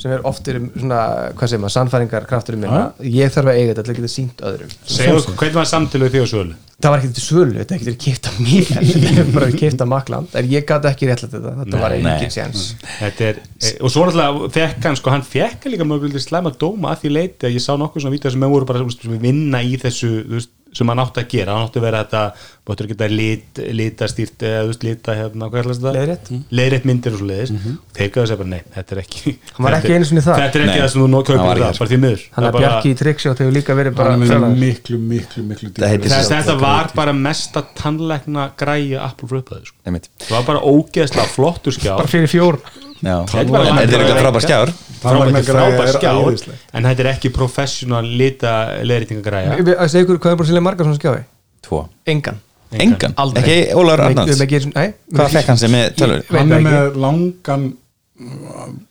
sem 0.03 0.13
er 0.13 0.27
oft 0.29 0.49
er 0.53 0.59
svona, 0.73 1.01
hvað 1.39 1.49
segir 1.53 1.63
maður 1.63 1.77
sannfæringar 1.79 2.29
krafturinn 2.29 2.65
minna, 2.67 2.83
ég 3.01 3.33
þarf 3.33 3.53
að 3.53 3.61
eiga 3.61 3.71
þetta 3.73 3.87
til 3.87 3.95
að 3.95 4.01
geta 4.01 4.13
sínt 4.13 4.45
öðrum. 4.51 4.77
Segðu 4.85 5.23
okkur, 5.23 5.39
hvernig 5.41 5.59
var 5.63 5.71
samtölu 5.71 6.13
því 6.13 6.25
á 6.25 6.27
sölu? 6.29 6.59
það 6.83 6.91
var 6.93 7.03
ekki 7.03 7.13
til 7.15 7.23
sölu, 7.23 7.53
þetta 7.61 7.75
er 7.75 7.79
ekki 7.79 7.87
til 7.87 7.93
að 7.93 8.01
kipta 8.03 8.31
mér. 8.43 8.67
Þetta 8.93 9.21
er 9.23 9.29
bara 9.37 9.49
að 9.49 9.59
kipta 9.61 9.87
makland 9.89 10.33
en 10.39 10.49
ég 10.51 10.65
gæti 10.67 10.89
ekki 10.91 11.09
réttlega 11.09 11.33
þetta, 11.37 11.53
þetta 11.61 11.83
var 11.83 11.95
nei. 11.95 12.01
engin 12.11 12.33
séns. 12.35 12.63
Þetta 12.99 13.29
er, 13.29 13.37
e, 13.61 13.73
og 13.79 13.93
svo 13.93 14.07
náttúrulega 14.09 14.51
fekk 14.57 14.89
hann 14.89 14.99
sko, 14.99 15.13
hann 15.15 15.27
fekk 15.27 15.61
líka 15.71 15.87
mjög 15.87 16.19
slæma 16.25 16.51
dóma 16.59 16.87
að 16.95 17.05
því 17.05 17.11
leiti 17.15 17.49
að 17.49 17.55
ég 17.55 17.63
sá 17.63 17.73
nokkuð 17.79 18.01
svona 18.03 18.17
vítið 18.17 18.35
sem 18.35 18.43
sem 20.73 20.89
hann 20.89 21.01
átti 21.03 21.21
að 21.23 21.29
gera, 21.33 21.53
hann 21.57 21.67
átti 21.69 21.79
að 21.81 21.85
vera 21.87 21.99
þetta 22.05 22.21
bóttur 22.65 22.87
ekki 22.87 22.95
þetta 22.97 23.09
lit, 23.13 23.59
litastýrt 23.77 24.45
eða 24.47 24.61
þú 24.63 24.69
veist, 24.71 24.85
lita 24.87 25.15
hérna, 25.19 25.49
hvað 25.51 25.59
er 25.63 25.69
þetta? 25.73 25.93
Leiðrétt. 25.97 26.29
Leiðrétt 26.59 26.85
myndir 26.89 27.17
og 27.17 27.19
svo 27.21 27.27
leiðis 27.29 27.51
þeir 27.97 28.11
gæðu 28.15 28.23
að 28.23 28.29
segja 28.31 28.39
bara, 28.43 28.51
nei, 28.53 28.63
þetta 28.77 28.95
er 28.97 29.01
ekki 29.03 29.33
Hann 29.53 29.67
var 29.67 29.77
ekki 29.79 29.91
er- 29.93 29.97
einu 29.99 30.09
sinni 30.09 30.23
þar. 30.23 30.39
Þetta 30.43 30.59
er 30.59 30.63
ekki 30.63 30.73
Nei, 30.73 30.83
það 30.83 30.93
sem 30.93 31.03
þú 31.03 31.09
það, 31.43 31.51
ekki 31.53 31.65
þar. 31.67 31.79
bara 31.83 31.91
því 31.93 31.99
miður 32.05 32.23
hann 32.23 32.45
Það 32.45 32.49
að 32.49 32.53
bara- 32.57 32.63
Bjarki 32.63 32.93
í 32.93 32.99
Tricksjótt 33.03 33.43
hefur 33.43 33.57
líka 33.59 33.77
verið 33.83 33.97
bara 33.99 34.15
er 34.15 34.57
miklu, 34.63 34.99
miklu, 35.13 35.43
miklu 35.51 35.73
Það 35.75 36.33
þetta 36.33 36.57
var 36.63 36.93
bara 36.95 37.13
mesta 37.13 37.65
tannlækna 37.83 38.47
græja 38.57 39.03
Apple 39.11 39.43
upphæðu 39.43 39.67
sko. 39.67 39.77
Það 39.85 40.37
var 40.39 40.49
bara 40.53 40.61
ógeðslega 40.63 41.29
flottur 41.35 41.73
skjá 41.77 41.97
bara 41.99 42.09
fyrir 42.09 42.31
fjór. 42.31 42.61
Þetta 43.03 43.43
En 43.43 43.79
þetta 43.81 43.97
er 43.97 44.05
eitthvað 44.05 44.23
frábær 44.23 44.45
skjár. 44.47 44.73
frábær 45.03 45.89
er 45.89 45.97
skjár 45.97 46.57
en 46.73 46.87
þetta 46.87 47.03
er 47.05 47.11
ekki 47.17 47.33
professional 47.35 48.07
lita 48.07 48.53
leðrýtingagræja 48.87 49.57
að 49.59 49.91
segja 49.91 50.07
ykkur 50.07 50.21
hvað 50.23 50.35
er 50.35 50.41
bara 50.41 50.49
sérlega 50.51 50.67
margar 50.69 50.87
svona 50.87 51.01
skjái? 51.01 51.25
Tvo. 51.67 51.81
Engan. 52.07 52.39
Engan, 52.73 53.13
ekki 53.37 54.49
gerum- 54.49 54.75
nei, 54.75 54.95
Hvað 55.13 55.35
fekk 55.35 55.51
hann 55.53 55.59
sem 55.61 55.71
með 55.75 55.91
tölur? 55.99 56.23
Hann 56.31 56.49
það 56.49 56.57
er 56.57 56.63
með 56.69 56.97
langan 57.03 57.67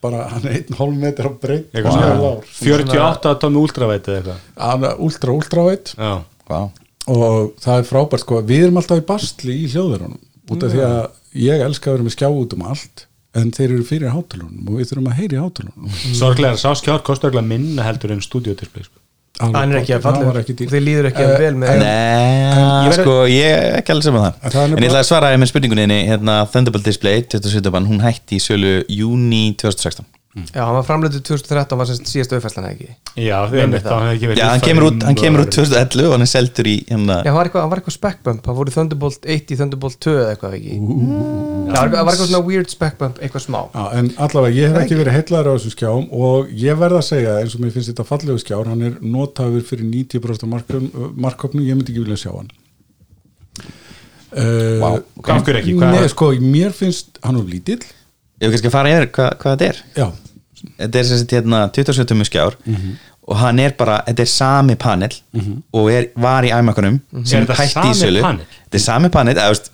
bara, 0.02 0.26
hann 0.32 0.46
er 0.46 0.58
einn 0.60 0.78
hálf 0.78 0.98
metr 1.02 1.30
á 1.30 1.32
breytt 1.42 1.72
Eitthvað 1.74 1.96
svona 1.96 2.32
48 2.52 3.34
tómi 3.42 3.62
ultraveit 3.62 4.08
eða 4.10 4.20
eitthvað? 4.20 4.40
Hann 4.58 4.84
er 4.90 5.02
ultra, 5.08 5.36
ultra 5.38 5.66
veit 5.70 5.94
Já. 5.96 6.12
Vá. 6.52 6.60
og 7.08 7.54
það 7.64 7.78
er 7.80 7.88
frábært 7.90 8.26
sko, 8.26 8.42
við 8.44 8.66
erum 8.68 8.82
alltaf 8.82 9.02
í 9.02 9.06
bastli 9.08 9.56
í 9.64 9.70
hljóðverunum 9.72 10.20
út 10.52 10.66
af 10.68 10.74
því 10.74 10.84
að 10.86 11.00
ég 11.48 11.64
elska 11.66 11.90
að 11.92 11.96
vera 11.98 12.08
með 12.10 12.16
skjá 12.18 12.28
út 12.30 12.54
um 12.58 12.66
allt 12.68 13.06
en 13.40 13.52
þeir 13.56 13.70
eru 13.70 13.86
fyrir 13.88 14.12
hátalunum 14.12 14.68
og 14.68 14.80
við 14.82 14.90
þurfum 14.92 15.12
að 15.12 15.20
heyri 15.22 15.40
hátalunum. 15.40 15.94
Sorglega 16.18 16.60
sá 16.60 16.74
skjár 16.78 17.04
kostar 17.08 17.32
örugglega 17.32 17.48
minna 17.48 17.86
heldur 17.88 18.16
en 18.16 18.24
stúdiodisplay 18.24 18.84
sko. 18.88 18.98
hann 19.42 19.72
er 19.72 19.80
ekki 19.80 19.96
að 19.96 20.04
Það 20.04 20.18
falla 20.20 20.42
ekki 20.44 20.56
þið 20.60 20.84
líður 20.86 21.08
ekki 21.10 21.24
að 21.26 21.32
vel 21.42 21.54
með 21.58 21.80
Nei, 21.82 22.92
sko, 22.98 23.16
ég 23.32 23.56
er 23.56 23.78
ekki 23.80 23.94
alveg 23.96 24.08
saman 24.10 24.26
það. 24.26 24.42
En 24.44 24.56
það 24.56 24.66
En 24.66 24.84
ég 24.84 24.92
ætla 24.92 25.02
að 25.02 25.08
svara 25.08 25.32
með 25.40 25.52
spurningunni 25.54 26.02
hérna, 26.12 26.36
Thunderbolt 26.52 26.86
Display, 26.86 27.24
27 27.32 27.72
bann, 27.74 27.88
hún 27.90 28.04
hætti 28.04 28.38
í 28.38 28.44
sölu 28.44 28.82
júni 28.92 29.46
2016 29.56 30.06
já, 30.32 30.62
hann 30.64 30.76
var 30.78 30.86
framleitur 30.88 31.20
2013 31.28 31.80
var 31.82 31.88
semst 31.90 32.08
síðast 32.08 32.34
auðfæslan 32.38 32.68
ekki? 32.70 32.86
Já, 33.20 33.36
einmitt, 33.52 33.84
það. 33.84 33.92
hann 33.92 34.06
hefði 34.08 34.16
ekki 34.16 34.30
verið 34.30 34.40
Já, 34.40 34.46
hann 34.48 34.64
kemur 34.64 34.86
út, 34.88 35.04
hann 35.04 35.18
kemur 35.20 35.44
út 35.44 35.52
2011 35.58 36.08
og 36.08 36.14
hann 36.16 36.24
er 36.24 36.30
seldur 36.32 36.70
í 36.72 36.76
hérna, 36.88 37.18
já, 37.20 37.28
hann 37.28 37.36
var 37.38 37.50
eitthvað, 37.50 37.66
hann 37.66 37.74
var 37.74 37.82
eitthvað 37.82 37.96
speckbump 37.98 38.48
hann 38.48 38.58
voru 38.62 38.74
Thunderbolt 38.76 39.28
1 39.36 39.52
í 39.52 39.58
Thunderbolt 39.60 39.98
2 40.08 40.14
eða 40.22 40.30
eitthvað 40.36 40.56
ekki? 40.62 40.78
Já, 40.80 41.76
það 41.76 41.98
var, 41.98 42.14
eitthvað 42.14 42.32
svona 42.32 42.42
weird 42.48 42.72
speckbump 42.72 43.20
eitthvað 43.20 43.46
smá. 43.46 43.60
Já, 43.76 43.84
en 44.00 44.12
allavega, 44.24 44.56
ég 44.56 44.72
hef 44.72 44.86
ekki 44.86 45.00
verið 45.02 45.18
heitlaður 45.20 45.52
á 45.52 45.54
þessum 45.58 45.76
skjám 45.76 46.08
og 46.24 46.56
ég 46.64 46.80
verð 46.80 47.02
að 47.02 47.06
segja 47.12 47.36
eins 47.44 47.58
og 47.58 47.66
mér 47.66 47.76
finnst 47.76 47.92
þetta 47.92 48.08
fallegu 48.08 48.40
skjár, 48.42 48.72
hann 48.72 48.88
er 48.88 48.98
notaður 49.04 49.68
fyrir 49.68 49.88
90% 49.92 50.48
markum- 50.52 50.90
markkopnu, 51.28 51.64
ég 51.68 51.76
myndi 51.76 51.92
ekki 51.92 52.06
vilja 52.08 52.24
sjá 52.24 52.32
hann. 52.40 52.52
Uh, 54.32 54.80
Er 58.42 58.48
Ég 58.48 58.50
vil 58.50 58.56
kannski 58.58 58.70
að 58.72 58.74
fara 58.74 58.90
yfir 58.96 59.08
hvað, 59.14 59.32
hvað 59.42 59.56
þetta 59.58 59.70
er. 59.70 59.82
Já, 60.02 60.08
Þetta 60.78 61.00
er 61.00 61.04
sem 61.10 61.18
sagt 61.18 61.32
hérna 61.34 61.60
27 61.74 62.06
tummu 62.12 62.26
skjár 62.28 62.56
og 63.32 63.38
hann 63.38 63.60
er 63.62 63.72
bara, 63.78 64.00
þetta 64.08 64.22
er 64.26 64.30
sami 64.30 64.76
panel 64.76 65.14
og 65.74 65.88
er, 65.94 66.08
var 66.22 66.46
í 66.46 66.50
æmakunum 66.54 67.00
sem 67.26 67.42
Er 67.42 67.46
þetta 67.48 67.56
hætti 67.62 67.70
í 67.70 67.94
sami 67.94 67.94
sölu. 68.02 68.22
panel? 68.26 68.46
Þetta 68.66 68.78
er 68.78 68.84
sami 68.84 69.10
panel, 69.14 69.34
eða, 69.38 69.48
veist, 69.54 69.70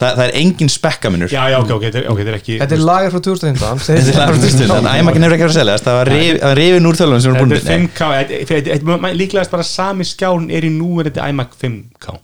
það, 0.00 0.14
það 0.18 0.22
er 0.26 0.32
engin 0.42 0.70
spekkaminur 0.70 1.30
já, 1.34 1.40
já, 1.50 1.56
ok, 1.62 1.70
ok, 1.76 1.82
þetta 1.88 1.98
er- 2.02 2.08
ok, 2.12 2.18
þetta 2.22 2.32
er 2.34 2.38
ekki 2.38 2.58
þetta 2.62 2.76
er 2.78 2.84
lagar 2.90 3.10
frá 3.14 3.20
2015 3.26 3.82
segir- 3.86 4.06
Þetta 4.10 4.26
er 4.28 4.40
til 4.44 4.52
stund, 4.54 4.70
þannig 4.74 4.90
að 4.92 5.02
æmakin 5.02 5.26
er 5.28 5.34
ekki 5.36 5.44
að 5.44 5.46
vera 5.46 5.54
að 5.54 5.58
selja 5.60 5.76
það 5.86 5.98
var 6.00 6.10
rif- 6.14 6.38
það 6.40 6.48
var 6.50 6.60
rifin 6.62 6.88
úr 6.90 6.98
tölunum 7.00 7.22
sem 7.24 7.30
voru 7.34 7.40
Þetta 7.40 7.50
búin 7.50 7.60
er 7.60 7.70
5K, 7.74 8.10
þetta- 8.18 8.40
þetta- 8.50 8.70
þetta- 8.70 8.98
þetta- 9.00 9.14
líklegast 9.22 9.50
bara 9.54 9.66
sami 9.70 10.04
skjárn 10.10 10.50
er 10.50 10.62
í 10.66 10.72
núverandi 10.78 11.26
iMac 11.30 11.54
5K 11.62 12.18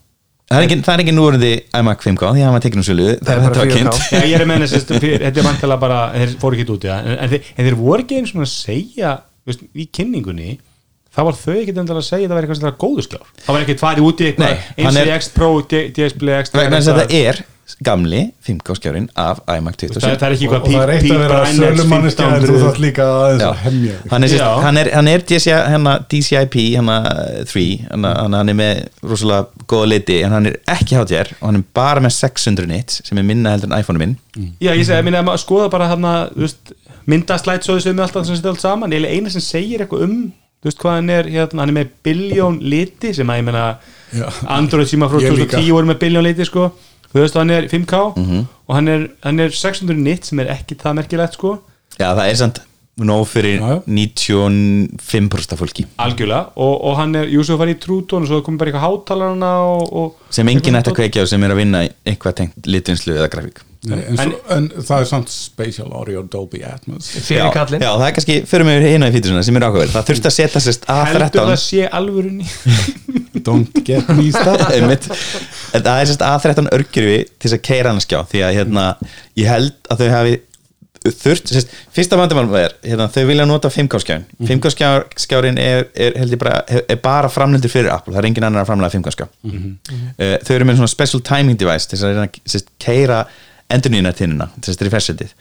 Það 0.47 0.61
er 0.61 0.65
engin, 0.69 0.83
það 0.87 0.95
er 0.95 1.01
engin 1.03 1.17
núverandi 1.19 1.49
iMac 1.75 2.05
5K 2.07 2.29
því 2.37 2.43
að 2.47 2.53
var 2.55 2.63
tekinn 2.63 2.83
úr 2.83 2.87
sölu. 2.87 3.07
Það 3.19 3.31
er 3.33 3.41
þetta 3.43 3.49
bara 3.49 3.59
var 3.59 3.67
4K. 3.67 3.79
kynnt. 3.81 3.97
Já, 4.15 4.21
ég 4.31 4.35
er 4.37 4.45
að 4.45 4.51
menna 4.53 4.69
þetta 4.71 5.41
er 5.43 5.47
vantilega 5.49 5.81
bara 5.83 5.97
þeir 6.15 6.35
fóru 6.45 6.59
ekki 6.61 6.67
út 6.77 6.87
í 6.87 6.91
það 6.93 7.09
en, 7.11 7.17
en, 7.25 7.33
þeir, 7.33 7.49
en 7.57 7.67
þeir 7.67 7.79
voru 7.81 8.05
ekki 8.07 8.21
eins 8.21 8.31
og 8.37 8.45
að 8.45 8.53
segja 8.53 9.11
veist, 9.51 9.65
í 9.75 9.89
kynningunni 9.99 10.53
þá 11.17 11.21
var 11.27 11.39
þau 11.41 11.57
ekki 11.57 11.75
endilega 11.75 11.99
að 11.99 12.07
segja 12.13 12.29
að 12.29 12.31
það 12.31 12.39
væri 12.39 12.51
eitthvað 12.53 12.79
góður 12.85 13.07
skjár. 13.09 13.27
Það 13.43 13.57
var 13.57 13.67
ekki 13.67 13.77
farið 13.83 14.07
út 14.07 14.23
í 14.23 14.29
eitthvað 14.31 14.55
eins 14.77 14.87
og 14.93 15.03
er- 15.03 15.13
X 15.17 15.29
Pro, 15.35 15.51
D- 15.67 15.85
DSplay 15.99 16.39
X 16.45 16.55
vegna 16.55 16.79
þess 16.79 16.93
að 16.95 17.03
þetta 17.03 17.21
er 17.33 17.43
gamli 17.87 18.21
5K 18.47 18.75
skjárin 18.79 19.07
af 19.19 19.41
iMac 19.51 19.75
það, 19.81 19.97
27 19.97 20.19
það 20.21 20.27
er 20.27 20.35
ekki 20.37 20.51
það 20.51 20.77
er 20.83 20.93
eitt 20.95 21.09
að 21.11 21.23
vera 21.23 21.39
sölumanneskja 21.51 22.29
en 22.31 22.47
þú 22.47 22.59
þátt 22.63 22.79
líka 22.85 23.07
aðeins 23.11 23.43
Já. 23.43 23.49
að 23.49 23.59
hemja 23.65 23.97
hann 24.13 24.27
er, 24.29 24.35
hann 24.63 24.81
er, 24.83 24.91
hann 24.95 25.11
er 25.11 25.25
DCI, 25.27 25.57
hérna, 25.73 25.97
DCIP 26.13 26.57
hérna, 26.77 26.97
3 27.51 27.67
hann, 27.91 28.07
hann 28.07 28.39
hann 28.39 28.53
er 28.55 28.59
með 28.61 28.85
rosalega 29.03 29.67
góða 29.67 29.91
liti 29.97 30.21
en 30.23 30.37
hann 30.39 30.51
er 30.53 30.61
ekki 30.77 30.99
HDR 31.01 31.35
og 31.41 31.45
hann 31.49 31.61
er 31.61 31.67
bara 31.81 32.07
með 32.07 32.17
600 32.21 32.71
nits 32.71 33.03
sem 33.09 33.19
er 33.19 33.27
minna 33.27 33.57
heldur 33.57 33.73
en 33.73 33.79
iPhone 33.81 34.03
minn 34.03 34.17
Já, 34.63 34.71
ég 34.71 34.87
segi, 34.87 35.03
minna, 35.07 35.27
að 35.27 35.43
skoða 35.43 35.69
bara 35.75 35.91
hann 35.91 36.07
að 36.07 36.49
myndaslætsóðu 37.11 37.83
sem 37.83 37.99
er 37.99 38.07
alltaf 38.07 38.27
sem 38.29 38.39
setja 38.39 38.55
allt 38.55 38.63
saman 38.63 38.95
eða 38.95 39.11
eina 39.11 39.33
sem 39.33 39.43
segir 39.43 39.83
eitthvað 39.83 40.07
um 40.07 40.17
þú 40.57 40.71
veist 40.71 40.81
hvað 40.83 40.97
hann 40.99 41.13
er, 41.15 41.29
hérna, 41.31 41.63
hann 41.63 41.71
er 41.73 41.77
með 41.77 41.93
biljón 42.07 42.59
liti 42.63 43.13
sem 43.15 43.31
að 43.31 43.43
ég 43.43 43.47
meina 43.51 43.67
Já. 44.15 44.27
Android 44.55 44.89
síma 44.89 45.09
frá 45.11 45.19
Ég 45.21 45.35
líka. 45.35 45.59
2010 45.59 45.73
voru 45.75 45.91
með 45.91 45.99
biljón 46.03 46.27
liti 46.27 46.47
sko 46.47 46.71
þú 47.13 47.21
veist, 47.23 47.35
hann 47.39 47.51
er 47.51 47.69
5K 47.69 48.01
Mhm. 48.17 48.47
og 48.69 48.75
hann 48.75 48.89
er, 48.89 49.09
hann 49.23 49.41
er 49.41 49.51
600 49.51 49.97
nit 49.99 50.25
sem 50.25 50.39
er 50.41 50.47
ekki 50.57 50.75
það 50.77 50.95
merkilegt 51.03 51.35
sko. 51.39 51.59
Já 51.99 52.15
það 52.15 52.29
er 52.31 52.35
samt 52.37 52.61
nóg 52.99 53.27
fyrir 53.29 53.61
Já, 53.61 53.69
já. 53.77 53.83
95% 53.87 55.53
af 55.53 55.59
fólki. 55.61 55.85
Algjörlega. 56.01 56.51
Og, 56.57 56.75
og 56.85 56.97
hann 56.97 57.15
er, 57.15 57.27
jú 57.29 57.43
svo 57.45 57.59
farið 57.61 57.77
í 57.77 57.81
trútón 57.85 58.25
og 58.25 58.31
svo 58.31 58.41
komið 58.47 58.59
bara 58.63 58.73
eitthvað 58.73 58.87
hátalarna 58.87 59.51
og, 59.69 59.93
og 59.93 60.35
sem 60.35 60.49
enginn 60.49 60.79
ætti 60.81 60.93
að 60.93 60.99
kveikja 61.01 61.25
á 61.25 61.27
sem 61.29 61.45
er 61.45 61.53
að 61.55 61.61
vinna 61.63 61.83
eitthvað 62.07 62.37
tengt 62.41 62.67
litvinslu 62.67 63.17
eða 63.19 63.29
grafík 63.33 63.61
Nei, 63.87 64.01
en, 64.03 64.17
svo, 64.19 64.39
en 64.57 64.65
það 64.75 65.03
er 65.03 65.09
samt 65.11 65.31
Spatial 65.31 65.93
Audio 65.95 66.23
Dolby 66.31 66.63
Atmos. 66.67 67.11
Fyrir 67.15 67.45
já, 67.45 67.51
kallinn. 67.55 67.85
já, 67.85 67.91
það 67.93 68.07
er 68.09 68.17
kannski, 68.17 68.39
fyrir 68.51 68.67
mig 68.67 68.81
hérna 68.83 69.11
í 69.11 69.15
fítusuna 69.15 69.45
sem 69.47 69.59
er 69.61 69.67
ákveður, 69.69 69.93
það 69.95 70.09
þurfti 70.11 70.31
að 70.31 70.35
setja 70.37 70.63
sérst 70.65 70.89
heldur 70.91 71.27
A13 71.27 71.53
það 71.53 71.61
sé 71.63 71.87
alvörunni. 72.01 72.49
Don't 73.47 73.79
get 73.87 74.11
me 74.17 74.27
started. 74.35 75.07
En 75.77 75.85
það 75.85 76.01
er 76.01 76.11
sérst 76.11 76.27
A13 76.27 76.73
örgjurfi 76.73 77.23
til 77.29 77.47
þess 77.47 77.59
að 77.59 77.65
keira 77.69 77.93
hann 77.93 78.03
skjá 78.03 78.19
því 78.31 78.43
að 78.49 78.59
hérna, 78.59 78.85
ég 79.39 79.51
held 79.51 79.91
að 79.93 80.03
þau 80.03 80.13
hafi 80.15 80.37
þurft, 81.15 81.51
sérst, 81.53 81.73
fyrsta 81.95 82.19
vandamálum 82.19 82.55
er 82.59 82.75
hérna, 82.85 83.07
þau 83.13 83.25
vilja 83.29 83.47
nota 83.49 83.71
5K 83.73 84.01
skjáin 84.03 84.25
5K 84.49 84.73
skjár, 84.75 85.05
skjárin 85.21 85.61
er, 85.61 85.87
er, 85.95 86.17
held 86.21 86.35
ég 86.35 86.41
bara, 86.41 86.63
er 86.67 87.01
bara 87.03 87.31
framlendur 87.33 87.73
fyrir 87.73 87.93
Apple, 87.93 88.15
það 88.15 88.23
er 88.23 88.29
engin 88.31 88.47
annar 88.49 88.65
að 88.65 88.71
framlega 88.71 88.97
5K 88.97 89.15
skjá 89.15 89.27
uh, 89.27 90.39
þau 90.47 90.55
eru 90.57 90.69
með 90.69 90.81
svona 90.81 90.93
special 90.93 91.23
timing 91.27 91.61
device 91.61 91.91
til 91.91 91.99
þess 91.99 92.09
að 92.09 92.15
reyna 92.15 92.27
að 92.27 92.41
sérst, 92.55 92.73
keira 92.83 93.21
endurnýjunartinnuna 93.73 94.51
til 94.57 94.71
þess 94.71 94.81
að 94.81 94.87
refreshetið 94.89 95.35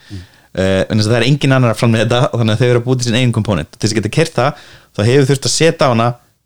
en 0.56 1.00
þess 1.00 1.08
að 1.10 1.12
það 1.12 1.18
er 1.20 1.28
engin 1.28 1.56
annar 1.56 1.74
að 1.74 1.80
framlega 1.82 2.06
þetta 2.06 2.40
þannig 2.40 2.54
að 2.54 2.62
þau 2.62 2.68
eru 2.70 2.80
að 2.80 2.86
búið 2.86 3.02
til 3.02 3.10
sin 3.10 3.18
eigin 3.20 3.34
komponent. 3.36 3.74
Til 3.76 3.82
þess 3.84 3.96
að 3.96 4.00
geta 4.00 4.12
kert 4.16 4.38
það, 4.38 4.62
þá 4.96 5.02
hefur 5.10 5.28
þurft 5.32 5.50
að 5.50 5.54
setja 5.56 5.88
á 5.88 5.92
hana 5.92 6.06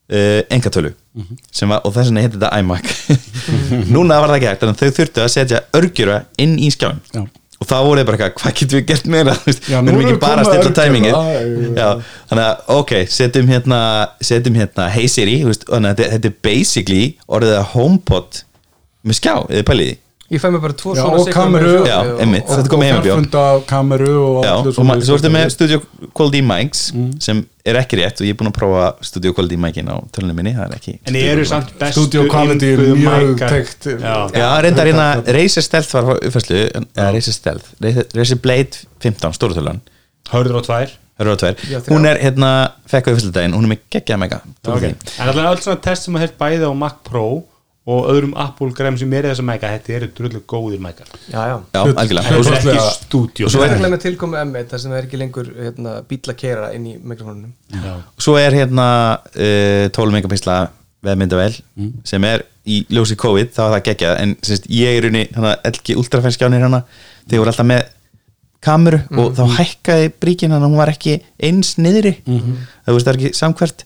uh, 0.10 0.40
engatölu 0.56 0.94
sem 1.52 1.70
var, 1.70 1.84
og 1.84 1.94
þess 1.94 2.10
vegna 2.10 2.24
heitir 2.24 2.40
þetta 2.40 2.62
iMac. 2.62 2.88
Núna 3.94 4.22
var 4.22 4.32
það 4.32 4.40
ekki 4.40 4.50
hægt, 4.50 4.64
þannig 4.64 4.76
að 4.76 4.82
þau 4.82 4.98
þurftu 5.00 5.24
að 5.26 5.32
setja 5.36 5.62
örgjura 5.76 6.18
inn 6.40 6.56
í 6.58 6.70
skjáin 6.74 7.02
Já. 7.12 7.22
og 7.60 7.70
þá 7.70 7.76
voru 7.86 8.00
þið 8.00 8.10
bara 8.10 8.18
eitthvað, 8.18 8.36
hvað 8.40 8.58
getum 8.60 8.80
við 8.80 8.86
gert 8.90 9.10
meira? 9.14 9.38
Við 9.46 9.72
erum 9.80 10.04
ekki 10.04 10.20
bara 10.24 10.46
að 10.46 10.52
örgjörva. 10.54 10.76
tæmingið 10.80 11.18
þannig 12.32 12.46
að 12.46 12.76
ok, 12.78 12.94
setjum 13.14 13.52
hérna 13.52 13.80
setjum 14.32 14.60
hérna 14.62 14.90
Hey 14.94 15.10
Siri 15.12 15.42
þetta 15.46 16.22
er 16.22 16.38
basically 16.46 17.04
orðið 17.28 17.58
að 17.60 17.68
HomePod 17.74 18.44
með 19.04 19.20
skjá, 19.20 19.36
eða 19.50 19.68
pæliði 19.68 19.98
Ég 20.30 20.38
fæ 20.42 20.50
mér 20.54 20.62
bara 20.62 20.74
tvo 20.78 20.92
Já, 20.94 21.02
svona 21.02 21.20
og 21.24 21.30
kameru. 21.34 21.70
og- 21.82 22.20
einmitt. 22.22 22.44
og- 22.50 22.58
Þetta 22.60 22.70
kom 22.70 22.82
í 22.82 22.86
heimabjó. 22.86 23.14
fjarfunda 23.16 23.66
kameru 23.66 24.10
og 24.22 24.46
og 24.46 24.74
svo 25.02 25.16
ertu 25.18 25.30
með. 25.34 25.50
Studio 25.52 25.80
Quality 26.14 26.42
Mics 26.42 26.92
Mm. 26.94 27.20
sem 27.22 27.46
er 27.66 27.76
ekki 27.76 27.98
rétt 27.98 28.22
og 28.22 28.28
ég 28.28 28.30
er 28.30 28.34
búin 28.36 28.52
að 28.52 28.58
prófa 28.60 28.94
Studio 29.02 29.34
Quality 29.34 29.58
Micin 29.58 29.88
á 29.90 29.98
tölunum 30.12 30.36
minni 30.36 30.54
það 30.54 30.70
er 30.70 30.76
ekki 30.78 31.00
En 31.08 31.16
eru 31.16 31.46
samt 31.46 31.74
bestu 31.80 32.02
Studio 32.06 32.28
quality 32.30 32.74
er 32.74 32.78
mjög 32.96 33.38
tekt. 33.40 33.86
Já, 34.00 34.62
reyndar 34.62 34.86
hérna 34.86 35.24
Razer 35.26 35.62
Stealth 35.62 35.94
var 35.94 36.20
eða 36.20 37.14
Razer 37.14 37.34
Stealth, 37.34 37.66
Razer- 37.82 38.42
Blade 38.42 38.78
15, 39.02 39.34
stórutölan 39.34 39.80
hörður 40.32 40.62
á 40.62 40.66
tvær 40.66 40.90
Hörðu 41.20 41.36
á 41.36 41.38
tvær, 41.38 41.56
Já, 41.70 41.80
hún 41.90 42.06
er 42.08 42.18
hérna 42.18 42.72
fekk 42.88 43.08
á 43.08 43.12
uppfærsludaginn, 43.12 43.52
hún 43.54 43.66
er 43.66 43.76
með 43.76 43.80
geggjað 43.92 44.20
mega 44.20 44.42
okay. 44.66 44.94
En 45.20 45.28
alltaf 45.28 45.58
öll 45.58 45.62
svona 45.66 45.82
test 45.82 46.04
sem 46.04 46.14
að 46.16 46.20
heilt 46.20 46.38
bæði 46.40 46.64
á 46.64 46.74
Mac 46.78 46.94
Pro 47.04 47.44
og 47.90 48.08
öðrum 48.12 48.34
Apple 48.38 48.70
grem 48.78 48.98
sem 49.02 49.14
er 49.18 49.26
í 49.26 49.32
þessa 49.32 49.46
mæka 49.48 49.70
þetta 49.74 49.94
eru 49.98 50.10
drullu 50.18 50.42
góðir 50.54 50.82
mækar 50.84 51.10
Já, 51.32 51.40
já. 51.50 51.56
Já, 51.74 51.82
algjörlega. 52.04 52.36
Og 52.40 52.46
svo, 52.46 52.54
er 52.54 52.60
ekki 52.74 52.84
stúdíu 53.00 53.48
og 53.50 53.54
svo 53.54 53.64
er- 53.66 53.78
með 53.90 54.02
tilkomu 54.06 54.38
M1 54.44 54.68
þar 54.72 54.84
sem 54.84 54.92
það 54.94 55.00
er 55.02 55.08
ekki 55.10 55.22
lengur 55.24 55.50
hérna, 55.58 55.96
bíla 56.10 56.36
keira 56.38 56.72
inn 56.78 56.86
í 56.92 56.96
mikrofónunum. 57.02 57.54
Svo 58.22 58.36
er 58.38 58.52
hérna 58.60 58.88
uh, 59.34 59.88
12 59.96 60.16
megapinsla 60.18 60.60
veðmyndavel 61.06 61.54
Mm. 61.80 61.94
sem 62.04 62.24
er 62.28 62.42
í 62.68 62.82
ljósi 62.92 63.16
COVID 63.16 63.54
þá 63.56 63.62
er 63.66 63.72
það 63.78 63.86
geggjað. 63.88 64.18
En 64.20 64.34
sérst, 64.44 64.66
ég 64.68 64.98
er 65.00 65.06
unni 65.08 65.22
hana, 65.36 65.56
LG 65.64 65.96
Ultrafine 65.98 66.36
skjánir 66.36 66.62
hana 66.68 66.82
þeir 67.30 67.40
voru 67.40 67.54
alltaf 67.54 67.66
með 67.70 67.86
kameru 68.60 69.00
Mm. 69.08 69.20
og 69.24 69.36
þá 69.38 69.44
hækkaði 69.56 70.10
bríkin 70.20 70.52
hann 70.52 70.66
hún 70.68 70.76
var 70.76 70.90
ekki 70.92 71.22
eins 71.40 71.78
niðri. 71.80 72.18
Mm-hmm. 72.28 72.58
það, 72.86 72.94
veist, 72.98 73.08
það 73.08 73.14
er 73.14 73.20
ekki 73.22 73.40
samkvært 73.40 73.86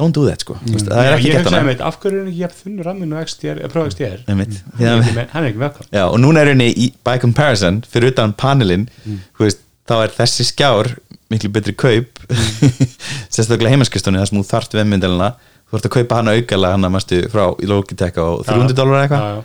don't 0.00 0.14
do 0.16 0.24
that 0.26 0.42
sko 0.42 0.56
mm. 0.58 0.78
það 0.88 1.00
er 1.06 1.16
ekki 1.16 1.32
gett 1.34 1.50
meit, 1.68 1.80
af 1.84 1.98
hverju 2.02 2.18
er 2.18 2.24
hann 2.24 2.30
ekki 2.32 2.42
jafn 2.42 2.60
þunnur 2.64 2.88
ramminu 2.88 3.20
XDR, 3.22 3.60
að 3.64 3.72
prófa 3.74 3.92
XDR 3.92 4.24
Einmitt. 4.32 4.60
hann 4.78 4.88
er 4.88 5.02
ekki 5.04 5.16
með- 5.18 5.28
hann 5.34 5.44
er 5.44 5.50
ekki 5.52 5.62
með 5.62 5.80
Já, 5.94 6.04
og 6.08 6.18
núna 6.22 6.42
er 6.44 6.50
henni 6.54 6.68
í, 6.74 6.90
by 7.06 7.18
comparison 7.22 7.82
fyrir 7.90 8.10
utan 8.14 8.32
panelin 8.34 8.88
Mm. 9.04 9.20
þú 9.38 9.44
veist, 9.46 9.60
þá 9.88 9.94
er 10.04 10.14
þessi 10.18 10.46
skjár 10.50 10.94
miklu 11.30 11.50
betri 11.54 11.74
kaup 11.76 12.20
Mm. 12.24 12.88
sérstaklega 13.34 13.70
heimaskristunni 13.74 14.18
þar 14.22 14.30
sem 14.30 14.38
þú 14.42 14.46
þarft 14.48 14.76
vemmyndalina 14.78 15.34
þú 15.70 15.78
ert 15.78 15.86
að 15.88 15.94
kaupa 15.98 16.18
hana 16.20 16.34
aukala 16.38 16.70
hana 16.74 16.88
mástu 16.92 17.22
frá 17.32 17.46
í 17.60 17.66
Logitech 17.68 18.16
á 18.18 18.26
300 18.46 18.76
dólar 18.78 19.02
eitthvað 19.04 19.22
Já, 19.22 19.34
já. 19.34 19.42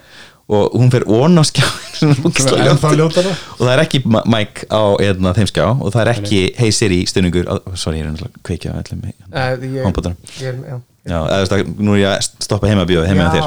Og 0.49 0.75
hún 0.75 0.91
fer 0.93 1.05
on 1.05 1.37
á 1.37 1.43
skjáin 1.45 1.77
og 2.25 3.59
það 3.59 3.71
er 3.73 3.81
ekki 3.83 4.01
mic 4.07 4.63
á 4.71 4.83
eðna, 5.03 5.33
þeim 5.37 5.49
skjá. 5.51 5.65
Og 5.75 5.91
það 5.93 6.01
er 6.03 6.11
ekki 6.13 6.39
hey 6.57 6.73
Siri 6.73 7.01
stunningur 7.09 7.49
sorry, 7.77 7.99
ég 7.99 8.05
er 8.05 8.13
náttúrulega 8.13 8.31
að 8.33 8.45
kveikja 8.47 8.73
uh. 8.73 10.15
Ég 10.39 10.61
já. 11.09 11.19
Eða, 11.19 11.59
nú 11.79 11.95
er 11.95 12.01
ég 12.01 12.09
að 12.11 12.29
stoppa 12.45 12.69
heima 12.69 12.85
að 12.85 12.93
bjóða 12.93 13.09
heima 13.09 13.27
Já, 13.27 13.31
þér. 13.35 13.45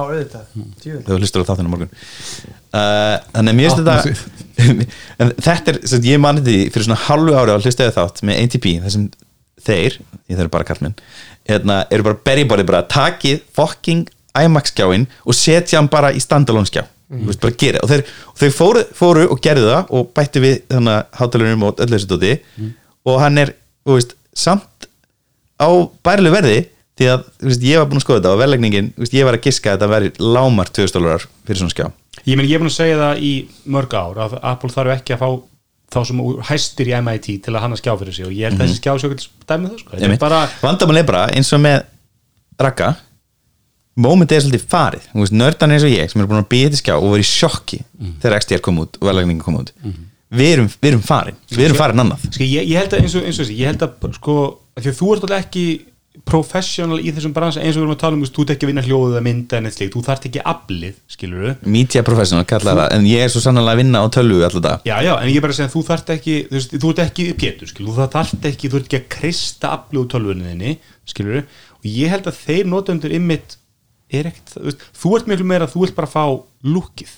þegar 0.84 1.02
þú 1.08 1.18
hlustur 1.18 1.44
á 1.44 1.48
þáttinu 1.50 1.68
á 1.68 1.72
morgun. 1.72 1.92
Uh, 2.72 3.16
þannig 3.34 3.52
að 3.52 3.58
mér 3.58 3.66
finnst 3.68 3.82
þetta 3.82 3.98
en 5.22 5.34
þetta 5.36 5.72
er, 5.74 5.80
sem 5.90 6.08
ég 6.08 6.22
mani 6.22 6.44
því 6.44 6.56
fyrir 6.72 6.86
svona 6.88 7.02
halvu 7.08 7.36
ári 7.36 7.54
á 7.54 7.58
hlustaði 7.60 7.94
þátt 7.96 8.22
með 8.28 8.40
ATP 8.46 8.68
þar 8.84 8.94
sem 8.94 9.04
þeir, 9.62 9.98
ég 10.30 10.40
þarf 10.40 10.52
bara 10.54 10.68
kallmenn 10.68 10.96
hérna, 11.48 11.82
eru 11.92 12.06
bara 12.06 12.20
berryborið 12.28 12.68
bara 12.68 12.82
takið 12.90 13.42
fucking 13.56 14.08
IMAX 14.38 14.72
skjáin 14.72 15.06
og 15.26 15.36
setja 15.36 15.80
hann 15.80 15.90
bara 15.92 16.12
í 16.14 16.20
standalone 16.22 16.68
skjá 16.68 16.82
mm. 16.84 17.24
veist, 17.28 17.40
bara 17.42 17.56
gera, 17.60 17.82
og 17.84 17.90
þeir, 17.92 18.04
og 18.32 18.40
þeir 18.40 18.54
fóru, 18.56 18.84
fóru 18.96 19.26
og 19.28 19.40
gerðu 19.44 19.70
það 19.70 19.94
og 19.98 20.12
bættu 20.16 20.44
við 20.44 20.58
þannig 20.72 20.98
að 20.98 21.20
hátalunum 21.20 21.66
og 21.68 21.82
öllu 21.84 21.98
þessu 21.98 22.10
dóti 22.12 22.34
og 23.08 23.18
hann 23.22 23.42
er, 23.42 23.54
þú 23.86 23.98
veist, 23.98 24.14
samt 24.32 24.88
á 25.60 25.68
bærileg 26.04 26.36
verði 26.36 26.58
því 26.98 27.08
að 27.12 27.24
þú 27.38 27.50
veist, 27.50 27.66
ég 27.68 27.80
var 27.80 27.88
búin 27.90 28.00
að 28.00 28.06
skoða 28.06 28.20
þetta 28.20 28.34
og 28.34 28.42
verðlegningin, 28.42 28.92
þú 28.96 29.04
veist, 29.04 29.16
ég 29.16 29.28
var 29.28 29.38
að 29.38 29.46
giska 29.48 29.72
að 29.72 29.78
þetta 29.78 29.92
veri 29.94 30.12
lámar 30.20 30.72
2000 30.72 30.96
dólarar 30.98 31.28
fyrir 31.46 31.62
svona 31.62 31.76
skjá 31.76 31.86
Ég 32.22 32.36
meni, 32.38 32.50
ég 32.52 32.58
er 32.58 32.62
búin 32.62 32.70
að 32.70 32.76
segja 32.76 32.98
það 33.00 33.22
í 33.24 33.32
mörg 33.72 33.94
ár 33.96 34.20
að 34.26 34.34
Apple 34.44 34.70
þarf 34.70 34.92
ekki 34.94 35.16
að 35.16 35.22
fá 35.24 35.28
þá 35.92 36.00
sem 36.08 36.20
hæstir 36.48 36.90
í 36.90 36.94
MIT 37.04 37.28
til 37.44 37.54
að 37.54 37.64
hann 37.64 37.74
að 37.74 37.80
skjá 37.82 37.94
fyrir 38.00 38.16
sig 38.16 38.28
og 38.28 38.34
ég 38.36 38.48
held 38.48 38.60
að 38.60 38.68
þessi 38.68 38.78
skjá 38.80 38.92
sjókvæmt 39.00 39.24
dæmi 39.48 39.70
það 39.70 39.80
sko. 39.80 39.90
Þetta 39.90 39.98
er 39.98 40.06
Einmitt. 40.06 40.22
bara, 40.22 40.38
vandamál 40.62 41.00
er 41.00 41.08
bara 41.08 41.24
eins 41.34 41.50
og 41.52 41.62
með 41.64 41.82
Raka 42.62 42.92
moment 43.94 44.32
er 44.32 44.40
svolítið 44.44 44.64
farið. 44.72 45.04
Veist, 45.18 45.36
nördan 45.36 45.74
eins 45.74 45.84
og 45.86 45.92
ég 45.92 46.10
sem 46.12 46.22
er 46.22 46.30
búin 46.30 46.40
að 46.40 46.50
býja 46.54 46.72
til 46.72 46.80
skjá 46.80 46.96
og 46.96 47.10
voru 47.12 47.24
í 47.24 47.28
sjokki 47.28 47.82
þegar 48.22 48.38
XDR 48.40 48.64
kom 48.64 48.80
út 48.84 48.98
og 49.00 49.08
verðlegningin 49.10 49.44
kom 49.44 49.60
út. 49.60 49.72
Við, 50.32 50.48
erum, 50.54 50.68
við 50.80 50.94
erum 50.94 51.04
farin, 51.04 51.36
við 51.52 51.66
erum 51.68 51.76
farin 51.76 52.00
annað. 52.06 52.22
sko, 52.30 52.44
ég, 52.48 52.68
ég 52.70 52.78
held 52.80 52.94
að 52.96 53.02
eins 53.02 53.16
og, 53.18 53.26
þessi, 53.28 53.56
ég 53.58 53.68
held 53.68 53.82
að 53.84 54.14
sko, 54.16 54.36
því 54.80 54.88
að 54.88 55.00
þú 55.02 55.10
ert 55.12 55.26
alltaf 55.26 55.42
ekki 55.44 55.64
professional 56.28 56.98
í 57.00 57.08
þessum 57.12 57.32
bransa 57.32 57.60
eins 57.62 57.76
og 57.76 57.80
við 57.80 57.86
erum 57.86 57.94
að 57.94 58.00
tala 58.02 58.16
um 58.18 58.24
þú 58.24 58.44
ert 58.44 58.50
ekki 58.52 58.66
að 58.66 58.70
vinna 58.70 58.82
hljóðið 58.84 59.16
að 59.16 59.24
mynda 59.26 59.58
en 59.58 59.68
eitt 59.68 59.76
slíkt. 59.78 59.94
Þú 59.94 60.02
þarft 60.06 60.26
ekki 60.28 60.42
aflið, 60.52 60.98
skilur 61.08 61.46
við 61.46 61.70
media 61.72 62.02
professional 62.04 62.44
kallar 62.48 62.80
það, 62.82 62.92
en 62.98 63.08
ég 63.08 63.24
er 63.24 63.32
svo 63.32 63.40
sannlega 63.44 63.72
að 63.72 63.80
vinna 63.80 64.02
á 64.04 64.06
tölvu 64.12 64.42
alltaf 64.44 64.66
það 64.66 64.90
Já, 64.90 64.94
já, 65.06 65.12
en 65.16 65.30
ég 65.32 65.38
er 65.40 65.46
bara 65.46 65.56
að 65.56 65.58
segja 65.58 65.70
að 65.70 65.76
þú 65.76 65.82
þarft 65.88 66.12
ekki 66.16 66.36
þú, 66.52 66.92
ert 66.92 67.02
ekki 67.06 67.26
pétur, 67.40 67.72
skilur, 67.72 67.96
þú 67.96 68.08
þarft 68.16 68.46
ekki 68.52 68.70
þú 68.72 68.80
ert 68.80 68.88
ekki 68.90 69.00
að 69.00 69.08
krista 69.16 69.72
aflið 69.78 70.02
úr 70.02 70.10
tölvunniðinni 70.12 70.74
skilur, 71.12 71.42
og 71.80 71.88
ég 71.88 72.12
held 72.12 72.28
að 72.28 72.40
þeir 72.44 72.70
notendur 72.76 73.16
ymmit 73.16 73.56
er 74.20 74.30
ekkert 74.30 74.54
þú, 74.54 74.62
veist, 74.68 74.86
þú 75.02 75.12
ert 75.18 75.28
miklu 75.30 75.48
meira 75.48 75.68
að 75.68 75.74
þú 75.74 75.82
vilt 75.84 75.98
bara 75.98 76.10
fá 76.10 76.24
lúkið, 76.66 77.12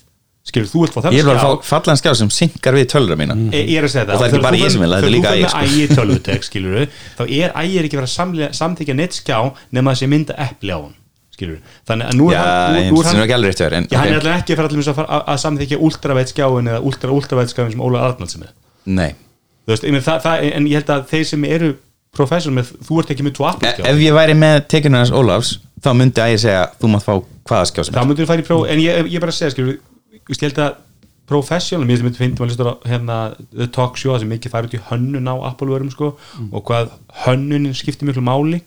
skilur, 0.48 0.70
þú 0.72 0.82
vilt 0.84 0.96
fá 0.96 1.00
ég 1.10 1.20
er 1.20 1.28
bara 1.28 1.38
að 1.38 1.44
skjá. 1.44 1.60
fá 1.60 1.70
fallan 1.70 2.00
skjá 2.00 2.12
sem 2.20 2.32
synkar 2.38 2.78
við 2.78 2.88
tölvura 2.94 3.20
mína 3.20 3.36
E, 3.50 3.62
ég 3.62 3.78
er 3.80 3.88
að 3.88 3.94
segja 3.94 4.06
það. 4.08 4.14
Og 4.14 4.20
það 4.20 4.26
er 4.26 4.34
ekki 4.34 4.44
bara 4.48 4.60
ég 4.60 4.74
sem 4.74 4.84
vil, 4.84 4.90
þetta 4.96 5.08
er 5.08 5.14
líka 5.14 5.32
ægir, 5.34 5.48
sko. 5.52 5.62
ægir 5.64 5.96
tölvutek, 5.98 6.48
skilur 6.48 6.76
þá 7.18 7.24
er 7.24 7.56
ægir 7.64 7.88
ekki 7.88 8.00
verið 8.00 8.10
að 8.10 8.14
samlega, 8.18 8.52
samþykja 8.60 8.98
nettskjá 9.00 9.40
nema 9.78 9.94
að 9.94 10.00
sé 10.02 10.10
mynda 10.14 10.38
epli 10.48 10.74
á 10.74 10.78
hann 10.78 10.94
skilur 11.34 11.58
þannig 11.88 12.12
að 12.12 12.18
nú 12.20 12.28
er 12.30 12.38
hann, 12.38 12.76
nú, 12.92 13.00
er 13.02 13.08
hann 13.10 13.24
ekki 13.24 13.34
alveg 13.34 13.56
að 13.58 14.94
fara 14.94 15.08
að, 15.08 15.16
að, 15.16 15.24
að 15.32 15.40
samþykja 15.42 15.80
ultraveit 15.82 16.30
skjáin 16.30 16.70
eða 16.70 16.84
ultra 16.86 17.10
ultraveit 17.10 17.50
skjáin 17.50 17.74
sem 17.74 17.82
Óla 17.82 18.04
Arnalds 18.06 18.36
er 18.38 18.44
með. 18.44 18.52
Nei, 18.84 19.16
Þú 19.64 19.72
veist, 19.72 19.84
ég 19.88 20.02
það, 20.04 20.18
það, 20.20 20.42
en 20.52 20.66
ég 20.68 20.80
held 20.80 20.90
að 20.92 21.04
þeir 21.08 21.26
sem 21.30 21.44
eru 21.48 21.68
professor 22.16 22.54
með, 22.54 22.72
þú 22.86 23.00
ert 23.02 23.12
ekki 23.14 23.26
með 23.26 23.36
tvo 23.38 23.48
Apple 23.50 23.74
skjá 23.74 23.88
ef 23.90 24.02
ég 24.02 24.16
væri 24.16 24.38
með 24.38 24.56
tekinu 24.72 25.00
hans 25.00 25.12
Ólafs 25.14 25.58
þá 25.84 25.90
myndi 25.98 26.22
að 26.24 26.34
ég 26.34 26.42
segja, 26.44 26.64
þú 26.80 26.90
mátt 26.94 27.04
fá 27.06 27.14
hvaða 27.18 27.68
skjá 27.70 27.82
sem 27.84 27.94
þá 27.94 28.00
er. 28.00 28.08
myndir 28.08 28.24
þú 28.24 28.30
fara 28.30 28.44
í 28.44 28.48
próf 28.48 28.66
en 28.72 28.82
ég, 28.82 29.10
ég 29.12 29.24
bara 29.24 29.34
að 29.34 29.38
segja, 29.40 29.54
skilur 29.54 29.78
ég 30.24 30.44
held 30.46 30.62
að 30.64 30.80
professional, 31.28 31.86
mér 31.88 32.02
finnst 32.02 32.20
finnst 32.20 32.40
maður 32.40 32.50
listur 32.52 32.68
á 32.68 32.74
hérna, 32.84 33.18
The 33.52 33.68
Talk 33.72 33.96
Show, 33.96 34.12
það 34.12 34.24
sem 34.24 34.32
mikið 34.34 34.52
fær 34.52 34.66
út 34.68 34.76
í 34.76 34.80
hönnun 34.90 35.30
á 35.32 35.34
Apple-vörum 35.48 35.92
sko, 35.92 36.10
og 36.50 36.64
hvað 36.68 36.90
hönnunin 37.24 37.76
skiptir 37.76 38.08
miklu 38.08 38.24
máli. 38.24 38.60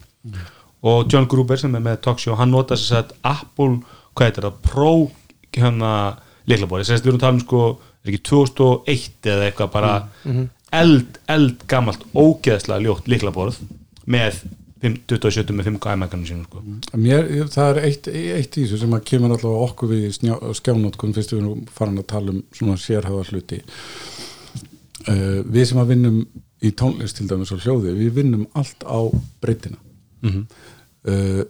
Og 0.82 1.06
John 1.10 1.26
Gruber 1.30 1.58
sem 1.58 1.74
er 1.74 1.84
með 1.84 2.00
Talk 2.06 2.18
Show 2.22 2.34
hann 2.38 2.50
nota 2.54 2.74
þess 2.78 2.96
að 2.98 3.14
Apple, 3.26 3.78
hvað 4.14 4.30
heitir 4.30 4.46
það 4.48 4.58
Pro 4.66 4.90
hérna 5.54 5.92
leiklabóri, 6.50 6.86
þess 6.86 6.98
að 6.98 7.06
við 7.06 7.12
erum 7.12 7.20
að 7.20 7.24
tala 7.26 7.36
um 7.38 7.44
sko 7.44 7.62
er 8.02 8.12
ekki 8.12 8.22
2001 8.30 9.30
eða 9.32 9.48
eitthvað 9.48 9.72
bara 9.74 9.92
eld, 10.72 11.18
eld 11.28 11.66
gamalt 11.70 12.02
ógeðslega 12.14 12.82
ljótt 12.84 13.08
leiklaborð 13.08 13.58
með 14.08 14.42
5 14.82 14.98
27 15.10 15.54
með 15.58 15.66
5 15.72 15.78
gæmækanum 15.82 16.26
sínum 16.28 16.44
sko. 16.46 16.60
Mér, 16.94 17.24
ég- 17.34 17.48
það 17.50 17.70
er 17.72 17.80
eitt, 17.88 18.06
eitt 18.08 18.58
í 18.60 18.62
þessu 18.64 18.78
sem 18.84 18.92
að 18.94 19.04
kemur 19.10 19.32
alltaf 19.34 19.56
okkur 19.64 19.90
við 19.90 20.04
skjánótkun 20.60 21.14
fyrst 21.16 21.32
við 21.34 21.40
erum 21.42 21.64
farin 21.74 21.98
að 21.98 22.06
tala 22.12 22.30
um 22.36 22.42
svona 22.54 22.76
sérhæða 22.78 23.24
hluti. 23.32 23.58
Uh, 25.08 25.40
við 25.48 25.64
sem 25.70 25.80
að 25.80 25.92
vinnum 25.94 26.18
í 26.62 26.70
tónlist 26.76 27.16
til 27.18 27.26
dæmis 27.30 27.52
og 27.54 27.62
hljóði, 27.64 27.94
við 27.96 28.12
vinnum 28.20 28.46
allt 28.58 28.82
á 28.86 28.98
breytina. 29.42 29.78
Uh, 31.08 31.42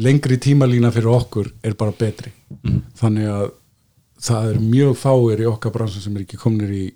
lengri 0.00 0.36
tímalína 0.40 0.90
fyrir 0.92 1.12
okkur 1.14 1.50
er 1.64 1.76
bara 1.80 1.92
betri. 1.96 2.32
Þannig 3.00 3.28
að 3.30 3.50
það 4.20 4.48
er 4.52 4.58
mjög 4.64 4.96
fáir 5.00 5.40
í 5.44 5.48
okkar 5.48 5.72
bransan 5.72 6.02
sem 6.04 6.16
er 6.18 6.24
ekki 6.26 6.40
komnir 6.40 6.72
í 6.76 6.86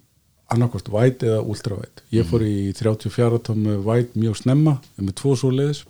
annarkost 0.55 0.91
væt 0.93 1.25
eða 1.27 1.43
ultravæt. 1.43 2.05
Ég 2.15 2.27
fór 2.29 2.45
í 2.47 2.73
34 2.77 3.43
tómi 3.49 3.77
væt 3.85 4.17
mjög 4.19 4.41
snemma 4.41 4.79
með 4.97 5.17
tvo 5.21 5.35
svo 5.39 5.53
leiðis 5.55 5.85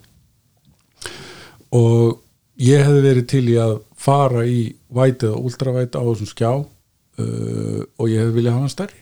og 1.75 2.21
ég 2.61 2.83
hefði 2.85 3.05
verið 3.05 3.27
til 3.31 3.45
í 3.51 3.57
að 3.61 3.77
fara 3.99 4.45
í 4.47 4.59
væt 4.95 5.25
eða 5.27 5.41
ultravæt 5.41 5.97
á 5.97 6.01
þessum 6.01 6.31
skjá 6.31 6.51
uh, 6.53 7.81
og 7.99 8.11
ég 8.11 8.21
hefði 8.21 8.37
viljað 8.39 8.57
hafa 8.57 8.67
hann 8.67 8.75
stærri. 8.75 9.01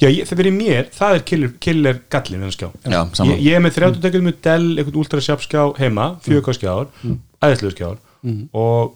Já, 0.00 0.06
ég, 0.08 0.24
það 0.24 0.38
fyrir 0.40 0.54
mér, 0.56 0.86
það 0.94 1.14
er 1.14 1.24
killer, 1.28 1.50
killer 1.62 1.98
gallin 2.10 2.40
við 2.40 2.46
hann 2.48 2.54
skjá. 2.56 2.68
Já, 2.86 3.00
ég, 3.28 3.42
ég 3.44 3.58
er 3.58 3.62
með 3.62 3.76
30 3.76 4.04
tekjum 4.06 4.24
með 4.28 4.38
Dell, 4.46 4.70
einhvern 4.78 5.02
ultra 5.02 5.20
sharp 5.24 5.44
skjá 5.44 5.66
heima, 5.76 6.06
4K 6.24 6.56
skjár 6.56 6.88
mm. 7.02 7.18
æðislega 7.44 7.74
skjár 7.76 8.00
og 8.56 8.94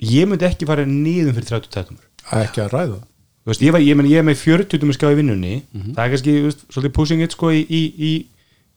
ég 0.00 0.28
myndi 0.30 0.46
ekki 0.48 0.68
fara 0.68 0.86
niðum 0.88 1.36
fyrir 1.36 1.60
30 1.60 1.74
tekjum 1.74 2.00
ekki 2.40 2.62
að 2.64 2.74
ræða 2.74 2.98
þú 3.00 3.09
þú 3.50 3.54
veist, 3.54 3.62
ég, 3.66 3.72
var, 3.74 3.82
ég, 3.82 3.96
meni, 3.98 4.12
ég 4.14 4.22
er 4.22 4.26
með 4.30 4.38
40 4.44 4.86
með 4.86 4.94
skjá 4.94 5.08
í 5.10 5.16
vinnunni. 5.18 5.54
Það 5.96 6.02
er 6.04 6.10
kannski, 6.14 6.34
þú 6.38 6.46
veist, 6.46 6.60
svolítið 6.70 6.92
pushing 6.94 7.22
it 7.26 7.34
sko 7.34 7.50
í, 7.50 7.64
í, 7.66 7.80
í, 7.98 8.12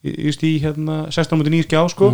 í, 0.02 0.54
hérna 0.64 0.96
16.9 1.14 1.68
skjá 1.68 1.84
sko. 1.94 2.10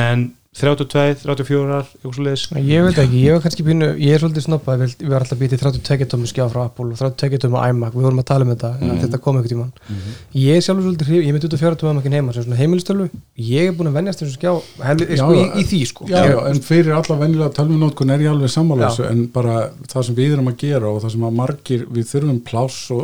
En 0.00 0.30
32, 0.50 1.20
34 1.22 1.76
eitthvað 1.78 2.14
svo 2.16 2.24
leiðis 2.26 2.44
Ég 2.66 2.82
veit 2.82 2.96
ekki, 2.98 3.18
ég 3.22 3.36
var 3.36 3.42
kannski 3.44 3.62
pínu, 3.62 3.86
ég 4.02 4.16
er 4.16 4.18
svolítið 4.18 4.42
snoppað, 4.48 4.80
við, 4.82 4.94
varum 5.06 5.22
alltaf 5.22 5.38
býtið 5.38 5.60
32 5.62 6.08
tómi 6.10 6.26
skjá 6.26 6.42
frá 6.50 6.64
Apple 6.64 6.90
og 6.90 6.98
32 6.98 7.38
tómi 7.44 7.54
iMac, 7.70 7.92
við 7.94 8.02
vorum 8.08 8.18
að 8.18 8.26
tala 8.32 8.42
um 8.42 8.50
þetta, 8.50 8.70
mm 8.80 8.98
þetta 9.00 9.20
kom 9.22 9.38
einhvern 9.38 9.52
tímann. 9.54 9.70
Ég 10.34 10.58
er 10.58 10.64
sjálfur 10.66 10.82
svolítið 10.88 11.06
hrif, 11.06 11.22
ég 11.22 11.30
er 11.30 11.36
með 11.36 11.44
24 11.46 11.78
tómi 11.78 11.92
iMacin 11.94 12.16
heima 12.18 12.34
sem 12.34 12.42
svona 12.48 12.58
heimilistölu, 12.58 13.06
ég 13.46 13.62
er 13.70 13.76
búin 13.78 13.90
að 13.92 13.96
venjast 14.00 14.18
þessu 14.24 14.34
skjá 14.34 14.50
hel, 14.88 14.98
Já, 15.06 15.22
sko, 15.22 15.30
í, 15.38 15.46
í 15.46 15.62
því 15.70 15.80
sko. 15.86 16.02
já, 16.10 16.18
já, 16.26 16.38
en 16.50 16.58
fyrir 16.66 16.92
alla 16.98 17.14
venjulega 17.22 17.54
tölvunótkun 17.60 18.10
er 18.10 18.20
ég 18.26 18.30
alveg 18.34 18.50
sammála 18.50 18.82
Já. 18.82 18.90
þessu 18.90 19.06
en 19.06 19.22
bara 19.30 19.54
það 19.86 20.02
sem 20.10 20.18
við 20.18 20.34
erum 20.34 20.50
að 20.50 20.58
gera 20.66 20.90
og 20.90 20.98
það 21.06 21.14
sem 21.14 21.24
að 21.30 21.38
margir 21.38 21.80
við 21.94 22.04
þurfum 22.10 22.42
pláss 22.50 22.90
og 22.90 23.02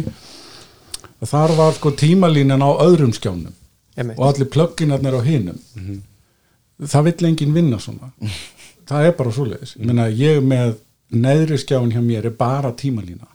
og 0.00 1.30
þar 1.30 1.56
var 1.58 1.76
sko 1.76 1.92
tímalínan 1.98 2.64
á 2.64 2.70
öðrum 2.84 3.12
skjánum. 3.16 3.52
Einmitt. 3.92 4.16
og 4.16 4.30
allir 4.30 4.48
plugginarnir 4.48 5.18
á 5.18 5.22
hinum. 5.26 5.58
Það 6.80 7.04
vill 7.10 7.28
enginn 7.28 7.54
vinna 7.54 7.78
svona. 7.82 8.08
Það 8.88 9.08
er 9.08 9.12
bara 9.18 9.32
svoleiðis. 9.36 9.74
Ég 9.78 9.88
meina 9.88 10.08
ég 10.08 10.40
með 10.44 10.72
neðri 11.12 11.58
skjáin 11.60 11.92
hjá 11.92 12.00
mér 12.02 12.30
er 12.30 12.36
bara 12.36 12.72
tímalína. 12.72 13.28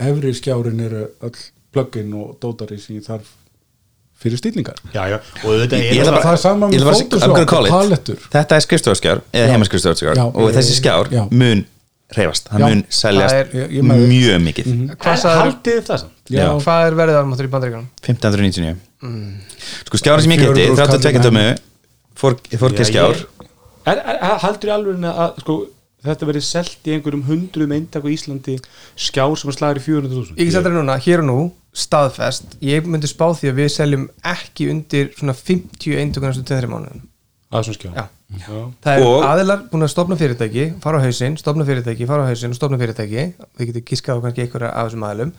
Efri 0.00 0.32
skjárin 0.34 0.80
eru 0.80 1.04
öll 1.20 1.36
plugin 1.70 2.14
og 2.16 2.38
dótari 2.42 2.80
sem 2.80 2.96
ég 2.96 3.04
þarf 3.06 3.28
fyrir 4.20 4.36
stillingar 4.40 4.76
já, 4.92 5.06
já, 5.08 5.16
Ég 5.80 6.02
er 6.02 6.08
ætla 6.10 6.20
það, 6.20 6.34
er 6.34 6.40
sama 6.42 6.68
Ég 6.68 6.82
með 6.82 6.88
bara 6.90 6.96
call 7.48 7.68
og 7.68 7.72
palettur. 7.72 8.24
Þetta 8.32 8.56
er 8.56 8.64
Já, 10.18 10.24
og 10.28 10.50
þessi 10.56 10.74
já, 10.74 10.78
skjár 10.80 11.12
já. 11.14 11.22
mun 11.30 11.62
reyfast, 12.16 12.48
hann 12.52 12.60
Já. 12.62 12.68
mun 12.68 12.84
seljast 12.88 13.34
Það 13.34 13.40
er- 13.40 13.70
Ég- 13.70 13.84
mjög 13.86 14.40
mikið. 14.44 14.70
Hvað 14.96 15.12
En 15.14 15.20
sagðir- 15.24 15.42
haldið 15.44 15.82
það 15.88 15.98
samt? 16.02 16.14
Já. 16.30 16.46
Hvað 16.64 16.86
er 16.86 16.94
verðið 17.00 17.18
almáttur 17.20 17.46
í 17.48 17.52
bandaríkanum? 17.54 17.88
1599 18.02 18.76
sko 19.86 19.96
skjári 20.00 20.22
sem 20.22 20.32
ég 20.32 20.40
geti, 20.44 20.64
400 20.68 20.86
32 20.86 21.12
kallinn 21.12 21.28
dömu 21.28 21.58
fórkið 22.20 22.88
skjár. 22.90 23.20
Er, 23.86 23.96
er, 23.96 24.16
er, 24.20 24.38
haldur 24.44 24.68
í 24.70 24.72
alveg 24.74 25.04
að 25.08 25.38
sko, 25.40 25.54
þetta 26.04 26.28
verið 26.28 26.44
selt 26.44 26.88
í 26.88 26.92
einhverjum 26.96 27.24
hundruðum 27.28 27.72
eintak 27.76 28.04
á 28.04 28.08
Íslandi 28.12 28.58
skjár 28.96 29.36
sem 29.40 29.50
er 29.52 29.56
slagur 29.56 29.80
í 29.80 29.84
400.000 29.86 30.36
Ég 30.36 30.50
get 30.50 30.58
þetta 30.58 30.74
núna, 30.74 30.98
hér 31.00 31.22
og 31.24 31.28
nú, 31.30 31.38
staðfest. 31.72 32.58
Ég 32.60 32.84
myndi 32.88 33.08
spá 33.08 33.30
því 33.32 33.52
að 33.52 33.58
við 33.62 33.70
seljum 33.76 34.08
ekki 34.26 34.68
undir 34.72 35.10
svona 35.16 35.36
50 35.36 35.96
eintökur 36.02 36.28
næstu 36.32 36.44
2-3 36.44 37.09
mánuðum 37.50 37.60
að 37.60 37.64
svona 37.66 37.78
skjár 37.78 37.94
Já. 37.96 38.04
Já. 38.30 38.58
Það 38.84 38.92
er 38.96 39.06
Og- 39.06 39.24
aðilar 39.26 39.62
búin 39.70 39.82
að 39.82 39.90
stopna 39.90 40.16
fyrirtæki 40.16 40.66
fara 40.82 40.98
á 40.98 41.04
hausinn, 41.04 41.36
stopna 41.36 41.64
fyrirtæki, 41.66 42.06
fara 42.06 42.22
á 42.22 42.30
hausinn 42.30 42.50
og 42.54 42.58
stopna 42.60 42.78
fyrirtæki, 42.78 43.24
við 43.58 43.66
getum 43.72 43.82
giskað 43.90 44.20
á 44.20 44.22
kannski 44.22 44.44
einhverja 44.44 44.70
af 44.70 44.86
þessum 44.90 45.06
aðilum, 45.08 45.32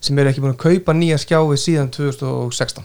sem 0.00 0.18
eru 0.18 0.28
ekki 0.32 0.42
búin 0.42 0.56
að 0.56 0.64
kaupa 0.64 0.92
nýja 0.92 1.18
skjái 1.22 1.56
síðan 1.62 1.90
2016 1.94 2.82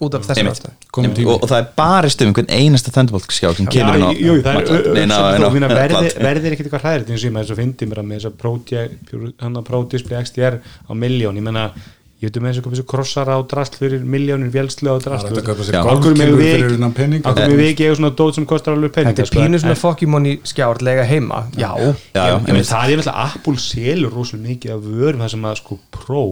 út 0.00 0.14
af 0.16 0.24
þessum 0.24 0.48
tími. 0.96 1.26
og, 1.28 1.42
og 1.44 1.48
það 1.50 1.58
er 1.60 1.66
barist 1.76 2.22
um 2.22 2.30
einhvern 2.30 2.48
einasta 2.48 2.90
Thunderbolt 2.94 3.28
skjár 3.28 3.54
sem 3.58 3.66
kemur 3.68 3.98
inn 3.98 4.06
á 4.08 4.12
jú, 4.16 4.30
jú, 4.30 4.36
það 4.40 4.50
er 4.50 4.56
markað. 4.56 4.88
Nei, 4.96 5.04
ná, 5.04 5.14
auðvitað 5.20 5.40
ná, 5.40 5.46
og 5.46 5.52
minna 5.52 5.68
plant. 5.68 5.92
verði, 5.92 6.12
verði 6.24 6.46
er 6.48 6.56
ekkert 6.56 6.70
eitthvað 6.70 6.84
hræðir 6.86 7.04
eins 7.10 7.20
og 7.20 7.28
ég 7.28 7.34
með 7.34 7.42
þess 7.44 7.52
að 7.54 7.60
fyndi 7.60 7.88
mér 7.90 8.00
að 8.00 8.08
með 8.08 8.16
þess 8.16 8.30
að 8.30 9.64
Pro 9.68 9.82
Display 9.92 10.24
XDR 10.24 10.56
á 10.64 10.92
miljón, 10.96 11.36
ég 11.36 11.44
menna 11.44 11.66
ég 12.20 12.28
veit 12.28 12.36
um 12.36 12.46
eins 12.50 12.58
og 12.60 12.64
hvað 12.66 12.74
þessu 12.76 12.86
krossara 12.90 13.36
á 13.36 13.40
drasl 13.48 13.78
fyrir 13.80 14.02
miljónir 14.04 14.50
vélslu 14.52 14.90
á 14.92 14.94
að 14.96 15.04
pening 16.98 17.24
Akkur 17.24 17.46
með 17.48 17.60
við 17.62 17.68
ekki 17.72 17.86
eiga 17.86 17.96
svona 17.96 18.10
dót 18.20 18.36
sem 18.36 18.46
kostar 18.50 18.76
alveg 18.76 18.92
pening 18.96 19.16
Þetta 19.16 19.24
er 19.24 19.32
pínu 19.38 19.60
svona 19.62 19.76
fokkimóni 19.80 20.34
skjárlega 20.44 21.06
heima. 21.08 21.46
Já, 21.56 21.70
Já, 21.80 21.94
já, 22.12 22.24
Já, 22.28 22.34
einmitt. 22.44 22.68
það 22.68 22.92
er 22.92 23.00
náttúrulega 23.00 23.24
Apple 23.24 23.56
selur 23.64 24.12
rosalega 24.18 24.48
mikið 24.50 24.74
af 24.76 24.82
vörum 24.90 25.24
það 25.24 25.32
sem 25.34 25.46
að 25.48 25.60
sko 25.62 25.78
Pro 25.96 26.24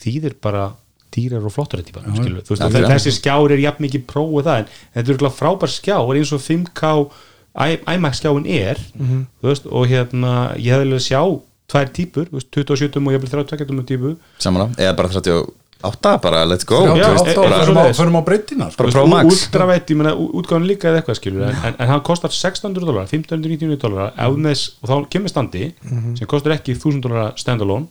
þýðir 0.00 0.36
bara 0.40 0.64
dýrar 1.10 1.44
og 1.44 1.52
flottar 1.52 1.82
þetta 1.82 2.80
já. 2.80 2.88
þessi 2.94 3.12
skjár 3.18 3.52
er 3.52 3.60
jafn 3.66 3.84
mikið 3.84 4.06
Pro 4.08 4.24
og 4.30 4.46
það, 4.46 4.64
en 4.94 5.04
þetta 5.04 5.26
er 5.28 5.36
frábær 5.36 5.72
skjár 5.74 6.14
eins 6.16 6.32
og 6.32 6.40
5K 6.44 6.92
I- 7.66 7.80
iMac 7.96 8.14
skjáin 8.14 8.46
er 8.46 8.78
veist, 9.42 9.66
og 9.66 9.88
hérna, 9.90 10.54
ég 10.56 10.70
hefði 10.70 10.86
vilja 10.86 11.02
sjá 11.02 11.22
tvær 11.70 11.90
veist, 12.34 12.50
27 12.52 13.00
og 13.00 13.14
ég 13.14 13.22
vil 13.22 13.32
32 13.32 13.86
típu 13.88 14.14
samanlá, 14.42 14.70
eða 14.78 14.96
bara 14.98 15.12
38 15.80 16.18
bara 16.20 16.44
let's 16.44 16.66
go. 16.68 16.82
Förum 17.96 18.18
á, 18.20 18.22
breytina 18.24 18.68
meina 19.96 20.12
útgáðan 20.12 20.66
líka 20.68 20.90
eða 20.90 21.00
eitthvað 21.00 21.20
skilur 21.20 21.46
en, 21.48 21.56
en, 21.64 21.78
en 21.78 21.92
hann 21.94 22.02
kostar 22.04 22.34
600 22.36 22.84
dólar 22.84 23.06
1599 23.08 23.80
dólar 23.80 24.12
og 24.82 24.90
þá 24.90 24.96
kemur 25.14 25.32
standi 25.32 25.70
sem 26.18 26.28
kostar 26.28 26.58
ekki 26.58 26.76
1000 26.76 27.00
dólar 27.06 27.32
standalone 27.40 27.88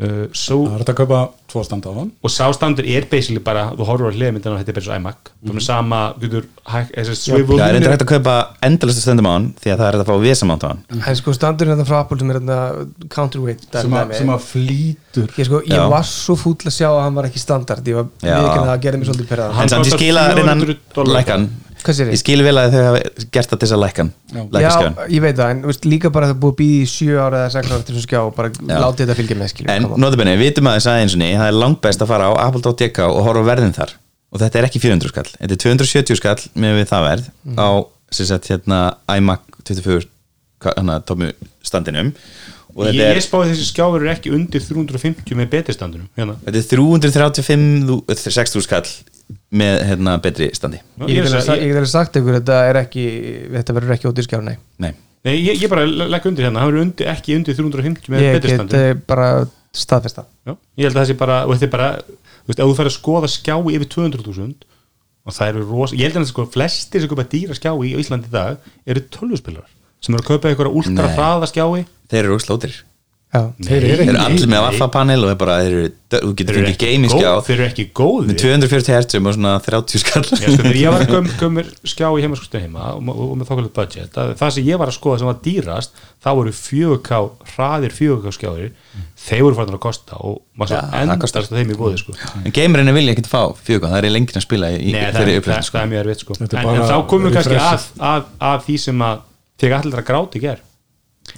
uh, 0.00 0.24
so, 0.32 0.62
það 0.64 0.74
er 0.74 0.82
hægt 0.82 0.92
að 0.92 0.98
kaupa 1.00 1.20
tvo 1.50 1.62
standa 1.66 1.90
á 1.90 1.94
hann. 1.96 2.10
Og 2.22 2.32
sá 2.32 2.44
standur 2.54 2.86
er 2.86 3.06
basically 3.10 3.42
bara 3.44 3.68
þú 3.74 3.86
horfur 3.88 4.10
á 4.10 4.16
hliðmyndina 4.16 4.54
og 4.54 4.60
þetta 4.60 4.72
er 4.72 4.78
bara 4.78 4.86
svo 4.86 4.98
iMac. 4.98 5.30
Mm 5.30 5.50
-hmm. 5.50 5.60
sama, 5.66 6.00
þessi 6.20 7.16
swivel 7.18 7.58
það 7.58 7.68
er 7.68 7.78
endur 7.78 7.94
hægt 7.94 8.04
að 8.06 8.12
kaupa 8.14 8.34
endalastu 8.68 9.02
stendum 9.02 9.30
á 9.30 9.32
hann 9.36 9.48
því 9.60 9.72
að 9.72 9.78
það 9.78 9.86
er 9.86 9.94
hægt 9.94 10.04
að 10.04 10.10
fá 10.10 10.16
visamánt 10.26 10.64
á 10.64 10.68
hann. 10.70 10.82
En 11.08 11.16
sko 11.16 11.32
standurinn 11.32 11.74
þetta 11.76 11.88
frá 11.90 11.98
Apple 12.00 12.18
sem 12.18 12.30
er 12.30 12.40
þetta 12.40 12.60
counterweight 13.08 13.62
sem, 13.72 13.94
að, 13.94 14.14
sem 14.18 14.30
að 14.30 14.40
flýtur. 14.50 15.28
Ég, 15.38 15.46
sko, 15.46 15.62
ég 15.66 15.90
var 15.90 16.04
svo 16.04 16.36
fúll 16.36 16.56
að 16.66 16.76
sjá 16.78 16.88
að 16.90 17.02
hann 17.06 17.14
var 17.14 17.24
ekki 17.30 17.38
standard. 17.38 17.88
Ég 17.88 17.94
var 17.94 18.06
viðkynna 18.20 18.66
að 18.66 18.72
það 18.72 18.82
gerði 18.84 18.98
mér 18.98 19.10
svolítið 19.10 19.44
Hann 19.50 19.64
en 19.64 19.74
samt 19.74 19.86
ég 19.86 19.98
skila 19.98 20.28
400 20.34 20.44
innan 20.44 21.50
ég 21.88 22.10
ég? 22.12 22.20
skil 22.20 22.42
vel 22.44 22.54
að 22.60 22.74
þau 22.74 22.82
hafa 22.86 23.00
gert 23.32 23.50
það 23.50 23.60
til 23.60 23.66
þess 23.66 23.76
að 23.76 23.82
lækkan 23.84 24.12
lækka 24.36 24.70
Já, 24.84 25.06
ég 25.14 25.24
veit 25.24 25.38
það, 25.38 25.52
en 25.54 25.62
veist, 25.70 25.88
líka 25.88 26.12
bara 26.14 26.28
að 26.28 26.34
það 26.34 26.42
búið 26.44 26.52
að 26.52 26.58
býða 26.60 26.76
í 26.80 26.90
sjö 26.90 27.16
ára 27.16 27.40
eða 27.40 27.54
sex 27.54 27.70
ára 27.72 27.80
til 27.80 27.94
þessum 27.94 28.06
skjá 28.06 28.20
og 28.20 28.34
bara 28.36 28.52
látið 28.84 29.02
þetta 29.04 29.18
fylgja 29.20 29.38
með 29.40 29.52
skilju 29.54 29.74
En 29.74 29.88
notabenni, 30.04 30.36
við 30.36 30.50
vitum 30.50 30.70
að 30.70 30.78
þess 30.78 30.90
aðeins 30.92 31.16
það 31.20 31.48
er 31.48 31.58
langt 31.58 31.82
best 31.86 32.04
að 32.04 32.12
fara 32.12 32.30
á 32.30 32.32
apple.dk 32.46 33.08
og 33.08 33.20
horfa 33.26 33.46
verðin 33.46 33.76
þar. 33.76 33.96
Og 34.30 34.42
þetta 34.42 34.60
er 34.60 34.68
ekki 34.68 34.82
400 34.82 35.10
skall 35.10 35.28
þetta 35.34 35.56
er 35.56 35.62
270 35.64 36.20
skall 36.20 36.38
með 36.62 36.78
við 36.80 36.88
það 36.92 37.06
verð 37.08 37.30
á 37.58 37.68
sem 38.10 38.28
sagt 38.30 38.50
hérna 38.50 38.80
iMac 39.16 39.44
24 39.66 40.08
hana 40.76 41.00
tómu 41.06 41.30
standinum. 41.64 42.12
Og 42.70 42.86
ég, 42.86 42.94
þetta 42.94 43.06
er, 43.08 43.18
ég 43.18 43.24
spáði 43.24 43.50
þessi 43.50 43.68
skjáfur 43.72 44.04
er 44.04 44.12
ekki 44.12 44.30
undir 44.34 44.62
350 44.62 45.38
með 45.38 45.48
betri 45.50 45.74
standunum 45.74 46.06
hérna. 46.18 46.36
þetta 46.44 46.60
er 46.60 46.66
335 46.70 48.28
60 48.30 48.66
skall 48.66 48.84
með 49.50 49.76
hérna 49.88 50.16
betri 50.22 50.50
standi. 50.56 50.80
Ég 51.06 51.12
ég, 51.14 51.22
get 51.22 51.32
ég, 51.32 51.36
alveg- 51.40 51.62
ég 51.66 51.78
get 51.78 51.90
sagt 51.92 52.18
ykkur 52.20 52.36
þetta 52.40 52.58
er 52.70 52.80
ekki 52.82 53.04
þetta 53.56 53.76
verður 53.76 53.94
ekki 53.96 54.10
ódýr 54.10 54.26
skjá, 54.26 54.40
nei. 54.46 54.56
Nei, 54.82 54.92
nei, 55.26 55.34
ég, 55.36 55.62
ég 55.64 55.70
bara 55.72 55.84
legg 55.86 56.26
undir 56.30 56.48
hérna 56.48 56.66
er 56.66 56.80
undir, 56.82 57.10
ekki 57.14 57.36
undir 57.38 57.56
350 57.58 58.10
með 58.12 58.24
Ég 58.26 58.36
betri 58.38 58.54
get 58.54 58.60
standum 58.60 58.80
eh, 58.80 58.94
bara 59.06 59.28
staðfesta 59.76 60.26
Já, 60.46 60.54
ég 60.76 60.88
held 60.88 60.96
að 60.96 61.00
það 61.02 61.08
sé 61.12 61.18
bara, 61.20 61.38
og 61.46 61.54
þetta 61.54 61.68
er 61.68 61.74
bara 61.76 61.90
þú 62.00 62.50
veist, 62.50 62.60
ef 62.60 62.66
þú 62.66 62.76
fær 62.80 62.90
að 62.90 62.96
skoða 62.96 63.30
skjá 63.30 63.54
yfir 63.70 63.88
200.000 63.94 64.68
og 65.20 65.34
það 65.36 65.50
eru 65.52 65.64
rosa, 65.68 65.96
ég 66.00 66.08
held 66.08 66.22
að 66.24 66.30
sko 66.32 66.46
flestir 66.50 67.02
sem 67.04 67.10
kaupa 67.10 67.26
dýra 67.28 67.54
skjái 67.54 67.90
í 67.90 67.96
Íslandi 68.00 68.30
í 68.30 68.34
dag 68.34 68.70
eru 68.88 69.02
tölvuspilar 69.14 69.66
sem 70.00 70.14
eru 70.16 70.24
að 70.24 70.30
kaupa 70.32 70.48
einhverja 70.48 70.72
ultra 70.80 71.04
Nei. 71.04 71.12
hraða 71.14 71.48
skjái. 71.50 71.82
Þeir 72.10 72.24
eru 72.24 72.38
slótir 72.40 72.72
Já, 72.72 72.89
Þeir 73.30 73.84
eru 73.86 74.04
Þeir 74.08 74.16
allir 74.18 74.48
með 74.50 74.56
nei. 74.56 74.62
Waffa 74.64 74.86
panel 74.90 75.20
og 75.22 75.28
þeir 75.30 75.36
bara, 75.38 75.56
þeir 75.62 75.74
eru, 75.78 75.90
þú 76.10 76.30
getur 76.40 76.56
þeir 76.56 76.56
eru 76.56 76.66
fengið 76.66 76.72
ekki, 76.74 76.86
gaming 76.90 77.12
skjá 77.12 77.28
góð, 77.30 77.42
þeir 77.46 77.54
eru 77.60 77.66
ekki 77.70 77.84
góðir 78.00 78.24
með 78.26 78.38
240 78.42 78.94
hertzum 78.96 79.28
og 79.30 79.34
svona 79.36 79.52
30 79.62 80.00
skall 80.02 80.24
sko, 80.26 80.54
ég 80.74 80.90
var 80.90 81.04
að 81.04 81.12
göm- 81.14 81.28
gömur 81.38 81.68
skjá 81.92 82.08
í 82.10 82.24
heimaskustu 82.24 82.62
heima 82.64 82.88
og, 82.96 83.04
og, 83.06 83.20
og 83.28 83.36
með 83.38 83.52
þokkalegt 83.52 83.76
budget 83.78 84.18
að 84.18 84.32
það 84.40 84.50
sem 84.56 84.66
ég 84.66 84.80
var 84.82 84.90
að 84.90 84.96
skoða 84.98 85.20
sem 85.22 85.30
var 85.30 85.38
dýrast 85.46 85.94
þá 86.26 86.28
voru 86.40 86.54
4K, 86.58 87.20
hraðir 87.54 87.94
4K 88.00 88.34
skjáir 88.34 88.72
þeir 89.28 89.44
voru 89.46 89.60
farin 89.60 89.78
að 89.78 89.82
kosta 89.86 90.18
og 90.26 90.40
maður 90.58 90.74
svo 90.74 91.04
endast 91.04 91.40
þeim 91.54 91.70
í 91.70 91.78
bóði 91.78 92.02
sko. 92.02 92.16
en 92.42 92.50
gamerinn 92.58 92.94
vilja 92.98 93.14
ekkert 93.14 93.30
fá 93.30 93.42
fjögur, 93.62 93.92
það 93.94 94.08
er 94.10 94.14
lengið 94.16 94.40
að 94.42 94.46
spila 94.48 94.72
í 94.74 94.90
þeirri 94.90 95.14
það, 95.14 95.38
upplöfn 95.44 95.70
það 95.78 95.88
mjög 95.94 96.02
erfitt 96.02 96.26
sko. 96.26 96.34
en, 96.34 96.42
Þetta 96.50 96.58
er 96.58 96.66
en 96.66 96.72
bara 96.74 96.90
þá 96.90 97.06
komum 97.14 97.30
við 97.30 97.38
kannski 97.38 97.54
að, 97.54 97.70
refreshið. 97.70 98.04
að, 98.10 98.28
að 98.50 98.66
því 98.66 98.78
sem 98.88 99.06
að 99.06 99.22
þegar 99.62 99.84
allir 99.86 100.02
að 100.02 100.06
gráti 100.10 100.42
ger 100.48 100.60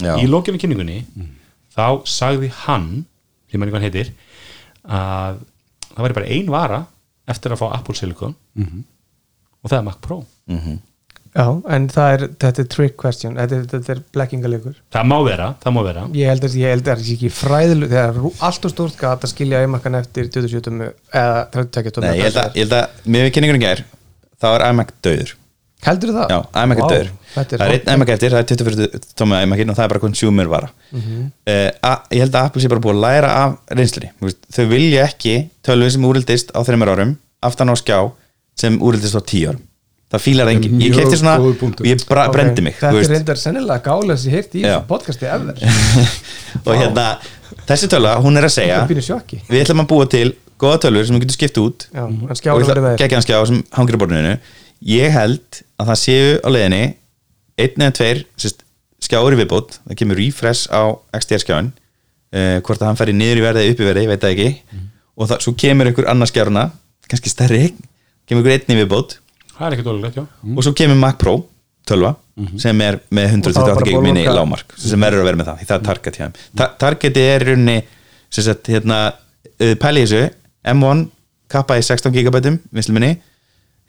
Já. 0.01 0.13
í 0.17 0.25
lókinu 0.31 0.57
kynningunni 0.57 0.99
þá 1.73 1.87
sagði 2.09 2.51
hann 2.63 2.87
sem 3.49 3.61
manni 3.61 3.73
hvað 3.73 3.81
hann 3.81 3.89
heitir 3.89 4.13
að 4.83 5.43
það 5.93 6.07
væri 6.07 6.17
bara 6.19 6.31
ein 6.37 6.49
vara 6.53 6.79
eftir 7.29 7.53
að 7.53 7.61
fá 7.61 7.67
Apple 7.77 7.95
Silicon 7.97 8.33
og 8.57 9.69
það 9.69 9.77
er 9.79 9.85
Mac 9.87 10.01
Pro. 10.03 10.23
Já, 11.33 11.47
en 11.73 11.85
það 11.89 12.11
er, 12.13 12.23
þetta 12.43 12.61
er 12.61 12.67
trick 12.69 12.97
question. 12.99 13.37
Þetta 13.39 13.55
er, 13.57 13.61
þetta 13.71 13.93
er 13.95 14.01
blekkingalegur. 14.13 14.75
Það 14.93 15.07
má 15.09 15.15
vera, 15.25 15.47
það 15.63 15.73
má 15.73 15.79
vera. 15.87 16.03
Ég 16.13 16.29
held 16.29 16.43
að 16.45 16.57
það 16.85 17.01
sé 17.07 17.15
ekki 17.15 17.31
þegar 17.33 17.87
það 17.93 18.03
er 18.03 18.19
alltaf 18.49 18.73
stórt 18.75 18.99
gat 18.99 19.25
að 19.25 19.31
skilja 19.31 19.63
eimakkan 19.63 19.97
eftir 19.97 20.29
27 20.29 20.91
eða 21.09 21.39
32 21.55 21.95
tómi 21.95 22.11
Nei, 22.11 22.19
ég 22.19 22.27
held 22.27 22.41
að, 22.43 22.59
ég 22.59 22.67
held 22.67 22.77
að 22.77 23.07
með 23.07 23.25
við 23.25 23.33
kynningunum 23.37 23.63
gær 23.65 23.81
þá 24.43 24.47
er 24.51 24.65
iMac 24.67 24.93
döður 25.07 25.33
Heldur 25.83 26.13
það? 26.15 26.31
Já, 26.31 26.39
er 26.61 26.81
Vá, 26.83 26.87
döður 26.93 27.11
Það 27.33 27.53
er 27.57 27.73
einn 27.73 27.91
iMac 27.95 28.11
eftir, 28.13 28.33
það 28.33 28.43
er 28.43 28.47
24 28.53 29.01
tómi 29.17 29.39
iMacin 29.41 29.73
og 29.73 29.77
það 29.77 29.85
er 29.87 29.91
bara 29.93 30.01
consumer 30.03 30.49
vara. 30.51 30.69
Mhm. 30.93 31.21
uh, 31.49 31.97
Ég 32.13 32.23
held 32.23 32.35
að 32.37 32.45
Apple 32.45 32.61
sé 32.61 32.69
bara 32.69 32.83
búið 32.83 32.93
að 32.93 33.03
læra 33.07 33.29
af 33.41 33.55
veist, 33.73 33.99
Þau 34.53 34.65
vilja 34.69 35.05
ekki 35.09 35.35
tölvu 35.65 35.89
sem 35.91 36.05
úrildist 36.09 36.53
á 36.53 36.59
þreymur 36.61 36.93
árum 36.93 37.15
aftan 37.43 37.73
á 37.73 37.75
skjá 37.79 37.99
sem 38.59 38.77
úrildist 38.79 39.17
á 39.17 39.21
10 39.21 39.47
árum. 39.49 39.63
Það 40.13 40.21
fílar 40.21 40.49
engin, 40.51 40.77
ég 40.77 40.93
kefti 40.93 41.17
svona 41.17 41.39
og 41.41 41.87
ég 41.89 42.03
brendi 42.05 42.61
mig 42.61 42.75
þú 42.77 42.85
Þetta 42.85 43.01
er 43.01 43.13
reyndar 43.15 43.39
sennilega 43.41 43.81
gálega 43.81 44.17
sem 44.21 44.29
ég 44.29 44.35
heyrti 44.37 44.59
í 44.59 44.61
Já. 44.61 44.75
þessu 44.75 44.85
podcasti 44.91 45.25
ever. 45.25 45.57
Og 46.69 46.75
hérna, 46.77 47.05
þessi 47.65 47.89
töla, 47.89 48.11
hún 48.21 48.37
er 48.37 48.45
að 48.45 48.53
segja 48.53 48.83
við 48.85 49.63
ætlum 49.63 49.81
að 49.81 49.89
búa 49.89 50.05
til 50.13 50.27
góða 50.61 50.83
tölur 50.85 51.07
sem 51.07 51.17
við 51.17 51.25
getum 51.25 51.37
skipt 51.39 51.57
út 51.63 51.87
Já, 51.89 52.05
skjáður 54.83 54.97
ég 54.99 55.13
held 55.15 55.63
að 55.79 55.89
það 55.91 55.99
séu 56.01 56.35
á 56.43 56.47
leiðinni 56.51 56.83
einn 57.63 57.85
eða 57.85 57.95
tveir 57.99 58.23
sérst, 58.39 58.63
skjáur 59.03 59.35
í 59.35 59.39
viðbót, 59.39 59.77
það 59.87 59.99
kemur 60.01 60.19
refresh 60.19 60.67
á 60.71 60.91
XDR 61.19 61.43
skjáin 61.43 61.71
uh, 62.33 62.59
hvort 62.65 62.81
að 62.81 62.89
hann 62.89 62.99
færi 62.99 63.15
niður 63.15 63.41
í 63.41 63.45
verði 63.45 63.65
eða 63.65 63.73
upp 63.73 63.83
í 63.83 63.87
verði, 63.87 64.05
ég 64.05 64.11
veit 64.13 64.23
það 64.23 64.35
ekki. 64.35 64.81
Og 65.13 65.29
það, 65.29 65.43
svo 65.45 65.53
kemur 65.63 65.91
ykkur 65.91 66.09
annar 66.09 66.29
skjárna 66.29 66.67
kannski 67.11 67.31
stærri, 67.31 67.65
kemur 68.29 68.43
ykkur 68.43 68.55
einn 68.55 68.75
í 68.75 68.79
viðbót. 68.81 69.17
Það 69.53 69.65
er 69.67 69.75
ekki 69.75 69.85
dólulegt, 69.85 70.17
já. 70.17 70.23
Og 70.55 70.65
svo 70.65 70.73
kemur 70.77 70.97
Mac 70.97 71.19
Pro 71.21 71.35
12 71.89 72.13
sem 72.61 72.79
er 72.81 72.97
með 73.13 73.35
Og 73.35 73.53
það 73.53 73.67
var 73.67 73.75
128 73.75 73.75
bara 73.75 73.89
gig 73.89 73.97
minni 74.01 74.23
bólokka. 74.23 74.37
lámark 74.39 74.77
sem 74.79 75.03
verður 75.03 75.21
að 75.21 75.27
vera 75.27 75.39
með 75.39 75.49
það, 75.49 75.65
það 75.67 75.75
er 75.75 75.83
target 75.89 76.17
hjá 76.17 76.23
Ta 76.57 76.67
targeti 76.81 77.25
er 77.27 77.45
í 77.51 77.75
sagt, 78.47 78.71
hérna, 78.71 78.99
uh, 79.59 79.75
pæli 79.83 80.01
í 80.01 80.07
þessu 80.07 80.31
M1 80.73 81.03
kappa 81.53 81.77
í 81.77 81.83
16 81.85 82.15
gigabytum 82.15 82.57
vinslu 82.73 82.95
minni 82.95 83.11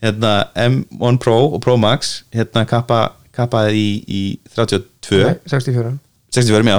hérna, 0.03 0.49
M1 0.55 1.19
Pro 1.23 1.37
og 1.55 1.61
Pro 1.65 1.77
Max 1.81 2.25
hérna, 2.35 2.65
kappa, 2.69 3.15
kappa 3.35 3.66
í, 3.71 3.89
í 4.07 4.23
32 4.55 5.21
Nei, 5.25 5.37
64 5.51 5.93
64, 6.35 6.66
já, 6.66 6.79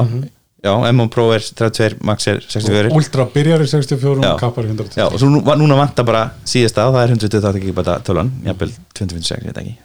já 0.66 0.74
M1 0.92 1.12
Pro 1.14 1.30
er 1.36 1.46
32, 1.46 2.00
Max 2.04 2.28
er 2.28 2.42
64 2.44 2.92
Ultra 2.96 3.28
byrjar 3.32 3.64
í 3.64 3.70
64 3.72 4.26
Já. 4.26 4.34
og 4.34 4.42
kappar 4.42 4.68
í 4.68 4.74
100 4.74 5.00
Já, 5.00 5.06
og 5.08 5.18
svo 5.22 5.30
nú, 5.32 5.42
núna 5.62 5.78
vantar 5.80 6.08
bara 6.08 6.26
síðast 6.44 6.82
að 6.82 6.98
það 6.98 7.02
er 7.06 7.16
128 7.16 7.64
gigabæta 7.64 7.98
tölan, 8.08 8.34
jafnvel 8.46 8.76
2056, 8.98 9.46
ég 9.46 9.54
veit 9.54 9.64
ekki. 9.64 9.76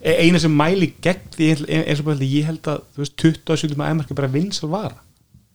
E- 0.00 0.16
eina 0.24 0.40
sem 0.42 0.54
mæli 0.56 0.92
gegn 1.02 1.30
því 1.36 1.52
eins 1.82 2.02
og 2.02 2.10
bara 2.10 2.32
ég 2.32 2.48
held 2.48 2.72
að 2.72 2.82
þú 2.94 3.04
veist 3.04 3.16
27 3.26 3.78
með 3.80 3.94
æmark 3.94 4.12
er 4.14 4.20
bara 4.22 4.34
vinsal 4.38 4.72
vara 4.72 4.98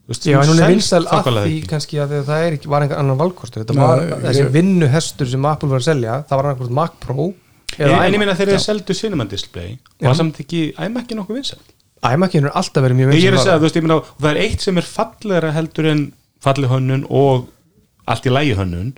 Þú 0.06 0.14
veist, 0.14 0.26
Já, 0.30 0.38
en 0.38 0.49
hún 0.52 0.60
er 0.61 0.69
vinsæl 0.69 1.06
að 1.10 1.23
því 1.26 1.41
ekki. 1.41 1.68
kannski 1.72 1.98
að 1.98 2.11
það 2.27 2.44
er 2.45 2.56
ekki, 2.60 2.68
var 2.69 2.84
einhver 2.86 2.99
annan 3.02 3.18
valkostur 3.18 3.64
þetta 3.64 3.76
var 3.80 4.02
ég- 4.06 4.19
þessi 4.27 4.44
vinnuhestur 4.53 5.27
sem 5.32 5.45
Apple 5.49 5.69
var 5.72 5.80
að 5.80 5.88
selja 5.88 6.18
það 6.30 6.36
var 6.38 6.45
annarkvæmt 6.52 6.76
Mac 6.77 6.91
Pro 6.99 7.26
En, 7.80 7.90
ég 7.90 7.95
iMac. 8.14 8.19
meina 8.22 8.36
þegar 8.38 8.53
þeir 8.53 8.61
seldu 8.68 8.94
Cinnamon 8.94 9.27
Display 9.32 9.72
Já. 9.99 10.06
var 10.07 10.14
samt 10.19 10.38
ekki 10.40 10.61
æmakki 10.77 11.18
nokkuð 11.18 11.40
vinsal 11.40 11.57
iMac 12.06 12.36
er 12.38 12.52
alltaf 12.53 12.84
verið 12.86 12.99
mjög 13.02 13.14
ég 13.18 13.26
er 13.26 13.34
vinsæl 13.34 13.40
að 13.40 13.44
segja, 13.48 13.57
þú 13.57 13.65
veist, 13.65 13.76
ég 13.76 13.84
meina 13.88 13.95
og 13.95 14.06
það 14.22 14.30
er 14.36 14.41
eitt 14.45 14.61
sem 14.61 14.77
er 14.77 14.88
fallegra 14.91 15.52
heldur 15.57 15.86
en 15.90 16.03
falli 16.45 16.68
hönnun 16.69 17.06
og 17.10 17.48
allt 18.07 18.26
í 18.30 18.30
lægi 18.30 18.56
hönnun 18.61 18.94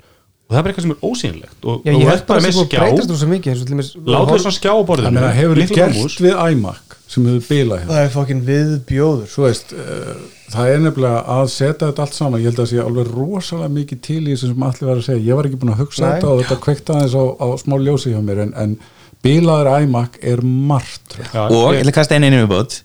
og 0.47 0.53
það 0.55 0.59
er 0.59 0.63
bara 0.63 0.71
eitthvað 0.73 0.85
sem 0.87 0.93
er 0.95 1.01
ósýnilegt 1.03 1.65
og, 1.67 1.81
þú 1.83 2.11
ert 2.13 2.27
bara 2.27 2.39
með 2.39 2.47
það 2.47 2.53
sé 2.53 2.57
búið 2.57 2.63
að 2.63 2.69
skjá. 2.71 2.79
breytast 2.83 3.11
rosa 3.11 3.27
mikið 3.27 3.51
eins 3.51 3.61
og 3.61 3.67
til 3.67 3.75
dæmis- 3.75 3.95
látið 4.15 4.41
svona 4.43 4.57
skjá 4.57 4.71
á 4.71 4.77
Það 4.77 4.87
borðinu 4.87 5.11
meina, 5.17 5.31
hefur 5.35 5.61
gert 5.75 6.21
við 6.23 6.35
iMac 6.53 6.95
sem 7.07 7.25
hefur 7.27 7.43
bilað 7.51 7.79
hérna? 7.81 7.91
Það 7.93 8.03
er 8.05 8.13
fokkin 8.15 8.41
viðbjóður. 8.47 9.35
Veist, 9.43 9.73
uh, 9.73 10.13
það 10.51 10.71
er 10.71 10.79
nefnilega 10.85 11.19
að 11.37 11.45
setja 11.51 11.87
þetta 11.89 12.03
allt 12.05 12.17
saman, 12.17 12.39
ég 12.41 12.49
held 12.49 12.59
að 12.59 12.63
það 12.63 12.71
sé 12.71 12.81
alveg 12.83 13.11
rosalega 13.15 13.73
mikið 13.77 14.01
til 14.07 14.21
í 14.23 14.31
þessu 14.33 14.49
sem 14.51 14.65
allir 14.67 14.87
var 14.89 14.97
að 15.01 15.05
segja. 15.07 15.23
Ég 15.27 15.39
var 15.39 15.47
ekki 15.49 15.59
búin 15.61 15.73
að 15.75 15.81
hugsa 15.83 16.03
Nei. 16.03 16.09
þetta 16.15 16.31
og 16.31 16.41
þetta 16.41 16.59
kveikta 16.65 16.97
aðeins 16.97 17.15
á, 17.15 17.23
á 17.43 17.47
smá 17.63 17.75
ljósi 17.83 18.11
hjá 18.15 18.19
mér 18.27 18.41
en, 18.43 18.53
en 18.59 18.75
bilaður 19.23 19.71
iMac 19.83 20.19
er 20.21 20.43
margt 20.43 21.15
Já, 21.33 21.41
og 21.47 21.75
ég 21.75 21.87
að 21.87 21.95
kasta 21.95 22.15
einu 22.19 22.27
einu 22.31 22.43
viðbót. 22.43 22.81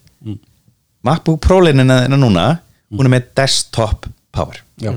MacBook 1.02 1.40
Pro 1.42 1.58
leinina 1.62 2.04
núna 2.10 2.46
hún 2.92 3.06
er 3.08 3.14
með 3.16 3.30
desktop 3.38 4.06
power. 4.34 4.62
Já. 4.82 4.92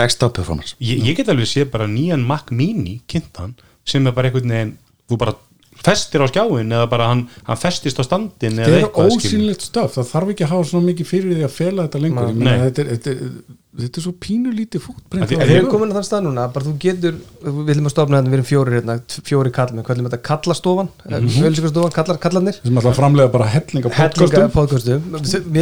Desktop 0.00 0.34
performance. 0.40 0.74
Ég, 0.82 1.04
ég 1.04 1.20
get 1.20 1.30
alveg 1.32 1.48
sé 1.50 1.66
bara 1.68 1.88
nýjan 1.90 2.24
Mac 2.26 2.50
Mini 2.54 3.00
kynntan 3.10 3.54
sem 3.86 4.06
er 4.06 4.16
bara 4.16 4.30
einhvern 4.30 4.52
veginn 4.56 4.74
þú 5.10 5.20
bara 5.20 5.36
festir 5.80 6.22
á 6.22 6.26
skjáin 6.28 6.74
eða 6.74 6.88
bara 6.90 7.08
hann, 7.10 7.24
hann 7.46 7.60
festist 7.60 8.00
á 8.00 8.04
standin 8.04 8.58
þetta 8.60 8.80
eða 8.80 8.90
er 8.90 9.14
ósýnilegt 9.14 9.64
stöf, 9.64 9.94
það 9.96 10.10
þarf 10.10 10.32
ekki 10.34 10.46
að 10.46 10.52
hafa 10.54 10.68
svona 10.70 10.88
mikið 10.90 11.08
fyrir 11.08 11.38
því 11.38 11.46
að 11.46 11.54
fela 11.56 11.86
þetta 11.86 12.02
lengur. 12.04 12.28
Ég 12.28 12.40
meina, 12.40 12.56
Nei. 12.56 12.64
þetta, 12.66 12.82
er, 12.84 12.90
þetta, 12.96 13.14
er, 13.14 13.58
þetta 13.70 14.00
er 14.00 14.02
svo 14.02 14.12
pínu 14.18 14.50
lítið 14.50 14.82
fútbreynd 14.82 15.22
Að 15.22 15.28
því- 15.30 15.36
En 15.40 15.46
við 15.46 15.56
erum 15.60 15.70
komin 15.70 15.92
á 15.94 15.94
þann 15.94 16.06
stað 16.08 16.22
núna 16.26 16.46
bara 16.50 16.64
þú 16.66 16.72
getur, 16.82 17.14
við 17.38 17.68
viljum 17.70 17.86
að 17.86 17.92
stofna 17.94 18.16
hérna, 18.18 18.30
við 18.30 18.38
erum 18.40 18.48
fjóri 18.50 18.70
hérna, 18.74 18.94
fjóri 19.22 19.50
kallmenn, 19.54 19.84
hvað 19.86 19.94
viljum 19.94 20.08
þetta 20.10 20.22
kallastofan 20.26 20.88
mm 20.90 21.28
-hmm. 21.30 21.92
kallar, 21.94 22.18
kallarnir 22.18 22.56
sem 22.58 22.74
að 22.74 22.94
framlega 22.98 23.30
bara 23.30 23.46
hellinga 23.46 23.88
hellinga 23.94 24.48
podcastum. 24.50 25.02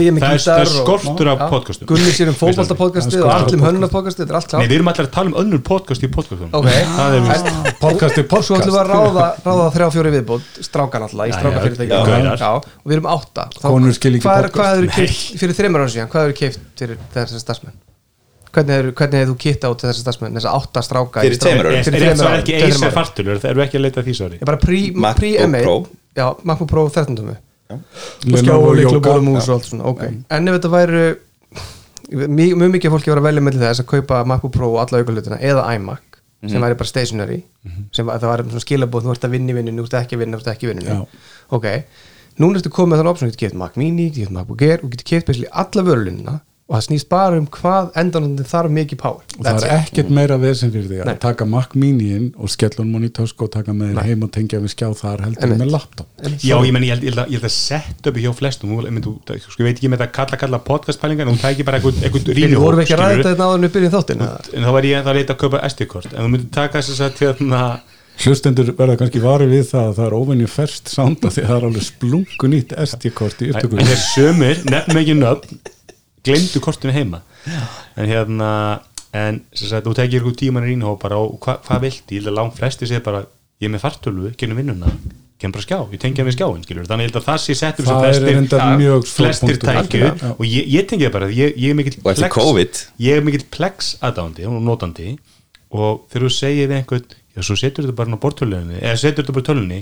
er 0.08 0.40
það 0.40 0.56
er, 0.56 0.60
er 0.60 0.66
skortur 0.72 1.28
af 1.28 1.50
podcastum. 1.50 1.86
Gunni 1.86 2.10
sér 2.16 2.28
um 2.28 2.34
fótbolta 2.34 2.74
podcastið 2.74 3.20
og 3.20 3.28
er 3.28 3.34
allir 3.36 3.54
um 3.54 3.64
hönnunar 3.68 3.90
podcastið, 3.92 4.24
þetta 4.24 4.32
er 4.32 4.36
allt 4.40 4.52
Nei, 4.52 4.60
klátt 4.64 4.68
við 4.68 4.76
erum 4.78 4.88
allir 4.88 5.04
að 5.04 5.12
tala 5.12 5.28
um 5.28 5.34
önnur 5.36 5.60
podcast 5.60 6.02
í 6.02 6.08
podcastum 6.08 6.48
Ok, 6.52 6.64
það 6.64 7.12
er 7.12 7.20
podcast 7.80 8.16
er 8.16 8.24
Svo 8.48 8.56
ætlum 8.56 8.72
við 8.72 8.80
að 8.80 8.88
ráða, 8.88 9.36
ráða 9.44 9.72
þrjá 9.76 9.88
fjóri 9.92 10.10
viðbót 10.16 10.42
strákan 10.64 11.02
alltaf, 11.04 11.26
í 11.26 11.28
Já, 11.28 11.36
strákafyrirtæki. 11.36 11.92
og 11.92 12.88
við 12.88 12.96
Hvernig 18.58 18.74
hefur 18.78 18.92
hvernig 18.98 19.20
hefur 19.22 19.32
þú 19.32 19.38
kitt 19.44 19.62
á 19.64 19.70
þessar 19.70 19.98
starfsmenn, 20.02 20.34
þessar 20.38 20.56
átta 20.58 20.82
stráka 20.82 21.22
í 21.22 21.28
Fyrir 21.28 21.40
tveimur 21.44 21.68
árum. 21.68 21.76
er, 21.78 21.84
Fyrir 21.88 21.98
er, 21.98 22.06
þreymur 22.08 22.24
er 22.24 22.30
árum, 22.32 22.40
ekki 22.42 22.56
Acer 22.58 22.86
árum. 22.88 22.96
fartölur 22.98 23.38
það 23.42 23.50
eru 23.54 23.64
ekki 23.64 23.78
að 23.78 23.84
leita 23.86 24.00
að 24.02 24.08
því 24.08 24.14
sorry. 24.18 24.38
Ég 24.42 24.48
bara 24.50 24.60
pre- 24.62 24.92
MacBook 24.94 25.20
pre-M1 25.22 25.62
Pro. 25.68 25.76
Já, 26.18 26.26
MacBook 26.50 26.70
Pro 26.72 26.84
13 26.88 27.16
tómi 27.20 27.36
og 27.68 28.38
skjá 28.40 28.54
og 28.56 28.74
líkla 28.78 28.92
Yoga. 28.96 29.10
bóla 29.12 29.22
mús 29.28 29.48
og 29.48 29.54
allt 29.58 29.66
svona, 29.68 29.84
ok. 29.92 30.02
En 30.32 30.48
ef 30.48 30.54
þetta 30.58 30.70
væri 30.72 31.02
mjög 32.08 32.54
mjög 32.62 32.70
mikið 32.74 32.92
fólki 32.94 33.10
var 33.12 33.20
að 33.20 33.26
velja 33.28 33.42
með 33.44 33.58
þess 33.60 33.82
að 33.82 33.88
kaupa 33.92 34.20
MacBook 34.24 34.52
Pro 34.54 34.70
og 34.72 34.78
alla 34.82 35.02
aukuhlutina 35.02 35.38
eða 35.44 35.64
iMac 35.76 36.04
sem 36.48 36.62
væri 36.62 36.76
bara 36.78 36.88
stationary 36.88 37.40
sem 37.92 38.06
var, 38.06 38.20
það 38.22 38.30
var 38.30 38.42
svona 38.46 38.62
skilabóð, 38.64 39.04
þú 39.08 39.12
ert 39.16 39.24
að 39.26 39.32
vinna 39.34 39.52
í 39.52 39.56
vinnunni, 39.58 39.82
þú 39.82 39.90
ert 39.90 39.96
ekki 40.00 40.16
að 40.16 40.22
vinna, 40.22 40.38
þú 40.38 40.44
ert 40.46 40.52
ekki 40.54 40.68
að 40.68 40.72
vinna 40.74 40.98
ok, 41.58 41.66
núna 42.38 42.60
ertu 42.62 42.70
komið 42.72 42.92
með 42.94 43.00
þann 43.02 43.10
option, 43.12 43.28
þú 43.28 43.34
getur 43.34 43.44
keft 43.48 43.58
Mac 43.58 43.76
Mini, 43.80 44.06
þú 44.14 44.22
getur 44.22 44.36
MacBook 44.38 44.62
Air 44.62 44.84
og 44.86 44.92
getur 44.94 45.08
keft 45.10 45.26
basically 45.28 45.50
alla 45.52 45.84
vörulunina 45.90 46.36
og 46.68 46.74
það 46.76 46.82
snýst 46.84 47.08
bara 47.08 47.36
um 47.40 47.46
hvað 47.48 47.86
endanandi 47.96 48.44
þarf 48.44 48.72
mikið 48.76 48.98
power. 49.00 49.22
Og 49.38 49.46
það 49.46 49.62
er 49.64 49.70
ekkert 49.78 50.10
meira 50.12 50.36
vesen 50.40 50.72
fyrir 50.74 50.90
því 50.90 50.98
að 51.00 51.08
Nei. 51.08 51.20
taka 51.22 51.46
Mac 51.48 51.72
Mini 51.80 52.08
inn 52.12 52.26
og 52.36 52.52
skella 52.52 52.84
hún 52.84 53.06
í 53.06 53.08
tösku 53.16 53.46
og 53.46 53.52
taka 53.54 53.72
með 53.72 53.94
þér 53.94 54.08
heim 54.10 54.26
og 54.26 54.32
tengja 54.34 54.60
við 54.60 54.74
skjá 54.74 54.90
þar 54.98 55.22
heldur 55.24 55.54
með 55.54 55.72
laptop. 55.72 56.10
Já, 56.44 56.58
ég 56.60 56.74
menn, 56.76 56.84
ég 56.84 56.92
held, 56.92 57.06
ég 57.08 57.14
held 57.14 57.22
að, 57.24 57.32
ég 57.32 57.40
held 57.40 57.48
að 57.48 57.54
set 57.56 58.10
upi 58.12 58.26
hjá 58.26 58.34
flestum 58.36 58.74
þú, 58.76 59.14
þú, 59.24 59.38
sko, 59.46 59.64
veit 59.64 59.78
ekki 59.78 59.88
með 59.88 60.02
þetta 60.02 60.16
kalla 60.18 60.40
kalla 60.42 60.60
podcastpælingar 60.68 61.30
en 61.30 61.38
þú 61.38 61.46
tækir 61.46 61.68
bara 61.70 61.80
eitthvað, 61.80 62.28
Við 62.28 62.42
rýmihóp 62.42 62.66
vorum 62.66 62.84
ekki 62.84 62.98
að 62.98 63.04
ræða 63.06 63.24
þetta 63.30 63.48
áður 63.48 63.56
en 63.56 63.64
við 63.64 63.74
byrjum 63.78 63.94
þáttinn. 63.96 64.26
Eða? 64.26 64.52
en 64.52 64.68
þá 64.68 64.72
var 64.76 64.90
ég 64.90 65.08
að 65.08 65.18
leita 65.22 65.36
að 65.38 65.40
kaupa 65.46 65.62
SD-kort. 65.72 66.12
En 66.12 66.20
þú 66.20 66.34
myndir 66.34 66.52
taka 66.58 66.84
þess 66.84 67.04
að 67.06 67.24
hérna 67.24 67.62
hlustendur 68.18 68.74
verða 68.74 68.98
kannski 68.98 69.22
varið 69.22 69.52
við 69.54 69.66
það 69.70 69.88
að 69.88 69.98
það 69.98 70.06
er 70.08 70.16
óvenju 70.18 70.48
ferst 70.50 70.90
sánda 70.90 71.30
því 71.30 71.44
að 71.44 71.48
það 71.48 71.58
er 71.58 71.66
alveg 71.68 71.84
splungu 71.86 72.50
nýtt 72.50 72.74
SD-kort 72.82 73.44
í 73.44 73.48
en 73.48 73.54
upptökum 73.54 73.82
þeir 73.86 74.00
sömur, 74.02 74.62
nefnum 74.66 75.02
ekki 75.04 75.14
nöfn 75.20 75.60
glemdu 76.26 76.60
kortinu 76.64 76.94
heima. 76.94 77.22
En 77.96 78.08
hérna 78.10 78.50
en 79.16 79.40
sem 79.56 79.70
sagt, 79.70 79.86
þú 79.86 79.94
tekir 79.96 80.20
ykkur 80.20 80.36
tíman 80.36 80.66
í 80.66 80.74
rínhóp 80.74 81.00
bara 81.02 81.16
og 81.22 81.38
hva, 81.44 81.56
hvað 81.64 81.86
vilti, 81.86 82.18
ég 82.18 82.22
held 82.22 82.32
að 82.32 82.38
langt 82.40 82.58
flesti 82.58 82.88
sé 82.88 83.00
bara 83.04 83.24
ég 83.58 83.68
er 83.68 83.72
með 83.74 83.84
fartölu, 83.86 84.32
genum 84.38 84.60
vinnuna. 84.60 84.92
Kem 85.38 85.52
bara 85.54 85.62
skjá, 85.62 85.78
ég 85.94 86.00
tengja 86.02 86.24
með 86.26 86.34
skjáin 86.34 86.64
skilur 86.66 86.86
þannig 86.90 87.06
ég 87.06 87.12
held 87.12 87.20
að 87.20 87.26
það 87.28 87.40
sé 87.44 87.54
settur 87.54 87.86
sem 87.86 88.00
flestir, 88.02 88.38
Ja, 88.82 88.94
stór 89.06 89.28
flestir 89.28 89.60
tækju. 89.62 90.00
Já. 90.02 90.30
og 90.34 90.44
ég, 90.44 90.66
ég 90.74 90.88
tengi 90.90 91.06
það 91.06 91.14
bara, 91.14 91.28
ég, 91.30 91.54
ég 91.62 91.70
er 91.70 91.78
mikill 91.78 91.98
er 93.14 93.24
plex 93.54 93.92
aðdándi 94.02 94.48
og 94.50 94.58
notandi. 94.66 95.14
Og 95.70 96.08
þegar 96.10 96.26
þú 96.26 96.32
segir 96.34 96.66
við 96.72 96.80
einhvern 96.80 97.14
já, 97.14 97.42
svo 97.46 97.56
setur 97.60 97.86
þetta 97.86 97.98
bara 98.00 98.18
á 98.18 98.24
bortöluninni 98.24 98.80
eða 98.82 98.98
setur 98.98 99.22
þetta 99.22 99.36
bara 99.36 99.44
í 99.44 99.48
tölunni 99.52 99.80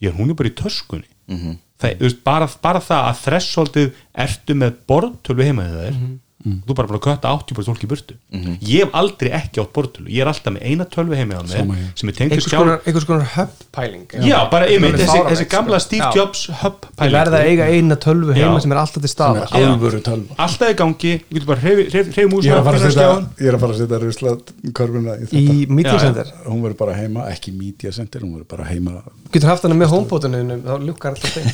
já, 0.00 0.10
hún 0.16 0.32
er 0.32 0.38
bara 0.38 0.52
í 0.52 0.56
töskunni. 0.56 1.08
Mhm. 1.28 1.58
Það, 1.78 2.06
bara, 2.24 2.48
bara 2.62 2.80
það 2.80 3.04
að 3.10 3.20
þressoldið 3.24 3.92
ertu 4.26 4.56
með 4.58 4.80
bortölu 4.90 5.46
heima 5.46 5.68
þegar 5.68 6.00
þér 6.38 6.58
þú 6.64 6.70
er 6.70 6.76
bara 6.78 6.88
búin 6.88 6.98
að 6.98 7.04
kötta 7.08 7.30
80% 7.34 7.66
fólk 7.66 7.82
í 7.82 7.88
burtu. 7.90 8.14
Ég 8.62 8.84
hef 8.84 8.92
aldrei 8.94 9.30
ekki 9.34 9.58
átt 9.60 9.72
bortölu 9.74 10.06
ég 10.08 10.22
er 10.22 10.28
alltaf 10.30 10.52
með 10.54 10.62
eina 10.70 10.84
tölvu 10.86 11.16
heima 11.18 11.34
á 11.34 11.42
Sama 11.50 11.74
mér 11.74 11.80
hér. 11.82 11.88
sem 11.98 12.08
er 12.08 12.14
tengt 12.14 12.32
einhvers 12.32 12.46
skjá 12.46 12.58
konar, 12.62 12.78
einhvers 12.86 13.06
konar 13.08 13.26
hub 13.34 13.56
pæling 13.74 14.04
já, 14.22 14.38
bara 14.52 14.68
einmitt, 14.70 14.94
Alveg 14.94 15.02
þessi, 15.02 15.24
þessi 15.32 15.46
gamla 15.50 15.80
sko. 15.80 15.86
Steve 15.88 16.04
Já. 16.04 16.14
Jobs 16.14 16.44
hub 16.62 16.86
Ég 17.02 17.12
verða 17.16 17.40
að 17.40 17.48
eiga 17.50 17.66
eina 17.74 17.96
tölvu 17.98 18.36
heima 18.38 18.60
sem 18.62 18.72
er 18.72 18.80
alltaf 18.84 19.02
til 19.02 19.10
sem 19.10 19.12
staðar. 19.12 19.48
Er 19.50 19.66
alvöru 19.72 20.00
tölva. 20.06 20.36
Alltaf 20.46 20.70
í 20.70 20.76
gangi, 20.78 21.14
þú 21.26 21.38
getur 21.38 21.48
bara 21.50 21.60
hreyf 21.64 22.20
mús 22.30 22.46
ég 22.46 22.54
er 22.54 22.60
að 22.60 22.68
fara 22.68 22.78
að 22.78 22.86
setja 22.86 23.08
ég 23.42 23.48
er 23.48 23.58
að 23.58 23.64
fara 23.64 23.74
að 23.74 23.82
setja 23.82 24.00
rusla 24.04 24.34
körfuna 24.78 25.16
í 25.18 25.42
í. 25.42 25.98
Center? 25.98 26.30
Hún 26.46 26.62
verður 26.62 26.78
bara 26.84 26.94
heima, 26.98 27.26
ekki 27.32 27.54
media 27.56 27.90
center 27.92 28.22
hún 28.22 28.36
verður 28.36 28.50
bara 28.54 28.68
heima. 28.70 29.02
Getur 29.32 29.50
haft 29.50 29.66
hana 29.66 29.74
með 29.74 29.90
homepotinu 29.92 30.44
þá 30.64 30.74
lukkar 30.86 31.16
alltaf 31.16 31.34
þeim 31.34 31.48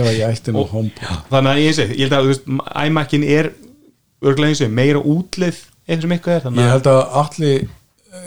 ef 0.00 0.12
ég 0.14 0.22
ætti 0.28 0.54
nú 0.54 0.62
homepod 0.70 1.26
þannig 1.32 1.50
að 1.50 1.60
ég 1.64 1.82
ég 1.98 2.12
held 2.12 2.16
að 2.16 2.86
iMac-in 2.86 3.26
er 3.26 3.50
örglega 4.22 4.52
eins 4.52 4.62
og 4.66 4.72
meira 4.76 5.00
útleið 5.00 5.60
eins 5.90 6.04
og 6.06 6.10
eitthvað 6.14 6.34
er 6.36 6.42
þannig 6.46 6.64
ég 6.64 6.72
held 6.74 6.88
að 6.92 7.20
allir 7.22 7.68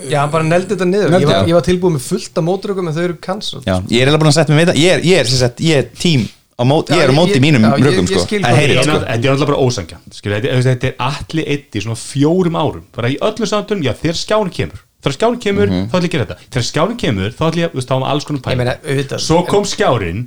já, 0.10 0.18
hann 0.22 0.32
bara 0.32 0.44
neldi 0.48 0.74
þetta 0.76 0.86
niður. 0.88 1.11
Ég 1.20 1.28
var, 1.28 1.48
ég 1.49 1.57
var 1.57 1.65
tilbúið 1.68 1.94
með 1.98 2.06
fullt 2.07 2.38
af 2.40 2.45
mótrökum 2.48 2.88
en 2.88 2.95
þau 2.95 3.03
eru 3.03 3.18
cancelled 3.24 3.68
Já, 3.68 3.76
ég 3.91 3.99
er 3.99 4.07
eiginlega 4.07 4.22
búin 4.24 4.32
að 4.32 4.38
setja 4.40 4.56
mig 4.56 4.64
við 4.64 4.72
það. 4.72 4.80
Ég 4.84 4.94
er, 4.98 5.03
ég 5.10 5.20
er, 5.20 5.30
sem 5.32 5.41
sagt, 5.44 5.60
ég 5.64 5.82
er 5.84 5.90
tím 5.99 6.24
á 6.53 6.64
móti, 6.70 6.94
ég 6.95 7.03
er 7.03 7.11
á 7.11 7.15
móti 7.18 7.40
mínum 7.44 7.65
rökum 7.84 8.07
sko. 8.07 8.24
þið- 8.24 8.48
Þetta 8.48 8.84
sko. 8.88 8.99
þetta 9.03 9.28
er 9.28 9.32
alltaf 9.34 9.48
bara 9.52 9.61
ósangjan 9.65 10.02
þetta, 10.14 10.64
þetta 10.70 10.88
er 10.88 10.95
allir 11.10 11.45
eitt 11.56 11.76
í 11.76 11.82
svona 11.84 11.99
fjórum 11.99 12.56
árum. 12.64 12.84
Bara 12.95 13.10
í 13.10 13.18
öllu 13.20 13.45
samtunum, 13.49 13.84
já 13.84 13.94
þér 13.94 14.15
skjáin 14.24 14.52
kemur 14.53 14.80
þegar 15.04 15.16
skjárin 15.18 15.40
kemur 15.44 15.68
þá 15.68 15.94
ætlum 15.94 16.04
ég 16.04 16.10
að 16.10 16.14
gera 16.14 16.26
þetta. 16.30 16.38
Þegar 16.54 16.66
skjárin 16.70 17.00
kemur 17.04 17.30
þá 17.36 17.42
ætlum 17.44 17.60
ég 17.62 17.68
að, 17.68 17.74
þú 17.74 17.80
veist, 17.80 17.90
þá 17.92 17.96
var 18.00 18.10
alls 18.14 18.28
konar 18.30 18.40
Ég 18.40 18.46
pæling 18.48 18.60
meina, 18.64 18.76
auðvitað. 18.84 19.24
Svo 19.24 19.40
kom 19.50 19.66
skjárin 19.68 20.22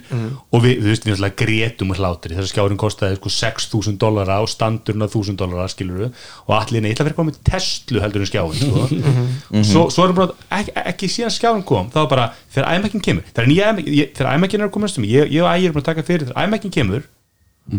og 0.53 0.63
við, 0.67 0.75
þú 0.83 0.91
veist, 0.93 1.07
við 1.09 1.15
ætla 1.17 1.31
grétum 1.43 1.91
og 1.95 2.01
hlátri. 2.01 2.37
Þegar 2.37 2.51
skjárin 2.53 2.81
kostaði 2.81 3.17
sko 3.21 3.33
6.000 3.33 3.97
dollara 4.03 4.37
og 4.45 4.51
standurinn 4.53 5.07
að 5.07 5.17
1.000 5.17 5.37
dollara 5.41 5.69
skilur 5.73 6.07
og 6.11 6.53
allir, 6.59 6.85
nei, 6.85 6.91
ég 6.93 6.97
ætla 6.99 7.07
að 7.07 7.11
vera 7.11 7.21
komið 7.23 7.41
Tesla 7.49 8.05
heldur 8.05 8.21
en 8.27 8.31
skjáin 8.31 8.61
sko. 8.61 9.63
svo, 9.65 9.87
svo 9.91 10.05
erum 10.07 10.17
bara, 10.21 10.37
ekki, 10.61 10.73
ekki 10.93 11.09
síðan 11.17 11.33
skjárin 11.35 11.65
kom 11.67 11.89
þá 11.95 11.99
var 12.05 12.11
bara, 12.13 12.27
þegar 12.55 12.77
iMac-in 12.79 13.01
kemur 13.05 13.25
þegar, 13.33 13.49
nýja 13.51 13.71
iMac- 13.73 13.91
ég- 13.97 14.13
þegar 14.17 14.37
iMac-in 14.39 14.61
er 14.61 14.69
að 14.69 14.73
koma 14.77 14.87
næstum 14.89 15.07
ég, 15.09 15.31
ég 15.33 15.43
og 15.45 15.51
ægir 15.53 15.71
er 15.71 15.77
búin 15.77 15.85
að 15.85 15.89
taka 15.91 16.05
fyrir, 16.07 16.29
þegar 16.31 16.49
iMac-in 16.51 16.75
kemur 16.77 17.07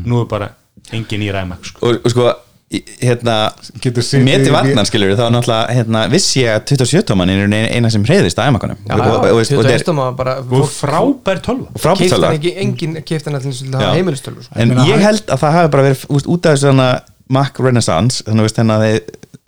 nú 0.08 0.22
er 0.24 0.28
bara 0.32 0.50
engin 0.94 1.22
nýra 1.24 1.44
iMac 1.46 1.64
sko. 1.70 1.80
og, 1.88 2.02
og 2.06 2.12
sko 2.12 2.26
í- 2.28 2.36
hérna 2.68 3.36
meti 4.28 4.52
vatnan 4.52 4.88
skilur 4.88 5.14
þá 5.16 5.30
náttúrulega 5.32 5.76
hérna, 5.78 6.02
vissi 6.12 6.42
ég 6.42 6.58
að 6.58 6.66
27 6.74 7.06
tóman 7.08 7.30
er 7.32 7.46
eina 7.48 7.92
sem 7.94 8.04
reyðist 8.04 8.42
að 8.44 8.50
er 9.72 9.84
stóma 9.86 10.10
bara 10.18 10.34
og 10.44 10.66
frábær 10.74 11.40
tölva. 11.46 11.72
Tölva 11.80 12.26
hann 12.28 12.36
ekki, 12.36 12.52
engin 12.60 12.98
keifti 13.08 13.32
hann 13.32 13.40
allir 13.40 13.78
að 13.80 13.94
heimilistölu 13.96 14.44
sko. 14.44 14.58
en 14.60 14.76
ég 14.84 15.06
held 15.06 15.32
að 15.32 15.46
það 15.46 15.56
hafi 15.62 15.72
bara 15.78 15.88
verið 15.88 16.28
út 16.36 16.50
af 16.50 16.58
þessu 16.58 16.74
hana 16.74 16.90
Mac 17.38 17.64
Renaissance 17.64 18.28
þannig 18.28 18.76
að 18.76 18.86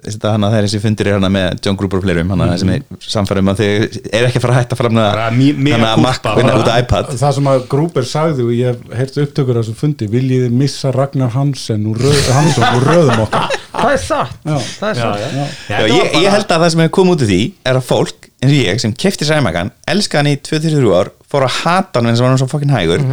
það 0.03 0.53
er 0.57 0.65
þessi 0.67 0.79
fundir 0.83 1.09
hana 1.13 1.29
með 1.33 1.59
John 1.65 1.75
Gruber 1.79 1.99
og 1.99 2.05
fleirum 2.05 2.31
sem 2.59 2.69
er 2.75 2.83
samfærum 3.03 3.51
að 3.51 3.59
þau 3.59 3.67
er 4.15 4.27
ekki 4.29 4.39
að 4.39 4.43
fara 4.45 4.53
að 4.53 4.59
hætta 4.61 4.77
fram 4.79 4.95
Bara 4.99 5.29
mí- 5.35 5.53
mea 5.57 5.75
hana 5.77 5.97
Mac 5.97 6.21
culpa, 6.21 6.35
vinna 6.37 6.53
bara. 6.53 6.61
út 6.63 6.69
af 6.71 6.79
iPad. 6.83 7.11
Það 7.19 7.33
sem 7.39 7.49
að 7.51 7.67
Grúber 7.73 8.07
sagði 8.07 8.45
og 8.47 8.53
ég 8.55 8.67
hef 8.71 8.97
heyrt 8.99 9.17
upptökur 9.25 9.57
af 9.59 9.65
þessum 9.65 9.79
fundi 9.81 10.07
viljiði 10.07 10.49
missa 10.51 10.91
Ragnar 10.95 11.29
Hansen 11.35 11.85
úr, 11.91 11.97
röð, 11.99 12.31
Hansson 12.31 12.63
úr 12.79 12.87
röðum 12.93 13.23
okkar? 13.25 13.49
Það 13.79 13.91
er 13.93 14.01
satt. 14.03 14.39
Já. 14.45 14.57
Það 14.79 14.89
er 14.89 14.95
satt. 14.95 15.19
já. 15.19 15.45
Já, 15.69 15.77
var 15.79 15.89
ég, 15.89 16.15
ég 16.23 16.31
held 16.33 16.49
að 16.51 16.63
það 16.63 16.69
sem 16.73 16.79
hefur 16.85 16.95
komið 16.99 17.13
út 17.15 17.21
af 17.21 17.29
því 17.29 17.41
er 17.65 17.79
að 17.79 17.85
fólk 17.89 18.25
eins 18.39 18.51
og 18.53 18.57
ég 18.63 18.79
sem 18.79 18.93
kefti 18.95 19.27
sér 19.27 19.39
iMac-an 19.43 19.71
elska 19.91 20.17
hann 20.21 20.31
í 20.31 20.37
2-3 20.39 20.83
ár 20.95 21.11
fór 21.29 21.43
að 21.45 21.55
hata 21.63 21.99
hann 21.99 22.07
eins 22.09 22.19
og 22.19 22.25
var 22.25 22.31
hann 22.33 22.39
svo 22.41 22.47
fokkin 22.51 22.71
hægur 22.71 23.03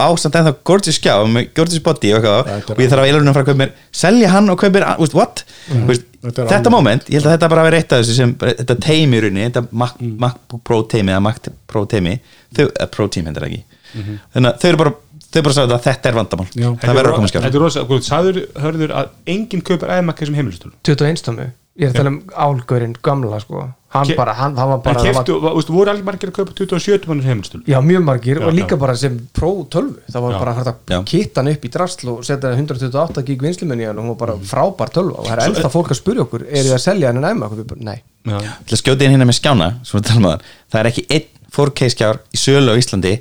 ásamt 0.00 0.34
ennþá 0.38 0.52
gorgeous 0.64 0.96
skjá 0.98 1.14
með 1.28 1.50
gorgeous 1.56 1.82
body 1.84 2.12
og, 2.16 2.24
eitthvað, 2.24 2.48
þetta 2.52 2.74
og 2.74 2.80
ég 2.82 2.90
þarf 2.92 3.02
að 3.02 3.10
eilurinn 3.10 3.28
að 3.30 3.36
fara 3.36 3.44
að 3.44 3.50
kaupa 3.52 3.60
mér 3.60 3.72
selja 4.02 4.30
hann 4.32 4.48
og 4.50 4.58
kaupa 4.62 4.72
mér, 4.78 4.86
veist, 5.02 5.14
what? 5.18 5.44
Þetta 5.68 5.92
er 6.28 6.32
þetta 6.32 6.56
alveg- 6.56 6.74
moment, 6.76 7.06
ég 7.10 7.18
held 7.18 7.26
að 7.28 7.34
þetta 7.36 7.48
bara 7.52 7.64
verið 7.66 7.82
eitt 7.82 7.92
af 7.92 8.02
þessu 8.02 8.16
sem 8.16 8.34
þetta 8.40 8.76
teimi 8.86 9.18
í 9.18 9.22
rauninni, 9.24 9.46
þetta 9.50 9.62
Mac, 9.82 9.94
Mac 10.00 10.36
Pro 10.64 10.82
teimi 10.90 11.12
eða 11.14 11.22
Mac 11.28 11.40
Pro 11.70 11.84
teimi 11.90 12.16
þau, 12.56 12.66
uh, 12.70 12.86
Pro 12.94 13.08
team 13.12 13.26
hendur 13.30 13.46
ekki. 13.48 13.62
Þannig 13.92 14.48
að 14.52 14.60
þau 14.62 14.68
eru 14.72 14.80
bara, 14.84 14.92
þau 15.32 15.40
bara 15.42 15.56
sagði 15.58 15.74
að 15.76 15.82
þetta 15.88 16.08
er 16.12 16.18
vandamál. 16.20 16.46
Já. 16.54 16.68
það 16.82 16.94
verður 16.98 17.10
að 17.12 17.18
koma 17.18 17.30
skjá. 17.32 17.40
Þetta 17.42 17.58
er 17.58 17.64
rosa, 17.66 17.82
hvað 17.90 18.06
sagður, 18.06 18.38
hörður 18.64 18.94
að 19.02 19.10
enginn 19.34 19.64
kaupir 19.66 19.92
iMac 19.98 20.22
sem 20.24 20.38
heimilistölu 20.38 20.72
21 20.86 21.26
tómi 21.26 21.48
Ég 21.80 21.88
er 21.88 21.92
að 21.94 22.00
tala 22.02 22.10
um 22.12 22.18
álgörinn 22.36 22.98
gamla 23.02 23.38
sko. 23.40 23.68
Hann 23.92 24.08
Ke- 24.08 24.16
bara, 24.16 24.32
hann, 24.32 24.54
hann 24.56 24.68
var 24.70 24.78
bara 24.80 25.02
keftu, 25.04 25.34
var, 25.42 25.56
voru 25.68 25.90
allir 25.92 26.04
margir 26.06 26.30
að 26.30 26.36
kaupa 26.38 26.54
27 26.56 27.08
mannir 27.10 27.26
heimilistölu 27.28 27.66
Já, 27.68 27.76
mjög 27.84 28.04
margir 28.06 28.38
Já, 28.40 28.46
og 28.48 28.54
líka 28.56 28.76
já. 28.76 28.80
bara 28.80 28.94
sem 28.96 29.18
Pro 29.36 29.50
12 29.68 29.98
það 30.14 30.24
var 30.24 30.32
Já. 30.32 30.38
bara 30.40 30.54
hægt 30.56 30.70
að 30.96 31.04
kitta 31.10 31.42
hann 31.42 31.50
upp 31.52 31.66
í 31.68 31.70
drasl 31.74 32.08
og 32.08 32.22
setja 32.24 32.54
128 32.56 33.24
gig 33.28 33.44
hann 33.44 33.98
og 33.98 34.04
hún 34.06 34.08
var 34.14 34.20
bara 34.22 34.38
frábær 34.40 34.94
12 34.96 35.12
og 35.12 35.28
það 35.28 35.34
er 35.36 35.44
ennþá 35.44 35.72
fólk 35.76 35.92
að 35.92 36.00
spurja 36.00 36.24
okkur 36.24 36.46
er 36.48 36.64
þið 36.64 36.72
að 36.78 36.82
selja 36.86 37.12
hann 37.12 37.20
en 37.20 37.28
æma 37.36 37.50
Nei, 37.84 37.98
Já. 38.24 38.38
til 38.64 38.78
að 38.78 38.80
skjóta 38.80 39.04
inn 39.04 39.12
hérna 39.12 39.28
með 39.28 39.40
skjána 39.42 39.68
um 39.76 40.24
það, 40.24 40.80
er 40.80 40.88
ekki 40.88 41.06
einn 41.12 41.28
4K 41.52 41.92
skjár 41.92 42.24
í 42.32 42.40
sölu 42.40 42.72
á 42.72 42.80
Íslandi 42.80 43.16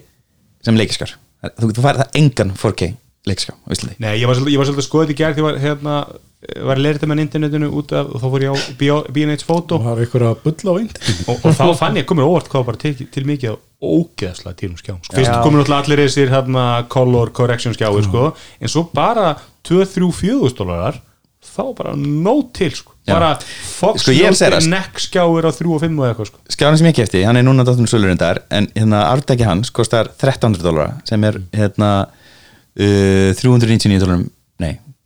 sem 0.64 0.80
leikiskjár 0.80 1.18
þú, 1.60 1.74
þú 1.76 1.84
færið 1.84 2.06
það 2.06 2.20
engan 2.24 2.56
4K 2.56 2.94
leikiskjár 3.28 3.60
á 3.60 3.68
Íslandi. 3.76 3.96
Nei, 4.00 4.14
ég 4.22 4.28
var 4.30 4.40
svolítið, 4.40 4.56
ég 4.56 4.62
var 4.62 4.72
svolítið 4.72 4.86
að 4.86 4.88
skoða 4.88 5.10
þetta 5.10 5.16
í 5.16 5.20
gerð 5.20 6.31
var 6.42 6.56
hérna 6.56 6.66
var 6.66 6.80
að 6.80 6.84
leira 6.84 6.98
þetta 6.98 7.10
með 7.12 7.24
internetinu 7.26 7.68
út 7.78 7.92
af 7.94 8.08
og 8.10 8.22
þá 8.22 8.28
fór 8.34 8.46
ég 8.46 8.56
á 8.56 8.58
B&H 9.14 9.36
og 9.36 9.46
Photo 9.46 9.78
og, 9.78 9.84
það 9.86 10.00
er 10.00 10.08
ykkur 10.08 10.26
að 10.26 10.40
bulla 10.46 10.74
á 10.74 10.76
indi 10.82 11.16
og 11.30 11.46
þá 11.60 11.68
fann 11.78 12.00
ég 12.02 12.08
komur 12.10 12.30
óvart 12.32 12.50
hvað 12.50 12.64
var 12.64 12.70
bara 12.72 12.82
til, 12.82 12.96
til 13.14 13.28
mikið 13.30 13.54
á 13.54 13.56
ógeðslega 13.82 14.58
tírum 14.58 14.80
skjám 14.80 14.98
sko. 15.02 15.16
fyrst 15.18 15.38
komur 15.46 15.62
náttúrulega 15.62 15.86
allir 15.86 16.04
þessir 16.06 16.34
hérna, 16.34 16.66
color 16.90 17.32
correction 17.38 17.78
skjáir 17.78 18.06
sko, 18.08 18.28
en 18.62 18.74
svo 18.74 18.88
bara 18.94 19.36
2-3-4 19.70 20.54
dólarar 20.58 21.00
þá 21.42 21.64
bara 21.78 21.94
nóg 21.98 22.52
til 22.54 22.74
sko. 22.78 22.94
Bara 23.10 23.32
Fox 23.42 24.04
Sko, 24.06 24.14
sko. 24.14 24.60
neck 24.70 25.00
skjáir 25.02 25.48
á 25.50 25.52
3 25.52 25.72
og 25.74 25.82
5 25.82 25.96
og 25.98 26.06
eitthvað 26.06 26.30
sko. 26.30 26.42
skjárin 26.54 26.78
sem 26.78 26.90
ég 26.92 26.98
kefti, 27.00 27.24
hann 27.26 27.40
er 27.40 27.46
núna 27.46 27.66
dáttum 27.66 27.90
sölurindar 27.90 28.44
en 28.54 28.70
hérna 28.76 29.08
arftæki 29.10 29.48
hans 29.48 29.74
kostar 29.74 30.12
1300 30.14 30.62
dólara 30.62 31.00
sem 31.10 31.24
er 31.26 31.42
hérna 31.58 31.90
uh, 32.06 33.34
399 33.34 33.98
dólarum 34.04 34.30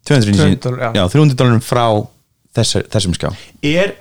nei, 0.09 0.19
299 0.21 0.59
200, 0.61 0.79
já. 0.81 0.89
já, 0.93 1.03
300 1.09 1.35
dólarum 1.39 1.61
frá 1.65 1.85
þessar, 2.55 2.87
þessum 2.93 3.15
skjá. 3.17 3.29
Er 3.63 3.95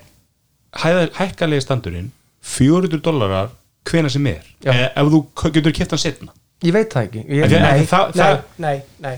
hækkalegi 1.18 1.64
standurinn 1.64 2.10
400 2.44 3.00
dólarar 3.04 3.52
hvena 3.88 4.10
sem 4.12 4.26
er? 4.26 4.42
Eh, 4.64 4.88
ef 4.90 5.12
þú 5.12 5.22
getur 5.52 5.72
kæft 5.76 5.94
hann 5.94 6.02
setna 6.02 6.32
ég 6.64 6.72
veit 6.74 6.92
það 6.92 7.08
ekki. 7.08 7.22
Ég, 7.28 7.50
nei, 7.50 7.78
en 7.80 7.86
það- 7.86 8.14
nei, 8.14 8.24
það- 8.24 8.42
nei, 8.58 8.76
nei, 9.00 9.16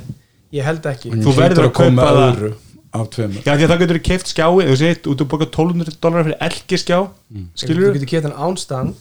ég 0.52 0.64
held 0.66 0.86
ekki. 0.90 1.10
Þú 1.22 1.34
verður 1.36 1.68
að 1.68 1.72
kaupa 1.72 2.06
það- 2.06 2.22
öðru 2.30 2.52
af 2.96 3.10
tveimur. 3.10 3.42
Já, 3.44 3.52
því 3.56 3.64
að 3.66 3.70
það 3.72 3.80
getur 3.82 3.98
keift 4.08 4.26
skjái 4.32 4.66
þú 4.66 4.76
segir, 4.76 5.00
út 5.12 5.20
að 5.20 5.28
boka 5.28 5.46
1200 5.46 6.00
dólar 6.00 6.24
fyrir 6.24 6.38
elgi 6.40 6.76
skjá 6.80 6.98
þú 7.06 7.44
skilur 7.54 7.82
þú? 7.82 7.92
getur 7.98 8.10
keift 8.12 8.26
hann 8.26 8.38
ánstand 8.46 8.94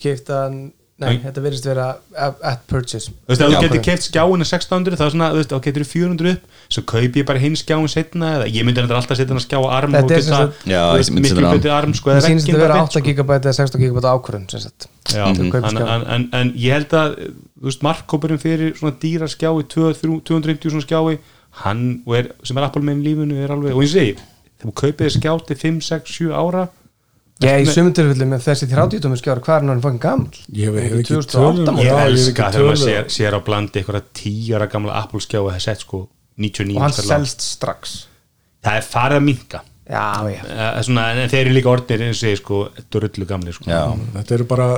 getur 0.00 0.36
hann 0.42 0.72
nei, 1.08 1.18
þetta 1.22 1.42
verðist 1.44 1.66
vera 1.68 1.86
at, 2.14 2.40
at 2.52 2.64
purchase 2.70 3.10
Þú 3.12 3.32
veist, 3.32 3.42
ef 3.42 3.52
þú 3.52 3.62
getur 3.64 3.80
ok. 3.80 3.86
keift 3.88 4.06
skjáin 4.08 4.44
að 4.44 4.50
600 4.52 4.98
þá 4.98 5.04
er 5.06 5.12
svona, 5.14 5.28
þú 5.32 5.40
veist, 5.40 5.52
þá 5.52 5.66
getur 5.66 5.84
þú 5.84 5.90
400 5.92 6.32
upp 6.32 6.60
svo 6.72 6.84
kaup 6.92 7.18
ég 7.20 7.28
bara 7.28 7.42
hinn 7.42 7.58
skjáin 7.58 7.90
setna 7.92 8.32
eða 8.38 8.48
ég 8.52 8.66
myndi 8.66 8.82
alltaf 8.82 9.18
setja 9.18 9.28
hann 9.32 9.40
að 9.40 9.46
skjá 9.46 9.58
á 9.60 9.68
arm 9.78 9.96
Þetta 9.96 10.08
og 10.08 10.16
er 10.16 11.04
setja 11.04 11.16
miklu 11.18 11.46
betri 11.46 11.72
arm 11.74 11.94
sko, 11.98 12.12
það 12.14 12.28
vegginn 12.28 12.56
að 12.56 12.64
vera 12.64 12.78
bara 12.78 12.86
8 12.86 12.98
beint, 12.98 13.06
sko. 13.06 13.22
GB 13.22 13.38
eða 13.38 13.54
16 13.58 13.84
GB 13.84 14.04
ákvörðun 14.12 14.48
sem 14.52 14.64
sagt 14.64 14.88
Já, 15.12 15.24
en, 15.28 16.52
ég 16.56 16.76
held 16.76 16.94
að 16.96 17.16
þú 17.18 17.68
veist, 17.68 17.82
markkópurinn 17.84 18.42
fyrir 18.42 18.76
svona 18.78 18.94
dýra 19.02 19.28
skjái 19.30 19.66
250 19.74 20.70
svona 20.70 20.86
skjái 20.86 21.18
hann, 21.62 21.82
er, 22.16 22.30
sem 22.46 22.58
er 22.58 22.68
Apple 22.68 22.84
með 22.86 23.02
lífinu 23.06 23.42
er 23.42 23.52
alveg, 23.52 23.74
og 23.76 23.84
ég 23.84 23.92
segi, 23.92 24.14
þegar 24.60 24.70
þú 24.70 24.76
kaupið 24.80 25.02
þér 25.04 25.14
skjá 25.18 25.32
til 25.48 25.58
5, 25.62 25.80
6, 25.88 26.14
7 26.22 26.30
ára 26.32 26.64
Já, 27.42 27.54
í 27.58 27.66
sumum 27.68 27.92
tilfellu 27.96 28.28
með 28.30 28.44
þessi 28.46 28.68
30 28.70 29.02
tómi 29.04 29.18
skjár 29.20 29.40
hvað 29.44 29.56
er 29.58 29.68
hann 29.72 29.82
fokkin 29.84 30.02
gammal? 30.02 30.40
Ég 30.52 30.78
hef- 30.78 30.94
ekki 31.00 31.08
2008 31.10 31.66
tölum- 31.66 31.82
ég 31.82 32.00
elska 32.06 32.50
þegar 32.54 32.70
maður 32.70 32.84
sér, 32.84 33.10
sér 33.18 33.36
á 33.36 33.40
blandi 33.42 33.82
eitthvað 33.82 34.08
tíara 34.22 34.70
gamla 34.72 34.96
Apple 35.02 35.20
skjá 35.20 35.40
og 35.42 35.50
það 35.52 35.66
sett 35.66 35.84
sko 35.86 36.08
99 36.38 36.76
og 36.76 36.82
hann 36.86 36.96
selst 36.96 37.44
strax. 37.44 38.06
Það 38.62 38.76
er 38.80 38.88
farið 38.94 39.20
að 39.20 39.28
minka 39.28 39.60
Já, 39.92 40.22
já. 40.30 40.42
Uh, 40.46 40.76
svona, 40.86 41.08
en 41.18 41.28
þeir 41.28 41.40
eru 41.48 41.54
líka 41.56 41.68
orðnir 41.72 42.02
eins 42.06 42.20
og 42.22 42.28
ég 42.30 42.38
sko 42.38 42.58
drullu 42.94 43.26
gamli 43.26 43.52
sko. 43.52 43.66
já, 43.66 43.80
þetta 44.14 44.34
eru 44.36 44.44
bara, 44.48 44.68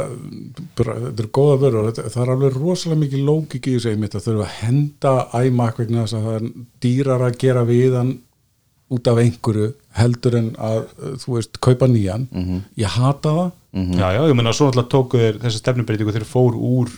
bara 0.81 0.95
þetta 1.05 1.21
eru 1.23 1.29
góða 1.39 1.59
vörur 1.61 1.77
og 1.83 1.91
þetta, 1.91 2.11
það 2.15 2.23
er 2.25 2.33
alveg 2.35 2.57
rosalega 2.57 3.01
mikið 3.03 3.25
lógik 3.29 3.69
í 3.69 3.75
þessu 3.77 3.91
einmitt 3.93 4.17
að 4.17 4.25
þurfa 4.25 4.47
að 4.49 4.57
henda 4.63 5.13
iMac 5.45 5.79
vegna 5.83 6.07
þess 6.07 6.17
að 6.19 6.25
það 6.25 6.39
er 6.41 6.49
dýrar 6.87 7.27
að 7.29 7.37
gera 7.45 7.65
við 7.69 7.99
hann 8.01 8.15
út 8.93 9.09
af 9.09 9.19
einhverju 9.23 9.73
heldur 9.97 10.37
en 10.39 10.51
að 10.61 10.79
uh, 10.99 11.15
þú 11.23 11.37
veist, 11.39 11.59
kaupa 11.65 11.89
nýjan. 11.89 12.29
Ég 12.77 12.87
hata 12.99 13.33
það. 13.39 13.51
Já, 13.75 14.07
já, 14.15 14.21
ég 14.31 14.37
menna 14.39 14.53
svo 14.55 14.69
náttúrulega 14.69 14.91
tóku 14.93 15.19
þeir 15.19 15.39
þessa 15.43 15.59
stefnubreitingu 15.63 16.13
þeir 16.15 16.27
fóru 16.31 16.61
úr 16.79 16.93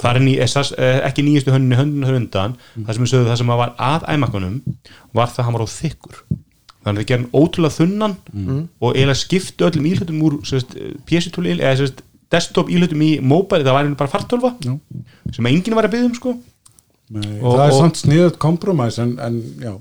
það 0.00 0.16
er 0.16 0.22
ný, 0.24 0.32
eh, 0.40 1.00
ekki 1.06 1.22
nýjastu 1.26 1.52
hönnunni 1.54 1.78
hönnun 1.78 2.06
höndan, 2.08 2.54
það 2.78 2.94
sem 2.96 3.04
við 3.04 3.10
sögðu 3.12 3.30
það 3.30 3.40
sem 3.40 3.50
var 3.52 3.72
að 3.78 4.06
æmakunum 4.14 4.60
var 5.14 5.30
það 5.30 5.42
að 5.42 5.44
hann 5.48 5.56
var 5.58 5.64
á 5.66 5.74
þykkur. 5.74 6.20
Þannig 6.80 6.90
að 6.90 7.00
þeir 7.02 7.08
gerði 7.10 7.30
ótrúlega 7.36 7.76
þunnan 7.76 8.14
og 8.80 8.94
eiginlega 8.94 9.20
skiptu 9.20 9.66
öllum 9.66 9.88
íhlutum 9.90 10.22
úr 10.24 10.38
PC-túli 11.06 11.56
eða 11.58 11.74
sérst, 11.82 12.00
desktop 12.32 12.70
íhlutum 12.72 13.02
í 13.04 13.10
mobile, 13.20 13.66
það 13.66 13.74
var 13.76 13.84
einhvern 13.84 13.98
bara 14.00 14.14
fartölva 14.14 14.54
Já. 14.64 14.78
sem 15.34 15.46
enginn 15.50 15.76
var 15.76 15.88
að 15.88 15.96
byggja 15.96 16.08
um 16.08 16.14
sko. 16.16 16.34
Nei, 17.10 17.40
Og- 17.42 17.58
það 17.58 17.66
er 17.66 17.76
samt 17.76 18.00
sniðut 18.04 18.38
kompromæs 18.38 18.98
en, 19.02 19.18
en 19.18 19.40
já 19.60 19.74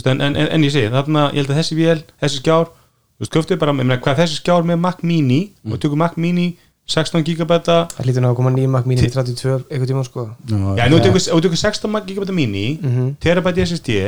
en, 0.00 0.20
en, 0.20 0.36
en, 0.36 0.48
en 0.56 0.64
ég 0.64 0.72
segi, 0.72 0.90
þarna 0.92 1.28
ég 1.32 1.42
held 1.42 1.52
að 1.52 1.60
þessi 1.60 1.78
vél, 1.78 2.02
þessi 2.22 2.42
skjár 2.42 2.68
þú 2.72 3.24
veist, 3.24 3.32
köftu 3.36 3.58
bara, 3.60 3.74
ég 3.76 3.82
meina, 3.82 4.00
hvað 4.02 4.22
þessi 4.24 4.40
skjár 4.40 4.68
með 4.68 4.80
Mac 4.82 5.02
Mini 5.06 5.40
og 5.68 5.80
tökum 5.82 6.00
Mac 6.02 6.16
Mini 6.20 6.52
16 6.92 7.22
gigabæta. 7.24 7.76
Það 7.94 8.06
hlýtur 8.08 8.24
ná 8.24 8.28
að 8.32 8.36
koma 8.40 8.50
nýjum 8.52 8.72
Mac 8.74 8.88
Mini 8.90 9.06
32 9.06 9.52
eitthvað 9.70 9.90
tíma 9.92 10.02
sko. 10.04 10.24
Já, 10.50 10.82
nú 10.90 10.98
tökum 10.98 11.20
ef 11.20 11.28
þú 11.28 11.38
tökum 11.44 11.60
16 11.60 12.08
gigabæta 12.08 12.34
Mini 12.34 12.64
terabæti 13.22 13.62
SSD 13.62 14.00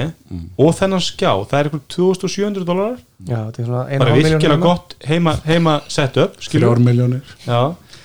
og 0.59 0.75
þennan 0.75 1.05
skjá, 1.05 1.31
það 1.47 1.59
er 1.61 1.71
eitthvað 1.71 1.85
2700 1.95 2.67
dólarar 2.67 2.99
Já, 3.29 3.39
þetta 3.47 3.63
er 3.63 3.69
svona 3.69 3.85
bara 4.03 4.11
1,5 4.11 4.19
virkilega 4.19 4.43
milljón 4.43 4.65
gott 4.67 4.97
heima, 5.07 5.37
heima 5.47 5.77
setup, 5.89 6.41
skilur 6.43 6.75
þrjár 6.75 6.85
miljónir 6.89 7.35
Já, 7.47 7.61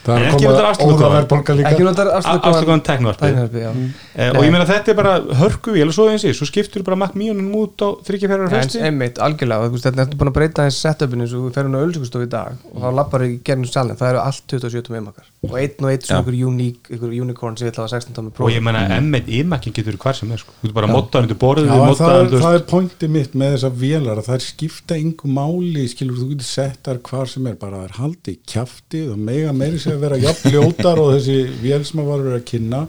það 0.09 0.19
er 0.19 0.27
ekki 0.29 0.47
að 0.49 0.55
koma 0.55 0.69
afslökuð. 0.69 0.99
óðaverðbólka 0.99 1.55
líka. 1.59 1.71
Ekki 1.73 1.87
notar 1.87 2.11
afslökuðan. 2.19 3.93
Eh, 4.19 4.31
og 4.33 4.43
ég 4.43 4.51
meina 4.51 4.65
þetta 4.67 4.93
er 4.93 4.97
bara 4.99 5.13
hörku 5.39 5.75
og 5.79 5.93
svo 5.95 6.09
eins 6.11 6.25
og 6.27 6.35
svo 6.37 6.47
skiptur 6.49 6.83
bara 6.83 6.97
Mac 6.99 7.15
Mionum 7.17 7.49
út 7.59 7.79
á 7.79 7.89
þryggjafjara 8.07 8.47
En 8.49 8.53
fresti. 8.53 8.81
einmitt, 8.83 9.19
algjörlega, 9.23 9.69
þetta 9.79 10.05
er 10.05 10.17
búin 10.19 10.31
að 10.31 10.37
breyta 10.39 10.67
þessi 10.67 10.83
setupinu 10.85 11.25
eins 11.25 11.33
og 11.37 11.47
við 11.47 11.53
ferum 11.59 11.77
á 11.77 11.79
ölsikustofu 11.85 12.27
í 12.27 12.31
dag 12.31 12.57
og 12.73 12.81
þá 12.83 12.89
lappar 12.99 13.25
í 13.25 13.39
gerðin 13.45 13.69
salin, 13.69 13.97
það 13.99 14.09
eru 14.13 14.21
allt 14.25 14.43
27 14.49 14.93
memakar 14.93 15.25
og 15.39 15.55
einn 15.55 15.85
og 15.85 15.91
einn 15.93 16.03
svona 16.03 16.19
ykkur 16.25 16.37
unique, 16.49 16.91
ykkur 16.91 17.13
unicorn 17.23 17.55
sem 17.55 17.69
vil 17.69 17.75
hafa 17.79 17.93
16 17.95 18.15
tómi 18.17 18.31
og 18.31 18.35
próf 18.35 18.51
ég 18.51 18.63
meina 18.65 18.81
M1 18.99 19.29
iMacin 19.39 19.75
getur 19.75 19.95
hvar 20.01 20.17
sem 20.17 20.31
er 20.35 20.41
sko. 20.41 20.51
þú 20.59 20.67
getur 20.67 20.75
bara 20.75 20.89
mottaðan 20.91 21.29
undir 21.29 21.39
borðið 21.39 21.69
við 21.71 21.93
það, 22.01 22.15
er, 22.19 22.33
það 22.43 22.57
er 22.57 22.65
pointið 22.73 23.13
mitt 23.15 23.37
með 23.39 23.55
þessar 23.55 23.77
vélar 23.79 24.19
að 24.19 24.27
það 24.27 24.35
er 24.35 24.45
skipta 24.49 24.97
yngu 24.99 25.31
máli 25.39 25.85
skilur 25.93 26.19
þú 26.19 26.27
getur 26.33 26.49
sett 26.49 26.81
þar 26.89 26.99
hvar 27.07 27.31
sem 27.31 27.47
er 27.47 27.55
bara 27.61 27.79
það 27.79 27.87
er 27.87 27.95
haldið 28.01 28.39
kjaftið 28.51 29.13
og 29.13 29.21
mega 29.29 29.53
meiri 29.55 29.79
sér 29.79 29.95
að 29.95 29.98
vera 30.05 30.21
jafn 30.21 30.53
ljótar 30.55 31.01
og 31.03 31.11
þessi 31.17 31.37
vél 31.63 31.83
sem 31.87 32.01
að 32.03 32.09
var 32.11 32.23
verið 32.25 32.39
að 32.39 32.47
kynna 32.53 32.81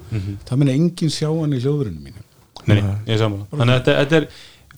það 0.49 0.63
minna 0.63 0.79
enginn 0.79 1.13
sjá 1.15 1.29
hann 1.31 1.57
í 1.57 1.61
hljóðurinu 1.65 2.07
mínu. 2.07 2.25
Nei, 2.71 2.81
ég 3.09 3.19
saman 3.21 3.47
Þannig 3.51 3.75
að 3.75 3.79
þetta, 3.79 3.99
þetta 4.01 4.19
er 4.21 4.31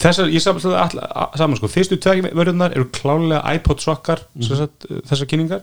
Þessar, 0.02 0.30
ég 0.32 0.42
saman, 0.42 0.74
all, 0.80 1.02
saman 1.38 1.58
sko, 1.58 1.68
fyrstu 1.70 1.98
tvegvörðunar 2.02 2.72
eru 2.74 2.88
klálega 2.94 3.42
iPod 3.54 3.82
sokkar 3.84 4.24
mm 4.32 4.48
sagt, 4.48 4.86
þessar 5.06 5.28
kynningar. 5.30 5.60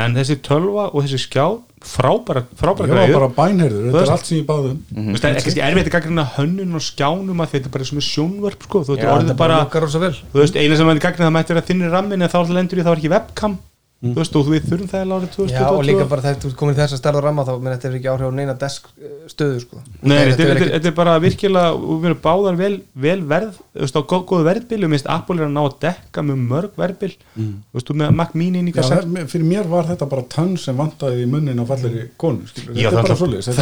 En 0.00 0.14
þessi 0.16 0.38
tölva 0.46 0.86
og 0.92 1.04
þessi 1.04 1.20
skjá 1.26 1.44
frábæra, 1.84 2.44
frábæra 2.56 2.88
ég 2.88 2.94
var 2.94 3.02
græður 3.02 3.18
bara 3.18 3.28
bænherður, 3.36 3.90
þetta 3.90 4.04
er 4.06 4.12
allt 4.14 4.30
sem 4.30 4.38
ég 4.38 4.46
báði 4.48 4.70
um. 4.72 4.78
Þú 4.88 5.04
veist, 5.10 5.24
það 5.24 5.28
er 5.28 5.40
ekki 5.42 5.64
erfitt 5.66 5.90
að 5.90 5.96
gagna 5.98 6.24
hönnun 6.38 6.78
og 6.78 6.84
skjánum 6.86 7.44
að 7.44 7.52
þetta 7.52 7.68
er 7.68 7.74
bara 7.74 7.88
svona 7.90 8.06
sjónvörp 8.08 8.64
sko, 8.64 8.82
þú 8.86 8.94
veist, 8.94 9.04
Já, 9.04 9.12
orðið 9.18 9.36
bara 9.42 9.60
bara 9.74 9.90
þú 9.92 10.40
veist, 10.40 10.56
eina 10.56 10.80
sem 10.80 10.92
að 10.94 11.02
gagna 11.04 11.26
það 11.26 11.36
mætti 11.36 11.54
vera 11.54 11.68
þinnir 11.68 11.94
rammin 11.98 12.24
en 12.24 12.32
þá 12.32 12.38
alltaf 12.40 12.56
lendur 12.56 12.80
í 12.80 12.86
það 12.86 12.94
var 12.94 13.02
ekki 13.02 13.12
webcam 13.12 13.58
mm. 14.04 14.12
þú 14.14 14.20
veist 14.20 14.36
og 14.38 14.48
við 14.50 14.66
þurfum 14.68 14.90
það 14.90 15.04
í 15.04 15.08
lárið 15.10 15.30
2022 15.34 15.54
Já 15.54 15.66
og 15.70 15.84
líka 15.88 16.06
bara 16.10 16.24
þegar 16.24 16.38
þú 16.42 16.48
komir 16.60 16.76
þess 16.78 16.94
að 16.96 17.00
stærða 17.00 17.20
ramma 17.24 17.44
þá 17.48 17.52
menn 17.56 17.72
þetta 17.74 17.88
er 17.88 17.94
ekki 17.98 18.10
áhrif 18.12 18.28
á 18.28 18.32
neina 18.38 18.54
desk 18.60 18.82
eh, 19.00 19.14
stöðu 19.32 19.58
sko. 19.62 19.76
Nei 20.04 20.20
þetta 20.30 20.42
er, 20.44 20.58
er, 20.66 20.80
er 20.80 20.94
bara 20.96 21.14
virkilega 21.22 21.68
og 21.74 21.94
við 22.02 22.08
erum 22.10 22.20
báðar 22.24 22.56
vel, 22.60 22.76
vel 23.06 23.20
verð 23.30 23.54
þú 23.58 23.80
veist 23.84 23.98
á 23.98 24.02
góð, 24.12 24.22
góð 24.30 24.42
verðbil 24.48 24.82
og 24.84 24.90
minnst 24.94 25.10
Apple 25.14 25.38
er 25.40 25.46
að 25.48 25.54
ná 25.54 25.62
að 25.64 25.78
dekka 25.84 26.18
mjög 26.24 26.40
mörg 26.52 26.72
verðbil. 26.80 27.14
Mm. 27.34 27.54
þú 27.70 27.74
veist 27.78 27.90
og 27.94 27.96
með 28.02 28.08
Mac 28.20 28.30
Mini 28.38 28.60
Já, 28.74 28.82
er, 28.98 29.04
fyrir 29.30 29.46
mér 29.48 29.66
var 29.70 29.84
þetta 29.88 30.06
bara 30.10 30.24
tann 30.34 30.54
sem 30.60 30.76
vantaði 30.78 31.16
í 31.24 31.30
munnin 31.30 31.62
á 31.62 31.64
falleri 31.68 32.02
konu 32.20 32.42
Já, 32.74 32.88
þetta 32.88 32.88
er 32.90 32.96
bara 32.98 33.18
svolítið 33.20 33.52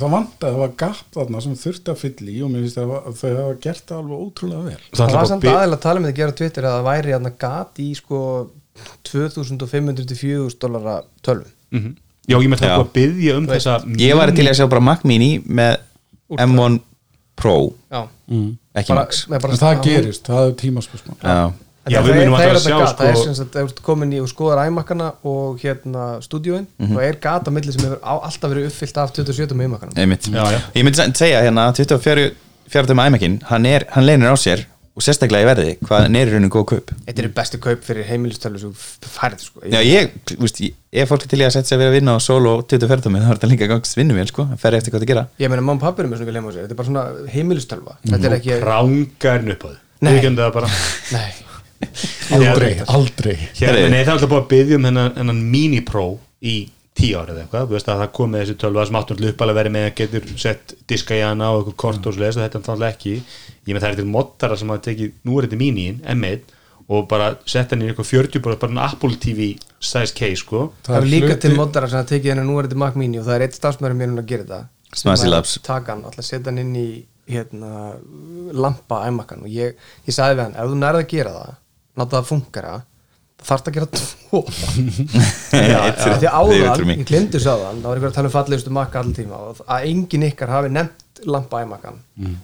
það 0.00 0.14
vantaði 0.14 0.48
að 0.50 0.54
það 0.54 0.62
var 0.64 0.72
gapt 0.84 1.10
þarna 1.14 1.38
sem 1.44 1.54
þurfti 1.60 1.88
að 1.92 2.00
fyll 2.02 2.28
í 2.28 2.36
og 2.44 2.48
mér 2.52 2.60
finnst 2.64 2.78
það 2.80 2.88
að 3.00 3.14
þau 3.20 3.32
2500-4000 9.08 10.58
dólara 10.60 11.02
tölvu 11.22 11.50
mm 11.70 11.80
-hmm. 11.80 11.94
Já, 12.24 12.38
ég 12.40 12.48
með 12.48 12.62
það 12.62 12.78
að 12.78 12.92
byggja 12.92 13.36
um 13.36 13.46
þessa 13.48 13.72
Ég 14.00 14.16
var 14.16 14.30
til 14.32 14.46
að 14.48 14.56
sjá 14.56 14.66
bara 14.68 14.80
Mac 14.80 15.04
Mini 15.04 15.42
með 15.44 15.76
Úrtlæð. 16.28 16.48
M1 16.48 16.78
Pro 17.36 17.74
mm. 18.26 18.56
ekki 18.74 18.88
bara, 18.88 19.00
Max 19.00 19.26
bara, 19.28 19.40
bara, 19.40 19.56
Það 19.56 19.82
gerist, 19.84 20.24
það 20.26 20.48
er 20.48 20.56
tímaspörsmál 20.62 21.16
Já 21.22 21.52
Já, 21.84 21.98
það, 22.00 22.14
er, 22.16 22.30
það, 22.32 22.42
er 22.48 22.58
sjá, 22.64 22.76
sko... 22.88 22.96
það 22.96 23.08
er 23.10 23.18
sem 23.20 23.34
sagt, 23.36 23.50
það 23.52 23.66
er 23.66 23.80
komin 23.84 24.12
í 24.16 24.20
og 24.24 24.28
skoðar 24.30 24.62
æmakana 24.64 25.10
og 25.28 25.58
hérna 25.60 26.04
stúdíóin 26.24 26.64
mm 26.64 26.86
-hmm. 26.86 26.96
og 26.96 27.04
er 27.04 27.18
gata 27.20 27.50
millir 27.52 27.72
sem 27.72 27.84
hefur 27.84 28.00
á, 28.00 28.14
alltaf 28.24 28.50
verið 28.50 28.70
uppfyllt 28.70 28.96
af 28.96 29.12
27. 29.12 29.52
æmakana 29.52 29.92
Ég 29.92 30.06
myndi 30.84 31.12
segja 31.14 31.42
hérna 31.44 31.72
24. 31.76 32.32
æmakin, 33.06 33.42
hann, 33.44 33.66
hann 33.88 34.06
leinir 34.06 34.32
á 34.32 34.36
sér 34.36 34.64
og 34.94 35.02
sérstaklega 35.02 35.42
í 35.42 35.48
verði, 35.48 35.72
hvað 35.82 36.04
er 36.06 36.28
í 36.30 36.32
rauninu 36.34 36.50
góð 36.54 36.64
kaup? 36.70 36.90
Þetta 37.06 37.22
eru 37.24 37.30
bestu 37.34 37.58
kaup 37.62 37.80
fyrir 37.86 38.06
heimilistölu 38.06 38.60
sem 38.62 38.74
þú 38.74 39.10
færið 39.14 39.40
sko. 39.42 39.62
Já, 39.72 39.80
ég, 39.82 40.12
veist, 40.38 40.60
ég- 40.62 40.76
ef 40.94 41.10
fólk 41.10 41.24
er 41.26 41.32
til 41.32 41.40
í 41.42 41.46
að 41.48 41.54
setja 41.56 41.68
sig 41.72 41.76
að 41.78 41.82
vera 41.82 41.90
að 41.90 41.96
vinna 41.98 42.14
á 42.14 42.18
solo 42.22 42.52
24 42.62 43.02
tómi, 43.02 43.18
þá 43.18 43.30
er 43.32 43.40
þetta 43.40 43.50
líka 43.50 43.70
gangs 43.72 43.96
vinnuvél, 43.98 44.28
sko, 44.30 44.46
það 44.52 44.62
fer 44.62 44.76
eftir 44.78 44.94
hvað 44.94 45.02
það 45.02 45.10
gera. 45.10 45.24
Ég 45.42 45.50
meina, 45.50 45.64
mamma 45.66 45.80
og 45.80 45.86
pappi 45.88 46.04
eru 46.04 46.12
með 46.12 46.22
svona 46.22 46.52
sér 46.54 46.62
Þetta 46.62 46.76
er 46.76 46.78
bara 46.78 46.90
svona 46.90 47.04
heimilistölva. 47.34 47.96
Þetta 48.06 48.30
er 48.30 48.36
ekki 48.38 48.60
rángarn 48.62 49.50
upp 49.56 49.66
á 49.66 49.70
Nei, 50.04 51.30
aldrei, 52.32 52.70
aldrei. 52.86 53.34
Nei, 53.60 54.04
það 54.04 54.06
er 54.06 54.12
alltaf 54.14 54.30
búið 54.30 54.40
að 54.42 54.48
byggja 54.52 54.78
um 54.78 54.86
hennan, 54.88 55.12
hennan 55.18 55.40
Mini 55.50 55.80
Pro 55.84 56.06
í 56.44 56.54
tíu 57.04 57.20
árið 57.20 57.40
eitthvað, 57.44 57.68
þú 57.68 57.76
veist 57.76 57.88
að 57.92 58.02
það 58.02 58.12
kom 58.18 58.32
með 58.32 58.42
þessi 58.42 58.56
tölva 58.64 58.84
sem 58.88 58.98
áttum 58.98 59.24
uppalega 59.30 59.58
verið 59.60 59.74
með 59.76 59.86
að 59.86 59.94
getur 60.00 60.28
sett 60.40 60.74
diska 60.90 61.14
í 61.14 61.22
hana 61.22 61.50
og 61.52 61.60
eitthvað 61.60 61.78
kort 61.84 62.08
og 62.08 62.16
svoleiðis 62.16 62.38
og 62.38 62.44
þetta 62.44 62.58
er 62.58 62.64
náttúrulega 62.64 62.94
ekki. 62.96 63.14
Ég 63.64 63.72
með 63.72 63.84
það 63.84 63.90
er 63.90 63.98
til 64.00 64.10
moddara 64.10 64.58
sem 64.60 64.72
hafa 64.72 64.84
tekið 64.88 65.14
nú 65.24 65.38
er 65.38 65.48
þetta 65.48 65.60
Miniin, 65.60 66.02
M1 66.14 66.52
og 66.84 67.06
bara 67.08 67.30
sett 67.48 67.70
hann 67.72 67.80
í 67.84 67.88
eitthvað 67.88 68.10
40 68.10 68.44
bara, 68.44 68.58
bara 68.60 68.74
en 68.74 68.82
Apple 68.84 69.16
TV 69.20 69.54
size 69.80 70.12
case 70.16 70.42
sko. 70.42 70.66
Það 70.84 70.98
er 71.00 71.08
líka 71.08 71.36
til 71.40 71.54
moddara 71.56 71.88
sem 71.88 72.02
að 72.02 72.10
tekið 72.12 72.34
henni 72.34 72.44
nú 72.48 72.58
er 72.60 72.68
þetta 72.68 72.80
Mac 72.82 72.98
Mini 73.00 73.20
og 73.20 73.28
það 73.28 73.36
er 73.38 73.46
eitt 73.46 73.56
stafsmæður 73.56 73.96
mér 74.00 74.16
að 74.20 74.30
gera 74.32 74.44
þetta 74.48 74.62
Sem 74.94 75.10
að 75.10 75.48
taka 75.64 75.94
hann, 75.94 76.04
alltaf 76.06 76.26
setja 76.26 76.52
hann 76.52 76.60
inn 76.62 76.74
í 76.78 76.88
hérna, 77.26 77.94
lampa 78.52 79.00
æmakkan 79.08 79.42
og 79.42 79.50
ég, 79.50 79.78
ég 80.04 80.14
sagði 80.14 80.36
við 80.36 80.44
hann, 80.44 80.58
ef 80.60 80.70
þú 80.70 80.76
nærði 80.82 81.00
að 81.00 81.12
gera 81.14 81.32
það 81.38 82.84
þarfst 83.44 83.70
að 83.70 83.76
gera 83.78 83.88
tvo? 83.92 84.40
Því 85.54 86.28
áðan, 86.28 86.92
ég 86.94 87.06
glemdi 87.08 87.40
svo 87.42 87.56
áðan 87.58 87.80
það 87.82 87.88
var 87.88 87.96
einhver 87.98 88.10
að 88.10 88.18
tala 88.18 88.30
um 88.30 88.34
fallegustu 88.34 88.74
makka 88.74 89.02
allir 89.02 89.16
tíma 89.20 89.40
og 89.50 89.64
að 89.64 89.88
enginn 89.90 90.28
ykkar 90.30 90.52
hafi 90.54 90.72
nefnt 90.74 91.00
lampa 91.30 91.62
æmakkan 91.64 92.00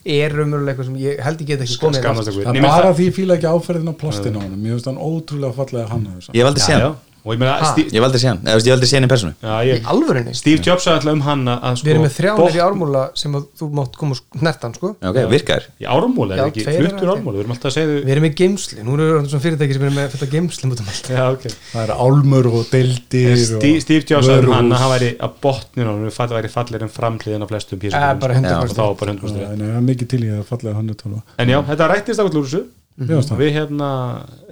er 0.07 0.33
raunverulega 0.37 0.73
eitthvað 0.73 0.89
sem 0.89 0.99
ég 1.03 1.21
held 1.25 1.41
ég 1.43 1.49
get 1.51 1.65
ekki 1.67 1.79
komið 1.83 2.07
er 2.07 2.53
menn 2.55 2.67
bara 2.69 2.93
því 2.97 3.09
ég 3.11 3.17
fíla 3.17 3.37
ekki 3.37 3.51
áferðin 3.51 3.93
á 3.93 3.95
plastin 4.01 4.39
á 4.39 4.41
hann 4.41 4.55
mér 4.57 4.77
finnst 4.77 4.89
hann 4.89 5.01
ótrúlega 5.01 5.57
fallega 5.57 5.89
hann 5.91 6.07
Ég 6.33 6.47
valdi 6.47 6.63
já. 6.63 6.91
Og 7.25 7.35
ég 7.35 7.41
meina 7.41 7.57
ég 7.81 8.03
valdi 8.05 8.21
síðan, 8.23 8.39
eða 8.45 8.55
þú 8.55 8.59
veist, 8.61 8.69
ég 8.71 8.75
valdi 8.77 8.89
síðan 8.91 9.07
í 9.07 9.11
personu 9.11 9.33
já, 9.41 9.55
ég, 9.69 9.89
alvörinni 9.93 10.35
Steve 10.39 10.63
Jobs 10.65 10.87
sagði 10.87 11.01
alltaf 11.01 11.17
um 11.17 11.25
hann 11.27 11.43
að 11.51 11.67
að, 11.71 11.77
sko, 11.81 11.87
við 11.89 11.93
erum 11.95 12.07
með 12.07 12.15
þrjánir 12.17 12.57
í 12.57 12.63
ármúla 12.65 13.03
sem 13.21 13.37
að 13.37 13.47
þú 13.61 13.69
mátt 13.81 13.99
koma 14.01 14.17
og 14.17 14.39
snertan 14.41 14.77
sko. 14.79 14.93
Ok, 15.11 15.19
virkar. 15.35 15.67
Í 15.81 15.89
ármúli, 15.91 16.39
Já, 16.39 16.43
er 16.45 16.53
ekki? 16.53 16.65
tveir 16.65 16.81
fluttur 16.87 17.05
eru 17.07 17.15
ármúli 17.17 17.37
við 17.37 17.45
erum 17.45 17.55
alltaf 17.57 17.71
að 17.71 17.77
segja 17.77 17.91
við 18.01 18.13
erum 18.15 18.27
með 18.27 18.35
geimsli, 18.41 18.85
nú 18.87 18.97
erum 18.97 19.11
við 19.11 19.31
svona 19.35 19.45
fyrirtæki 19.45 19.77
sem 19.77 19.85
erum 19.87 19.99
með 20.01 20.09
þetta 20.15 20.31
geimsli 20.35 20.71
mútum 20.71 20.91
allt. 20.91 21.11
Já, 21.11 21.25
ok. 21.35 21.47
Það 21.75 21.85
er 21.85 21.93
álmur 22.01 22.51
og 22.51 22.71
deildir 22.71 23.37
Steve, 23.45 23.85
Steve 23.85 24.07
Jobs 24.09 24.31
sagði 24.31 24.49
um 24.51 24.57
hann 24.57 24.73
að 24.73 24.83
hann 24.85 24.93
væri 24.95 25.11
að 25.21 25.37
botninu 25.45 25.91
hann 25.91 26.31
væri 26.37 26.53
fallir 26.53 26.85
en 26.87 26.93
framhliðin 26.93 27.45
á 27.45 27.49
flestum 27.51 27.81
Eh, 27.81 27.89
písum 27.89 28.21
bara 28.21 28.35
og 28.35 28.45
100%. 28.45 28.77
þá 28.77 28.83
var 28.83 28.95
bara 29.01 29.13
100% 29.15 29.41
Já, 29.41 29.49
nei, 29.57 29.67
það 29.71 29.79
er 29.81 29.87
mikið 29.89 30.09
til 30.13 30.21
í 30.25 30.31
að 30.35 30.45
fallega 30.49 30.77
hann 30.77 30.91
er 30.91 30.99
tala 31.01 31.23
en 31.39 31.49
já, 31.53 31.59
þetta 31.71 31.89
rættist 31.91 32.21
á 32.21 32.25
þessu. 32.29 32.61
Mér 33.01 33.07
finnst 33.15 33.31
það. 33.33 33.39
við 33.41 33.53
hérna 33.57 33.89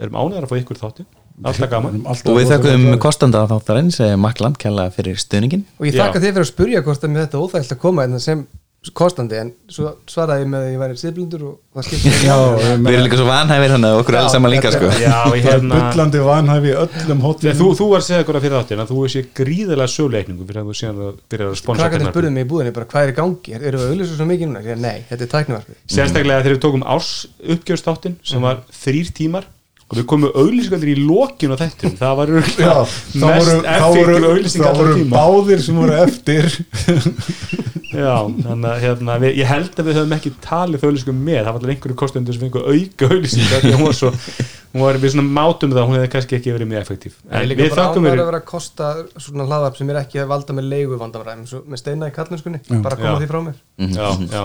erum 0.00 0.16
ánæðar 0.16 0.46
að 0.46 0.52
fá 0.52 0.56
ykkur 0.62 0.80
þátti 0.80 1.04
alltaf 1.44 1.70
gaman. 1.70 2.00
Og 2.08 2.38
við 2.38 2.52
þakkum 2.54 2.86
kostanda 3.02 3.44
þáttarins, 3.50 4.00
Makk 4.20 4.40
Landkjalla 4.44 4.88
fyrir 4.94 5.18
stuðningin 5.20 5.66
og 5.78 5.90
ég 5.90 5.98
þakka 5.98 6.22
þið 6.22 6.30
fyrir 6.32 6.46
að 6.46 6.52
spurja 6.54 6.86
hvort 6.86 7.04
að 7.04 7.14
mér 7.14 7.26
þetta 7.28 7.44
óþægilt 7.44 7.76
að 7.76 7.84
koma 7.84 8.08
en 8.08 8.18
sem 8.22 8.46
kostandi 8.94 9.34
en 9.36 9.48
svo 9.68 9.90
svaraði 10.08 10.44
ég 10.44 10.50
með 10.52 10.62
að 10.64 10.68
ég 10.70 10.78
væri 10.80 10.96
siðblindur 11.00 11.40
og 11.48 11.54
það 11.74 11.86
skipti 11.88 12.12
Já, 12.28 12.36
Við 12.78 12.92
erum 12.94 13.04
líka 13.08 13.18
svo 13.18 13.26
vanhæfir 13.26 13.72
hann 13.74 13.86
að 13.88 13.96
okkur 13.98 14.14
er 14.14 14.20
alls 14.20 14.34
saman 14.36 14.52
líka, 14.54 14.70
sko. 14.72 14.90
Já, 15.02 15.16
ég 15.18 15.26
það 15.26 15.34
er 15.34 15.42
hérna 15.48 15.80
bullandi 15.82 16.22
vanhæfi 16.28 16.70
í 16.70 16.76
öllum 16.84 17.24
hóttum 17.26 17.58
þú, 17.58 17.66
þú 17.80 17.88
var 17.90 18.04
að 18.04 18.06
segja 18.06 18.22
ykkur 18.22 18.38
að 18.38 18.46
fyrir 18.46 18.56
þáttin 18.60 18.84
að 18.84 18.92
þú 18.94 19.02
sé 19.16 19.24
gríðilega 19.40 19.92
söguleikningu 19.96 20.46
fyrir 20.48 20.62
að 20.62 20.70
þú 20.70 20.78
síðan 20.78 21.02
að 21.08 21.20
byrja 21.34 21.50
að 21.50 21.58
sponsa 21.60 21.82
krakkarnir 21.82 22.14
spurði 22.14 22.32
mig 22.38 22.46
í 22.46 22.50
búðinni 22.54 22.74
bara 22.78 22.90
hvað 22.94 23.02
er 23.08 23.12
í 23.12 23.18
gangi? 23.18 23.56
Er- 23.58 23.68
eru 23.68 23.82
við 23.82 23.90
auðvitað 23.90 24.14
svo 24.14 24.30
mikið 24.30 24.52
núna? 24.54 24.80
Nei, 24.86 24.96
þetta 25.10 25.26
er 25.26 25.32
tæknivarpið. 25.34 25.82
Sérstaklega 25.98 26.46
þegar 26.46 26.56
við 26.56 26.64
tókum 26.68 26.86
árs 26.94 27.12
uppgjörstáttin 27.58 28.18
sem 28.22 28.46
var 28.46 28.62
þrýr 28.78 29.12
tímar 29.18 29.50
og 29.88 29.96
við 29.96 30.04
komum 30.10 30.34
auðlýsingaldir 30.36 30.90
í 30.92 30.96
lokinu 31.00 31.56
á 31.56 31.62
þettum 31.62 31.94
það 31.96 32.18
var 32.18 32.32
Já, 32.36 32.74
mest 32.84 33.14
voru, 33.22 33.54
þá 33.64 33.70
effektiv 33.72 34.02
voru, 34.02 34.18
auðlýsing 34.28 34.64
þá 34.64 34.72
voru 34.76 35.06
báðir 35.14 35.62
sem 35.64 35.78
voru 35.80 35.94
eftir. 36.02 36.48
Já, 37.98 38.16
þannig 38.28 38.68
að 38.68 38.82
hérna, 38.84 39.14
við, 39.22 39.38
ég 39.40 39.48
held 39.48 39.80
að 39.80 39.88
við 39.88 39.96
höfum 39.96 40.14
ekki 40.18 40.32
talið 40.44 40.84
auðlýsingum 40.84 41.22
með, 41.24 41.38
það 41.38 41.48
var 41.48 41.62
allir 41.62 41.72
einhverju 41.74 41.98
kostendur 42.02 42.36
sem 42.36 42.44
fengu 42.44 42.64
auka 42.68 43.08
auðlýsingar 43.08 43.64
því 43.64 43.72
að 43.72 43.78
hún 43.78 43.88
var 43.88 43.96
svo 43.96 44.12
hún 44.74 44.84
var 44.84 44.98
við 45.00 45.14
svona 45.14 45.32
mátum 45.38 45.72
það, 45.72 45.86
hún 45.88 45.96
hefði 45.96 46.10
kannski 46.12 46.36
ekki 46.36 46.52
verið 46.52 46.68
mjög 46.68 46.92
er 46.92 47.14
en 47.40 47.48
líka 47.48 47.64
við 47.64 47.72
bara 47.72 47.86
þakkum 47.86 48.04
við 48.04 48.12
að 48.12 48.28
vera 48.28 48.40
að 48.42 48.46
kosta 48.50 48.90
svona 49.16 49.46
hlaðarp 49.48 49.78
sem 49.80 49.92
er 49.92 50.00
ekki 50.02 50.20
að 50.20 50.28
valda 50.34 50.56
með 50.58 50.68
leigu 50.74 50.98
vandamræðum 51.00 51.46
svo 51.48 51.62
með 51.64 51.80
steina 51.80 52.10
í 52.10 52.14
kallmennskunni, 52.18 52.60
bara 52.84 52.98
koma 53.00 53.14
Já. 53.14 53.22
því 53.22 53.30
frá 53.32 53.40
mér. 53.46 53.56
Já, 53.96 54.08
já. 54.28 54.44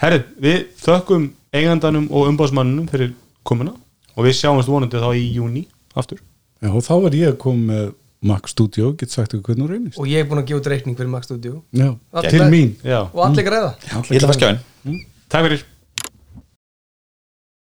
Herri, 0.00 0.22
við 0.40 0.58
þökkum 0.80 1.28
eigandanum 1.52 2.08
og 2.08 2.32
umbásmannunum 2.32 2.88
fyrir 2.88 3.12
komuna 3.44 3.76
og 4.20 4.26
við 4.28 4.36
sjáumst 4.36 4.68
vonandi 4.68 5.00
þá 5.00 5.08
í 5.16 5.24
júni 5.38 5.64
aftur. 5.96 6.20
Já, 6.60 6.68
og 6.76 6.84
þá 6.84 6.92
var 7.06 7.16
ég 7.16 7.32
að 7.32 7.38
koma 7.40 7.64
með 7.72 7.88
Mac 8.28 8.50
Studio, 8.52 8.90
get 9.00 9.08
sagt 9.14 9.32
ykkur 9.32 9.54
hvernig 9.54 9.64
hún 9.64 9.72
reynist. 9.72 9.96
Og 9.96 10.04
ég 10.10 10.20
er 10.20 10.28
búin 10.28 10.42
að 10.42 10.50
gefa 10.50 10.60
út 10.60 10.66
reikning 10.68 10.96
fyrir 10.98 11.08
Max 11.08 11.24
Studio. 11.30 11.62
Já, 11.72 11.94
Allir- 12.12 12.34
til 12.36 12.42
mín. 12.52 12.74
Já, 12.84 12.98
og 13.08 13.22
allir 13.24 13.46
greiða 13.46 13.70
Ég 13.80 14.20
ætla 14.20 14.20
að 14.20 14.26
fara 14.28 14.36
skjáin 14.36 14.60
takk 15.30 15.46
fyrir 15.46 15.62